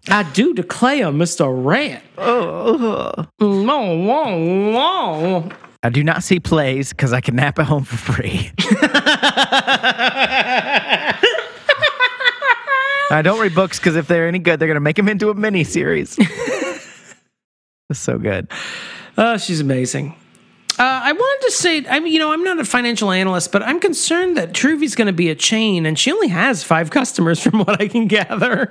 I 0.09 0.23
do 0.33 0.55
declare, 0.55 1.07
Mr. 1.07 1.53
Rat. 1.65 2.03
Oh, 2.17 3.27
no, 3.41 3.97
no. 3.97 5.51
I 5.83 5.89
do 5.89 6.05
not 6.05 6.23
see 6.23 6.41
plays 6.41 6.91
because 6.91 7.13
I 7.13 7.21
can 7.21 7.37
nap 7.37 7.59
at 7.59 7.67
home 7.67 7.85
for 7.85 7.97
free. 7.97 8.51
I 13.11 13.23
don't 13.23 13.41
read 13.41 13.55
books 13.55 13.79
because 13.79 13.97
if 13.97 14.09
they're 14.09 14.29
any 14.29 14.39
good, 14.39 14.59
they're 14.59 14.69
going 14.69 14.77
to 14.77 14.81
make 14.81 14.97
them 14.97 15.09
into 15.09 15.31
a 15.31 15.35
mini 15.35 15.65
series. 15.65 16.17
That's 16.17 16.83
so 17.93 18.19
good. 18.19 18.49
Oh, 19.17 19.37
she's 19.37 19.61
amazing. 19.61 20.15
Uh, 20.79 21.01
I 21.05 21.13
wanted 21.13 21.47
to 21.47 21.53
say, 21.53 21.87
I 21.89 22.01
mean, 22.01 22.13
you 22.13 22.19
know, 22.19 22.33
I'm 22.33 22.45
not 22.45 22.59
a 22.59 22.65
financial 22.65 23.11
analyst, 23.11 23.51
but 23.51 23.63
I'm 23.63 23.81
concerned 23.81 24.37
that 24.37 24.53
Truvy's 24.53 24.95
going 24.95 25.07
to 25.07 25.13
be 25.13 25.31
a 25.31 25.35
chain, 25.35 25.87
and 25.87 25.99
she 25.99 26.13
only 26.13 26.29
has 26.29 26.63
five 26.63 26.91
customers, 26.91 27.41
from 27.43 27.61
what 27.61 27.81
I 27.81 27.89
can 27.89 28.07
gather. 28.09 28.69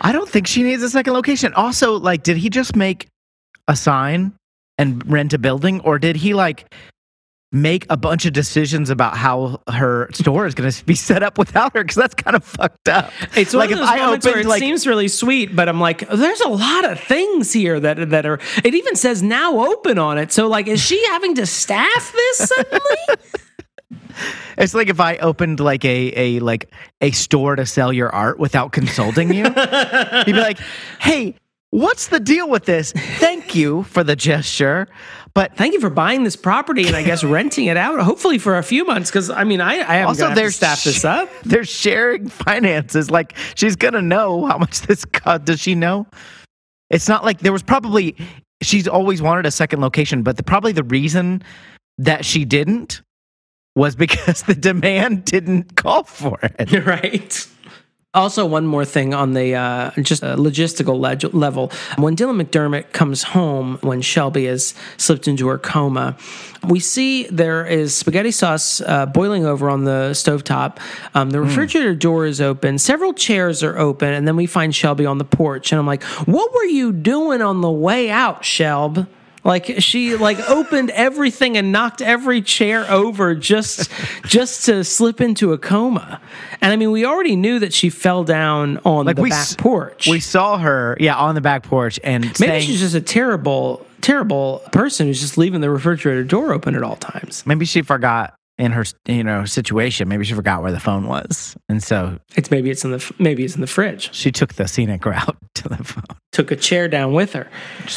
I 0.00 0.12
don't 0.12 0.28
think 0.28 0.46
she 0.46 0.62
needs 0.62 0.82
a 0.82 0.90
second 0.90 1.12
location. 1.12 1.52
Also, 1.54 1.98
like, 1.98 2.22
did 2.22 2.36
he 2.36 2.50
just 2.50 2.76
make 2.76 3.08
a 3.66 3.74
sign 3.74 4.32
and 4.78 5.08
rent 5.10 5.32
a 5.32 5.38
building, 5.38 5.80
or 5.80 5.98
did 5.98 6.16
he 6.16 6.34
like 6.34 6.72
make 7.52 7.84
a 7.90 7.96
bunch 7.96 8.26
of 8.26 8.32
decisions 8.32 8.90
about 8.90 9.16
how 9.16 9.60
her 9.68 10.08
store 10.12 10.46
is 10.46 10.54
going 10.54 10.70
to 10.70 10.84
be 10.84 10.94
set 10.94 11.22
up 11.22 11.38
without 11.38 11.74
her? 11.74 11.82
Because 11.82 11.96
that's 11.96 12.14
kind 12.14 12.36
of 12.36 12.44
fucked 12.44 12.88
up. 12.88 13.12
It's 13.36 13.54
like 13.54 13.70
one 13.70 13.80
of 13.80 13.86
those 13.86 13.96
moments 13.96 14.26
where 14.26 14.38
it 14.38 14.58
seems 14.58 14.86
really 14.86 15.08
sweet, 15.08 15.54
but 15.54 15.68
I'm 15.68 15.80
like, 15.80 16.08
there's 16.08 16.40
a 16.40 16.48
lot 16.48 16.90
of 16.90 17.00
things 17.00 17.52
here 17.52 17.80
that 17.80 18.10
that 18.10 18.26
are. 18.26 18.38
It 18.64 18.74
even 18.74 18.96
says 18.96 19.22
now 19.22 19.66
open 19.66 19.98
on 19.98 20.18
it. 20.18 20.32
So 20.32 20.48
like, 20.48 20.66
is 20.66 20.80
she 20.80 21.04
having 21.08 21.34
to 21.36 21.46
staff 21.46 22.12
this 22.12 22.48
suddenly? 22.48 22.80
It's 24.58 24.74
like 24.74 24.88
if 24.88 25.00
I 25.00 25.16
opened 25.16 25.58
like 25.58 25.84
a 25.86 26.12
a 26.14 26.40
like 26.40 26.70
a 27.00 27.12
store 27.12 27.56
to 27.56 27.64
sell 27.64 27.92
your 27.92 28.10
art 28.10 28.38
without 28.38 28.72
consulting 28.72 29.32
you. 29.32 29.44
You'd 29.44 30.26
be 30.26 30.32
like, 30.34 30.58
"Hey, 31.00 31.36
what's 31.70 32.08
the 32.08 32.20
deal 32.20 32.48
with 32.48 32.64
this? 32.64 32.92
Thank 32.92 33.54
you 33.54 33.84
for 33.84 34.04
the 34.04 34.16
gesture, 34.16 34.88
but 35.34 35.56
Thank 35.56 35.74
you 35.74 35.80
for 35.80 35.90
buying 35.90 36.24
this 36.24 36.36
property 36.36 36.86
and 36.86 36.96
I 36.96 37.02
guess 37.02 37.22
renting 37.22 37.66
it 37.66 37.76
out, 37.76 38.00
hopefully 38.00 38.38
for 38.38 38.58
a 38.58 38.62
few 38.62 38.84
months. 38.84 39.10
Because 39.10 39.30
I 39.30 39.44
mean, 39.44 39.60
I, 39.60 39.78
I 39.78 40.02
also 40.02 40.34
there's 40.34 40.56
staff 40.56 40.84
this 40.84 41.04
up. 41.04 41.28
They're 41.42 41.64
sharing 41.64 42.28
finances. 42.28 43.10
Like 43.10 43.36
she's 43.54 43.76
gonna 43.76 44.02
know 44.02 44.46
how 44.46 44.58
much 44.58 44.82
this 44.82 45.04
cost. 45.04 45.44
Does 45.44 45.60
she 45.60 45.74
know? 45.74 46.06
It's 46.90 47.08
not 47.08 47.24
like 47.24 47.40
there 47.40 47.52
was 47.52 47.62
probably 47.62 48.16
she's 48.62 48.88
always 48.88 49.22
wanted 49.22 49.46
a 49.46 49.50
second 49.50 49.80
location, 49.80 50.22
but 50.22 50.36
the, 50.36 50.42
probably 50.42 50.72
the 50.72 50.84
reason 50.84 51.42
that 51.98 52.24
she 52.24 52.44
didn't 52.44 53.02
was 53.76 53.94
because 53.94 54.42
the 54.46 54.54
demand 54.54 55.24
didn't 55.24 55.76
call 55.76 56.04
for 56.04 56.38
it. 56.42 56.84
right. 56.86 57.46
Also, 58.12 58.44
one 58.44 58.66
more 58.66 58.84
thing 58.84 59.14
on 59.14 59.34
the 59.34 59.54
uh, 59.54 59.92
just 60.02 60.24
a 60.24 60.34
logistical 60.34 60.98
leg- 60.98 61.32
level. 61.32 61.70
When 61.96 62.16
Dylan 62.16 62.42
McDermott 62.42 62.92
comes 62.92 63.22
home, 63.22 63.78
when 63.82 64.02
Shelby 64.02 64.46
has 64.46 64.74
slipped 64.96 65.28
into 65.28 65.46
her 65.46 65.58
coma, 65.58 66.16
we 66.66 66.80
see 66.80 67.28
there 67.28 67.64
is 67.64 67.96
spaghetti 67.96 68.32
sauce 68.32 68.80
uh, 68.80 69.06
boiling 69.06 69.46
over 69.46 69.70
on 69.70 69.84
the 69.84 70.10
stovetop. 70.10 70.78
Um, 71.14 71.30
the 71.30 71.40
refrigerator 71.40 71.94
door 71.94 72.26
is 72.26 72.40
open. 72.40 72.78
Several 72.78 73.12
chairs 73.14 73.62
are 73.62 73.78
open, 73.78 74.12
and 74.12 74.26
then 74.26 74.34
we 74.34 74.46
find 74.46 74.74
Shelby 74.74 75.06
on 75.06 75.18
the 75.18 75.24
porch. 75.24 75.70
And 75.70 75.78
I'm 75.78 75.86
like, 75.86 76.02
"What 76.02 76.52
were 76.52 76.64
you 76.64 76.90
doing 76.90 77.42
on 77.42 77.60
the 77.60 77.70
way 77.70 78.10
out, 78.10 78.42
Shelb?" 78.42 79.06
Like 79.44 79.76
she 79.78 80.16
like 80.16 80.38
opened 80.48 80.90
everything 80.90 81.56
and 81.56 81.72
knocked 81.72 82.02
every 82.02 82.42
chair 82.42 82.84
over 82.90 83.34
just 83.34 83.90
just 84.26 84.66
to 84.66 84.84
slip 84.84 85.20
into 85.20 85.52
a 85.52 85.58
coma. 85.58 86.20
And 86.60 86.72
I 86.72 86.76
mean, 86.76 86.90
we 86.90 87.06
already 87.06 87.36
knew 87.36 87.58
that 87.58 87.72
she 87.72 87.88
fell 87.90 88.24
down 88.24 88.78
on 88.84 89.06
the 89.06 89.14
we 89.20 89.30
back 89.30 89.56
porch. 89.56 90.06
We 90.06 90.20
saw 90.20 90.58
her, 90.58 90.96
yeah, 91.00 91.16
on 91.16 91.34
the 91.34 91.40
back 91.40 91.62
porch, 91.62 91.98
and 92.04 92.24
Maybe 92.24 92.34
saying, 92.34 92.66
she's 92.66 92.80
just 92.80 92.94
a 92.94 93.00
terrible, 93.00 93.86
terrible 94.02 94.62
person 94.72 95.06
who's 95.06 95.20
just 95.20 95.38
leaving 95.38 95.60
the 95.62 95.70
refrigerator 95.70 96.24
door 96.24 96.52
open 96.52 96.74
at 96.74 96.82
all 96.82 96.96
times. 96.96 97.44
maybe 97.46 97.64
she 97.64 97.82
forgot 97.82 98.34
in 98.60 98.72
her 98.72 98.84
you 99.06 99.24
know 99.24 99.44
situation. 99.44 100.08
Maybe 100.08 100.24
she 100.24 100.34
forgot 100.34 100.62
where 100.62 100.70
the 100.72 100.80
phone 100.80 101.06
was, 101.06 101.56
and 101.68 101.82
so 101.82 102.18
It's 102.36 102.50
maybe 102.50 102.70
it's 102.70 102.84
in 102.84 102.92
the 102.92 103.12
maybe 103.18 103.44
it's 103.44 103.54
in 103.54 103.60
the 103.60 103.66
fridge. 103.66 104.14
she 104.14 104.30
took 104.30 104.54
the 104.54 104.68
scenic 104.68 105.04
route 105.06 105.36
to 105.54 105.68
the 105.68 105.82
phone. 105.82 106.04
Took 106.32 106.50
a 106.50 106.56
chair 106.56 106.86
down 106.86 107.12
with 107.14 107.32
her. 107.32 107.48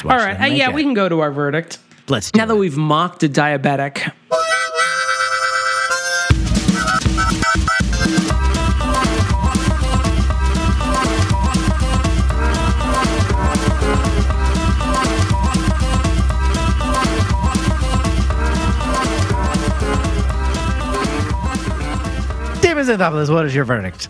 All 0.03 0.09
right, 0.18 0.39
uh, 0.41 0.45
yeah, 0.45 0.70
it. 0.70 0.74
we 0.76 0.82
can 0.84 0.93
go 0.93 1.09
to 1.09 1.20
our 1.20 1.32
verdict. 1.32 1.80
Let's 2.07 2.32
do 2.32 2.38
Now 2.39 2.45
that 2.47 2.55
we've 2.55 2.76
mocked 2.78 3.24
a 3.24 3.30
diabetic, 3.30 4.11
David 22.84 23.00
Xanthopoulos, 23.00 23.34
what 23.34 23.46
is 23.46 23.56
your 23.56 23.64
verdict? 23.64 24.10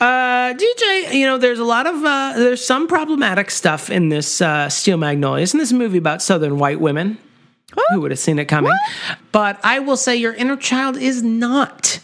Uh, 0.00 0.54
DJ, 0.54 1.12
you 1.12 1.26
know, 1.26 1.36
there's 1.36 1.58
a 1.58 1.64
lot 1.64 1.86
of 1.86 2.02
uh, 2.02 2.32
there's 2.36 2.64
some 2.64 2.88
problematic 2.88 3.50
stuff 3.50 3.90
in 3.90 4.08
this 4.08 4.40
uh, 4.40 4.68
Steel 4.70 4.96
Magnolias, 4.96 5.52
in 5.52 5.58
this 5.58 5.72
movie 5.72 5.98
about 5.98 6.22
Southern 6.22 6.58
white 6.58 6.80
women. 6.80 7.18
Who 7.90 8.00
would 8.00 8.10
have 8.12 8.18
seen 8.18 8.38
it 8.38 8.46
coming? 8.46 8.72
But 9.32 9.60
I 9.62 9.80
will 9.80 9.98
say, 9.98 10.16
your 10.16 10.32
inner 10.32 10.56
child 10.56 10.96
is 10.96 11.22
not 11.22 12.00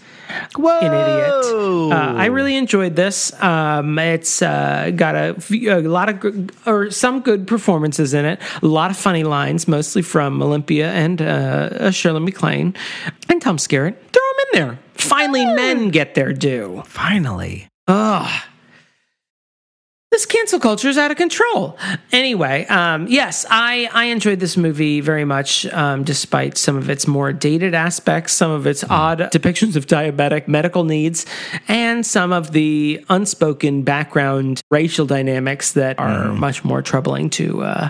Whoa, 0.57 0.79
an 0.81 0.93
idiot. 0.93 1.93
Uh, 1.93 2.19
I 2.19 2.27
really 2.27 2.57
enjoyed 2.57 2.95
this. 2.95 3.33
Um, 3.43 3.99
it's 3.99 4.43
uh, 4.43 4.91
got 4.95 5.15
a, 5.15 5.37
a 5.51 5.81
lot 5.81 6.11
of 6.11 6.21
good, 6.21 6.53
or 6.67 6.91
some 6.91 7.21
good 7.21 7.47
performances 7.47 8.13
in 8.13 8.27
it. 8.27 8.41
A 8.63 8.67
lot 8.67 8.91
of 8.91 8.99
funny 8.99 9.25
lines, 9.25 9.67
mostly 9.67 10.03
from 10.03 10.43
Olympia 10.43 10.93
and 10.93 11.23
uh, 11.23 11.91
Shirley 11.91 12.21
MacLaine 12.21 12.75
and 13.31 13.41
Tom 13.41 13.57
Skerritt. 13.57 13.97
Throw 14.13 14.23
them 14.23 14.47
in 14.53 14.61
there. 14.69 14.79
Finally, 15.03 15.45
men 15.45 15.91
get 15.91 16.15
their 16.15 16.33
due. 16.33 16.83
finally. 16.87 17.69
Ugh. 17.89 18.43
This 20.11 20.27
cancel 20.27 20.61
culture 20.61 20.89
is 20.91 20.99
out 20.99 21.11
of 21.11 21.17
control. 21.17 21.79
Anyway, 22.13 22.67
um, 22.67 23.07
yes, 23.09 23.47
I, 23.49 23.89
I 23.95 24.05
enjoyed 24.05 24.41
this 24.41 24.59
movie 24.59 25.01
very 25.01 25.25
much, 25.25 25.65
um, 25.69 26.05
despite 26.05 26.59
some 26.59 26.77
of 26.77 26.91
its 26.91 27.07
more 27.07 27.33
dated 27.33 27.73
aspects, 27.75 28.35
some 28.35 28.51
of 28.51 28.67
its 28.67 28.85
odd 28.85 29.19
depictions 29.33 29.75
of 29.75 29.87
diabetic 29.87 30.49
medical 30.49 30.85
needs, 30.85 31.25
and 31.67 32.05
some 32.05 32.31
of 32.31 32.53
the 32.53 33.03
unspoken 33.09 33.85
background 33.85 34.61
racial 34.71 35.07
dynamics 35.07 35.73
that 35.73 35.99
are 35.99 36.31
much 36.35 36.63
more 36.63 36.83
troubling 36.83 37.31
to 37.31 37.63
uh, 37.63 37.89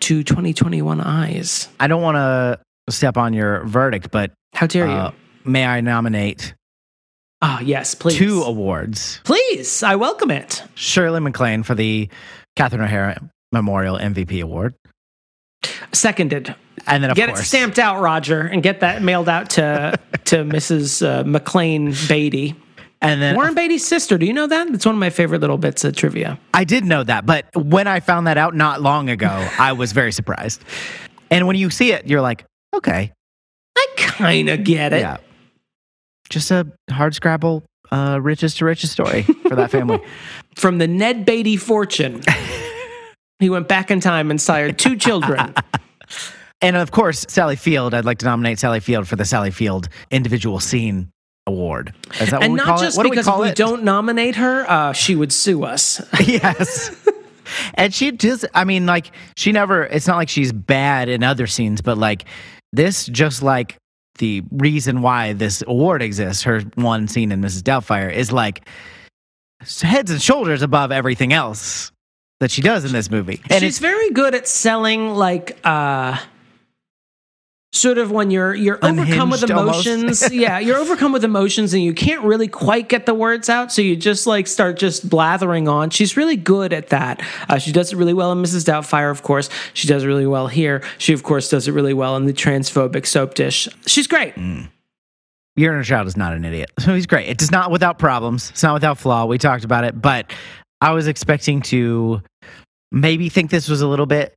to 0.00 0.24
2021 0.24 1.00
eyes. 1.00 1.68
I 1.78 1.86
don't 1.86 2.02
want 2.02 2.16
to 2.16 2.58
step 2.92 3.16
on 3.16 3.32
your 3.34 3.64
verdict, 3.66 4.10
but 4.10 4.32
How 4.54 4.66
dare 4.66 4.86
you? 4.86 4.92
uh, 4.92 5.12
may 5.46 5.64
I 5.66 5.80
nominate 5.80 6.54
Ah, 7.42 7.60
yes, 7.60 7.94
please. 7.94 8.16
two 8.16 8.42
awards? 8.42 9.20
Please, 9.24 9.82
I 9.82 9.96
welcome 9.96 10.30
it. 10.30 10.62
Shirley 10.74 11.20
MacLaine 11.20 11.62
for 11.62 11.74
the 11.74 12.08
Catherine 12.56 12.82
O'Hara 12.82 13.20
Memorial 13.52 13.98
MVP 13.98 14.40
Award, 14.42 14.74
Seconded. 15.92 16.54
and 16.86 17.02
then 17.02 17.10
of 17.10 17.16
course. 17.16 17.26
get 17.26 17.28
course 17.34 17.40
it 17.40 17.44
stamped 17.44 17.78
out, 17.78 18.00
Roger, 18.00 18.40
and 18.40 18.62
get 18.62 18.80
that 18.80 19.02
mailed 19.02 19.28
out 19.28 19.50
to 19.50 19.98
to 20.24 20.36
Mrs. 20.44 21.04
Uh, 21.06 21.24
MacLaine 21.24 21.94
Beatty. 22.08 22.54
and 23.02 23.20
then 23.22 23.34
Warren 23.36 23.54
Beatty's 23.54 23.86
sister. 23.86 24.16
Do 24.18 24.26
you 24.26 24.32
know 24.32 24.46
that? 24.46 24.68
It's 24.68 24.86
one 24.86 24.94
of 24.94 24.98
my 24.98 25.10
favorite 25.10 25.40
little 25.40 25.58
bits 25.58 25.84
of 25.84 25.94
trivia. 25.94 26.38
I 26.54 26.64
did 26.64 26.84
know 26.84 27.02
that, 27.04 27.26
but 27.26 27.44
when 27.54 27.86
I 27.86 28.00
found 28.00 28.26
that 28.26 28.38
out 28.38 28.54
not 28.54 28.80
long 28.80 29.08
ago, 29.10 29.28
I 29.58 29.72
was 29.72 29.92
very 29.92 30.12
surprised. 30.12 30.62
And 31.30 31.46
when 31.46 31.56
you 31.56 31.70
see 31.70 31.92
it, 31.92 32.06
you're 32.06 32.20
like, 32.22 32.44
okay, 32.74 33.12
I 33.76 33.86
kind 33.96 34.48
of 34.48 34.64
get 34.64 34.92
it. 34.92 35.00
yeah, 35.00 35.16
just 36.28 36.50
a 36.50 36.66
hard 36.90 37.14
scrabble, 37.14 37.62
uh, 37.90 38.18
riches 38.20 38.54
to 38.56 38.64
riches 38.64 38.90
story 38.90 39.22
for 39.22 39.56
that 39.56 39.70
family. 39.70 40.00
From 40.56 40.78
the 40.78 40.88
Ned 40.88 41.24
Beatty 41.24 41.56
fortune, 41.56 42.22
he 43.38 43.50
went 43.50 43.68
back 43.68 43.90
in 43.90 44.00
time 44.00 44.30
and 44.30 44.40
sired 44.40 44.78
two 44.78 44.96
children. 44.96 45.54
and 46.60 46.76
of 46.76 46.90
course, 46.90 47.26
Sally 47.28 47.56
Field. 47.56 47.94
I'd 47.94 48.04
like 48.04 48.18
to 48.18 48.26
nominate 48.26 48.58
Sally 48.58 48.80
Field 48.80 49.06
for 49.06 49.16
the 49.16 49.24
Sally 49.24 49.50
Field 49.50 49.88
Individual 50.10 50.60
Scene 50.60 51.10
Award. 51.46 51.94
Is 52.20 52.30
that 52.30 52.40
what 52.40 52.42
and 52.42 52.52
we 52.54 52.56
not 52.56 52.66
call 52.66 52.78
just 52.78 52.96
it? 52.96 52.98
What 52.98 53.02
do 53.04 53.10
we 53.10 53.14
because 53.16 53.26
call 53.26 53.42
if 53.42 53.46
we 53.46 53.50
it? 53.50 53.56
don't 53.56 53.84
nominate 53.84 54.36
her, 54.36 54.68
uh, 54.68 54.92
she 54.92 55.14
would 55.14 55.32
sue 55.32 55.64
us. 55.64 56.00
yes. 56.20 56.90
And 57.74 57.94
she 57.94 58.10
just, 58.10 58.44
I 58.54 58.64
mean, 58.64 58.86
like, 58.86 59.12
she 59.36 59.52
never, 59.52 59.84
it's 59.84 60.06
not 60.08 60.16
like 60.16 60.28
she's 60.28 60.52
bad 60.52 61.08
in 61.08 61.22
other 61.22 61.46
scenes, 61.46 61.80
but 61.80 61.96
like, 61.96 62.24
this 62.72 63.06
just 63.06 63.42
like 63.42 63.76
the 64.18 64.42
reason 64.50 65.02
why 65.02 65.32
this 65.32 65.62
award 65.66 66.02
exists, 66.02 66.42
her 66.44 66.60
one 66.74 67.08
scene 67.08 67.32
in 67.32 67.40
Mrs. 67.40 67.62
Doubtfire 67.62 68.12
is 68.12 68.32
like, 68.32 68.68
heads 69.80 70.10
and 70.10 70.20
shoulders 70.20 70.62
above 70.62 70.92
everything 70.92 71.32
else 71.32 71.90
that 72.40 72.50
she 72.50 72.62
does 72.62 72.84
in 72.84 72.92
this 72.92 73.10
movie. 73.10 73.40
And 73.50 73.60
She's 73.62 73.78
very 73.78 74.10
good 74.10 74.34
at 74.34 74.46
selling 74.46 75.14
like 75.14 75.58
uh 75.64 76.18
sort 77.76 77.98
of 77.98 78.10
when 78.10 78.30
you're 78.30 78.54
you're 78.54 78.78
overcome 78.82 79.30
with 79.30 79.42
emotions. 79.42 80.28
yeah, 80.32 80.58
you're 80.58 80.78
overcome 80.78 81.12
with 81.12 81.24
emotions 81.24 81.74
and 81.74 81.82
you 81.82 81.94
can't 81.94 82.22
really 82.24 82.48
quite 82.48 82.88
get 82.88 83.06
the 83.06 83.14
words 83.14 83.48
out, 83.48 83.72
so 83.72 83.82
you 83.82 83.96
just 83.96 84.26
like 84.26 84.46
start 84.46 84.78
just 84.78 85.08
blathering 85.08 85.68
on. 85.68 85.90
She's 85.90 86.16
really 86.16 86.36
good 86.36 86.72
at 86.72 86.88
that. 86.88 87.22
Uh, 87.48 87.58
she 87.58 87.72
does 87.72 87.92
it 87.92 87.96
really 87.96 88.14
well 88.14 88.32
in 88.32 88.42
Mrs. 88.42 88.64
Doubtfire, 88.64 89.10
of 89.10 89.22
course. 89.22 89.48
She 89.74 89.86
does 89.86 90.04
it 90.04 90.06
really 90.06 90.26
well 90.26 90.48
here. 90.48 90.82
She 90.98 91.12
of 91.12 91.22
course 91.22 91.48
does 91.48 91.68
it 91.68 91.72
really 91.72 91.94
well 91.94 92.16
in 92.16 92.26
the 92.26 92.32
transphobic 92.32 93.02
Soapdish. 93.02 93.68
She's 93.86 94.06
great. 94.06 94.34
your 95.56 95.72
inner 95.72 95.84
child 95.84 96.06
is 96.06 96.16
not 96.16 96.32
an 96.32 96.44
idiot. 96.44 96.70
So 96.78 96.94
he's 96.94 97.06
great. 97.06 97.28
It 97.28 97.42
is 97.42 97.50
not 97.50 97.70
without 97.70 97.98
problems. 97.98 98.50
It's 98.50 98.62
not 98.62 98.74
without 98.74 98.98
flaw. 98.98 99.26
We 99.26 99.38
talked 99.38 99.64
about 99.64 99.84
it, 99.84 100.00
but 100.00 100.32
I 100.80 100.92
was 100.92 101.06
expecting 101.06 101.62
to 101.62 102.22
maybe 102.92 103.28
think 103.28 103.50
this 103.50 103.68
was 103.68 103.80
a 103.80 103.88
little 103.88 104.06
bit 104.06 104.35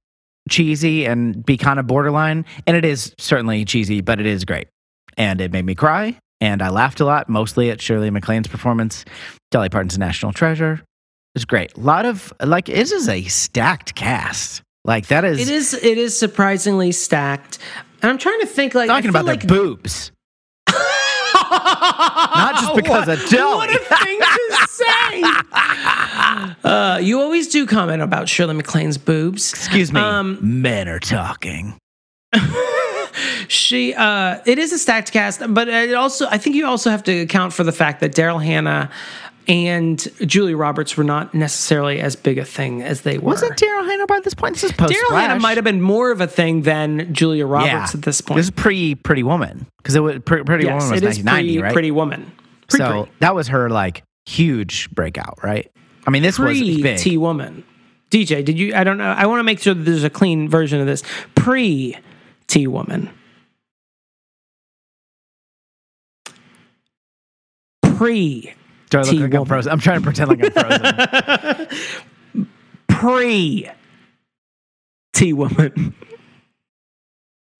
cheesy 0.50 1.06
and 1.06 1.46
be 1.46 1.58
kind 1.58 1.80
of 1.80 1.88
borderline. 1.88 2.46
And 2.68 2.76
it 2.76 2.86
is 2.86 3.14
certainly 3.18 3.66
cheesy, 3.66 4.02
but 4.02 4.20
it 4.20 4.26
is 4.26 4.46
great. 4.46 4.68
And 5.18 5.42
it 5.42 5.52
made 5.52 5.66
me 5.66 5.76
cry. 5.76 6.18
And 6.42 6.62
I 6.62 6.70
laughed 6.70 7.00
a 7.00 7.06
lot, 7.06 7.28
mostly 7.28 7.70
at 7.70 7.82
Shirley 7.82 8.10
MacLaine's 8.10 8.48
performance. 8.48 9.04
Dolly 9.52 9.70
Parton's 9.70 9.96
a 9.96 10.00
national 10.00 10.32
treasure. 10.32 10.82
It's 11.36 11.46
great. 11.46 11.76
A 11.76 11.80
lot 11.80 12.06
of, 12.06 12.34
like, 12.42 12.70
it 12.70 12.78
is 12.92 13.08
a 13.08 13.24
stacked 13.24 13.96
cast. 13.96 14.62
Like, 14.86 15.08
that 15.08 15.26
is, 15.26 15.42
It 15.42 15.54
is 15.54 15.74
it 15.74 15.98
is 15.98 16.18
surprisingly 16.18 16.92
stacked. 16.92 17.60
And 18.02 18.10
I'm 18.10 18.18
trying 18.18 18.40
to 18.40 18.46
think 18.46 18.74
like 18.74 18.88
talking 18.88 19.10
about 19.10 19.26
like 19.26 19.46
boobs. 19.46 20.12
Not 21.50 22.56
just 22.56 22.76
because 22.76 23.08
what, 23.08 23.24
of 23.24 23.30
Dolly. 23.30 23.56
What 23.56 23.76
a 23.76 23.80
thing 23.80 24.20
to 24.20 24.68
say! 24.70 25.22
uh, 26.70 27.00
you 27.02 27.20
always 27.20 27.48
do 27.48 27.66
comment 27.66 28.02
about 28.02 28.30
Shirley 28.30 28.56
MacLaine's 28.56 28.98
boobs. 28.98 29.52
Excuse 29.54 29.92
me. 29.92 30.00
Um, 30.00 30.38
Men 30.42 30.88
are 30.88 31.00
talking. 31.00 31.78
She, 33.48 33.94
uh, 33.96 34.40
it 34.46 34.60
is 34.60 34.72
a 34.72 34.78
stacked 34.78 35.12
cast, 35.12 35.42
but 35.54 35.68
it 35.68 35.96
also, 35.96 36.28
I 36.30 36.38
think 36.38 36.56
you 36.56 36.68
also 36.68 36.90
have 36.92 37.04
to 37.04 37.22
account 37.22 37.52
for 37.52 37.64
the 37.64 37.72
fact 37.72 38.00
that 38.02 38.14
Daryl 38.14 38.44
Hannah 38.44 38.92
and 39.48 40.08
Julie 40.26 40.54
Roberts 40.54 40.96
were 40.96 41.04
not 41.04 41.34
necessarily 41.34 42.00
as 42.00 42.16
big 42.16 42.38
a 42.38 42.46
thing 42.46 42.84
as 42.84 43.02
they 43.02 43.18
were. 43.18 43.32
Wasn't 43.32 43.58
Daryl 43.58 43.86
Hannah 43.86 44.06
by 44.06 44.20
this 44.20 44.34
point? 44.34 44.56
This 44.56 44.66
is 44.66 44.72
post 44.72 44.94
Daryl 44.94 45.20
Hannah 45.20 45.40
might 45.40 45.58
have 45.58 45.64
been 45.64 45.82
more 45.82 46.12
of 46.12 46.22
a 46.22 46.28
thing 46.28 46.62
than 46.62 47.14
Julia 47.14 47.46
Roberts 47.46 47.96
at 47.96 48.04
this 48.04 48.22
point. 48.22 48.38
This 48.38 48.48
is 48.48 48.52
pre 48.52 48.96
Pretty 48.96 49.24
Woman 49.24 49.66
because 49.78 49.96
it 49.96 50.02
was 50.02 50.20
pre, 50.20 50.44
Pretty 50.44 50.66
yes, 50.66 50.84
Woman 50.84 50.92
was 50.92 51.02
1990, 51.02 51.54
pre, 51.54 51.64
right? 51.64 51.74
Pretty 51.74 51.92
Woman. 51.92 52.32
so 52.70 53.08
that 53.20 53.34
was 53.34 53.48
her 53.48 53.70
like 53.70 54.04
huge 54.26 54.90
breakout, 54.92 55.40
right? 55.44 55.72
I 56.06 56.12
mean, 56.12 56.24
this 56.24 56.38
was 56.38 56.58
pre 56.58 56.82
big. 56.82 56.98
T 57.00 57.18
Woman. 57.18 57.64
DJ, 58.12 58.44
did 58.44 58.58
you? 58.58 58.74
I 58.76 58.84
don't 58.84 58.98
know. 58.98 59.12
I 59.12 59.26
want 59.26 59.40
to 59.40 59.44
make 59.44 59.60
sure 59.60 59.74
that 59.74 59.84
there's 59.84 60.04
a 60.04 60.10
clean 60.10 60.50
version 60.50 60.80
of 60.80 60.88
this. 60.88 61.04
Pre 61.36 61.98
T 62.48 62.68
Woman. 62.68 63.10
Pre 67.82 68.54
Do 68.90 68.98
I 68.98 69.02
look 69.02 69.20
like 69.20 69.34
I'm 69.34 69.46
frozen? 69.46 69.72
I'm 69.72 69.80
trying 69.80 70.00
to 70.00 70.04
pretend 70.04 70.30
like 70.30 70.58
I'm 70.58 71.68
frozen. 72.34 72.48
pre 72.88 73.70
T 75.14 75.34
Woman. 75.34 75.96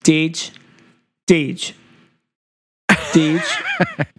Deej. 0.04 0.50
Deej. 1.28 1.72
Deej. 2.88 4.06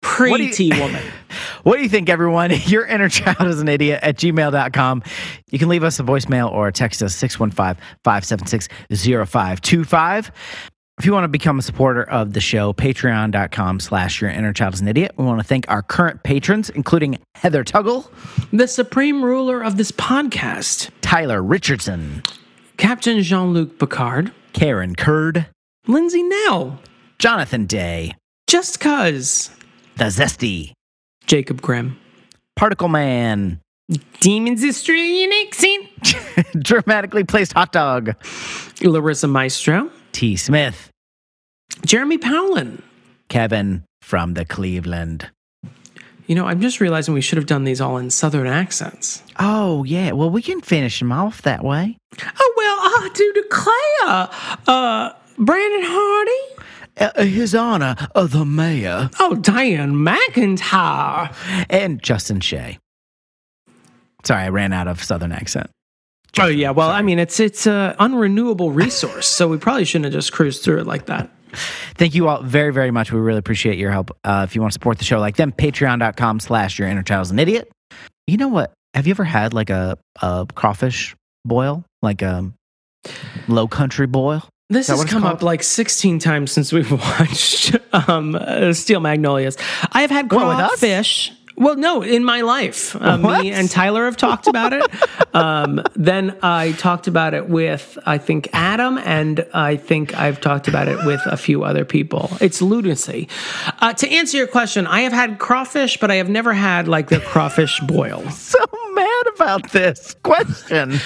Pre 0.00 0.50
T 0.50 0.70
Woman. 0.80 1.02
what 1.62 1.76
do 1.76 1.82
you 1.82 1.88
think, 1.88 2.08
everyone? 2.08 2.50
Your 2.64 2.86
inner 2.86 3.08
child 3.08 3.48
is 3.48 3.60
an 3.60 3.68
idiot 3.68 4.00
at 4.02 4.16
gmail.com. 4.16 5.02
You 5.50 5.58
can 5.58 5.68
leave 5.68 5.84
us 5.84 6.00
a 6.00 6.02
voicemail 6.02 6.50
or 6.52 6.70
text 6.70 7.02
us 7.02 7.14
615 7.14 7.82
576 8.04 8.68
0525. 9.28 10.32
If 10.98 11.06
you 11.06 11.12
want 11.12 11.24
to 11.24 11.28
become 11.28 11.60
a 11.60 11.62
supporter 11.62 12.02
of 12.10 12.32
the 12.32 12.40
show, 12.40 12.72
patreon.com 12.72 13.78
slash 13.78 14.20
your 14.20 14.30
inner 14.30 14.52
child 14.52 14.74
is 14.74 14.80
an 14.80 14.88
idiot. 14.88 15.12
We 15.16 15.24
want 15.24 15.38
to 15.40 15.44
thank 15.46 15.64
our 15.68 15.80
current 15.80 16.24
patrons, 16.24 16.70
including 16.70 17.18
Heather 17.36 17.62
Tuggle, 17.62 18.10
The 18.52 18.66
supreme 18.66 19.24
ruler 19.24 19.62
of 19.62 19.76
this 19.76 19.92
podcast, 19.92 20.90
Tyler 21.00 21.40
Richardson, 21.40 22.24
Captain 22.78 23.22
Jean 23.22 23.52
Luc 23.52 23.78
Picard, 23.78 24.32
Karen 24.54 24.96
Kurd, 24.96 25.46
Lindsay 25.86 26.24
Nell, 26.24 26.80
Jonathan 27.20 27.66
Day, 27.66 28.16
Just 28.48 28.80
Cuz, 28.80 29.50
The 29.98 30.04
Zesty, 30.06 30.72
Jacob 31.26 31.60
Grimm. 31.62 31.96
Particle 32.56 32.88
Man, 32.88 33.60
Demons 34.18 34.64
Australian 34.64 35.30
accent. 35.46 35.86
Dramatically 36.64 37.22
Placed 37.22 37.52
Hot 37.52 37.70
Dog, 37.70 38.16
Larissa 38.82 39.28
Maestro. 39.28 39.92
T. 40.12 40.36
Smith, 40.36 40.90
Jeremy 41.84 42.18
Powlin. 42.18 42.82
Kevin 43.28 43.84
from 44.02 44.34
the 44.34 44.44
Cleveland. 44.44 45.30
You 46.26 46.34
know, 46.34 46.46
I'm 46.46 46.60
just 46.60 46.80
realizing 46.80 47.14
we 47.14 47.20
should 47.20 47.36
have 47.38 47.46
done 47.46 47.64
these 47.64 47.80
all 47.80 47.96
in 47.98 48.10
Southern 48.10 48.46
accents. 48.46 49.22
Oh, 49.38 49.84
yeah. 49.84 50.12
Well, 50.12 50.30
we 50.30 50.42
can 50.42 50.60
finish 50.60 50.98
them 50.98 51.12
off 51.12 51.42
that 51.42 51.64
way. 51.64 51.96
Oh, 52.22 52.54
well, 52.56 52.76
I 52.80 53.10
do 53.14 53.32
declare. 53.32 54.28
Uh, 54.66 55.12
Brandon 55.38 55.82
Hardy. 55.84 56.54
Uh, 56.98 57.22
His 57.24 57.54
Honor, 57.54 57.94
uh, 58.14 58.26
the 58.26 58.44
Mayor, 58.44 59.08
Oh, 59.20 59.36
Diane 59.36 59.92
McIntyre. 59.94 61.32
and 61.70 62.02
Justin 62.02 62.40
Shea. 62.40 62.78
Sorry, 64.24 64.42
I 64.42 64.48
ran 64.48 64.72
out 64.72 64.88
of 64.88 65.02
Southern 65.02 65.32
accent. 65.32 65.70
Oh, 66.40 66.46
yeah. 66.46 66.70
Well, 66.70 66.90
I 66.90 67.02
mean, 67.02 67.18
it's 67.18 67.40
it's 67.40 67.66
a 67.66 67.96
unrenewable 67.98 68.74
resource, 68.74 69.26
so 69.26 69.48
we 69.48 69.56
probably 69.58 69.84
shouldn't 69.84 70.06
have 70.06 70.14
just 70.14 70.32
cruised 70.32 70.62
through 70.62 70.80
it 70.80 70.86
like 70.86 71.06
that. 71.06 71.30
Thank 71.94 72.14
you 72.14 72.28
all 72.28 72.42
very, 72.42 72.72
very 72.72 72.90
much. 72.90 73.10
We 73.12 73.18
really 73.20 73.38
appreciate 73.38 73.78
your 73.78 73.90
help. 73.90 74.16
Uh, 74.22 74.44
if 74.48 74.54
you 74.54 74.60
want 74.60 74.72
to 74.72 74.74
support 74.74 74.98
the 74.98 75.04
show 75.04 75.18
like 75.18 75.36
them, 75.36 75.50
patreon.com 75.52 76.40
slash 76.40 76.78
your 76.78 76.88
inner 76.88 77.02
child 77.02 77.22
is 77.26 77.30
an 77.30 77.38
idiot. 77.38 77.70
You 78.26 78.36
know 78.36 78.48
what? 78.48 78.72
Have 78.94 79.06
you 79.06 79.12
ever 79.12 79.24
had 79.24 79.54
like 79.54 79.70
a, 79.70 79.96
a 80.20 80.46
crawfish 80.54 81.16
boil? 81.46 81.84
Like 82.02 82.20
a 82.22 82.52
low 83.48 83.66
country 83.66 84.06
boil? 84.06 84.46
This 84.70 84.88
has 84.88 85.02
come 85.06 85.22
called? 85.22 85.36
up 85.36 85.42
like 85.42 85.62
16 85.62 86.18
times 86.18 86.52
since 86.52 86.72
we've 86.74 86.90
watched 87.18 87.74
um, 87.92 88.34
uh, 88.34 88.72
Steel 88.74 89.00
Magnolias. 89.00 89.56
I 89.92 90.02
have 90.02 90.10
had 90.10 90.30
What, 90.30 90.46
with 90.48 90.58
us? 90.58 90.68
crawfish. 90.68 91.32
Well, 91.58 91.74
no, 91.74 92.02
in 92.02 92.22
my 92.24 92.42
life. 92.42 92.94
Uh, 92.94 93.18
me 93.18 93.50
and 93.50 93.68
Tyler 93.68 94.04
have 94.04 94.16
talked 94.16 94.46
about 94.46 94.72
it. 94.72 94.84
um, 95.34 95.82
then 95.96 96.38
I 96.40 96.72
talked 96.72 97.08
about 97.08 97.34
it 97.34 97.48
with, 97.48 97.98
I 98.06 98.18
think, 98.18 98.48
Adam, 98.52 98.96
and 98.98 99.44
I 99.52 99.74
think 99.76 100.16
I've 100.16 100.40
talked 100.40 100.68
about 100.68 100.86
it 100.86 101.04
with 101.04 101.20
a 101.26 101.36
few 101.36 101.64
other 101.64 101.84
people. 101.84 102.30
It's 102.40 102.62
lunacy. 102.62 103.28
Uh, 103.80 103.92
to 103.94 104.08
answer 104.08 104.36
your 104.36 104.46
question, 104.46 104.86
I 104.86 105.00
have 105.00 105.12
had 105.12 105.40
crawfish, 105.40 105.98
but 105.98 106.12
I 106.12 106.16
have 106.16 106.28
never 106.28 106.52
had 106.52 106.86
like 106.86 107.08
the 107.08 107.18
crawfish 107.18 107.80
boil. 107.86 108.28
So 108.30 108.58
mad 108.92 109.26
about 109.34 109.70
this 109.72 110.14
question. 110.22 111.00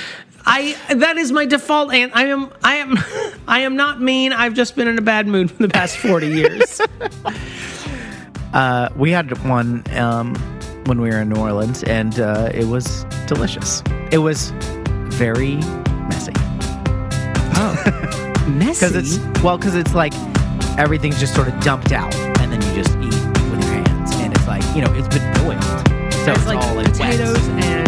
I 0.45 0.77
that 0.93 1.19
is 1.19 1.31
my 1.31 1.47
default 1.47 1.93
and 1.95 2.13
I 2.15 2.27
am 2.27 2.51
I 2.65 2.77
am 2.77 2.99
I 3.49 3.61
am 3.61 3.77
not 3.77 4.01
mean. 4.01 4.33
I've 4.33 4.55
just 4.55 4.75
been 4.75 4.89
in 4.89 4.99
a 4.99 5.03
bad 5.03 5.29
mood 5.29 5.51
for 5.53 5.63
the 5.63 5.69
past 5.69 5.97
40 5.97 6.27
years. 6.27 6.81
Uh, 8.53 8.89
we 8.97 9.11
had 9.11 9.31
one 9.49 9.83
um, 9.97 10.35
when 10.87 11.01
we 11.01 11.09
were 11.11 11.19
in 11.21 11.29
New 11.31 11.41
Orleans, 11.41 11.83
and 11.85 12.19
uh, 12.21 12.51
it 12.53 12.67
was 12.67 13.05
delicious. 13.27 13.83
It 14.11 14.19
was 14.19 14.53
very 15.09 15.57
messy 16.09 16.33
Oh, 17.55 18.45
Messy. 18.49 18.87
because 18.87 18.95
it's 18.97 19.43
well, 19.43 19.57
because 19.57 19.75
it's 19.75 19.95
like 19.95 20.13
everything's 20.79 21.19
just 21.21 21.35
sort 21.35 21.49
of 21.49 21.59
dumped 21.61 21.93
out, 21.93 22.15
and 22.41 22.53
then 22.53 22.61
you 22.63 22.83
just 22.83 22.95
eat 22.99 23.27
with 23.51 23.63
your 23.65 23.73
hands, 23.73 24.11
and 24.17 24.35
it's 24.35 24.47
like 24.47 24.63
you 24.77 24.83
know 24.83 24.93
it's 24.95 25.09
been 25.09 25.33
boiled, 25.45 25.63
so 26.13 26.33
it's, 26.33 26.39
it's 26.41 26.47
like 26.47 26.59
all 26.59 26.75
like 26.75 26.87
potatoes 26.93 27.35
wet. 27.49 27.65
and 27.65 27.82